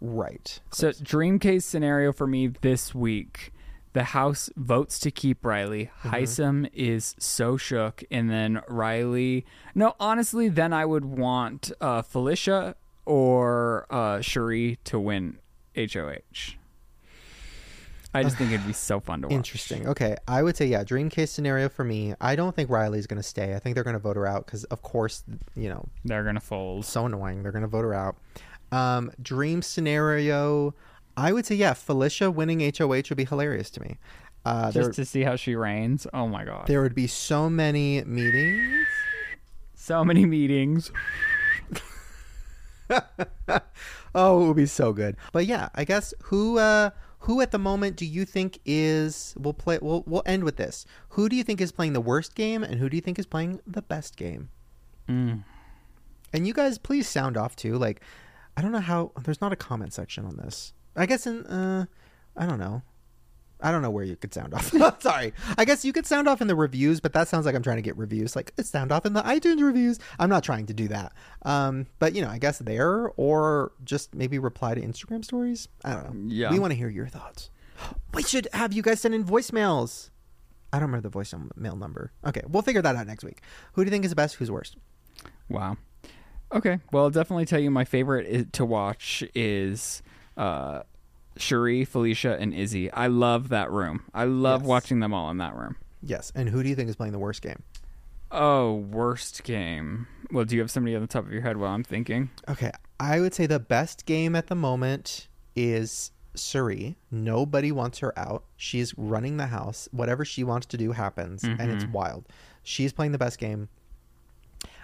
Right. 0.00 0.60
So, 0.70 0.92
dream 0.92 1.38
case 1.38 1.64
scenario 1.64 2.12
for 2.12 2.26
me 2.26 2.48
this 2.48 2.94
week. 2.94 3.52
The 3.96 4.04
House 4.04 4.50
votes 4.56 4.98
to 4.98 5.10
keep 5.10 5.42
Reilly. 5.42 5.90
Hisam 6.02 6.68
is 6.74 7.14
so 7.18 7.56
shook, 7.56 8.04
and 8.10 8.28
then 8.28 8.60
Reilly. 8.68 9.46
No, 9.74 9.94
honestly, 9.98 10.50
then 10.50 10.74
I 10.74 10.84
would 10.84 11.06
want 11.06 11.72
uh, 11.80 12.02
Felicia 12.02 12.76
or 13.06 13.86
uh, 13.88 14.20
Cirie 14.20 14.78
to 14.84 15.00
win 15.00 15.38
HOH. 15.74 16.56
I 18.12 18.22
just 18.22 18.36
think 18.36 18.52
it'd 18.52 18.66
be 18.66 18.74
so 18.74 19.00
fun 19.00 19.22
to 19.22 19.28
watch. 19.28 19.34
Interesting. 19.34 19.88
Okay. 19.88 20.14
I 20.28 20.42
would 20.42 20.58
say, 20.58 20.66
yeah, 20.66 20.84
dream 20.84 21.08
case 21.08 21.30
scenario 21.30 21.70
for 21.70 21.82
me. 21.82 22.12
I 22.20 22.36
don't 22.36 22.54
think 22.54 22.68
Reilly's 22.68 23.06
going 23.06 23.22
to 23.22 23.26
stay. 23.26 23.54
I 23.54 23.58
think 23.60 23.76
they're 23.76 23.84
going 23.84 23.94
to 23.96 23.98
vote 23.98 24.16
her 24.16 24.26
out 24.26 24.44
because, 24.44 24.64
of 24.64 24.82
course, 24.82 25.24
you 25.54 25.70
know, 25.70 25.88
They're 26.04 26.24
gonna 26.24 26.40
fold. 26.40 26.84
so 26.84 27.06
annoying. 27.06 27.42
They're 27.42 27.52
going 27.52 27.62
to 27.62 27.68
vote 27.68 27.80
her 27.84 27.94
out. 27.94 28.16
Um, 28.72 29.10
dream 29.22 29.62
scenario, 29.62 30.74
I 31.16 31.32
would 31.32 31.46
say, 31.46 31.54
yeah, 31.54 31.72
Felicia 31.72 32.30
winning 32.30 32.60
HOH 32.60 32.86
would 33.08 33.16
be 33.16 33.24
hilarious 33.24 33.70
to 33.70 33.80
me. 33.80 33.98
Uh, 34.44 34.70
there, 34.70 34.84
Just 34.84 34.96
to 34.96 35.04
see 35.04 35.22
how 35.22 35.36
she 35.36 35.56
reigns. 35.56 36.06
Oh 36.12 36.28
my 36.28 36.44
god! 36.44 36.66
there 36.66 36.82
would 36.82 36.94
be 36.94 37.06
so 37.06 37.50
many 37.50 38.04
meetings. 38.04 38.86
So 39.74 40.04
many 40.04 40.24
meetings. 40.24 40.90
Oh, 44.16 44.42
it 44.42 44.46
would 44.46 44.56
be 44.56 44.66
so 44.66 44.94
good. 44.94 45.18
But 45.30 45.44
yeah, 45.44 45.68
I 45.74 45.84
guess 45.84 46.14
who 46.24 46.58
uh 46.58 46.90
who 47.20 47.42
at 47.42 47.50
the 47.50 47.58
moment 47.58 47.96
do 47.96 48.06
you 48.06 48.24
think 48.24 48.58
is 48.64 49.34
we'll 49.38 49.52
play 49.52 49.78
we'll 49.82 50.04
we'll 50.06 50.22
end 50.24 50.42
with 50.42 50.56
this. 50.56 50.86
Who 51.10 51.28
do 51.28 51.36
you 51.36 51.44
think 51.44 51.60
is 51.60 51.70
playing 51.70 51.92
the 51.92 52.00
worst 52.00 52.34
game 52.34 52.64
and 52.64 52.76
who 52.76 52.88
do 52.88 52.96
you 52.96 53.02
think 53.02 53.18
is 53.18 53.26
playing 53.26 53.60
the 53.66 53.82
best 53.82 54.16
game? 54.16 54.48
Mm. 55.06 55.44
And 56.32 56.46
you 56.46 56.54
guys 56.54 56.78
please 56.78 57.06
sound 57.06 57.36
off 57.36 57.54
too. 57.54 57.76
Like 57.76 58.00
I 58.56 58.62
don't 58.62 58.72
know 58.72 58.80
how 58.80 59.12
there's 59.22 59.42
not 59.42 59.52
a 59.52 59.56
comment 59.56 59.92
section 59.92 60.24
on 60.24 60.38
this. 60.38 60.72
I 60.96 61.06
guess 61.06 61.26
in 61.26 61.46
uh 61.46 61.86
I 62.36 62.46
don't 62.46 62.58
know. 62.58 62.82
I 63.60 63.72
don't 63.72 63.80
know 63.80 63.90
where 63.90 64.04
you 64.04 64.16
could 64.16 64.34
sound 64.34 64.52
off. 64.52 64.70
Sorry. 65.02 65.32
I 65.56 65.64
guess 65.64 65.82
you 65.82 65.92
could 65.92 66.06
sound 66.06 66.28
off 66.28 66.42
in 66.42 66.46
the 66.46 66.54
reviews, 66.54 67.00
but 67.00 67.14
that 67.14 67.26
sounds 67.26 67.46
like 67.46 67.54
I'm 67.54 67.62
trying 67.62 67.76
to 67.76 67.82
get 67.82 67.96
reviews. 67.96 68.36
Like 68.36 68.52
it 68.58 68.66
sound 68.66 68.92
off 68.92 69.06
in 69.06 69.14
the 69.14 69.22
iTunes 69.22 69.62
reviews. 69.62 69.98
I'm 70.18 70.28
not 70.28 70.44
trying 70.44 70.66
to 70.66 70.74
do 70.74 70.88
that. 70.88 71.12
Um, 71.42 71.86
but 71.98 72.14
you 72.14 72.20
know, 72.20 72.28
I 72.28 72.38
guess 72.38 72.58
there 72.58 73.10
or 73.16 73.72
just 73.82 74.14
maybe 74.14 74.38
reply 74.38 74.74
to 74.74 74.80
Instagram 74.80 75.24
stories. 75.24 75.68
I 75.84 75.94
don't 75.94 76.04
know. 76.04 76.34
Yeah. 76.34 76.50
We 76.50 76.58
want 76.58 76.72
to 76.72 76.76
hear 76.76 76.88
your 76.88 77.08
thoughts. 77.08 77.50
We 78.14 78.22
should 78.22 78.48
have 78.54 78.72
you 78.72 78.82
guys 78.82 79.00
send 79.02 79.14
in 79.14 79.24
voicemails. 79.24 80.08
I 80.72 80.78
don't 80.78 80.88
remember 80.88 81.08
the 81.08 81.18
voicemail 81.18 81.78
number. 81.78 82.12
Okay, 82.26 82.40
we'll 82.48 82.62
figure 82.62 82.82
that 82.82 82.96
out 82.96 83.06
next 83.06 83.24
week. 83.24 83.42
Who 83.74 83.84
do 83.84 83.88
you 83.88 83.90
think 83.90 84.04
is 84.04 84.10
the 84.10 84.16
best? 84.16 84.36
Who's 84.36 84.50
worst? 84.50 84.76
Wow. 85.48 85.76
Okay. 86.52 86.78
Well, 86.92 87.04
I'll 87.04 87.10
definitely 87.10 87.44
tell 87.44 87.60
you 87.60 87.70
my 87.70 87.84
favorite 87.84 88.52
to 88.54 88.64
watch 88.64 89.22
is 89.34 90.02
uh, 90.36 90.82
Cirie, 91.38 91.84
Felicia, 91.84 92.36
and 92.38 92.54
Izzy. 92.54 92.90
I 92.92 93.06
love 93.08 93.48
that 93.50 93.70
room. 93.70 94.02
I 94.14 94.24
love 94.24 94.62
Yes. 94.62 94.68
watching 94.68 95.00
them 95.00 95.12
all 95.12 95.30
in 95.30 95.38
that 95.38 95.54
room. 95.54 95.76
Yes. 96.02 96.32
And 96.34 96.48
who 96.48 96.62
do 96.62 96.68
you 96.68 96.74
think 96.74 96.88
is 96.88 96.96
playing 96.96 97.12
the 97.12 97.18
worst 97.18 97.42
game? 97.42 97.62
Oh, 98.30 98.74
worst 98.74 99.44
game. 99.44 100.06
Well, 100.32 100.44
do 100.44 100.54
you 100.56 100.60
have 100.60 100.70
somebody 100.70 100.94
on 100.96 101.02
the 101.02 101.06
top 101.08 101.24
of 101.26 101.32
your 101.32 101.42
head 101.42 101.56
while 101.56 101.70
I'm 101.72 101.84
thinking? 101.84 102.30
Okay, 102.48 102.72
I 102.98 103.20
would 103.20 103.34
say 103.34 103.46
the 103.46 103.60
best 103.60 104.04
game 104.06 104.34
at 104.34 104.48
the 104.48 104.54
moment 104.56 105.28
is 105.54 106.10
Cirie. 106.34 106.96
Nobody 107.10 107.70
wants 107.70 107.98
her 108.00 108.18
out. 108.18 108.44
She's 108.56 108.96
running 108.98 109.36
the 109.36 109.46
house. 109.46 109.88
Whatever 109.92 110.24
she 110.24 110.42
wants 110.42 110.66
to 110.66 110.76
do 110.76 110.92
happens, 110.92 111.44
and 111.44 111.70
it's 111.70 111.84
wild. 111.86 112.26
She's 112.62 112.92
playing 112.92 113.12
the 113.12 113.18
best 113.18 113.38
game. 113.38 113.68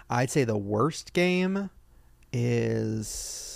I'd 0.09 0.29
say 0.31 0.45
the 0.45 0.57
worst 0.57 1.11
game 1.13 1.69
is. 2.31 3.52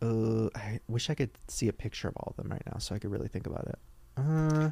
Uh, 0.00 0.48
I 0.54 0.80
wish 0.88 1.10
I 1.10 1.14
could 1.14 1.30
see 1.48 1.68
a 1.68 1.72
picture 1.72 2.08
of 2.08 2.16
all 2.16 2.34
of 2.36 2.42
them 2.42 2.52
right 2.52 2.62
now 2.72 2.78
so 2.78 2.94
I 2.94 2.98
could 2.98 3.10
really 3.10 3.28
think 3.28 3.46
about 3.46 3.66
it. 3.68 3.78
Uh, 4.16 4.70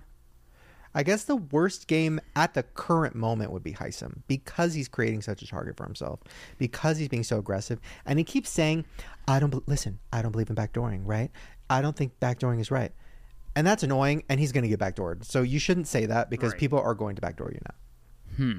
I 0.95 1.03
guess 1.03 1.24
the 1.24 1.37
worst 1.37 1.89
game 1.89 2.20
at 2.37 2.55
the 2.55 2.62
current 2.62 3.14
moment 3.14 3.51
would 3.53 3.62
be 3.62 3.72
Hisam 3.72 4.20
because 4.29 4.72
he's 4.72 4.89
creating 4.89 5.20
such 5.22 5.43
a 5.43 5.47
target 5.47 5.77
for 5.77 5.85
himself, 5.85 6.20
because 6.59 6.97
he's 6.97 7.09
being 7.09 7.22
so 7.24 7.39
aggressive, 7.39 7.81
and 8.07 8.18
he 8.18 8.24
keeps 8.24 8.49
saying, 8.49 8.85
"I 9.29 9.39
don't 9.41 9.51
be- 9.51 9.61
listen. 9.66 9.99
I 10.12 10.22
don't 10.22 10.33
believe 10.33 10.49
in 10.49 10.57
backdooring. 10.57 11.03
Right? 11.05 11.31
I 11.68 11.83
don't 11.83 11.97
think 11.97 12.18
backdooring 12.20 12.61
is 12.61 12.70
right." 12.70 12.93
And 13.55 13.66
that's 13.66 13.83
annoying, 13.83 14.22
and 14.29 14.39
he's 14.41 14.53
going 14.53 14.62
to 14.64 14.68
get 14.68 14.79
backdoored. 14.81 15.24
So 15.24 15.43
you 15.43 15.59
shouldn't 15.59 15.87
say 15.89 16.07
that 16.07 16.31
because 16.31 16.53
Right. 16.53 16.61
people 16.61 16.79
are 16.79 16.95
going 16.95 17.16
to 17.16 17.22
backdoor 17.22 17.51
you 17.53 17.61
now. 17.64 17.74
Hmm. 18.37 18.59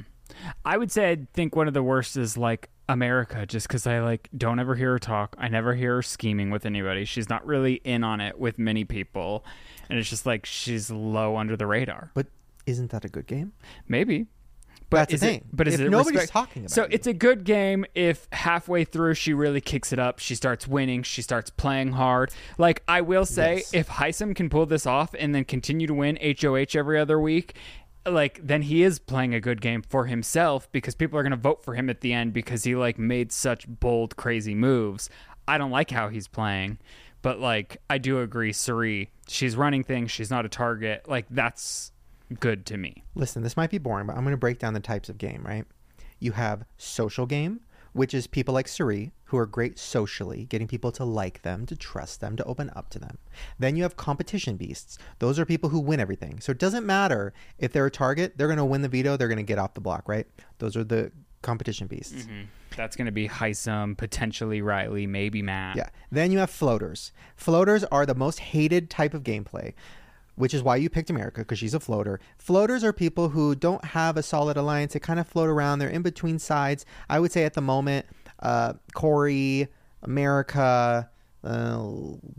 I 0.65 0.77
would 0.77 0.91
say 0.91 1.11
I 1.11 1.17
think 1.33 1.55
one 1.55 1.67
of 1.67 1.73
the 1.73 1.83
worst 1.83 2.17
is 2.17 2.35
like 2.37 2.69
America, 2.89 3.45
just 3.45 3.67
because 3.67 3.85
I 3.85 3.99
like 3.99 4.29
don't 4.37 4.59
ever 4.59 4.75
hear 4.75 4.91
her 4.91 4.99
talk. 4.99 5.35
I 5.37 5.47
never 5.49 5.75
hear 5.75 5.95
her 5.95 6.01
scheming 6.01 6.49
with 6.51 6.65
anybody. 6.65 7.05
She's 7.05 7.29
not 7.29 7.45
really 7.45 7.75
in 7.83 8.03
on 8.03 8.21
it 8.21 8.39
with 8.39 8.57
many 8.57 8.85
people, 8.85 9.43
and 9.89 9.99
it's 9.99 10.09
just 10.09 10.25
like 10.25 10.45
she's 10.45 10.89
low 10.89 11.35
under 11.37 11.57
the 11.57 11.67
radar. 11.67 12.11
But 12.13 12.27
isn't 12.65 12.91
that 12.91 13.03
a 13.05 13.09
good 13.09 13.27
game? 13.27 13.53
Maybe. 13.87 14.27
But 14.89 14.97
That's 14.97 15.09
the 15.09 15.15
is 15.15 15.21
thing. 15.21 15.35
It, 15.39 15.45
but 15.51 15.67
is 15.67 15.73
If 15.73 15.81
it 15.81 15.89
nobody's 15.89 16.13
respect- 16.13 16.31
talking 16.31 16.61
about 16.61 16.71
so 16.71 16.83
you. 16.83 16.87
it's 16.91 17.07
a 17.07 17.13
good 17.13 17.43
game 17.43 17.83
if 17.93 18.25
halfway 18.31 18.85
through 18.85 19.15
she 19.15 19.33
really 19.33 19.59
kicks 19.59 19.91
it 19.91 19.99
up. 19.99 20.19
She 20.19 20.33
starts 20.33 20.65
winning. 20.65 21.03
She 21.03 21.21
starts 21.21 21.49
playing 21.49 21.91
hard. 21.91 22.31
Like 22.57 22.83
I 22.87 23.01
will 23.01 23.25
say, 23.25 23.55
Yes. 23.55 23.73
if 23.73 23.89
Hisam 23.89 24.33
can 24.33 24.49
pull 24.49 24.65
this 24.65 24.85
off 24.85 25.13
and 25.19 25.35
then 25.35 25.43
continue 25.43 25.87
to 25.87 25.93
win 25.93 26.17
HOH 26.21 26.67
every 26.79 26.97
other 26.97 27.19
week, 27.19 27.55
like 28.09 28.39
then 28.43 28.63
he 28.63 28.83
is 28.83 28.99
playing 28.99 29.33
a 29.33 29.39
good 29.39 29.61
game 29.61 29.81
for 29.81 30.05
himself 30.05 30.71
because 30.71 30.95
people 30.95 31.17
are 31.19 31.23
going 31.23 31.31
to 31.31 31.37
vote 31.37 31.63
for 31.63 31.73
him 31.75 31.89
at 31.89 32.01
the 32.01 32.13
end 32.13 32.33
because 32.33 32.63
he 32.63 32.75
like 32.75 32.97
made 32.97 33.31
such 33.31 33.67
bold 33.67 34.15
crazy 34.15 34.55
moves. 34.55 35.09
I 35.47 35.57
don't 35.57 35.71
like 35.71 35.91
how 35.91 36.09
he's 36.09 36.27
playing, 36.27 36.77
but 37.21 37.39
like 37.39 37.77
I 37.89 37.97
do 37.97 38.21
agree 38.21 38.53
Cirie, 38.53 39.11
she's 39.27 39.55
running 39.55 39.83
things, 39.83 40.11
she's 40.11 40.29
not 40.29 40.45
a 40.45 40.49
target. 40.49 41.07
Like 41.07 41.25
that's 41.29 41.91
good 42.39 42.65
to 42.67 42.77
me. 42.77 43.03
Listen, 43.15 43.43
this 43.43 43.57
might 43.57 43.69
be 43.69 43.77
boring, 43.77 44.07
but 44.07 44.15
I'm 44.15 44.23
going 44.23 44.31
to 44.33 44.37
break 44.37 44.59
down 44.59 44.73
the 44.73 44.79
types 44.79 45.09
of 45.09 45.17
game, 45.17 45.43
right? 45.45 45.65
You 46.19 46.33
have 46.33 46.65
social 46.77 47.25
game, 47.25 47.61
which 47.97 48.13
is 48.13 48.27
people 48.27 48.53
like 48.53 48.67
Cirie, 48.67 49.11
who 49.25 49.37
are 49.37 49.45
great 49.45 49.77
socially, 49.77 50.45
getting 50.45 50.67
people 50.67 50.91
to 50.93 51.03
like 51.03 51.41
them, 51.41 51.65
to 51.65 51.75
trust 51.75 52.21
them, 52.21 52.37
to 52.37 52.43
open 52.45 52.71
up 52.75 52.89
to 52.91 52.99
them. 52.99 53.17
Then 53.59 53.75
you 53.75 53.83
have 53.83 53.97
competition 53.97 54.55
beasts. 54.55 54.97
Those 55.19 55.39
are 55.39 55.45
people 55.45 55.69
who 55.69 55.79
win 55.79 55.99
everything. 55.99 56.39
So 56.39 56.51
it 56.51 56.59
doesn't 56.59 56.85
matter 56.85 57.33
if 57.57 57.73
they're 57.73 57.87
a 57.87 57.91
target, 57.91 58.37
they're 58.37 58.47
going 58.47 58.57
to 58.57 58.65
win 58.65 58.83
the 58.83 58.87
veto, 58.87 59.17
they're 59.17 59.27
going 59.27 59.37
to 59.37 59.43
get 59.43 59.57
off 59.57 59.73
the 59.73 59.81
block, 59.81 60.07
right? 60.07 60.27
Those 60.59 60.77
are 60.77 60.83
the 60.83 61.11
competition 61.41 61.87
beasts. 61.87 62.23
Mm-hmm. 62.23 62.43
That's 62.75 62.95
going 62.95 63.07
to 63.07 63.11
be 63.11 63.27
Hisam, 63.27 63.97
potentially 63.97 64.61
Reilly, 64.61 65.07
maybe 65.07 65.41
Matt. 65.41 65.75
Yeah. 65.75 65.89
Then 66.11 66.31
you 66.31 66.37
have 66.37 66.51
floaters. 66.51 67.11
Floaters 67.35 67.83
are 67.85 68.05
the 68.05 68.15
most 68.15 68.39
hated 68.39 68.89
type 68.89 69.15
of 69.15 69.23
gameplay, 69.23 69.73
which 70.37 70.53
is 70.53 70.63
why 70.63 70.77
you 70.77 70.89
picked 70.89 71.09
America 71.09 71.41
because 71.41 71.59
she's 71.59 71.73
a 71.73 71.79
floater. 71.79 72.19
Floaters 72.37 72.83
are 72.83 72.93
people 72.93 73.29
who 73.29 73.55
don't 73.55 73.83
have 73.83 74.15
a 74.15 74.23
solid 74.23 74.55
alliance. 74.55 74.93
They 74.93 74.99
kind 74.99 75.19
of 75.19 75.27
float 75.27 75.49
around. 75.49 75.79
They're 75.79 75.89
in 75.89 76.03
between 76.03 76.39
sides. 76.39 76.85
I 77.09 77.19
would 77.19 77.31
say 77.31 77.43
at 77.43 77.53
the 77.55 77.61
moment, 77.61 78.05
uh, 78.39 78.73
Cory, 78.93 79.67
America, 80.03 81.09
uh, 81.43 81.89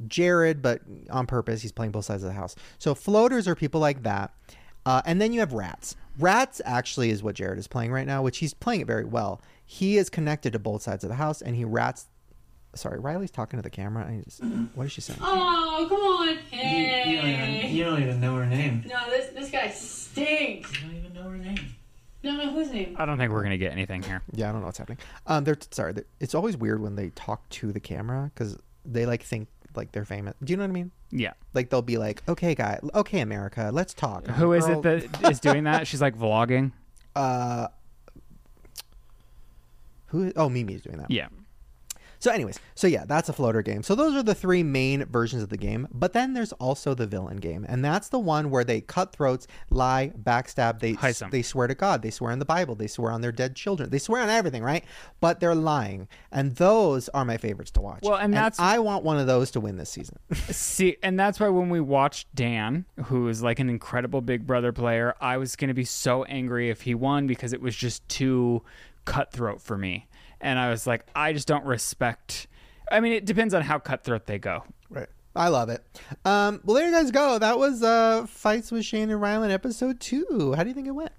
Jared, 0.07 0.62
but 0.62 0.80
on 1.11 1.26
purpose, 1.26 1.61
he's 1.62 1.72
playing 1.72 1.92
both 1.92 2.05
sides 2.05 2.22
of 2.22 2.28
the 2.28 2.34
house. 2.34 2.55
So 2.78 2.94
floaters 2.94 3.46
are 3.49 3.55
people 3.55 3.80
like 3.80 4.03
that. 4.05 4.32
Uh, 4.86 5.03
and 5.05 5.20
then 5.20 5.32
you 5.32 5.40
have 5.40 5.53
rats. 5.53 5.96
Rats 6.18 6.61
actually 6.64 7.11
is 7.11 7.22
what 7.22 7.34
Jared 7.34 7.59
is 7.59 7.68
playing 7.68 7.92
right 7.92 8.07
now, 8.07 8.22
which 8.22 8.38
he's 8.38 8.55
playing 8.55 8.80
it 8.80 8.86
very 8.86 9.05
well. 9.05 9.40
He 9.64 9.99
is 9.99 10.09
connected 10.09 10.53
to 10.55 10.59
both 10.59 10.82
sides 10.82 11.05
of 11.05 11.11
the 11.11 11.16
house, 11.16 11.42
and 11.42 11.55
he 11.55 11.64
rats. 11.64 12.07
Sorry, 12.74 12.99
Reilly's 12.99 13.30
talking 13.30 13.59
to 13.59 13.62
the 13.62 13.70
camera. 13.70 14.07
I 14.07 14.22
just, 14.24 14.42
what 14.74 14.86
is 14.86 14.92
she 14.92 15.01
saying? 15.01 15.18
Oh, 15.22 15.86
come 15.88 16.01
on. 16.01 16.28
You, 16.28 17.12
you, 17.12 17.20
Hey. 17.20 17.68
You 17.99 18.07
don't 18.07 18.09
even 18.16 18.20
know 18.20 18.36
her 18.36 18.46
name. 18.46 18.84
No, 18.86 19.11
this 19.11 19.30
this 19.30 19.51
guy 19.51 19.68
stinks. 19.70 20.72
You 20.74 20.88
don't 20.88 20.96
even 20.96 21.14
know 21.14 21.28
her 21.30 21.38
name. 21.38 21.59
No, 22.22 22.36
no, 22.36 22.51
whose 22.51 22.70
name? 22.70 22.96
I 22.99 23.07
don't 23.07 23.16
think 23.16 23.32
we're 23.32 23.42
going 23.42 23.53
to 23.53 23.59
get 23.59 23.70
anything 23.72 24.03
here. 24.03 24.22
Yeah, 24.32 24.49
I 24.49 24.53
don't 24.53 24.61
know 24.61 24.66
what's 24.66 24.78
happening. 24.78 24.99
Um, 25.26 25.44
they're 25.44 25.57
sorry. 25.70 25.92
they 25.92 26.03
it's 26.20 26.34
always 26.34 26.57
weird 26.57 26.80
when 26.82 26.96
they 26.96 27.11
talk 27.11 27.49
to 27.51 27.72
the 27.72 27.80
camera 27.80 28.30
because 28.34 28.59
they 28.84 29.07
like 29.07 29.22
think 29.22 29.49
like 29.76 29.92
they're 29.92 30.05
famous. 30.05 30.34
Do 30.42 30.53
you 30.53 30.57
know 30.57 30.64
what 30.64 30.70
I 30.70 30.72
mean? 30.72 30.90
Yeah. 31.11 31.32
Like 31.55 31.70
they'll 31.70 31.82
be 31.82 31.96
like, 31.99 32.22
"Okay, 32.28 32.55
guy, 32.55 32.80
okay, 32.94 33.20
America, 33.20 33.70
let's 33.72 33.94
talk." 33.94 34.28
I'm 34.28 34.34
Who 34.34 34.51
like, 34.55 34.59
is 34.59 34.68
it 34.68 34.82
that 34.82 35.30
is 35.30 35.40
doing 35.40 35.64
that? 35.64 35.86
She's 35.86 36.01
like 36.01 36.16
vlogging. 36.16 36.72
Uh, 37.16 37.66
who? 40.07 40.32
Oh, 40.36 40.49
Mimi's 40.49 40.82
doing 40.82 40.99
that. 40.99 41.11
Yeah. 41.11 41.28
So, 42.21 42.31
anyways, 42.33 42.59
so 42.75 42.87
yeah, 42.87 43.05
that's 43.07 43.29
a 43.29 43.33
floater 43.33 43.62
game. 43.62 43.83
So 43.83 43.95
those 43.95 44.14
are 44.16 44.23
the 44.23 44.35
three 44.35 44.62
main 44.62 45.05
versions 45.05 45.43
of 45.43 45.49
the 45.51 45.57
game. 45.57 45.87
But 45.93 46.12
then 46.12 46.33
there's 46.35 46.53
also 46.55 46.95
the 46.95 47.07
villain 47.07 47.37
game, 47.37 47.64
and 47.69 47.85
that's 47.85 48.09
the 48.09 48.19
one 48.19 48.51
where 48.51 48.64
they 48.64 48.81
cut 48.81 49.12
throats, 49.12 49.47
lie, 49.71 50.12
backstab. 50.21 50.81
They 50.81 50.95
Hisam. 50.95 51.31
they 51.31 51.43
swear 51.43 51.69
to 51.69 51.75
God, 51.75 52.03
they 52.03 52.11
swear 52.11 52.33
on 52.33 52.39
the 52.41 52.45
Bible, 52.45 52.75
they 52.75 52.87
swear 52.89 53.12
on 53.12 53.21
their 53.21 53.31
dead 53.33 53.55
children, 53.55 53.91
they 53.91 53.99
swear 53.99 54.23
on 54.23 54.29
everything, 54.31 54.62
right? 54.64 54.85
But 55.21 55.39
they're 55.41 55.55
lying, 55.55 56.09
and 56.33 56.57
those 56.57 57.09
are 57.11 57.25
my 57.25 57.37
favorites 57.37 57.71
to 57.73 57.81
watch. 57.81 58.01
Well, 58.03 58.16
and 58.16 58.35
that's- 58.35 58.59
I 58.59 58.81
want 58.81 59.05
one 59.05 59.19
of 59.19 59.27
those 59.29 59.53
to 59.53 59.61
win 59.61 59.77
this 59.77 59.91
season. 59.91 60.19
See, 60.51 60.97
and 61.03 61.19
that's 61.19 61.39
why 61.39 61.49
when 61.51 61.71
we 61.71 61.81
watched 61.81 62.35
Dan, 62.35 62.85
who 63.05 63.29
is 63.29 63.43
like 63.43 63.61
an 63.61 63.71
incredible 63.71 64.21
Big 64.23 64.47
Brother 64.47 64.73
player, 64.73 65.14
I 65.21 65.37
was 65.37 65.55
going 65.55 65.69
to 65.69 65.75
be 65.75 65.85
so 65.85 66.25
angry 66.25 66.69
if 66.71 66.83
he 66.83 66.95
won 66.97 67.27
because 67.29 67.53
it 67.53 67.61
was 67.61 67.77
just 67.77 68.07
too 68.09 68.62
cutthroat 69.05 69.61
for 69.62 69.79
me. 69.79 70.07
And 70.41 70.59
I 70.59 70.70
was 70.70 70.86
like, 70.86 71.05
I 71.14 71.32
just 71.32 71.49
don't 71.49 71.64
respect. 71.64 72.47
I 72.91 73.01
mean, 73.01 73.12
it 73.12 73.24
depends 73.24 73.55
on 73.55 73.62
how 73.62 73.78
cutthroat 73.78 74.26
they 74.26 74.39
go. 74.39 74.64
Right. 74.89 75.09
I 75.36 75.49
love 75.49 75.68
it. 75.68 75.84
Um, 76.24 76.61
well, 76.64 76.74
there 76.74 76.86
you 76.86 76.93
guys 76.93 77.11
go. 77.11 77.39
That 77.39 77.59
was 77.59 77.82
uh, 77.82 78.26
Fights 78.28 78.72
with 78.72 78.84
Shane 78.84 79.11
and 79.11 79.20
Ryland 79.20 79.53
episode 79.53 80.01
two. 80.01 80.55
How 80.57 80.62
do 80.62 80.68
you 80.68 80.74
think 80.74 80.86
it 80.86 80.93
went? 80.93 81.12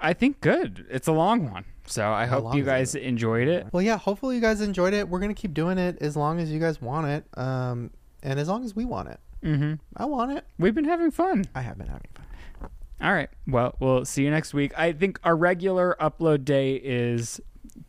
I 0.00 0.12
think 0.12 0.40
good. 0.40 0.86
It's 0.90 1.08
a 1.08 1.12
long 1.12 1.50
one. 1.50 1.64
So 1.86 2.08
I 2.10 2.26
hope 2.26 2.54
you 2.54 2.60
is 2.60 2.66
it? 2.66 2.70
guys 2.70 2.94
enjoyed 2.94 3.48
it. 3.48 3.66
Well, 3.72 3.82
yeah, 3.82 3.98
hopefully 3.98 4.36
you 4.36 4.40
guys 4.40 4.60
enjoyed 4.60 4.94
it. 4.94 5.08
We're 5.08 5.18
going 5.18 5.34
to 5.34 5.40
keep 5.40 5.54
doing 5.54 5.76
it 5.76 5.98
as 6.00 6.16
long 6.16 6.40
as 6.40 6.50
you 6.50 6.58
guys 6.60 6.80
want 6.80 7.06
it. 7.08 7.24
Um, 7.36 7.90
and 8.22 8.38
as 8.38 8.48
long 8.48 8.64
as 8.64 8.74
we 8.74 8.84
want 8.84 9.08
it. 9.08 9.20
Mm-hmm. 9.44 9.74
I 9.96 10.04
want 10.04 10.32
it. 10.32 10.44
We've 10.58 10.74
been 10.74 10.84
having 10.84 11.10
fun. 11.10 11.44
I 11.54 11.62
have 11.62 11.78
been 11.78 11.88
having 11.88 12.08
fun. 12.14 12.70
All 13.02 13.12
right. 13.12 13.30
Well, 13.46 13.76
we'll 13.80 14.04
see 14.04 14.24
you 14.24 14.30
next 14.30 14.52
week. 14.52 14.78
I 14.78 14.92
think 14.92 15.18
our 15.24 15.34
regular 15.34 15.96
upload 16.00 16.44
day 16.44 16.74
is 16.74 17.40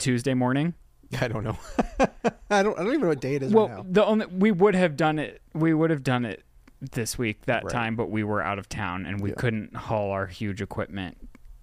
Tuesday 0.02 0.34
morning. 0.34 0.74
I 1.22 1.28
don't 1.28 1.44
know. 1.44 1.58
I 2.50 2.64
don't. 2.64 2.78
I 2.78 2.84
don't 2.84 2.88
even 2.88 3.02
know 3.02 3.08
what 3.10 3.22
day 3.22 3.36
it 3.36 3.44
is 3.44 3.54
Well, 3.54 3.68
right 3.68 3.78
now. 3.78 3.86
the 3.90 4.06
only 4.06 4.26
we 4.28 4.52
would 4.52 4.76
have 4.76 4.96
done 4.98 5.20
it. 5.20 5.42
We 5.54 5.74
would 5.74 5.90
have 5.90 6.04
done 6.04 6.26
it 6.26 6.44
this 6.92 7.18
week 7.18 7.46
that 7.46 7.64
Right. 7.66 7.72
time, 7.72 7.96
but 7.96 8.10
we 8.10 8.24
were 8.24 8.42
out 8.42 8.58
of 8.60 8.68
town 8.70 9.06
and 9.06 9.20
we 9.22 9.30
Yeah. 9.30 9.36
couldn't 9.38 9.76
haul 9.76 10.12
our 10.12 10.26
huge 10.28 10.62
equipment 10.62 11.18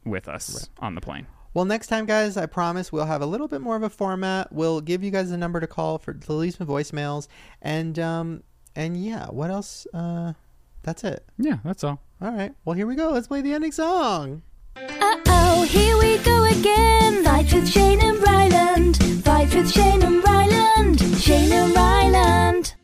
with 0.04 0.28
us 0.28 0.68
on 0.78 0.94
the 0.94 1.00
plane. 1.00 1.26
Well, 1.54 1.64
next 1.64 1.88
time, 1.88 2.06
guys, 2.06 2.36
I 2.36 2.46
promise 2.46 2.92
we'll 2.92 3.06
have 3.06 3.20
a 3.22 3.26
little 3.26 3.48
bit 3.48 3.60
more 3.60 3.74
of 3.74 3.82
a 3.82 3.88
format. 3.90 4.52
We'll 4.52 4.80
give 4.80 5.02
you 5.02 5.10
guys 5.10 5.30
a 5.32 5.36
number 5.36 5.58
to 5.60 5.66
call 5.66 5.98
for 5.98 6.12
to 6.14 6.32
leave 6.32 6.54
some 6.54 6.66
voicemails, 6.66 7.26
and 7.62 7.98
um, 7.98 8.42
and 8.76 8.96
yeah, 9.02 9.26
what 9.26 9.50
else? 9.50 9.86
Uh, 9.92 10.34
that's 10.82 11.02
it. 11.04 11.24
Yeah, 11.38 11.56
that's 11.64 11.82
all. 11.82 12.00
All 12.20 12.30
right. 12.32 12.54
Well, 12.64 12.74
here 12.76 12.86
we 12.86 12.94
go. 12.94 13.10
Let's 13.10 13.26
play 13.28 13.40
the 13.40 13.52
ending 13.54 13.72
song. 13.72 14.42
Uh-oh, 15.00 15.62
here 15.62 15.96
we 15.98 16.18
go 16.18 16.44
again. 16.44 17.24
Fight 17.24 17.52
with 17.52 17.68
Shane 17.68 18.00
and 18.00 18.22
Ryland. 18.22 18.96
Fight 19.24 19.52
with 19.54 19.70
Shane 19.70 20.02
and 20.02 20.22
Ryland. 20.22 21.00
Shane 21.20 21.52
and 21.52 21.74
Ryland. 21.74 22.74